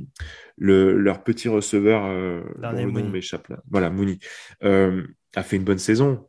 le, 0.57 0.97
leur 0.97 1.23
petit 1.23 1.47
receveur, 1.47 2.05
euh, 2.05 2.41
le 2.59 2.91
nom 2.91 3.09
m'échappe 3.09 3.47
là. 3.49 3.59
Voilà, 3.69 3.89
Mooney 3.89 4.17
euh, 4.63 5.03
a 5.35 5.43
fait 5.43 5.55
une 5.55 5.63
bonne 5.63 5.77
saison, 5.77 6.27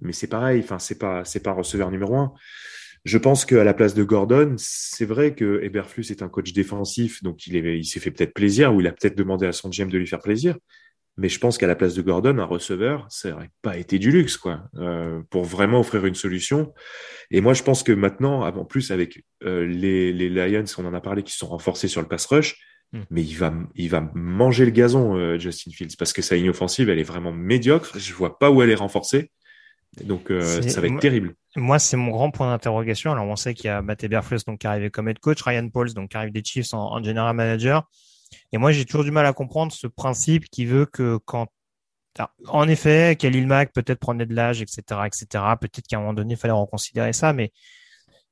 mais 0.00 0.12
c'est 0.12 0.26
pareil. 0.26 0.60
Enfin, 0.60 0.78
c'est 0.78 0.98
pas 0.98 1.24
c'est 1.24 1.42
pas 1.42 1.50
un 1.50 1.54
receveur 1.54 1.90
numéro 1.90 2.16
un. 2.16 2.32
Je 3.04 3.18
pense 3.18 3.44
qu'à 3.44 3.62
la 3.62 3.74
place 3.74 3.94
de 3.94 4.02
Gordon, 4.02 4.56
c'est 4.58 5.04
vrai 5.04 5.34
que 5.34 5.62
Eberflus 5.62 6.06
est 6.10 6.22
un 6.22 6.28
coach 6.28 6.52
défensif, 6.52 7.22
donc 7.22 7.46
il, 7.46 7.54
est, 7.54 7.78
il 7.78 7.84
s'est 7.84 8.00
fait 8.00 8.10
peut-être 8.10 8.34
plaisir, 8.34 8.74
ou 8.74 8.80
il 8.80 8.86
a 8.88 8.92
peut-être 8.92 9.16
demandé 9.16 9.46
à 9.46 9.52
son 9.52 9.68
GM 9.70 9.88
de 9.88 9.98
lui 9.98 10.08
faire 10.08 10.20
plaisir. 10.20 10.56
Mais 11.18 11.30
je 11.30 11.38
pense 11.38 11.56
qu'à 11.56 11.66
la 11.66 11.76
place 11.76 11.94
de 11.94 12.02
Gordon, 12.02 12.38
un 12.38 12.44
receveur, 12.44 13.06
ça 13.08 13.30
n'aurait 13.30 13.50
pas 13.62 13.78
été 13.78 13.98
du 13.98 14.10
luxe, 14.10 14.36
quoi, 14.36 14.64
euh, 14.76 15.22
pour 15.30 15.44
vraiment 15.44 15.80
offrir 15.80 16.04
une 16.04 16.14
solution. 16.14 16.74
Et 17.30 17.40
moi, 17.40 17.54
je 17.54 17.62
pense 17.62 17.82
que 17.82 17.92
maintenant, 17.92 18.42
en 18.42 18.64
plus 18.66 18.90
avec 18.90 19.24
euh, 19.42 19.64
les, 19.66 20.12
les, 20.12 20.28
Lions, 20.28 20.64
on 20.76 20.84
en 20.84 20.92
a 20.92 21.00
parlé, 21.00 21.22
qui 21.22 21.32
sont 21.32 21.46
renforcés 21.46 21.88
sur 21.88 22.02
le 22.02 22.08
pass 22.08 22.26
rush, 22.26 22.58
hmm. 22.92 23.02
mais 23.08 23.22
il 23.22 23.34
va, 23.34 23.54
il 23.74 23.88
va 23.88 24.10
manger 24.14 24.66
le 24.66 24.72
gazon, 24.72 25.16
euh, 25.16 25.38
Justin 25.38 25.70
Fields, 25.70 25.96
parce 25.98 26.12
que 26.12 26.20
sa 26.20 26.36
ligne 26.36 26.50
offensive, 26.50 26.90
elle 26.90 26.98
est 26.98 27.04
vraiment 27.04 27.32
médiocre. 27.32 27.98
Je 27.98 28.12
vois 28.12 28.38
pas 28.38 28.50
où 28.50 28.60
elle 28.60 28.70
est 28.70 28.74
renforcée. 28.74 29.30
Donc, 30.04 30.30
euh, 30.30 30.60
ça 30.62 30.82
va 30.82 30.88
être 30.88 31.00
terrible. 31.00 31.34
Moi, 31.56 31.78
c'est 31.78 31.96
mon 31.96 32.10
grand 32.10 32.30
point 32.30 32.50
d'interrogation. 32.50 33.12
Alors, 33.12 33.24
on 33.24 33.36
sait 33.36 33.54
qu'il 33.54 33.66
y 33.66 33.70
a 33.70 33.80
Matt 33.80 34.04
Eberflus, 34.04 34.40
donc, 34.46 34.58
qui 34.58 34.66
est 34.66 34.70
arrivé 34.70 34.90
comme 34.90 35.08
head 35.08 35.18
coach, 35.18 35.40
Ryan 35.40 35.70
Pauls, 35.70 35.94
donc, 35.94 36.10
qui 36.10 36.16
arrive 36.18 36.32
des 36.32 36.44
Chiefs 36.44 36.74
en, 36.74 36.92
en 36.92 37.02
general 37.02 37.34
manager. 37.34 37.88
Et 38.52 38.58
moi, 38.58 38.72
j'ai 38.72 38.84
toujours 38.84 39.04
du 39.04 39.10
mal 39.10 39.26
à 39.26 39.32
comprendre 39.32 39.72
ce 39.72 39.86
principe 39.86 40.48
qui 40.50 40.64
veut 40.64 40.86
que 40.86 41.18
quand 41.24 41.48
en 42.48 42.68
effet, 42.68 43.16
Khalil 43.18 43.46
Mack 43.46 43.72
peut-être 43.72 43.98
prenait 43.98 44.26
de 44.26 44.34
l'âge, 44.34 44.62
etc., 44.62 44.82
etc. 45.04 45.26
Peut-être 45.60 45.86
qu'à 45.86 45.96
un 45.96 46.00
moment 46.00 46.14
donné, 46.14 46.34
il 46.34 46.36
fallait 46.36 46.52
reconsidérer 46.52 47.12
ça, 47.12 47.32
mais 47.32 47.52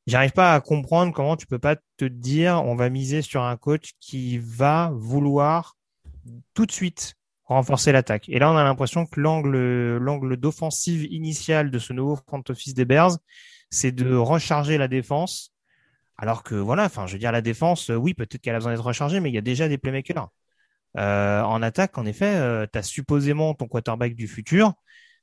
j'arrive 0.07 0.33
pas 0.33 0.55
à 0.55 0.61
comprendre 0.61 1.13
comment 1.13 1.37
tu 1.37 1.47
peux 1.47 1.59
pas 1.59 1.77
te 1.97 2.05
dire, 2.05 2.63
on 2.65 2.77
va 2.77 2.89
miser 2.91 3.23
sur 3.23 3.43
un 3.43 3.57
coach 3.57 3.93
qui 4.01 4.39
va 4.39 4.91
vouloir 4.95 5.77
tout 6.55 6.67
de 6.67 6.73
suite 6.73 7.15
renforcer 7.45 7.93
l'attaque. 7.93 8.29
Et 8.29 8.39
là, 8.39 8.51
on 8.51 8.57
a 8.57 8.65
l'impression 8.65 9.05
que 9.07 9.21
l'angle, 9.21 9.99
l'angle 9.99 10.37
d'offensive 10.37 11.05
initiale 11.13 11.71
de 11.71 11.79
ce 11.79 11.93
nouveau 11.93 12.17
front 12.17 12.43
office 12.49 12.75
des 12.75 12.87
Bears, 12.87 13.19
c'est 13.71 13.93
de 13.93 14.15
recharger 14.15 14.79
la 14.79 14.89
défense. 14.89 15.54
Alors 16.17 16.43
que 16.43 16.55
voilà, 16.55 16.85
enfin, 16.85 17.07
je 17.07 17.15
veux 17.15 17.19
dire, 17.19 17.33
la 17.33 17.43
défense, 17.43 17.89
oui, 17.91 18.15
peut-être 18.15 18.41
qu'elle 18.41 18.55
a 18.55 18.59
besoin 18.59 18.73
d'être 18.73 18.85
rechargée, 18.85 19.21
mais 19.21 19.31
il 19.31 19.35
y 19.35 19.39
a 19.39 19.43
déjà 19.43 19.69
des 19.69 19.79
playmakers. 19.79 20.29
Euh, 20.97 21.43
en 21.43 21.63
attaque, 21.63 21.99
en 21.99 22.07
effet, 22.07 22.37
euh, 22.37 22.67
tu 22.73 22.79
as 22.79 22.83
supposément 22.83 23.55
ton 23.55 23.67
quarterback 23.67 24.15
du 24.15 24.29
futur, 24.29 24.75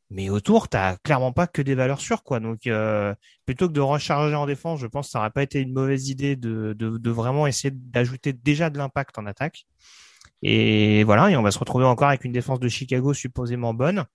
mais 0.10 0.30
autour, 0.30 0.70
tu 0.70 0.78
clairement 1.04 1.32
pas 1.32 1.48
que 1.48 1.62
des 1.62 1.76
valeurs 1.76 2.02
sûres. 2.02 2.24
quoi. 2.24 2.40
Donc, 2.42 2.68
euh, 2.68 3.16
plutôt 3.46 3.68
que 3.68 3.74
de 3.74 3.80
recharger 3.82 4.36
en 4.36 4.46
défense, 4.46 4.80
je 4.82 4.88
pense 4.88 5.08
que 5.08 5.12
ça 5.12 5.20
n'aurait 5.20 5.32
pas 5.32 5.44
été 5.44 5.62
une 5.62 5.74
mauvaise 5.74 6.10
idée 6.10 6.36
de, 6.36 6.74
de 6.78 7.12
vraiment 7.12 7.48
essayer 7.48 7.72
d'ajouter 7.74 8.34
déjà 8.34 8.70
de 8.70 8.78
l'impact 8.78 9.18
en 9.18 9.26
attaque. 9.26 9.66
Et 10.44 11.04
voilà, 11.04 11.30
et 11.30 11.38
on 11.38 11.44
va 11.44 11.52
se 11.52 11.60
retrouver 11.60 11.86
encore 11.86 12.10
avec 12.10 12.26
une 12.26 12.32
défense 12.32 12.60
de 12.60 12.68
Chicago 12.68 13.14
supposément 13.14 13.74
bonne. 13.74 14.06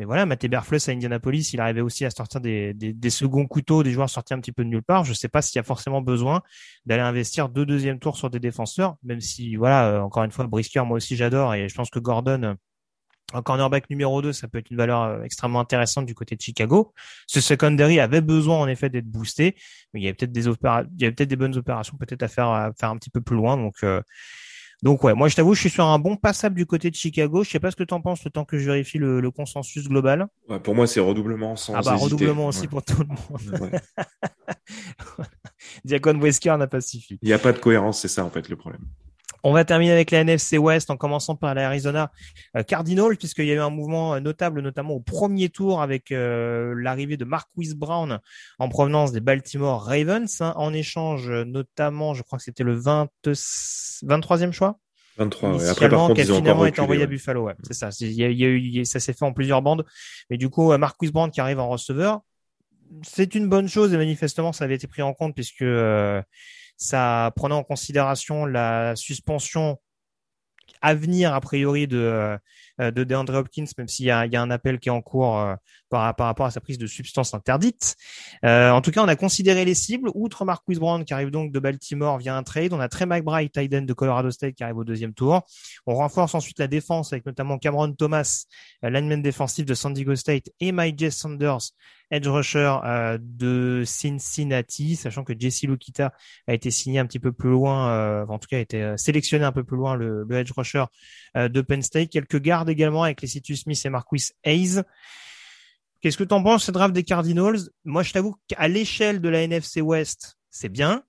Mais 0.00 0.06
voilà, 0.06 0.24
Matt 0.24 0.42
Eberflus 0.42 0.80
à 0.88 0.92
Indianapolis, 0.92 1.52
il 1.52 1.60
arrivait 1.60 1.82
aussi 1.82 2.06
à 2.06 2.10
sortir 2.10 2.40
des, 2.40 2.72
des, 2.72 3.10
seconds 3.10 3.46
couteaux, 3.46 3.82
des 3.82 3.90
joueurs 3.90 4.08
sortis 4.08 4.32
un 4.32 4.40
petit 4.40 4.50
peu 4.50 4.64
de 4.64 4.70
nulle 4.70 4.82
part. 4.82 5.04
Je 5.04 5.10
ne 5.10 5.14
sais 5.14 5.28
pas 5.28 5.42
s'il 5.42 5.56
y 5.56 5.58
a 5.58 5.62
forcément 5.62 6.00
besoin 6.00 6.40
d'aller 6.86 7.02
investir 7.02 7.50
deux 7.50 7.66
deuxième 7.66 7.98
tours 7.98 8.16
sur 8.16 8.30
des 8.30 8.40
défenseurs, 8.40 8.96
même 9.02 9.20
si, 9.20 9.56
voilà, 9.56 9.90
euh, 9.90 10.00
encore 10.00 10.24
une 10.24 10.30
fois, 10.30 10.46
Brisker, 10.46 10.82
moi 10.86 10.96
aussi 10.96 11.16
j'adore, 11.16 11.52
et 11.52 11.68
je 11.68 11.74
pense 11.74 11.90
que 11.90 11.98
Gordon, 11.98 12.42
euh, 12.44 12.54
en 13.34 13.42
cornerback 13.42 13.90
numéro 13.90 14.22
2, 14.22 14.32
ça 14.32 14.48
peut 14.48 14.56
être 14.56 14.70
une 14.70 14.78
valeur 14.78 15.02
euh, 15.02 15.22
extrêmement 15.22 15.60
intéressante 15.60 16.06
du 16.06 16.14
côté 16.14 16.34
de 16.34 16.40
Chicago. 16.40 16.94
Ce 17.26 17.42
secondary 17.42 18.00
avait 18.00 18.22
besoin 18.22 18.56
en 18.56 18.68
effet 18.68 18.88
d'être 18.88 19.04
boosté, 19.04 19.54
mais 19.92 20.00
il 20.00 20.04
y 20.04 20.06
avait 20.06 20.14
peut-être 20.14 20.32
des 20.32 20.44
peut-être 20.44 21.28
des 21.28 21.36
bonnes 21.36 21.58
opérations 21.58 21.98
peut-être 21.98 22.22
à 22.22 22.28
faire 22.28 22.48
à 22.48 22.72
faire 22.72 22.88
un 22.88 22.96
petit 22.96 23.10
peu 23.10 23.20
plus 23.20 23.36
loin. 23.36 23.58
Donc 23.58 23.84
donc 24.82 25.04
ouais, 25.04 25.14
moi 25.14 25.28
je 25.28 25.36
t'avoue, 25.36 25.54
je 25.54 25.60
suis 25.60 25.70
sur 25.70 25.84
un 25.84 25.98
bon 25.98 26.16
passable 26.16 26.56
du 26.56 26.66
côté 26.66 26.90
de 26.90 26.94
Chicago. 26.94 27.44
Je 27.44 27.50
sais 27.50 27.60
pas 27.60 27.70
ce 27.70 27.76
que 27.76 27.84
tu 27.84 27.92
en 27.92 28.00
penses 28.00 28.24
le 28.24 28.30
temps 28.30 28.44
que 28.44 28.58
je 28.58 28.66
vérifie 28.66 28.98
le, 28.98 29.30
consensus 29.30 29.88
global. 29.88 30.26
Ouais, 30.48 30.58
pour 30.58 30.74
moi, 30.74 30.86
c'est 30.86 31.00
redoublement 31.00 31.56
sans 31.56 31.74
Ah 31.74 31.82
bah 31.82 31.94
redoublement 31.94 32.46
aussi 32.46 32.66
pour 32.66 32.82
tout 32.82 32.96
le 32.98 33.06
monde. 33.06 33.60
Ouais. 33.60 33.80
Diacon 35.84 36.18
Wesker 36.18 36.56
n'a 36.58 36.66
pas 36.66 36.80
suffi. 36.80 37.18
Il 37.22 37.26
n'y 37.26 37.32
a 37.32 37.38
pas 37.38 37.52
de 37.52 37.58
cohérence, 37.58 38.00
c'est 38.00 38.08
ça 38.08 38.24
en 38.24 38.30
fait 38.30 38.48
le 38.48 38.56
problème. 38.56 38.84
On 39.42 39.52
va 39.52 39.64
terminer 39.64 39.92
avec 39.92 40.10
la 40.10 40.20
NFC 40.20 40.58
West 40.58 40.90
en 40.90 40.96
commençant 40.96 41.34
par 41.34 41.54
l'Arizona 41.54 42.10
euh, 42.56 42.62
Cardinals 42.62 43.16
puisqu'il 43.16 43.46
y 43.46 43.52
a 43.52 43.54
eu 43.54 43.60
un 43.60 43.70
mouvement 43.70 44.14
euh, 44.14 44.20
notable 44.20 44.60
notamment 44.60 44.94
au 44.94 45.00
premier 45.00 45.48
tour 45.48 45.80
avec 45.80 46.12
euh, 46.12 46.74
l'arrivée 46.76 47.16
de 47.16 47.24
Marquise 47.24 47.74
Brown 47.74 48.20
en 48.58 48.68
provenance 48.68 49.12
des 49.12 49.20
Baltimore 49.20 49.82
Ravens 49.82 50.40
hein, 50.40 50.52
en 50.56 50.72
échange 50.74 51.30
notamment 51.30 52.14
je 52.14 52.22
crois 52.22 52.38
que 52.38 52.44
c'était 52.44 52.64
le 52.64 52.74
20, 52.74 53.08
23e 53.24 54.52
choix 54.52 54.78
23 55.16 55.56
ouais. 55.56 55.68
après 55.68 55.88
par 55.88 56.12
qui 56.12 56.20
a 56.20 56.24
finalement 56.24 56.66
été 56.66 56.80
envoyé 56.80 57.02
à 57.02 57.06
Buffalo 57.06 57.44
ouais. 57.44 57.54
c'est 57.62 57.74
ça 57.74 57.88
il 58.00 58.12
y 58.12 58.24
a, 58.24 58.28
eu 58.28 58.84
ça 58.84 59.00
s'est 59.00 59.12
fait 59.12 59.24
en 59.24 59.32
plusieurs 59.32 59.62
bandes 59.62 59.84
mais 60.28 60.36
du 60.36 60.50
coup 60.50 60.76
Marquise 60.76 61.12
Brown 61.12 61.30
qui 61.30 61.40
arrive 61.40 61.60
en 61.60 61.68
receveur 61.68 62.20
c'est 63.02 63.34
une 63.34 63.48
bonne 63.48 63.68
chose 63.68 63.94
et 63.94 63.96
manifestement 63.96 64.52
ça 64.52 64.64
avait 64.64 64.74
été 64.74 64.86
pris 64.86 65.02
en 65.02 65.14
compte 65.14 65.34
puisque 65.34 65.64
ça 66.80 67.30
prenait 67.36 67.54
en 67.54 67.62
considération 67.62 68.46
la 68.46 68.96
suspension 68.96 69.78
à 70.80 70.94
venir 70.94 71.34
a 71.34 71.40
priori 71.40 71.86
de 71.86 71.98
euh, 71.98 72.38
de 72.80 73.04
DeAndre 73.04 73.34
Hopkins, 73.34 73.64
même 73.76 73.88
s'il 73.88 74.06
y 74.06 74.08
y 74.08 74.36
a 74.36 74.42
un 74.42 74.50
appel 74.50 74.78
qui 74.78 74.88
est 74.88 74.92
en 74.92 75.02
cours 75.02 75.38
euh, 75.38 75.54
par, 75.88 76.14
rapport 76.16 76.46
à 76.46 76.50
sa 76.50 76.60
prise 76.60 76.78
de 76.78 76.86
substances 76.86 77.34
interdites. 77.34 77.96
Euh, 78.44 78.70
en 78.70 78.80
tout 78.80 78.92
cas, 78.92 79.02
on 79.02 79.08
a 79.08 79.16
considéré 79.16 79.64
les 79.64 79.74
cibles. 79.74 80.10
Outre 80.14 80.44
Marquis 80.44 80.76
Brown 80.76 81.04
qui 81.04 81.12
arrive 81.12 81.30
donc 81.30 81.52
de 81.52 81.58
Baltimore 81.58 82.18
via 82.18 82.36
un 82.36 82.42
trade, 82.42 82.72
on 82.72 82.80
a 82.80 82.88
Trey 82.88 83.06
McBride, 83.06 83.50
Tyden 83.50 83.86
de 83.86 83.92
Colorado 83.92 84.30
State 84.30 84.54
qui 84.54 84.62
arrive 84.62 84.76
au 84.76 84.84
deuxième 84.84 85.14
tour. 85.14 85.42
On 85.86 85.94
renforce 85.94 86.34
ensuite 86.34 86.58
la 86.58 86.68
défense 86.68 87.12
avec 87.12 87.26
notamment 87.26 87.58
Cameron 87.58 87.92
Thomas, 87.92 88.44
lineman 88.82 89.20
défensif 89.22 89.66
de 89.66 89.74
San 89.74 89.92
Diego 89.92 90.14
State, 90.14 90.50
et 90.60 90.72
Mike. 90.72 91.00
Sanders, 91.10 91.72
edge 92.10 92.26
rusher 92.26 92.76
euh, 92.84 93.18
de 93.20 93.82
Cincinnati, 93.86 94.96
sachant 94.96 95.24
que 95.24 95.32
Jesse 95.38 95.62
Lukita 95.62 96.12
a 96.46 96.54
été 96.54 96.70
signé 96.70 96.98
un 96.98 97.06
petit 97.06 97.20
peu 97.20 97.32
plus 97.32 97.50
loin, 97.50 97.90
euh, 97.90 98.26
en 98.28 98.38
tout 98.38 98.48
cas 98.48 98.56
a 98.56 98.60
été 98.60 98.82
euh, 98.82 98.96
sélectionné 98.96 99.44
un 99.44 99.52
peu 99.52 99.64
plus 99.64 99.76
loin, 99.76 99.94
le 99.96 100.26
edge 100.32 100.52
rusher 100.56 100.84
de 101.36 101.60
Penn 101.60 101.80
State. 101.80 102.10
Quelques 102.10 102.40
gardes 102.40 102.69
également 102.70 103.02
avec 103.02 103.20
les 103.22 103.28
Citus 103.28 103.62
Smith 103.62 103.80
et 103.84 103.90
Marquis 103.90 104.30
Hayes. 104.44 104.82
Qu'est-ce 106.00 106.16
que 106.16 106.24
tu 106.24 106.34
en 106.34 106.42
penses, 106.42 106.64
ce 106.64 106.70
draft 106.70 106.94
des 106.94 107.04
Cardinals? 107.04 107.58
Moi, 107.84 108.02
je 108.02 108.12
t'avoue 108.12 108.34
qu'à 108.48 108.68
l'échelle 108.68 109.20
de 109.20 109.28
la 109.28 109.42
NFC 109.42 109.82
West, 109.82 110.38
c'est 110.48 110.70
bien. 110.70 111.02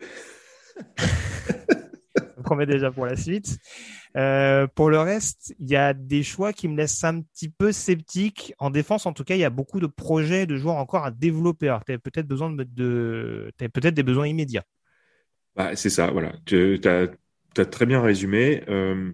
ça 0.96 2.42
promet 2.42 2.66
déjà 2.66 2.90
pour 2.90 3.04
la 3.04 3.16
suite. 3.16 3.58
Euh, 4.16 4.66
pour 4.66 4.90
le 4.90 4.98
reste, 4.98 5.54
il 5.60 5.70
y 5.70 5.76
a 5.76 5.92
des 5.92 6.22
choix 6.22 6.52
qui 6.52 6.68
me 6.68 6.76
laissent 6.76 7.04
un 7.04 7.20
petit 7.20 7.48
peu 7.48 7.70
sceptique. 7.70 8.54
En 8.58 8.70
défense, 8.70 9.06
en 9.06 9.12
tout 9.12 9.24
cas, 9.24 9.34
il 9.34 9.40
y 9.40 9.44
a 9.44 9.50
beaucoup 9.50 9.78
de 9.78 9.86
projets 9.86 10.46
de 10.46 10.56
joueurs 10.56 10.76
encore 10.76 11.04
à 11.04 11.10
développer. 11.10 11.68
Alors, 11.68 11.84
tu 11.84 11.92
as 11.92 11.98
peut-être 11.98 12.26
besoin 12.26 12.50
de, 12.50 12.64
de 12.64 13.52
peut-être 13.58 13.94
des 13.94 14.02
besoins 14.02 14.26
immédiats. 14.26 14.64
Bah, 15.54 15.76
c'est 15.76 15.90
ça, 15.90 16.10
voilà. 16.10 16.32
Tu 16.46 16.80
as, 16.84 17.08
as, 17.58 17.64
très 17.66 17.86
bien 17.86 18.00
résumé. 18.00 18.64
Euh, 18.68 19.12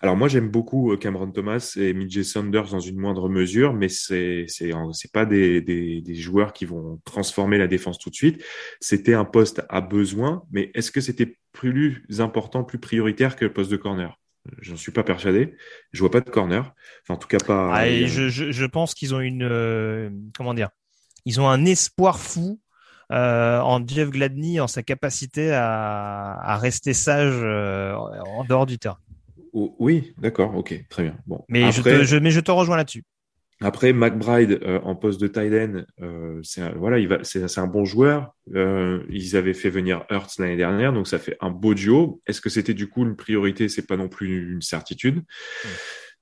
alors 0.00 0.16
moi 0.16 0.28
j'aime 0.28 0.48
beaucoup 0.48 0.92
euh, 0.92 0.96
Cameron 0.96 1.30
Thomas 1.30 1.74
et 1.76 1.92
Midge 1.92 2.22
Sanders 2.22 2.70
dans 2.70 2.80
une 2.80 2.96
moindre 2.98 3.28
mesure, 3.28 3.72
mais 3.74 3.88
c'est 3.88 4.44
c'est 4.46 4.70
c'est 4.92 5.12
pas 5.12 5.26
des, 5.26 5.60
des, 5.60 6.00
des 6.00 6.14
joueurs 6.14 6.52
qui 6.52 6.66
vont 6.66 7.00
transformer 7.04 7.58
la 7.58 7.66
défense 7.66 7.98
tout 7.98 8.10
de 8.10 8.14
suite. 8.14 8.44
C'était 8.80 9.14
un 9.14 9.24
poste 9.24 9.62
à 9.68 9.80
besoin, 9.80 10.44
mais 10.52 10.70
est-ce 10.74 10.92
que 10.92 11.00
c'était 11.00 11.36
plus 11.52 12.04
important, 12.18 12.62
plus 12.62 12.78
prioritaire 12.78 13.34
que 13.34 13.44
le 13.44 13.52
poste 13.52 13.70
de 13.70 13.76
corner? 13.76 14.18
J'en 14.60 14.76
suis 14.76 14.92
pas 14.92 15.02
persuadé. 15.02 15.56
Je 15.92 16.00
vois 16.00 16.10
pas 16.10 16.20
de 16.20 16.30
corner. 16.30 16.72
Enfin, 17.02 17.14
en 17.14 17.16
tout 17.16 17.28
cas 17.28 17.38
pas. 17.44 17.70
Ah, 17.74 17.88
je, 17.88 18.28
je, 18.28 18.50
je, 18.50 18.64
pense 18.66 18.94
qu'ils 18.94 19.14
ont 19.14 19.20
une 19.20 19.42
euh, 19.42 20.10
comment 20.36 20.54
dire? 20.54 20.70
Ils 21.24 21.40
ont 21.40 21.48
un 21.48 21.64
espoir 21.64 22.18
fou 22.18 22.60
euh, 23.12 23.60
en 23.60 23.86
Jeff 23.86 24.10
Gladney, 24.10 24.60
en 24.60 24.66
sa 24.66 24.82
capacité 24.82 25.52
à, 25.52 26.38
à 26.40 26.56
rester 26.56 26.94
sage 26.94 27.34
euh, 27.42 27.94
en 27.94 28.44
dehors 28.44 28.64
du 28.64 28.78
terrain. 28.78 28.98
Oh, 29.60 29.74
oui, 29.80 30.14
d'accord, 30.18 30.54
ok, 30.54 30.84
très 30.88 31.02
bien. 31.02 31.16
Bon. 31.26 31.44
Mais, 31.48 31.72
je, 31.72 31.82
te, 31.82 32.04
je, 32.04 32.16
mais 32.16 32.30
je 32.30 32.38
te 32.38 32.52
rejoins 32.52 32.76
là-dessus. 32.76 33.02
Après, 33.60 33.92
McBride 33.92 34.60
euh, 34.62 34.78
en 34.84 34.94
poste 34.94 35.20
de 35.20 35.26
tight 35.26 35.52
end, 35.52 35.82
euh, 36.00 36.38
c'est 36.44 36.72
voilà, 36.76 37.00
il 37.00 37.08
va, 37.08 37.24
c'est 37.24 37.58
un 37.58 37.66
bon 37.66 37.84
joueur. 37.84 38.36
Euh, 38.54 39.02
ils 39.10 39.34
avaient 39.34 39.54
fait 39.54 39.68
venir 39.68 40.04
Hurts 40.10 40.38
l'année 40.38 40.56
dernière, 40.56 40.92
donc 40.92 41.08
ça 41.08 41.18
fait 41.18 41.36
un 41.40 41.50
beau 41.50 41.74
duo. 41.74 42.22
Est-ce 42.28 42.40
que 42.40 42.50
c'était 42.50 42.72
du 42.72 42.88
coup 42.88 43.02
une 43.02 43.16
priorité? 43.16 43.68
C'est 43.68 43.88
pas 43.88 43.96
non 43.96 44.08
plus 44.08 44.52
une 44.52 44.62
certitude. 44.62 45.22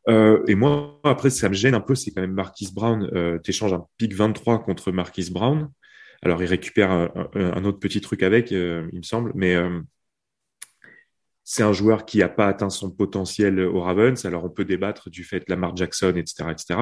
Et 0.08 0.54
moi, 0.54 0.98
après, 1.04 1.28
ça 1.28 1.50
me 1.50 1.54
gêne 1.54 1.74
un 1.74 1.80
peu. 1.80 1.94
C'est 1.94 2.12
quand 2.12 2.22
même 2.22 2.32
Marquis 2.32 2.70
Brown. 2.72 3.10
Euh, 3.12 3.38
T'échanges 3.38 3.74
un 3.74 3.84
pick 3.98 4.14
23 4.14 4.62
contre 4.62 4.90
Marquis 4.90 5.30
Brown. 5.30 5.68
Alors, 6.22 6.42
il 6.42 6.46
récupère 6.46 6.90
un, 6.90 7.10
un, 7.34 7.64
autre 7.66 7.80
petit 7.80 8.00
truc 8.00 8.22
avec, 8.22 8.50
il 8.50 8.56
me 8.94 9.02
semble, 9.02 9.32
mais 9.34 9.54
c'est 11.48 11.62
un 11.62 11.72
joueur 11.72 12.06
qui 12.06 12.18
n'a 12.18 12.28
pas 12.28 12.48
atteint 12.48 12.70
son 12.70 12.90
potentiel 12.90 13.60
au 13.60 13.80
Ravens. 13.80 14.22
Alors, 14.24 14.44
on 14.44 14.50
peut 14.50 14.64
débattre 14.64 15.10
du 15.10 15.22
fait 15.22 15.48
Lamar 15.48 15.76
Jackson, 15.76 16.12
etc., 16.16 16.44
etc. 16.50 16.80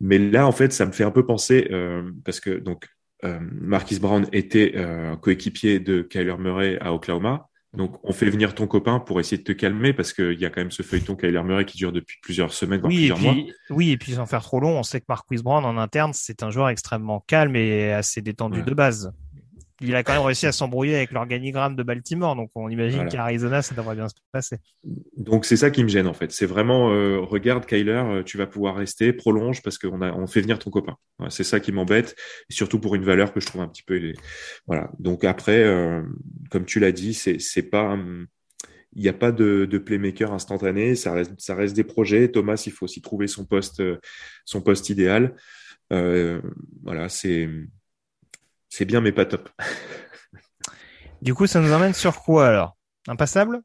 Mais 0.00 0.18
là, 0.18 0.44
en 0.44 0.50
fait, 0.50 0.72
ça 0.72 0.86
me 0.86 0.92
fait 0.92 1.04
un 1.04 1.12
peu 1.12 1.24
penser 1.24 1.68
euh, 1.70 2.10
parce 2.24 2.40
que 2.40 2.50
donc 2.50 2.88
euh, 3.24 3.38
Marquis 3.40 4.00
Brown 4.00 4.26
était 4.32 4.72
euh, 4.74 5.14
coéquipier 5.14 5.78
de 5.78 6.02
Kyler 6.02 6.36
Murray 6.36 6.78
à 6.80 6.92
Oklahoma. 6.92 7.48
Donc, 7.76 8.00
on 8.02 8.12
fait 8.12 8.28
venir 8.28 8.56
ton 8.56 8.66
copain 8.66 8.98
pour 8.98 9.20
essayer 9.20 9.38
de 9.38 9.44
te 9.44 9.52
calmer 9.52 9.92
parce 9.92 10.12
qu'il 10.12 10.40
y 10.40 10.44
a 10.44 10.50
quand 10.50 10.62
même 10.62 10.72
ce 10.72 10.82
feuilleton 10.82 11.14
Kyler 11.14 11.42
Murray 11.44 11.64
qui 11.64 11.76
dure 11.76 11.92
depuis 11.92 12.18
plusieurs 12.22 12.52
semaines, 12.52 12.80
voire 12.80 12.90
oui, 12.90 13.08
plusieurs 13.08 13.20
mois. 13.20 13.34
Oui, 13.70 13.90
et 13.92 13.96
puis 13.98 14.12
sans 14.12 14.26
faire 14.26 14.42
trop 14.42 14.58
long, 14.58 14.80
on 14.80 14.82
sait 14.82 14.98
que 14.98 15.06
Marquis 15.08 15.36
Brown 15.36 15.64
en 15.64 15.78
interne, 15.78 16.10
c'est 16.12 16.42
un 16.42 16.50
joueur 16.50 16.70
extrêmement 16.70 17.22
calme 17.28 17.54
et 17.54 17.92
assez 17.92 18.20
détendu 18.20 18.60
ouais. 18.60 18.64
de 18.64 18.74
base. 18.74 19.12
Il 19.80 19.94
a 19.94 20.02
quand 20.02 20.14
même 20.14 20.22
réussi 20.22 20.46
à 20.46 20.52
s'embrouiller 20.52 20.96
avec 20.96 21.12
l'organigramme 21.12 21.76
de 21.76 21.82
Baltimore, 21.82 22.34
donc 22.34 22.50
on 22.54 22.68
imagine 22.68 22.96
Voilà. 22.96 23.10
qu'Arizona, 23.10 23.62
ça 23.62 23.74
devrait 23.74 23.94
bien 23.94 24.08
se 24.08 24.14
passer. 24.32 24.56
Donc 25.16 25.44
c'est 25.44 25.56
ça 25.56 25.70
qui 25.70 25.82
me 25.84 25.88
gêne 25.88 26.06
en 26.06 26.14
fait. 26.14 26.32
C'est 26.32 26.46
vraiment 26.46 26.92
euh, 26.92 27.18
regarde 27.20 27.66
Kyler, 27.66 27.92
euh, 27.92 28.22
tu 28.22 28.38
vas 28.38 28.46
pouvoir 28.46 28.76
rester, 28.76 29.12
prolonge 29.12 29.62
parce 29.62 29.76
qu'on 29.78 30.00
a 30.00 30.12
on 30.12 30.26
fait 30.26 30.40
venir 30.40 30.58
ton 30.58 30.70
copain. 30.70 30.96
Voilà, 31.18 31.30
c'est 31.30 31.44
ça 31.44 31.60
qui 31.60 31.72
m'embête, 31.72 32.16
surtout 32.48 32.78
pour 32.80 32.94
une 32.94 33.04
valeur 33.04 33.32
que 33.32 33.40
je 33.40 33.46
trouve 33.46 33.60
un 33.60 33.68
petit 33.68 33.82
peu. 33.82 34.12
Voilà. 34.66 34.90
Donc 34.98 35.24
après, 35.24 35.62
euh, 35.62 36.02
comme 36.50 36.64
tu 36.64 36.80
l'as 36.80 36.92
dit, 36.92 37.12
c'est 37.12 37.38
c'est 37.38 37.68
pas 37.68 37.92
hum, 37.92 38.26
il 38.94 39.02
n'y 39.02 39.08
a 39.08 39.12
pas 39.12 39.30
de, 39.30 39.66
de 39.66 39.76
playmaker 39.78 40.32
instantané, 40.32 40.94
ça 40.94 41.12
reste, 41.12 41.32
ça 41.36 41.54
reste 41.54 41.76
des 41.76 41.84
projets. 41.84 42.30
Thomas, 42.30 42.62
il 42.64 42.72
faut 42.72 42.84
aussi 42.86 43.02
trouver 43.02 43.26
son 43.26 43.44
poste, 43.44 43.82
son 44.46 44.62
poste 44.62 44.88
idéal. 44.88 45.34
Euh, 45.92 46.40
voilà, 46.82 47.08
c'est, 47.10 47.48
c'est 48.68 48.84
bien, 48.84 49.00
mais 49.00 49.12
pas 49.12 49.26
top. 49.26 49.48
Du 51.22 51.34
coup, 51.34 51.46
ça 51.46 51.60
nous 51.60 51.72
emmène 51.72 51.94
sur 51.94 52.22
quoi 52.22 52.46
alors? 52.46 52.76
Impassable? 53.08 53.62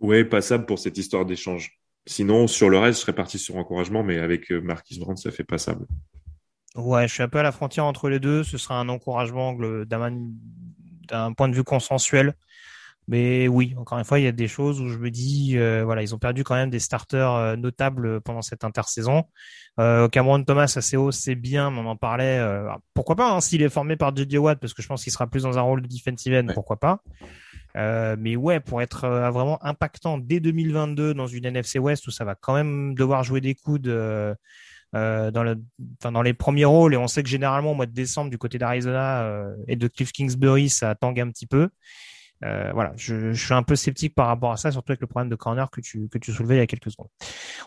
Ouais, 0.00 0.24
passable 0.24 0.64
pour 0.64 0.78
cette 0.78 0.96
histoire 0.96 1.26
d'échange. 1.26 1.72
Sinon, 2.06 2.46
sur 2.46 2.70
le 2.70 2.78
reste, 2.78 3.00
je 3.00 3.02
serais 3.02 3.14
parti 3.14 3.38
sur 3.38 3.56
encouragement, 3.56 4.02
mais 4.02 4.18
avec 4.18 4.50
euh, 4.52 4.60
Marquis 4.60 4.98
Brandt, 4.98 5.20
ça 5.20 5.30
fait 5.30 5.44
passable. 5.44 5.86
Ouais, 6.76 7.08
je 7.08 7.14
suis 7.14 7.22
un 7.22 7.28
peu 7.28 7.38
à 7.38 7.42
la 7.42 7.52
frontière 7.52 7.84
entre 7.84 8.08
les 8.08 8.20
deux. 8.20 8.44
Ce 8.44 8.56
sera 8.56 8.78
un 8.78 8.88
encouragement 8.88 9.54
d'un 9.54 11.32
point 11.32 11.48
de 11.48 11.54
vue 11.54 11.64
consensuel. 11.64 12.34
Mais 13.10 13.48
oui, 13.48 13.74
encore 13.78 13.98
une 13.98 14.04
fois, 14.04 14.18
il 14.18 14.24
y 14.24 14.28
a 14.28 14.32
des 14.32 14.48
choses 14.48 14.82
où 14.82 14.88
je 14.88 14.98
me 14.98 15.10
dis, 15.10 15.56
euh, 15.56 15.82
voilà, 15.82 16.02
ils 16.02 16.14
ont 16.14 16.18
perdu 16.18 16.44
quand 16.44 16.54
même 16.54 16.68
des 16.68 16.78
starters 16.78 17.32
euh, 17.32 17.56
notables 17.56 18.20
pendant 18.20 18.42
cette 18.42 18.64
intersaison. 18.64 19.24
Euh, 19.80 20.08
Cameron 20.08 20.44
Thomas 20.44 20.70
assez 20.76 20.98
haut, 20.98 21.10
c'est 21.10 21.34
bien, 21.34 21.70
mais 21.70 21.78
on 21.78 21.86
en 21.86 21.96
parlait. 21.96 22.38
euh, 22.38 22.68
pourquoi 22.92 23.16
pas 23.16 23.32
hein, 23.32 23.40
s'il 23.40 23.62
est 23.62 23.70
formé 23.70 23.96
par 23.96 24.14
JJ 24.14 24.36
Watt, 24.36 24.60
parce 24.60 24.74
que 24.74 24.82
je 24.82 24.88
pense 24.88 25.02
qu'il 25.02 25.12
sera 25.12 25.26
plus 25.26 25.44
dans 25.44 25.56
un 25.56 25.62
rôle 25.62 25.80
de 25.80 25.88
defensive 25.88 26.34
end, 26.34 26.52
pourquoi 26.52 26.76
pas. 26.76 27.00
Euh, 27.76 28.16
mais 28.18 28.36
ouais, 28.36 28.60
pour 28.60 28.82
être 28.82 29.04
euh, 29.04 29.30
vraiment 29.30 29.62
impactant 29.64 30.18
dès 30.18 30.40
2022 30.40 31.14
dans 31.14 31.26
une 31.26 31.44
NFC 31.46 31.78
West 31.78 32.06
où 32.08 32.10
ça 32.10 32.24
va 32.24 32.34
quand 32.34 32.54
même 32.54 32.94
devoir 32.94 33.24
jouer 33.24 33.40
des 33.40 33.54
coudes 33.54 33.88
euh, 33.88 34.34
euh, 34.94 35.30
dans, 35.30 35.42
le, 35.42 35.62
enfin, 36.00 36.12
dans 36.12 36.22
les 36.22 36.34
premiers 36.34 36.64
rôles, 36.64 36.94
et 36.94 36.96
on 36.96 37.08
sait 37.08 37.22
que 37.22 37.28
généralement 37.28 37.72
au 37.72 37.74
mois 37.74 37.86
de 37.86 37.92
décembre 37.92 38.30
du 38.30 38.38
côté 38.38 38.58
d'Arizona 38.58 39.22
euh, 39.22 39.54
et 39.66 39.76
de 39.76 39.86
Cliff 39.88 40.12
Kingsbury, 40.12 40.68
ça 40.68 40.94
tangue 40.94 41.20
un 41.20 41.30
petit 41.30 41.46
peu. 41.46 41.68
Euh, 42.44 42.70
voilà, 42.72 42.92
je, 42.96 43.32
je 43.32 43.44
suis 43.44 43.54
un 43.54 43.62
peu 43.62 43.74
sceptique 43.74 44.14
par 44.14 44.28
rapport 44.28 44.52
à 44.52 44.56
ça, 44.56 44.70
surtout 44.70 44.92
avec 44.92 45.00
le 45.00 45.06
problème 45.06 45.28
de 45.28 45.34
corner 45.34 45.70
que 45.70 45.80
tu, 45.80 46.08
que 46.08 46.18
tu 46.18 46.32
soulevais 46.32 46.56
il 46.56 46.58
y 46.58 46.62
a 46.62 46.66
quelques 46.66 46.90
secondes. 46.90 47.08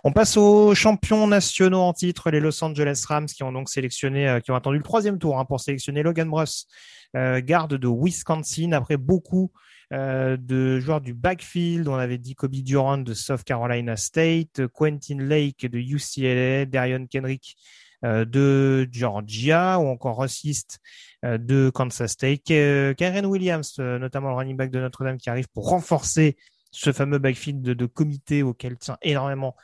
On 0.03 0.11
passe 0.11 0.37
aux 0.37 0.73
champions 0.75 1.27
nationaux 1.27 1.81
en 1.81 1.93
titre, 1.93 2.31
les 2.31 2.39
Los 2.39 2.63
Angeles 2.63 3.03
Rams, 3.07 3.25
qui 3.25 3.43
ont 3.43 3.51
donc 3.51 3.69
sélectionné, 3.69 4.29
euh, 4.29 4.39
qui 4.39 4.51
ont 4.51 4.55
attendu 4.55 4.77
le 4.77 4.83
troisième 4.83 5.19
tour 5.19 5.39
hein, 5.39 5.45
pour 5.45 5.59
sélectionner 5.59 6.03
Logan 6.03 6.29
Bruss, 6.29 6.67
euh, 7.15 7.41
garde 7.43 7.73
de 7.73 7.87
Wisconsin, 7.87 8.71
après 8.71 8.97
beaucoup 8.97 9.51
euh, 9.91 10.37
de 10.37 10.79
joueurs 10.79 11.01
du 11.01 11.13
backfield. 11.13 11.87
On 11.89 11.95
avait 11.95 12.17
dit 12.17 12.35
Kobe 12.35 12.55
Durant 12.55 12.97
de 12.97 13.13
South 13.13 13.43
Carolina 13.43 13.97
State, 13.97 14.67
Quentin 14.67 15.17
Lake 15.19 15.69
de 15.69 15.79
UCLA, 15.79 16.65
Darion 16.65 17.05
Kendrick 17.07 17.57
de 18.03 18.87
Georgia 18.91 19.79
ou 19.79 19.87
encore 19.87 20.15
Ross 20.15 20.43
East 20.43 20.79
euh, 21.23 21.37
de 21.37 21.69
Kansas 21.69 22.11
State, 22.11 22.43
Karen 22.43 23.25
Williams, 23.25 23.75
euh, 23.79 23.99
notamment 23.99 24.29
le 24.29 24.35
running 24.35 24.57
back 24.57 24.71
de 24.71 24.79
Notre-Dame 24.79 25.17
qui 25.17 25.29
arrive 25.29 25.47
pour 25.49 25.69
renforcer 25.69 26.35
ce 26.71 26.91
fameux 26.91 27.19
backfield 27.19 27.61
de, 27.61 27.73
de 27.73 27.85
comité 27.85 28.43
auquel 28.43 28.77
tient 28.77 28.97
énormément 29.01 29.55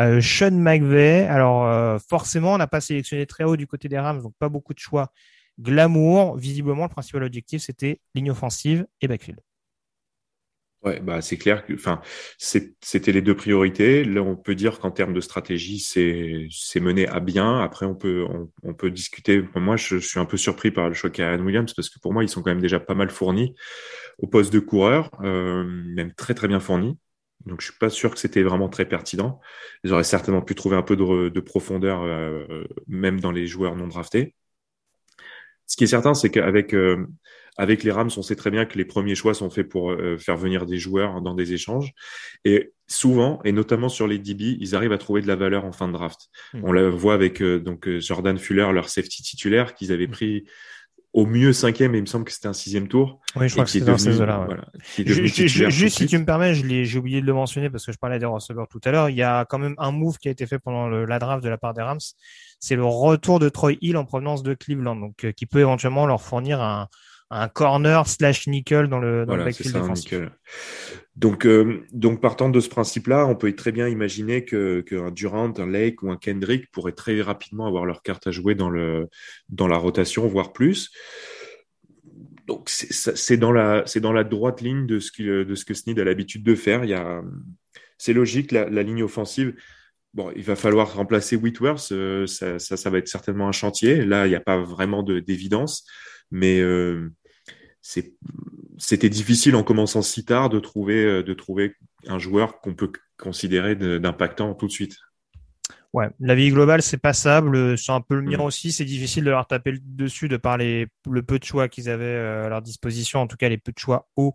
euh, 0.00 0.20
Sean 0.20 0.50
McVay. 0.50 1.26
Alors 1.26 1.66
euh, 1.66 1.98
forcément, 2.08 2.54
on 2.54 2.58
n'a 2.58 2.66
pas 2.66 2.80
sélectionné 2.80 3.26
très 3.26 3.44
haut 3.44 3.56
du 3.56 3.66
côté 3.66 3.88
des 3.88 3.98
Rams, 3.98 4.22
donc 4.22 4.34
pas 4.38 4.48
beaucoup 4.48 4.74
de 4.74 4.78
choix 4.78 5.12
glamour. 5.60 6.36
Visiblement, 6.36 6.84
le 6.84 6.88
principal 6.88 7.22
objectif, 7.22 7.62
c'était 7.62 8.00
ligne 8.14 8.30
offensive 8.30 8.86
et 9.00 9.08
backfield. 9.08 9.40
Ouais, 10.84 11.00
bah 11.00 11.22
c'est 11.22 11.38
clair 11.38 11.64
que, 11.64 11.72
enfin, 11.72 12.02
c'était 12.38 13.12
les 13.12 13.22
deux 13.22 13.34
priorités. 13.34 14.04
Là, 14.04 14.20
on 14.22 14.36
peut 14.36 14.54
dire 14.54 14.78
qu'en 14.80 14.90
termes 14.90 15.14
de 15.14 15.20
stratégie, 15.20 15.78
c'est 15.78 16.46
c'est 16.50 16.80
mené 16.80 17.08
à 17.08 17.20
bien. 17.20 17.60
Après, 17.60 17.86
on 17.86 17.94
peut 17.94 18.26
on, 18.62 18.74
peut 18.74 18.90
discuter. 18.90 19.42
Moi, 19.54 19.76
je, 19.76 19.96
suis 19.96 20.18
un 20.20 20.26
peu 20.26 20.36
surpris 20.36 20.70
par 20.70 20.88
le 20.88 20.94
choix 20.94 21.08
Karen 21.08 21.40
Williams 21.40 21.72
parce 21.72 21.88
que 21.88 21.98
pour 22.00 22.12
moi, 22.12 22.22
ils 22.22 22.28
sont 22.28 22.42
quand 22.42 22.50
même 22.50 22.60
déjà 22.60 22.80
pas 22.80 22.94
mal 22.94 23.08
fournis 23.10 23.54
au 24.18 24.26
poste 24.26 24.52
de 24.52 24.60
coureur, 24.60 25.10
euh, 25.22 25.64
même 25.64 26.12
très 26.14 26.34
très 26.34 26.48
bien 26.48 26.60
fournis. 26.60 26.98
Donc, 27.46 27.60
je 27.60 27.66
suis 27.66 27.78
pas 27.78 27.90
sûr 27.90 28.12
que 28.12 28.18
c'était 28.18 28.42
vraiment 28.42 28.68
très 28.68 28.86
pertinent. 28.86 29.40
Ils 29.84 29.92
auraient 29.92 30.04
certainement 30.04 30.42
pu 30.42 30.54
trouver 30.54 30.76
un 30.76 30.82
peu 30.82 30.96
de, 30.96 31.28
de 31.30 31.40
profondeur, 31.40 32.02
euh, 32.02 32.64
même 32.88 33.20
dans 33.20 33.32
les 33.32 33.46
joueurs 33.46 33.76
non 33.76 33.88
draftés. 33.88 34.34
Ce 35.66 35.76
qui 35.76 35.84
est 35.84 35.88
certain, 35.88 36.14
c'est 36.14 36.30
qu'avec 36.30 36.74
euh, 36.74 37.06
avec 37.56 37.84
les 37.84 37.92
Rams, 37.92 38.10
on 38.16 38.22
sait 38.22 38.36
très 38.36 38.50
bien 38.50 38.64
que 38.64 38.76
les 38.76 38.84
premiers 38.84 39.14
choix 39.14 39.34
sont 39.34 39.50
faits 39.50 39.68
pour 39.68 39.92
euh, 39.92 40.18
faire 40.18 40.36
venir 40.36 40.66
des 40.66 40.78
joueurs 40.78 41.20
dans 41.20 41.34
des 41.34 41.52
échanges. 41.52 41.92
Et 42.44 42.72
souvent, 42.86 43.40
et 43.44 43.52
notamment 43.52 43.88
sur 43.88 44.06
les 44.06 44.18
DB, 44.18 44.56
ils 44.60 44.74
arrivent 44.74 44.92
à 44.92 44.98
trouver 44.98 45.22
de 45.22 45.28
la 45.28 45.36
valeur 45.36 45.64
en 45.64 45.72
fin 45.72 45.86
de 45.86 45.92
draft. 45.92 46.28
Mhm. 46.52 46.62
On 46.64 46.72
la 46.72 46.88
voit 46.90 47.14
avec 47.14 47.40
euh, 47.40 47.60
donc 47.60 47.86
euh, 47.86 48.00
Jordan 48.00 48.38
Fuller, 48.38 48.68
leur 48.72 48.88
safety 48.88 49.22
titulaire, 49.22 49.74
qu'ils 49.74 49.92
avaient 49.92 50.08
pris 50.08 50.44
au 51.12 51.26
mieux 51.26 51.52
cinquième, 51.52 51.94
et 51.94 51.98
il 51.98 52.00
me 52.00 52.06
semble 52.06 52.24
que 52.24 52.32
c'était 52.32 52.48
un 52.48 52.52
sixième 52.52 52.88
tour. 52.88 53.20
Oui, 53.36 53.48
je 53.48 53.54
crois 53.54 53.64
que 53.64 53.70
c'était 53.70 53.86
dans 53.86 53.96
ces 53.96 54.18
ouais. 54.18 54.26
voilà, 54.26 54.66
de 54.98 55.04
Juste 55.04 55.96
si 55.98 56.06
tu 56.06 56.18
me 56.18 56.24
permets, 56.24 56.54
j'ai 56.54 56.98
oublié 56.98 57.20
de 57.20 57.26
le 57.26 57.32
mentionner 57.32 57.70
parce 57.70 57.86
que 57.86 57.92
je 57.92 57.98
parlais 57.98 58.18
des 58.18 58.26
receveurs 58.26 58.66
tout 58.66 58.80
à 58.84 58.90
l'heure. 58.90 59.08
Il 59.10 59.16
y 59.16 59.22
a 59.22 59.44
quand 59.44 59.58
même 59.58 59.76
un 59.78 59.92
move 59.92 60.18
qui 60.18 60.26
a 60.26 60.32
été 60.32 60.44
fait 60.44 60.58
pendant 60.58 60.88
le- 60.88 61.04
la 61.04 61.20
draft 61.20 61.44
de 61.44 61.48
la 61.48 61.56
part 61.56 61.72
des 61.72 61.82
Rams. 61.82 62.00
C'est 62.58 62.74
le 62.74 62.84
retour 62.84 63.38
de 63.38 63.48
Troy 63.48 63.74
Hill 63.80 63.96
en 63.96 64.04
provenance 64.04 64.42
de 64.42 64.54
Cleveland, 64.54 64.96
donc 64.96 65.24
euh, 65.24 65.30
qui 65.30 65.46
peut 65.46 65.60
éventuellement 65.60 66.04
leur 66.06 66.20
fournir 66.20 66.60
un, 66.60 66.88
un 67.34 67.48
corner 67.48 68.06
slash 68.06 68.46
nickel 68.46 68.88
dans 68.88 68.98
le, 68.98 69.26
dans 69.26 69.34
le 69.36 69.42
Voilà, 69.42 69.52
c'est 69.52 69.64
backfield 69.64 69.72
ça, 69.72 69.80
défensif. 69.80 70.12
nickel. 70.12 70.30
Donc, 71.16 71.46
euh, 71.46 71.84
donc 71.92 72.20
partant 72.20 72.48
de 72.48 72.58
ce 72.60 72.68
principe-là, 72.68 73.26
on 73.26 73.36
peut 73.36 73.52
très 73.54 73.72
bien 73.72 73.88
imaginer 73.88 74.44
que 74.44 74.80
qu'un 74.80 75.10
Durant, 75.10 75.52
un 75.58 75.66
Lake 75.66 76.02
ou 76.02 76.10
un 76.10 76.16
Kendrick 76.16 76.70
pourraient 76.72 76.92
très 76.92 77.20
rapidement 77.22 77.66
avoir 77.66 77.86
leur 77.86 78.02
carte 78.02 78.26
à 78.26 78.30
jouer 78.30 78.54
dans 78.54 78.70
le 78.70 79.08
dans 79.48 79.68
la 79.68 79.76
rotation, 79.76 80.26
voire 80.26 80.52
plus. 80.52 80.90
Donc 82.46 82.68
c'est 82.68 83.36
dans 83.36 83.52
la 83.52 83.84
c'est 83.86 84.00
dans 84.00 84.12
la 84.12 84.24
droite 84.24 84.60
ligne 84.60 84.86
de 84.86 84.98
ce 84.98 85.10
que 85.10 85.44
de 85.44 85.54
ce 85.54 85.64
que 85.64 85.72
Snead 85.72 85.98
a 85.98 86.04
l'habitude 86.04 86.42
de 86.42 86.54
faire. 86.54 86.84
Il 86.84 86.90
y 86.90 86.94
a 86.94 87.22
c'est 87.96 88.12
logique 88.12 88.52
la, 88.52 88.68
la 88.68 88.82
ligne 88.82 89.02
offensive. 89.02 89.54
Bon, 90.14 90.30
il 90.36 90.42
va 90.42 90.54
falloir 90.54 90.94
remplacer 90.94 91.36
Whitworth, 91.36 91.90
euh, 91.92 92.26
ça, 92.26 92.58
ça 92.58 92.76
ça 92.76 92.90
va 92.90 92.98
être 92.98 93.08
certainement 93.08 93.48
un 93.48 93.52
chantier. 93.52 94.04
Là, 94.04 94.26
il 94.26 94.30
n'y 94.30 94.36
a 94.36 94.40
pas 94.40 94.60
vraiment 94.62 95.02
de 95.02 95.20
d'évidence, 95.20 95.86
mais 96.30 96.60
euh, 96.60 97.10
c'était 98.78 99.10
difficile 99.10 99.56
en 99.56 99.62
commençant 99.62 100.02
si 100.02 100.24
tard 100.24 100.48
de 100.48 100.58
trouver 100.58 101.04
euh, 101.04 101.22
de 101.22 101.34
trouver 101.34 101.74
un 102.06 102.18
joueur 102.18 102.60
qu'on 102.60 102.74
peut 102.74 102.90
considérer 103.18 103.76
d'impactant 103.76 104.54
tout 104.54 104.66
de 104.66 104.72
suite. 104.72 104.96
Ouais, 105.92 106.08
la 106.18 106.34
vie 106.34 106.50
globale, 106.50 106.82
c'est 106.82 106.98
passable. 106.98 107.78
C'est 107.78 107.92
un 107.92 108.00
peu 108.00 108.16
le 108.16 108.22
mien 108.22 108.38
Mm. 108.38 108.40
aussi. 108.40 108.72
C'est 108.72 108.84
difficile 108.84 109.24
de 109.24 109.30
leur 109.30 109.46
taper 109.46 109.70
le 109.70 109.78
dessus 109.80 110.28
de 110.28 110.36
par 110.36 110.56
les, 110.56 110.88
le 111.08 111.22
peu 111.22 111.38
de 111.38 111.44
choix 111.44 111.68
qu'ils 111.68 111.88
avaient 111.88 112.04
euh, 112.04 112.46
à 112.46 112.48
leur 112.48 112.62
disposition, 112.62 113.20
en 113.20 113.28
tout 113.28 113.36
cas 113.36 113.48
les 113.48 113.58
peu 113.58 113.70
de 113.70 113.78
choix 113.78 114.08
hauts 114.16 114.34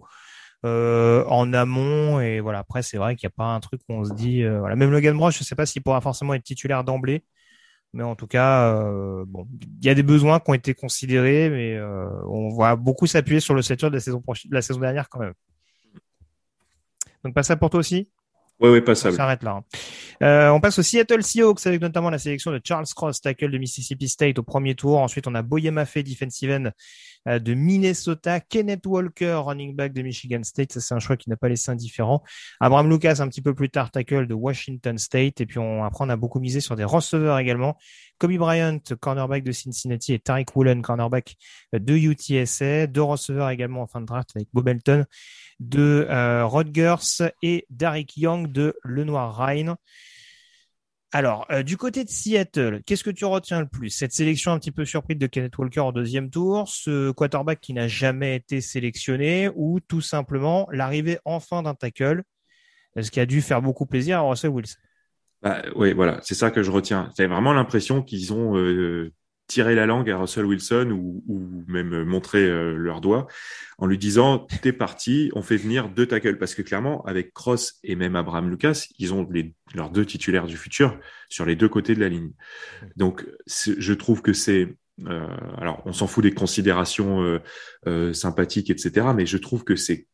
euh, 0.66 1.26
en 1.26 1.52
amont. 1.54 2.22
Et 2.22 2.40
voilà, 2.40 2.60
après, 2.60 2.82
c'est 2.82 2.98
vrai 2.98 3.16
qu'il 3.18 3.28
n'y 3.28 3.34
a 3.34 3.36
pas 3.36 3.54
un 3.54 3.60
truc 3.60 3.82
où 3.90 3.94
on 3.94 4.06
se 4.06 4.14
dit, 4.14 4.44
euh, 4.44 4.60
voilà, 4.60 4.78
même 4.78 4.92
Logan 4.92 5.20
je 5.32 5.44
sais 5.44 5.56
pas 5.56 5.66
s'il 5.66 5.84
pourra 5.84 6.00
forcément 6.02 6.34
être 6.34 6.44
titulaire 6.44 6.86
d'emblée. 6.86 7.26
Mais 7.94 8.04
en 8.04 8.16
tout 8.16 8.28
cas, 8.28 8.76
euh, 8.76 9.26
bon, 9.28 9.48
il 9.80 9.86
y 9.86 9.90
a 9.90 9.96
des 9.96 10.04
besoins 10.04 10.40
qui 10.40 10.52
ont 10.52 10.54
été 10.54 10.74
considérés, 10.76 11.50
mais 11.50 11.76
euh, 11.76 12.08
on 12.28 12.56
va 12.56 12.76
beaucoup 12.76 13.08
s'appuyer 13.08 13.40
sur 13.40 13.56
le 13.56 13.62
secteur 13.64 13.90
de 13.90 13.96
la 13.96 14.00
saison 14.00 14.20
de 14.20 14.54
la 14.54 14.62
saison 14.62 14.80
dernière 14.80 15.10
quand 15.10 15.20
même. 15.20 15.34
Donc 17.24 17.34
pas 17.34 17.44
ça 17.44 17.58
pour 17.58 17.70
toi 17.70 17.80
aussi? 17.80 18.12
Ouais, 18.60 18.80
On 18.80 18.82
passable. 18.84 19.16
s'arrête 19.16 19.42
là. 19.44 19.52
hein. 19.52 19.64
Euh, 20.22 20.50
on 20.50 20.60
passe 20.60 20.78
au 20.80 20.84
Seattle 20.84 21.24
Seahawks 21.24 21.66
avec 21.66 21.82
notamment 21.82 22.10
la 22.10 22.18
sélection 22.18 22.52
de 22.52 22.60
Charles 22.62 22.86
Cross, 22.94 23.22
tackle 23.22 23.52
de 23.52 23.58
Mississippi 23.58 24.10
State 24.10 24.38
au 24.38 24.44
premier 24.44 24.76
tour. 24.76 25.00
Ensuite, 25.00 25.28
on 25.28 25.36
a 25.36 25.42
Boye 25.42 25.72
Maffei, 25.72 26.04
defensive 26.04 26.52
end 26.52 26.72
euh, 27.30 27.40
de 27.40 27.54
Minnesota. 27.54 28.42
Kenneth 28.42 28.86
Walker, 28.86 29.40
running 29.46 29.76
back 29.78 29.94
de 29.94 30.02
Michigan 30.02 30.44
State. 30.44 30.74
Ça, 30.74 30.82
c'est 30.82 30.94
un 30.94 31.00
choix 31.00 31.16
qui 31.16 31.30
n'a 31.30 31.38
pas 31.38 31.48
laissé 31.48 31.72
indifférent. 31.72 32.22
Abraham 32.60 32.90
Lucas, 32.90 33.18
un 33.20 33.30
petit 33.30 33.42
peu 33.42 33.54
plus 33.56 33.70
tard, 33.70 33.92
tackle 33.92 34.28
de 34.28 34.34
Washington 34.34 34.98
State. 34.98 35.40
Et 35.40 35.46
puis, 35.46 35.60
on, 35.60 35.86
après, 35.86 36.04
on 36.04 36.10
a 36.10 36.18
beaucoup 36.18 36.42
misé 36.42 36.60
sur 36.60 36.76
des 36.76 36.84
receveurs 36.84 37.40
également. 37.40 37.78
Kobe 38.18 38.34
Bryant, 38.36 38.80
cornerback 39.00 39.46
de 39.46 39.54
Cincinnati 39.54 40.14
et 40.14 40.20
Tariq 40.20 40.48
Woolen, 40.54 40.82
cornerback 40.82 41.38
de 41.72 41.94
UTSA. 41.96 42.88
Deux 42.88 43.04
receveurs 43.04 43.50
également 43.50 43.84
en 43.84 43.88
fin 43.88 44.02
de 44.02 44.06
draft 44.06 44.32
avec 44.36 44.50
Bob 44.52 44.68
Elton 44.68 45.06
de 45.60 46.08
euh, 46.10 46.46
Rutgers 46.46 47.32
et 47.42 47.66
Derrick 47.70 48.18
Young 48.18 48.52
de 48.52 48.76
Lenoir 48.84 49.36
Rhine. 49.36 49.76
Alors, 51.12 51.48
euh, 51.50 51.64
du 51.64 51.76
côté 51.76 52.04
de 52.04 52.10
Seattle, 52.10 52.82
qu'est-ce 52.86 53.04
que 53.04 53.10
tu 53.10 53.26
retiens 53.26 53.60
le 53.60 53.68
plus? 53.68 53.90
Cette 53.90 54.14
sélection 54.14 54.52
un 54.52 54.60
petit 54.60 54.72
peu 54.72 54.86
surprise 54.86 55.18
de 55.18 55.26
Kenneth 55.26 55.58
Walker 55.58 55.80
au 55.80 55.92
deuxième 55.92 56.30
tour, 56.30 56.68
ce 56.70 57.10
quarterback 57.12 57.60
qui 57.60 57.74
n'a 57.74 57.88
jamais 57.88 58.36
été 58.36 58.62
sélectionné, 58.62 59.50
ou 59.56 59.80
tout 59.80 60.02
simplement 60.02 60.68
l'arrivée 60.72 61.18
enfin 61.26 61.64
d'un 61.64 61.74
tackle, 61.74 62.22
ce 63.00 63.10
qui 63.10 63.20
a 63.20 63.26
dû 63.26 63.42
faire 63.42 63.62
beaucoup 63.62 63.88
plaisir 63.88 64.20
à 64.20 64.22
Russell 64.22 64.52
Wilson? 64.52 64.78
Bah, 65.42 65.64
oui, 65.76 65.94
voilà, 65.94 66.20
c'est 66.22 66.36
ça 66.36 66.52
que 66.52 66.62
je 66.62 66.70
retiens. 66.70 67.12
J'ai 67.18 67.26
vraiment 67.26 67.54
l'impression 67.54 68.04
qu'ils 68.04 68.34
ont 68.34 68.58
euh, 68.58 69.12
tirer 69.50 69.76
la 69.76 69.86
langue 69.86 70.10
à 70.10 70.18
Russell 70.18 70.46
Wilson 70.46 70.92
ou, 70.92 71.66
même 71.68 72.04
montrer 72.04 72.46
euh, 72.46 72.76
leur 72.76 73.02
doigt 73.02 73.28
en 73.80 73.88
lui 73.88 73.98
disant 73.98 74.48
t'es 74.62 74.74
parti, 74.74 75.32
on 75.36 75.42
fait 75.42 75.58
venir 75.58 75.90
deux 75.90 76.06
tackles 76.06 76.38
parce 76.38 76.54
que 76.54 76.62
clairement 76.62 77.02
avec 77.06 77.34
Cross 77.34 77.80
et 77.84 77.96
même 77.96 78.16
Abraham 78.16 78.50
Lucas, 78.50 78.86
ils 79.00 79.14
ont 79.14 79.28
leurs 79.74 79.90
deux 79.90 80.06
titulaires 80.06 80.48
du 80.48 80.58
futur 80.58 80.98
sur 81.30 81.46
les 81.46 81.56
deux 81.56 81.70
côtés 81.70 81.96
de 81.96 82.00
la 82.00 82.10
ligne. 82.10 82.32
Donc 82.96 83.26
je 83.48 83.94
trouve 83.94 84.22
que 84.22 84.34
c'est 84.34 84.78
euh, 85.08 85.28
alors 85.58 85.82
on 85.86 85.94
s'en 85.94 86.08
fout 86.08 86.24
des 86.24 86.34
considérations 86.34 87.22
euh, 87.22 87.40
euh, 87.88 88.14
sympathiques 88.14 88.70
etc, 88.70 89.08
mais 89.16 89.26
je 89.26 89.38
trouve 89.38 89.64
que 89.64 89.78
c'est 89.78 90.08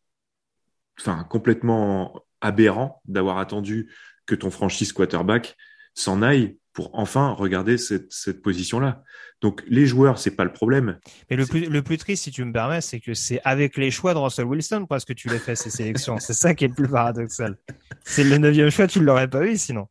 enfin 1.00 1.24
complètement 1.24 2.24
aberrant 2.42 3.02
d'avoir 3.06 3.40
attendu 3.40 3.92
que 4.28 4.36
ton 4.36 4.52
franchise 4.52 4.94
quarterback 4.94 5.58
s'en 5.96 6.22
aille 6.22 6.58
pour 6.76 6.92
enfin 6.94 7.32
regarder 7.32 7.78
cette, 7.78 8.12
cette 8.12 8.42
position-là. 8.42 9.02
Donc 9.42 9.64
les 9.66 9.86
joueurs, 9.88 10.20
c'est 10.20 10.36
pas 10.36 10.44
le 10.44 10.52
problème. 10.52 11.00
Mais 11.30 11.38
le 11.38 11.46
plus, 11.46 11.68
le 11.68 11.82
plus 11.82 11.98
triste, 11.98 12.26
si 12.26 12.32
tu 12.32 12.44
me 12.44 12.52
permets, 12.52 12.82
c'est 12.82 13.00
que 13.00 13.14
c'est 13.14 13.40
avec 13.46 13.78
les 13.78 13.92
choix 13.92 14.14
de 14.14 14.20
Russell 14.20 14.46
Wilson 14.46 14.86
parce 14.88 15.06
que 15.06 15.14
tu 15.14 15.30
l'as 15.30 15.40
fait 15.40 15.56
ces 15.56 15.70
sélections. 15.72 16.20
c'est 16.20 16.34
ça 16.34 16.54
qui 16.54 16.66
est 16.66 16.68
le 16.68 16.74
plus 16.74 16.90
paradoxal. 16.90 17.58
C'est 18.04 18.26
le 18.26 18.38
neuvième 18.38 18.70
choix, 18.70 18.88
tu 18.88 19.00
l'aurais 19.00 19.30
pas 19.30 19.46
eu 19.46 19.58
sinon. 19.58 19.88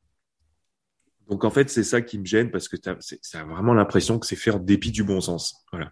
Donc 1.30 1.44
en 1.44 1.50
fait, 1.50 1.70
c'est 1.70 1.84
ça 1.84 2.02
qui 2.02 2.18
me 2.18 2.26
gêne 2.26 2.50
parce 2.50 2.68
que 2.68 2.76
tu 2.76 2.90
as, 2.90 3.44
vraiment 3.44 3.72
l'impression 3.72 4.18
que 4.18 4.26
c'est 4.26 4.36
faire 4.36 4.60
dépit 4.60 4.90
du 4.90 5.04
bon 5.04 5.22
sens. 5.22 5.64
Voilà. 5.72 5.90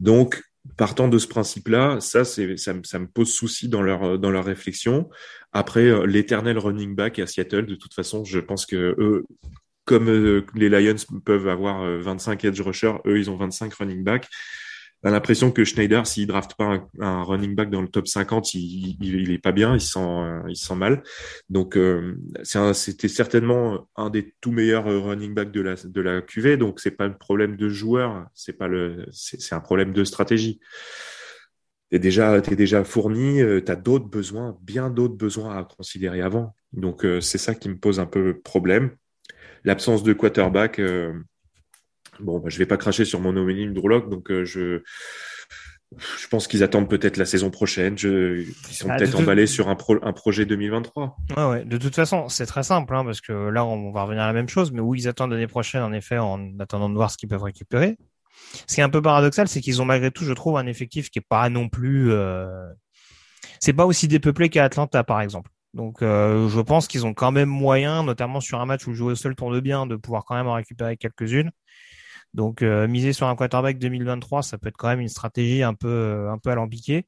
Donc 0.00 0.42
partant 0.76 1.08
de 1.08 1.16
ce 1.16 1.28
principe-là, 1.28 2.00
ça, 2.00 2.26
c'est, 2.26 2.58
ça, 2.58 2.74
ça, 2.82 2.98
me 2.98 3.06
pose 3.06 3.32
souci 3.32 3.70
dans 3.70 3.80
leur 3.80 4.18
dans 4.18 4.30
leur 4.30 4.44
réflexion. 4.44 5.08
Après, 5.52 5.84
euh, 5.86 6.04
l'éternel 6.04 6.58
running 6.58 6.94
back 6.94 7.18
à 7.20 7.26
Seattle, 7.26 7.64
de 7.64 7.76
toute 7.76 7.94
façon, 7.94 8.24
je 8.24 8.38
pense 8.38 8.66
que 8.66 8.94
eux, 8.98 9.24
comme 9.86 10.08
euh, 10.10 10.44
les 10.54 10.68
Lions 10.68 10.96
peuvent 11.24 11.48
avoir 11.48 11.88
25 12.00 12.44
euh, 12.44 12.48
edge 12.48 12.60
rushers, 12.60 12.94
eux, 13.06 13.18
ils 13.18 13.30
ont 13.30 13.36
25 13.36 13.72
running 13.72 14.04
back. 14.04 14.28
On 15.02 15.08
a 15.08 15.12
l'impression 15.12 15.52
que 15.52 15.62
Schneider, 15.62 16.06
s'il 16.06 16.26
draft 16.26 16.54
pas 16.58 16.80
un, 17.00 17.22
running 17.22 17.54
back 17.54 17.70
dans 17.70 17.82
le 17.82 17.88
top 17.88 18.08
50, 18.08 18.54
il, 18.54 18.96
il, 19.00 19.30
est 19.30 19.38
pas 19.38 19.52
bien, 19.52 19.74
il 19.74 19.80
sent, 19.80 20.00
euh, 20.00 20.42
il 20.48 20.56
sent 20.56 20.74
mal. 20.74 21.04
Donc, 21.48 21.78
c'était 22.42 23.06
certainement 23.06 23.88
un 23.94 24.10
des 24.10 24.34
tout 24.40 24.50
meilleurs 24.50 24.86
running 24.86 25.32
back 25.32 25.52
de 25.52 25.60
la 25.60 25.74
de 25.76 26.00
la 26.00 26.22
QV. 26.22 26.56
Donc, 26.56 26.80
c'est 26.80 26.90
pas 26.90 27.04
un 27.04 27.10
problème 27.10 27.56
de 27.56 27.68
joueur, 27.68 28.26
c'est 28.34 28.56
un 29.52 29.60
problème 29.60 29.92
de 29.92 30.02
stratégie. 30.02 30.58
T'es 31.90 32.00
déjà, 32.00 32.40
t'es 32.40 32.56
déjà 32.56 32.82
fourni, 32.82 33.42
tu 33.64 33.70
as 33.70 33.76
d'autres 33.76 34.08
besoins, 34.08 34.58
bien 34.62 34.90
d'autres 34.90 35.16
besoins 35.16 35.56
à 35.56 35.62
considérer 35.62 36.22
avant. 36.22 36.56
Donc, 36.72 37.06
c'est 37.20 37.38
ça 37.38 37.54
qui 37.54 37.68
me 37.68 37.78
pose 37.78 38.00
un 38.00 38.06
peu 38.06 38.40
problème 38.40 38.90
l'absence 39.66 40.02
de 40.02 40.14
quarterback. 40.14 40.78
Euh, 40.78 41.12
bon, 42.20 42.38
bah, 42.38 42.48
je 42.48 42.56
vais 42.56 42.66
pas 42.66 42.78
cracher 42.78 43.04
sur 43.04 43.20
mon 43.20 43.36
homonyme 43.36 43.74
Drew 43.74 44.08
donc 44.08 44.30
euh, 44.30 44.44
je 44.44 44.82
je 45.96 46.26
pense 46.28 46.48
qu'ils 46.48 46.62
attendent 46.64 46.90
peut-être 46.90 47.16
la 47.16 47.24
saison 47.24 47.50
prochaine. 47.50 47.96
Je, 47.96 48.40
ils 48.40 48.74
sont 48.74 48.88
ah, 48.90 48.96
peut-être 48.96 49.20
emballés 49.20 49.46
sur 49.46 49.68
un, 49.68 49.76
un 50.02 50.12
projet 50.12 50.44
2023. 50.44 51.16
Ouais, 51.36 51.44
ouais. 51.44 51.64
De 51.64 51.78
toute 51.78 51.94
façon, 51.94 52.28
c'est 52.28 52.46
très 52.46 52.64
simple, 52.64 52.94
hein, 52.94 53.04
parce 53.04 53.20
que 53.20 53.32
là, 53.32 53.64
on 53.64 53.92
va 53.92 54.02
revenir 54.02 54.24
à 54.24 54.26
la 54.26 54.32
même 54.32 54.48
chose, 54.48 54.72
mais 54.72 54.80
où 54.80 54.96
ils 54.96 55.06
attendent 55.06 55.30
l'année 55.30 55.46
prochaine, 55.46 55.82
en 55.82 55.92
effet, 55.92 56.18
en 56.18 56.58
attendant 56.58 56.90
de 56.90 56.94
voir 56.96 57.12
ce 57.12 57.16
qu'ils 57.16 57.28
peuvent 57.28 57.42
récupérer. 57.42 57.96
Ce 58.66 58.74
qui 58.74 58.80
est 58.80 58.84
un 58.84 58.90
peu 58.90 59.00
paradoxal, 59.00 59.46
c'est 59.46 59.60
qu'ils 59.60 59.80
ont 59.80 59.84
malgré 59.84 60.10
tout, 60.10 60.24
je 60.24 60.32
trouve, 60.32 60.56
un 60.58 60.66
effectif 60.66 61.08
qui 61.08 61.20
est 61.20 61.26
pas 61.26 61.48
non 61.48 61.68
plus. 61.68 62.10
Euh... 62.10 62.48
C'est 63.60 63.72
pas 63.72 63.86
aussi 63.86 64.08
dépeuplé 64.08 64.48
qu'à 64.48 64.64
Atlanta, 64.64 65.04
par 65.04 65.20
exemple. 65.20 65.50
Donc 65.76 66.00
euh, 66.00 66.48
je 66.48 66.60
pense 66.60 66.88
qu'ils 66.88 67.04
ont 67.04 67.12
quand 67.12 67.32
même 67.32 67.50
moyen, 67.50 68.02
notamment 68.02 68.40
sur 68.40 68.58
un 68.60 68.66
match 68.66 68.86
où 68.86 68.90
le 68.90 68.96
joueur 68.96 69.16
seul 69.16 69.36
tourne 69.36 69.60
bien, 69.60 69.86
de 69.86 69.96
pouvoir 69.96 70.24
quand 70.24 70.34
même 70.34 70.46
en 70.46 70.54
récupérer 70.54 70.96
quelques-unes. 70.96 71.50
Donc 72.34 72.62
euh, 72.62 72.88
miser 72.88 73.12
sur 73.12 73.28
un 73.28 73.36
quarterback 73.36 73.78
2023, 73.78 74.42
ça 74.42 74.58
peut 74.58 74.68
être 74.68 74.76
quand 74.78 74.88
même 74.88 75.00
une 75.00 75.08
stratégie 75.08 75.62
un 75.62 75.74
peu 75.74 75.88
euh, 75.88 76.32
un 76.32 76.38
peu 76.38 76.50
alambiquée. 76.50 77.06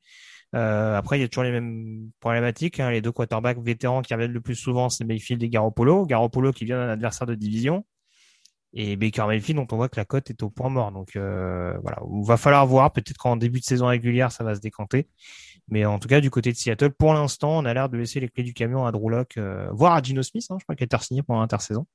après, 0.53 1.19
il 1.19 1.23
y 1.23 1.25
a 1.25 1.29
toujours 1.29 1.45
les 1.45 1.51
mêmes 1.51 2.11
problématiques. 2.21 2.79
Hein. 2.81 2.91
Les 2.91 3.01
deux 3.01 3.13
quarterbacks 3.13 3.59
vétérans 3.59 4.03
qui 4.03 4.13
reviennent 4.15 4.33
le 4.33 4.41
plus 4.43 4.57
souvent, 4.57 4.91
c'est 4.91 5.05
Mayfield 5.05 5.43
et 5.43 5.49
Garoppolo. 5.49 6.05
Garoppolo 6.07 6.53
qui 6.53 6.67
vient 6.67 6.79
d'un 6.79 6.91
adversaire 6.91 7.27
de 7.27 7.35
division. 7.35 7.87
Et 8.75 8.97
Baker 8.97 9.27
Mayfield, 9.27 9.59
dont 9.59 9.67
on 9.73 9.77
voit 9.77 9.89
que 9.89 9.99
la 9.99 10.05
cote 10.05 10.29
est 10.31 10.43
au 10.43 10.51
point 10.51 10.69
mort. 10.69 10.93
Donc 10.93 11.13
voilà, 11.17 12.01
il 12.03 12.27
va 12.27 12.37
falloir 12.37 12.67
voir. 12.67 12.93
Peut-être 12.93 13.17
qu'en 13.17 13.37
début 13.37 13.61
de 13.61 13.65
saison 13.65 13.87
régulière, 13.87 14.31
ça 14.33 14.45
va 14.45 14.55
se 14.55 14.61
décanter. 14.61 15.09
Mais 15.71 15.85
en 15.85 15.99
tout 15.99 16.09
cas, 16.09 16.21
du 16.21 16.31
côté 16.31 16.53
de 16.53 16.57
Seattle, 16.57 16.91
pour 16.91 17.13
l'instant, 17.15 17.59
on 17.59 17.65
a 17.65 17.75
l'air 17.75 17.89
de 17.89 17.97
laisser 17.97 18.21
les 18.21 18.29
clés 18.29 18.45
du 18.45 18.55
camion 18.55 18.87
à 18.87 18.93
Drew 18.93 19.11
euh, 19.37 19.69
voire 19.73 19.95
à 19.95 20.03
Gino 20.03 20.23
Smith, 20.23 20.47
hein, 20.51 20.57
je 20.59 20.65
crois 20.65 20.75
qu'il 20.75 20.85
a 20.85 20.87
été 20.87 21.05
signé 21.05 21.23
pendant 21.23 21.41
l'intersaison. 21.41 21.87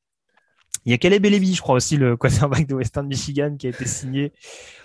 Il 0.85 0.91
y 0.91 0.93
a 0.93 0.97
Caleb 0.97 1.25
Elevi, 1.25 1.53
je 1.53 1.61
crois 1.61 1.75
aussi, 1.75 1.95
le 1.95 2.17
quarterback 2.17 2.67
de 2.67 2.75
Western 2.75 3.07
Michigan, 3.07 3.55
qui 3.57 3.67
a 3.67 3.69
été 3.69 3.85
signé 3.85 4.33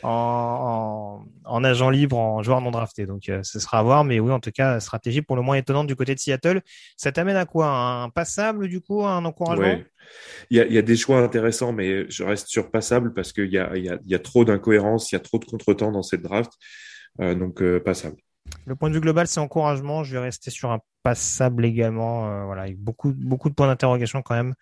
en, 0.04 1.24
en, 1.44 1.64
agent 1.64 1.90
libre, 1.90 2.16
en 2.16 2.42
joueur 2.42 2.60
non 2.60 2.70
drafté. 2.70 3.04
Donc, 3.04 3.28
euh, 3.28 3.42
ce 3.42 3.58
sera 3.58 3.80
à 3.80 3.82
voir. 3.82 4.04
Mais 4.04 4.20
oui, 4.20 4.30
en 4.30 4.38
tout 4.38 4.52
cas, 4.52 4.78
stratégie 4.78 5.22
pour 5.22 5.34
le 5.34 5.42
moins 5.42 5.56
étonnante 5.56 5.88
du 5.88 5.96
côté 5.96 6.14
de 6.14 6.20
Seattle. 6.20 6.62
Ça 6.96 7.10
t'amène 7.10 7.36
à 7.36 7.46
quoi? 7.46 7.66
Un 7.68 8.10
passable, 8.10 8.68
du 8.68 8.80
coup, 8.80 9.04
un 9.04 9.24
encouragement? 9.24 9.80
Il, 10.50 10.58
y 10.58 10.78
a, 10.78 10.82
des 10.82 10.96
choix 10.96 11.18
intéressants, 11.18 11.72
mais 11.72 12.08
je 12.08 12.22
reste 12.22 12.46
sur 12.46 12.70
passable 12.70 13.12
parce 13.12 13.32
qu'il 13.32 13.50
y 13.50 13.58
a 14.14 14.18
trop 14.20 14.44
d'incohérences, 14.44 15.10
il 15.10 15.16
y 15.16 15.18
a 15.18 15.20
trop 15.20 15.38
de 15.38 15.46
contretemps 15.46 15.90
dans 15.90 16.04
cette 16.04 16.22
draft. 16.22 16.52
Euh, 17.20 17.34
donc, 17.34 17.60
passable. 17.80 18.18
Le 18.68 18.76
point 18.76 18.90
de 18.90 18.94
vue 18.94 19.00
global, 19.00 19.26
c'est 19.26 19.40
encouragement. 19.40 20.04
Je 20.04 20.12
vais 20.12 20.22
rester 20.22 20.50
sur 20.50 20.70
un 20.70 20.80
passable 21.02 21.64
également, 21.64 22.28
euh, 22.28 22.44
voilà, 22.44 22.62
avec 22.62 22.78
beaucoup, 22.78 23.14
beaucoup 23.16 23.48
de 23.48 23.54
points 23.54 23.66
d'interrogation 23.66 24.20
quand 24.20 24.34
même. 24.34 24.54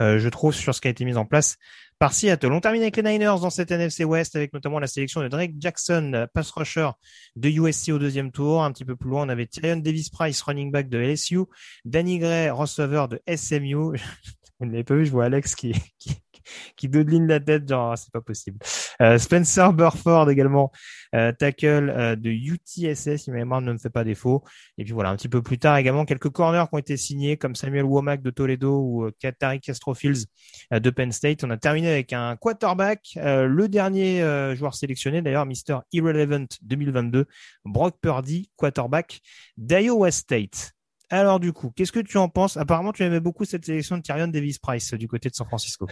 Euh, 0.00 0.20
je 0.20 0.28
trouve 0.28 0.54
sur 0.54 0.72
ce 0.72 0.80
qui 0.80 0.86
a 0.86 0.90
été 0.92 1.04
mis 1.04 1.16
en 1.16 1.24
place 1.24 1.56
par 1.98 2.14
Seattle. 2.14 2.52
On 2.52 2.60
termine 2.60 2.82
avec 2.82 2.96
les 2.96 3.02
Niners 3.02 3.40
dans 3.40 3.50
cette 3.50 3.72
NFC 3.72 4.04
West, 4.04 4.36
avec 4.36 4.52
notamment 4.52 4.78
la 4.78 4.86
sélection 4.86 5.20
de 5.20 5.26
Drake 5.26 5.54
Jackson, 5.58 6.28
pass 6.32 6.52
rusher 6.52 6.90
de 7.34 7.48
USC 7.48 7.88
au 7.88 7.98
deuxième 7.98 8.30
tour. 8.30 8.62
Un 8.62 8.70
petit 8.70 8.84
peu 8.84 8.94
plus 8.94 9.10
loin, 9.10 9.26
on 9.26 9.28
avait 9.28 9.46
Tyrion 9.46 9.78
Davis 9.78 10.10
Price, 10.10 10.40
running 10.42 10.70
back 10.70 10.88
de 10.88 10.98
LSU, 10.98 11.40
Danny 11.84 12.20
Gray, 12.20 12.50
receiver 12.50 13.06
de 13.10 13.20
SMU. 13.34 13.98
Vous 14.60 14.66
ne 14.66 14.70
l'avez 14.70 14.84
pas 14.84 14.94
vu, 14.94 15.06
je 15.06 15.10
vois 15.10 15.24
Alex 15.24 15.56
qui, 15.56 15.72
qui, 15.98 16.16
qui 16.76 16.88
dodeline 16.88 17.26
la 17.26 17.40
tête, 17.40 17.68
genre, 17.68 17.92
ah, 17.92 17.96
c'est 17.96 18.12
pas 18.12 18.20
possible. 18.20 18.58
Euh, 19.00 19.18
Spencer 19.18 19.72
Burford 19.72 20.30
également, 20.30 20.72
euh, 21.14 21.32
tackle 21.32 21.90
euh, 21.90 22.16
de 22.16 22.30
UTSS, 22.30 23.16
si 23.16 23.30
ma 23.30 23.38
mémoire 23.38 23.60
ne 23.60 23.72
me 23.72 23.78
fait 23.78 23.90
pas 23.90 24.04
défaut. 24.04 24.44
Et 24.78 24.84
puis 24.84 24.92
voilà, 24.92 25.10
un 25.10 25.16
petit 25.16 25.28
peu 25.28 25.42
plus 25.42 25.58
tard 25.58 25.76
également, 25.76 26.04
quelques 26.04 26.30
corners 26.30 26.64
qui 26.68 26.74
ont 26.74 26.78
été 26.78 26.96
signés, 26.96 27.36
comme 27.36 27.54
Samuel 27.54 27.84
Womack 27.84 28.22
de 28.22 28.30
Toledo 28.30 28.80
ou 28.80 29.10
Katari 29.18 29.60
Castrofields 29.60 30.26
de 30.70 30.90
Penn 30.90 31.12
State. 31.12 31.44
On 31.44 31.50
a 31.50 31.56
terminé 31.56 31.90
avec 31.90 32.12
un 32.12 32.36
quarterback, 32.36 33.12
le 33.16 33.68
dernier 33.68 34.20
joueur 34.54 34.74
sélectionné, 34.74 35.22
d'ailleurs, 35.22 35.46
Mr. 35.46 35.80
Irrelevant 35.92 36.46
2022, 36.62 37.26
Brock 37.64 37.96
Purdy, 38.00 38.50
quarterback 38.56 39.20
d'Iowa 39.56 40.10
State. 40.10 40.72
Alors 41.10 41.40
du 41.40 41.52
coup, 41.52 41.72
qu'est-ce 41.74 41.90
que 41.90 42.00
tu 42.00 42.16
en 42.18 42.28
penses? 42.28 42.56
Apparemment, 42.56 42.92
tu 42.92 43.02
aimais 43.02 43.20
beaucoup 43.20 43.44
cette 43.44 43.64
sélection 43.64 43.96
de 43.96 44.02
Tyrion 44.02 44.28
Davis 44.28 44.60
Price 44.60 44.94
du 44.94 45.08
côté 45.08 45.28
de 45.28 45.34
San 45.34 45.46
Francisco. 45.46 45.88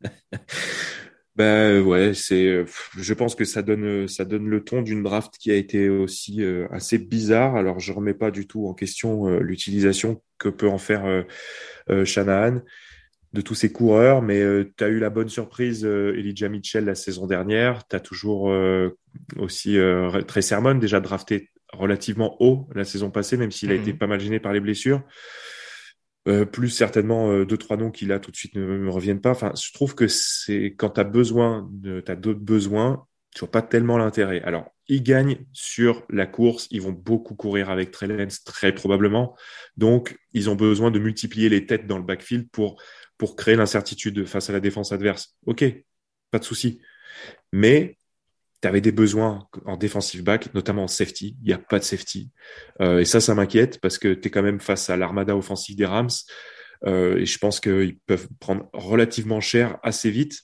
ben 1.36 1.82
ouais, 1.82 2.14
c'est. 2.14 2.64
Je 2.96 3.14
pense 3.14 3.34
que 3.34 3.44
ça 3.44 3.62
donne 3.62 4.06
ça 4.06 4.24
donne 4.24 4.48
le 4.48 4.62
ton 4.62 4.82
d'une 4.82 5.02
draft 5.02 5.34
qui 5.38 5.50
a 5.50 5.56
été 5.56 5.88
aussi 5.88 6.44
euh, 6.44 6.68
assez 6.70 6.98
bizarre. 6.98 7.56
Alors 7.56 7.80
je 7.80 7.92
remets 7.92 8.14
pas 8.14 8.30
du 8.30 8.46
tout 8.46 8.68
en 8.68 8.74
question 8.74 9.26
euh, 9.26 9.40
l'utilisation 9.40 10.22
que 10.38 10.48
peut 10.48 10.68
en 10.68 10.78
faire 10.78 11.04
euh, 11.04 12.04
Shanahan 12.04 12.60
de 13.32 13.40
tous 13.40 13.56
ces 13.56 13.72
coureurs, 13.72 14.22
mais 14.22 14.42
tu 14.76 14.84
as 14.84 14.88
eu 14.88 14.98
la 14.98 15.10
bonne 15.10 15.28
surprise 15.28 15.84
Elijah 15.84 16.48
Mitchell 16.48 16.84
la 16.84 16.96
saison 16.96 17.28
dernière. 17.28 17.86
Tu 17.86 17.94
as 17.94 18.00
toujours 18.00 18.52
aussi 19.38 19.78
très 20.26 20.42
Sermon 20.42 20.74
déjà 20.74 20.98
drafté 20.98 21.48
relativement 21.72 22.36
haut 22.40 22.68
la 22.74 22.84
saison 22.84 23.10
passée, 23.10 23.36
même 23.36 23.50
s'il 23.50 23.70
a 23.70 23.74
été 23.74 23.92
mhm. 23.92 23.98
pas 23.98 24.06
mal 24.06 24.20
gêné 24.20 24.40
par 24.40 24.52
les 24.52 24.60
blessures. 24.60 25.02
Euh, 26.28 26.44
plus 26.44 26.68
certainement 26.68 27.30
euh, 27.30 27.46
deux 27.46 27.56
trois 27.56 27.78
noms 27.78 27.90
qui 27.90 28.04
là 28.04 28.18
tout 28.18 28.30
de 28.30 28.36
suite 28.36 28.54
ne 28.54 28.60
me 28.60 28.90
reviennent 28.90 29.22
pas. 29.22 29.30
Enfin, 29.30 29.52
je 29.58 29.72
trouve 29.72 29.94
que 29.94 30.06
c'est 30.06 30.74
quand 30.76 30.90
tu 30.90 31.00
as 31.00 31.04
besoin 31.04 31.66
de 31.72 32.04
as 32.08 32.14
d'autres 32.14 32.40
besoins, 32.40 33.06
tu 33.34 33.40
vois 33.40 33.50
pas 33.50 33.62
tellement 33.62 33.96
l'intérêt. 33.96 34.42
Alors, 34.42 34.70
ils 34.86 35.02
gagnent 35.02 35.38
sur 35.52 36.04
la 36.10 36.26
course, 36.26 36.66
ils 36.70 36.82
vont 36.82 36.92
beaucoup 36.92 37.34
courir 37.34 37.70
avec 37.70 37.90
Trellens 37.90 38.42
très 38.44 38.74
probablement. 38.74 39.34
Donc, 39.78 40.18
ils 40.34 40.50
ont 40.50 40.56
besoin 40.56 40.90
de 40.90 40.98
multiplier 40.98 41.48
les 41.48 41.64
têtes 41.64 41.86
dans 41.86 41.96
le 41.96 42.04
backfield 42.04 42.50
pour 42.50 42.80
pour 43.16 43.36
créer 43.36 43.56
l'incertitude 43.56 44.24
face 44.26 44.50
à 44.50 44.52
la 44.52 44.60
défense 44.60 44.92
adverse. 44.92 45.36
OK, 45.46 45.64
pas 46.30 46.38
de 46.38 46.44
souci. 46.44 46.80
Mais 47.52 47.96
tu 48.60 48.68
avais 48.68 48.80
des 48.80 48.92
besoins 48.92 49.48
en 49.64 49.76
defensive 49.76 50.22
back, 50.22 50.52
notamment 50.54 50.84
en 50.84 50.88
safety. 50.88 51.36
Il 51.42 51.46
n'y 51.46 51.52
a 51.52 51.58
pas 51.58 51.78
de 51.78 51.84
safety. 51.84 52.30
Euh, 52.80 52.98
et 52.98 53.04
ça, 53.04 53.20
ça 53.20 53.34
m'inquiète 53.34 53.80
parce 53.80 53.98
que 53.98 54.12
tu 54.12 54.28
es 54.28 54.30
quand 54.30 54.42
même 54.42 54.60
face 54.60 54.90
à 54.90 54.96
l'armada 54.96 55.36
offensive 55.36 55.76
des 55.76 55.86
Rams. 55.86 56.10
Euh, 56.86 57.18
et 57.18 57.26
je 57.26 57.38
pense 57.38 57.60
qu'ils 57.60 57.98
peuvent 58.06 58.28
prendre 58.38 58.68
relativement 58.72 59.40
cher 59.40 59.78
assez 59.82 60.10
vite. 60.10 60.40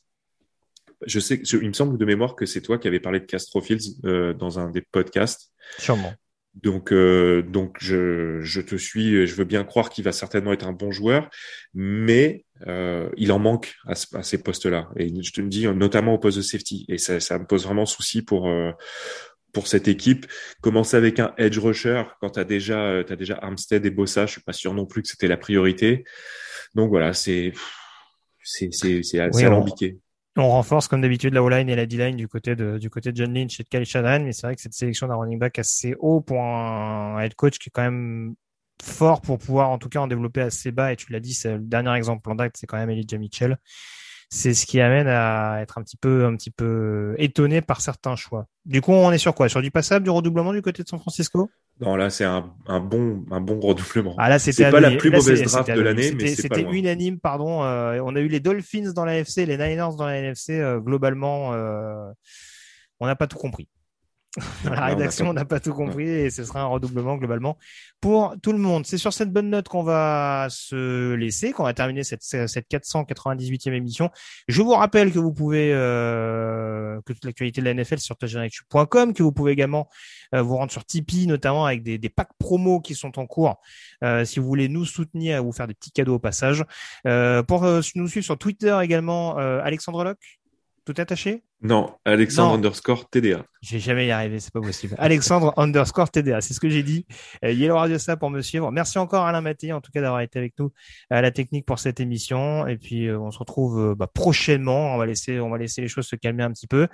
Je 1.07 1.21
sais, 1.21 1.37
il 1.53 1.69
me 1.69 1.75
semble 1.75 1.99
de 1.99 2.05
mémoire 2.05 2.37
que 2.37 2.47
c'est 2.47 2.63
toi 2.63 2.79
qui 2.79 2.89
avais 2.89 3.01
parlé 3.01 3.21
de 3.21 3.27
Castro 3.27 3.61
Fields 3.61 4.01
euh, 4.05 4.33
dans 4.33 4.59
un 4.59 4.71
des 4.71 4.81
podcasts. 4.81 5.53
Sûrement. 5.79 6.15
Donc, 6.55 6.91
euh, 6.91 7.43
donc 7.43 7.77
je, 7.81 8.41
je, 8.41 8.63
te 8.63 8.77
suis. 8.77 9.27
Je 9.27 9.35
veux 9.35 9.45
bien 9.45 9.63
croire 9.63 9.91
qu'il 9.91 10.05
va 10.05 10.13
certainement 10.13 10.55
être 10.55 10.67
un 10.67 10.73
bon 10.73 10.91
joueur, 10.91 11.29
mais 11.75 12.46
euh, 12.67 13.11
il 13.17 13.33
en 13.33 13.39
manque 13.39 13.75
à, 13.87 13.93
à 13.93 14.23
ces 14.23 14.43
postes-là. 14.43 14.89
Et 14.97 15.09
je 15.23 15.33
te 15.33 15.41
le 15.41 15.49
dis, 15.49 15.67
notamment 15.69 16.15
au 16.15 16.19
poste 16.19 16.39
de 16.39 16.43
safety. 16.43 16.85
Et 16.89 16.99
ça, 16.99 17.21
ça 17.21 17.39
me 17.39 17.47
pose 17.47 17.65
vraiment 17.65 17.87
souci 17.87 18.23
pour 18.23 18.49
euh, 18.49 18.73
pour 19.53 19.67
cette 19.67 19.89
équipe. 19.89 20.27
Commencer 20.61 20.97
avec 20.97 21.19
un 21.19 21.33
edge 21.39 21.59
rusher 21.59 22.03
quand 22.21 22.31
tu 22.31 22.41
as 22.41 22.45
déjà 22.45 22.79
euh, 22.79 23.05
as 23.09 23.17
déjà 23.17 23.39
Armstead 23.41 23.85
et 23.87 23.91
Bossa, 23.91 24.27
je 24.27 24.33
suis 24.33 24.43
pas 24.43 24.53
sûr 24.53 24.75
non 24.75 24.87
plus 24.87 25.03
que 25.03 25.09
c'était 25.09 25.29
la 25.29 25.37
priorité. 25.37 26.05
Donc 26.75 26.91
voilà, 26.91 27.13
c'est 27.13 27.53
c'est 28.43 28.69
assez 29.21 29.45
alambiqué. 29.45 29.99
On 30.39 30.51
renforce 30.51 30.87
comme 30.87 31.01
d'habitude 31.01 31.33
la 31.33 31.43
O-line 31.43 31.71
et 31.71 31.77
la 31.77 31.87
D-line 31.87 32.17
du 32.17 32.29
côté 32.29 32.55
de 32.55 32.77
du 32.77 32.91
côté 32.91 33.11
de 33.11 33.17
John 33.17 33.33
Lynch 33.33 33.59
et 33.59 33.63
de 33.63 33.69
Kyle 33.69 33.87
Shanahan, 33.87 34.23
mais 34.23 34.33
c'est 34.33 34.47
vrai 34.47 34.55
que 34.55 34.61
cette 34.61 34.75
sélection 34.75 35.09
d'un 35.09 35.17
running 35.17 35.39
back 35.39 35.59
assez 35.59 35.95
haut 35.99 36.21
pour 36.21 36.43
un 36.43 37.19
head 37.21 37.35
coach 37.35 37.59
qui 37.59 37.71
est 37.71 37.73
quand 37.73 37.83
même 37.83 38.35
fort 38.83 39.21
pour 39.21 39.39
pouvoir 39.39 39.71
en 39.71 39.79
tout 39.79 39.89
cas 39.89 40.01
en 40.01 40.07
développer 40.07 40.41
assez 40.41 40.71
bas. 40.71 40.93
Et 40.93 40.97
tu 40.97 41.13
l'as 41.13 41.21
dit, 41.21 41.35
c'est 41.35 41.55
le 41.55 41.61
dernier 41.61 41.95
exemple 41.95 42.31
en 42.31 42.35
date, 42.35 42.57
c'est 42.57 42.67
quand 42.67 42.77
même 42.77 42.91
Elijah 42.91 43.19
Mitchell. 43.19 43.59
C'est 44.29 44.55
ce 44.55 44.67
qui 44.67 44.81
amène 44.81 45.07
à 45.07 45.61
être 45.61 45.79
un 45.79 45.83
petit 45.83 45.97
peu, 45.97 46.25
un 46.25 46.35
petit 46.35 46.51
peu 46.51 47.15
étonné 47.17 47.61
par 47.61 47.81
certains 47.81 48.17
choix. 48.17 48.47
Du 48.65 48.81
coup, 48.81 48.93
on 48.93 49.13
est 49.13 49.19
sur 49.19 49.35
quoi? 49.35 49.49
Sur 49.49 49.63
du 49.63 49.71
passable, 49.71 50.05
du 50.05 50.11
redoublement 50.11 50.53
du 50.53 50.63
côté 50.63 50.83
de 50.83 50.89
San 50.89 50.99
Francisco? 50.99 51.49
Non, 51.81 51.95
là, 51.95 52.11
c'est 52.11 52.25
un, 52.25 52.53
un, 52.67 52.81
bon, 52.81 53.25
un 53.31 53.41
bon 53.41 53.61
redoublement. 53.61 54.15
Ah 54.19 54.29
là, 54.29 54.39
c'était 54.39 54.71
pas 54.71 54.81
la 54.81 54.97
plus 54.97 55.11
mauvaise 55.11 55.43
draft 55.43 55.71
de 55.71 55.81
l'année, 55.81 56.13
mais 56.13 56.35
c'était 56.35 56.63
unanime. 56.63 57.21
Pardon, 57.21 57.63
euh, 57.63 58.01
on 58.03 58.17
a 58.17 58.21
eu 58.21 58.29
les 58.29 58.41
Dolphins 58.41 58.93
dans 58.95 59.05
la 59.05 59.15
NFC, 59.15 59.47
les 59.47 59.59
Niners 59.59 59.97
dans 59.97 60.07
la 60.07 60.17
NFC. 60.17 60.59
Euh, 60.59 60.81
globalement, 60.81 61.53
euh, 61.53 62.11
on 62.99 63.07
n'a 63.07 63.15
pas 63.15 63.27
tout 63.27 63.39
compris. 63.39 63.69
Dans 64.65 64.71
la 64.71 64.87
rédaction, 64.87 65.29
on 65.29 65.33
n'a 65.33 65.45
pas 65.45 65.61
tout 65.61 65.73
compris 65.73 66.09
et 66.09 66.31
ce 66.31 66.45
sera 66.45 66.61
un 66.61 66.67
redoublement 66.67 67.17
globalement 67.17 67.57
pour 68.01 68.35
tout 68.43 68.53
le 68.53 68.59
monde. 68.59 68.87
C'est 68.87 68.99
sur 68.99 69.13
cette 69.13 69.33
bonne 69.33 69.51
note 69.51 69.69
qu'on 69.69 69.83
va 69.83 70.49
se 70.51 71.15
laisser, 71.15 71.53
qu'on 71.53 71.65
va 71.65 71.75
terminer 71.75 72.05
cette, 72.05 72.23
cette 72.23 72.71
498e 72.71 73.73
émission. 73.73 74.11
Je 74.49 74.63
vous 74.63 74.73
rappelle 74.73 75.13
que 75.13 75.19
vous 75.19 75.33
pouvez, 75.33 75.73
euh, 75.73 77.01
que 77.07 77.13
toute 77.13 77.25
l'actualité 77.25 77.61
de 77.61 77.67
la 77.67 77.75
NFL 77.75 77.99
sur 77.99 78.17
touchdownactu.com, 78.17 79.15
que 79.15 79.23
vous 79.23 79.33
pouvez 79.33 79.53
également 79.53 79.89
euh, 80.35 80.43
vous 80.43 80.57
rendre 80.57 80.73
sur 80.73 80.85
Tipeee, 80.85 81.27
notamment 81.27 81.65
avec 81.65 81.83
des, 81.83 81.99
des 81.99 82.09
packs 82.09 82.33
promos 82.39 82.81
qui 82.81 82.95
sont 82.95 83.19
en 83.19 83.27
cours. 83.27 83.61
Euh, 84.05 84.25
si 84.25 84.41
vous 84.41 84.47
voulez 84.47 84.69
nous 84.69 84.85
soutenir 84.85 85.43
vous 85.43 85.53
faire 85.53 85.67
des 85.67 85.75
petits 85.75 85.93
cadeaux 85.93 86.15
au 86.15 86.19
passage. 86.19 86.65
Euh, 87.07 87.43
pour 87.43 87.65
euh, 87.65 87.81
nous 87.95 88.09
suivre 88.09 88.25
sur 88.25 88.39
Twitter 88.39 88.77
également, 88.83 89.37
Alexandre 89.37 90.05
Locke. 90.05 90.39
Tout 90.87 90.95
attaché? 90.99 91.43
Non, 91.63 91.93
Alexandre 92.05 92.55
underscore 92.55 93.11
TDA. 93.11 93.45
J'ai 93.61 93.81
jamais 93.81 94.07
y 94.07 94.13
arrivé, 94.13 94.39
c'est 94.39 94.53
pas 94.53 94.61
possible. 94.61 94.95
Alexandre 94.99 95.53
underscore 95.59 96.09
TDA, 96.13 96.41
c'est 96.41 96.55
ce 96.55 96.61
que 96.61 96.69
j'ai 96.69 96.85
dit. 96.85 97.07
Euh, 97.45 97.51
Yellow 97.51 97.77
Radio 97.77 97.99
ça 97.99 98.17
pour 98.17 98.31
me 98.31 98.41
suivre. 98.41 98.71
Merci 98.71 98.99
encore 98.99 99.25
Alain 99.25 99.41
Maté, 99.41 99.73
en 99.73 99.81
tout 99.81 99.91
cas 99.91 100.01
d'avoir 100.01 100.21
été 100.21 100.39
avec 100.39 100.55
nous 100.61 100.71
à 101.11 101.23
la 101.23 101.33
technique 101.33 101.67
pour 101.67 101.81
cette 101.81 101.99
émission. 101.99 102.69
Et 102.69 102.77
puis 102.77 103.09
euh, 103.09 103.19
on 103.19 103.33
se 103.33 103.39
retrouve 103.41 103.81
euh, 103.81 103.95
bah, 103.97 104.07
prochainement. 104.07 104.95
On 104.95 104.97
va 104.97 105.07
laisser, 105.07 105.41
on 105.41 105.51
va 105.51 105.59
laisser 105.59 105.81
les 105.81 105.89
choses 105.89 106.07
se 106.07 106.15
calmer 106.15 106.45
un 106.45 106.53
petit 106.53 106.69
peu. 106.69 106.87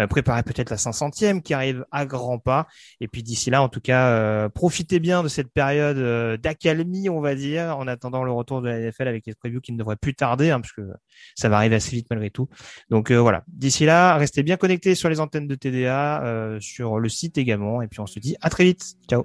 Euh, 0.00 0.06
préparer 0.06 0.42
peut-être 0.42 0.70
la 0.70 0.76
500e 0.76 1.40
qui 1.40 1.54
arrive 1.54 1.84
à 1.92 2.04
grands 2.04 2.38
pas. 2.38 2.66
Et 3.00 3.08
puis 3.08 3.22
d'ici 3.22 3.50
là, 3.50 3.62
en 3.62 3.68
tout 3.68 3.80
cas, 3.80 4.08
euh, 4.08 4.48
profitez 4.48 4.98
bien 4.98 5.22
de 5.22 5.28
cette 5.28 5.52
période 5.52 5.98
euh, 5.98 6.36
d'accalmie, 6.36 7.08
on 7.08 7.20
va 7.20 7.34
dire, 7.34 7.76
en 7.78 7.86
attendant 7.86 8.24
le 8.24 8.32
retour 8.32 8.60
de 8.60 8.68
la 8.68 8.80
NFL 8.80 9.08
avec 9.08 9.26
les 9.26 9.34
previews 9.34 9.60
qui 9.60 9.72
ne 9.72 9.78
devraient 9.78 9.96
plus 9.96 10.14
tarder, 10.14 10.50
hein, 10.50 10.60
ça 11.36 11.48
va 11.48 11.58
arriver 11.58 11.76
assez 11.76 11.90
vite 11.90 12.06
malgré 12.10 12.30
tout. 12.30 12.48
Donc 12.90 13.12
voilà, 13.12 13.44
d'ici 13.48 13.84
là, 13.84 14.16
restez 14.16 14.42
bien 14.42 14.56
connectés 14.56 14.94
sur 14.94 15.08
les 15.08 15.20
antennes 15.20 15.46
de 15.46 15.54
TDA, 15.54 16.58
sur 16.60 16.98
le 16.98 17.08
site 17.08 17.38
également. 17.38 17.82
Et 17.82 17.88
puis 17.88 18.00
on 18.00 18.06
se 18.06 18.18
dit 18.18 18.36
à 18.40 18.50
très 18.50 18.64
vite. 18.64 18.96
Ciao. 19.08 19.24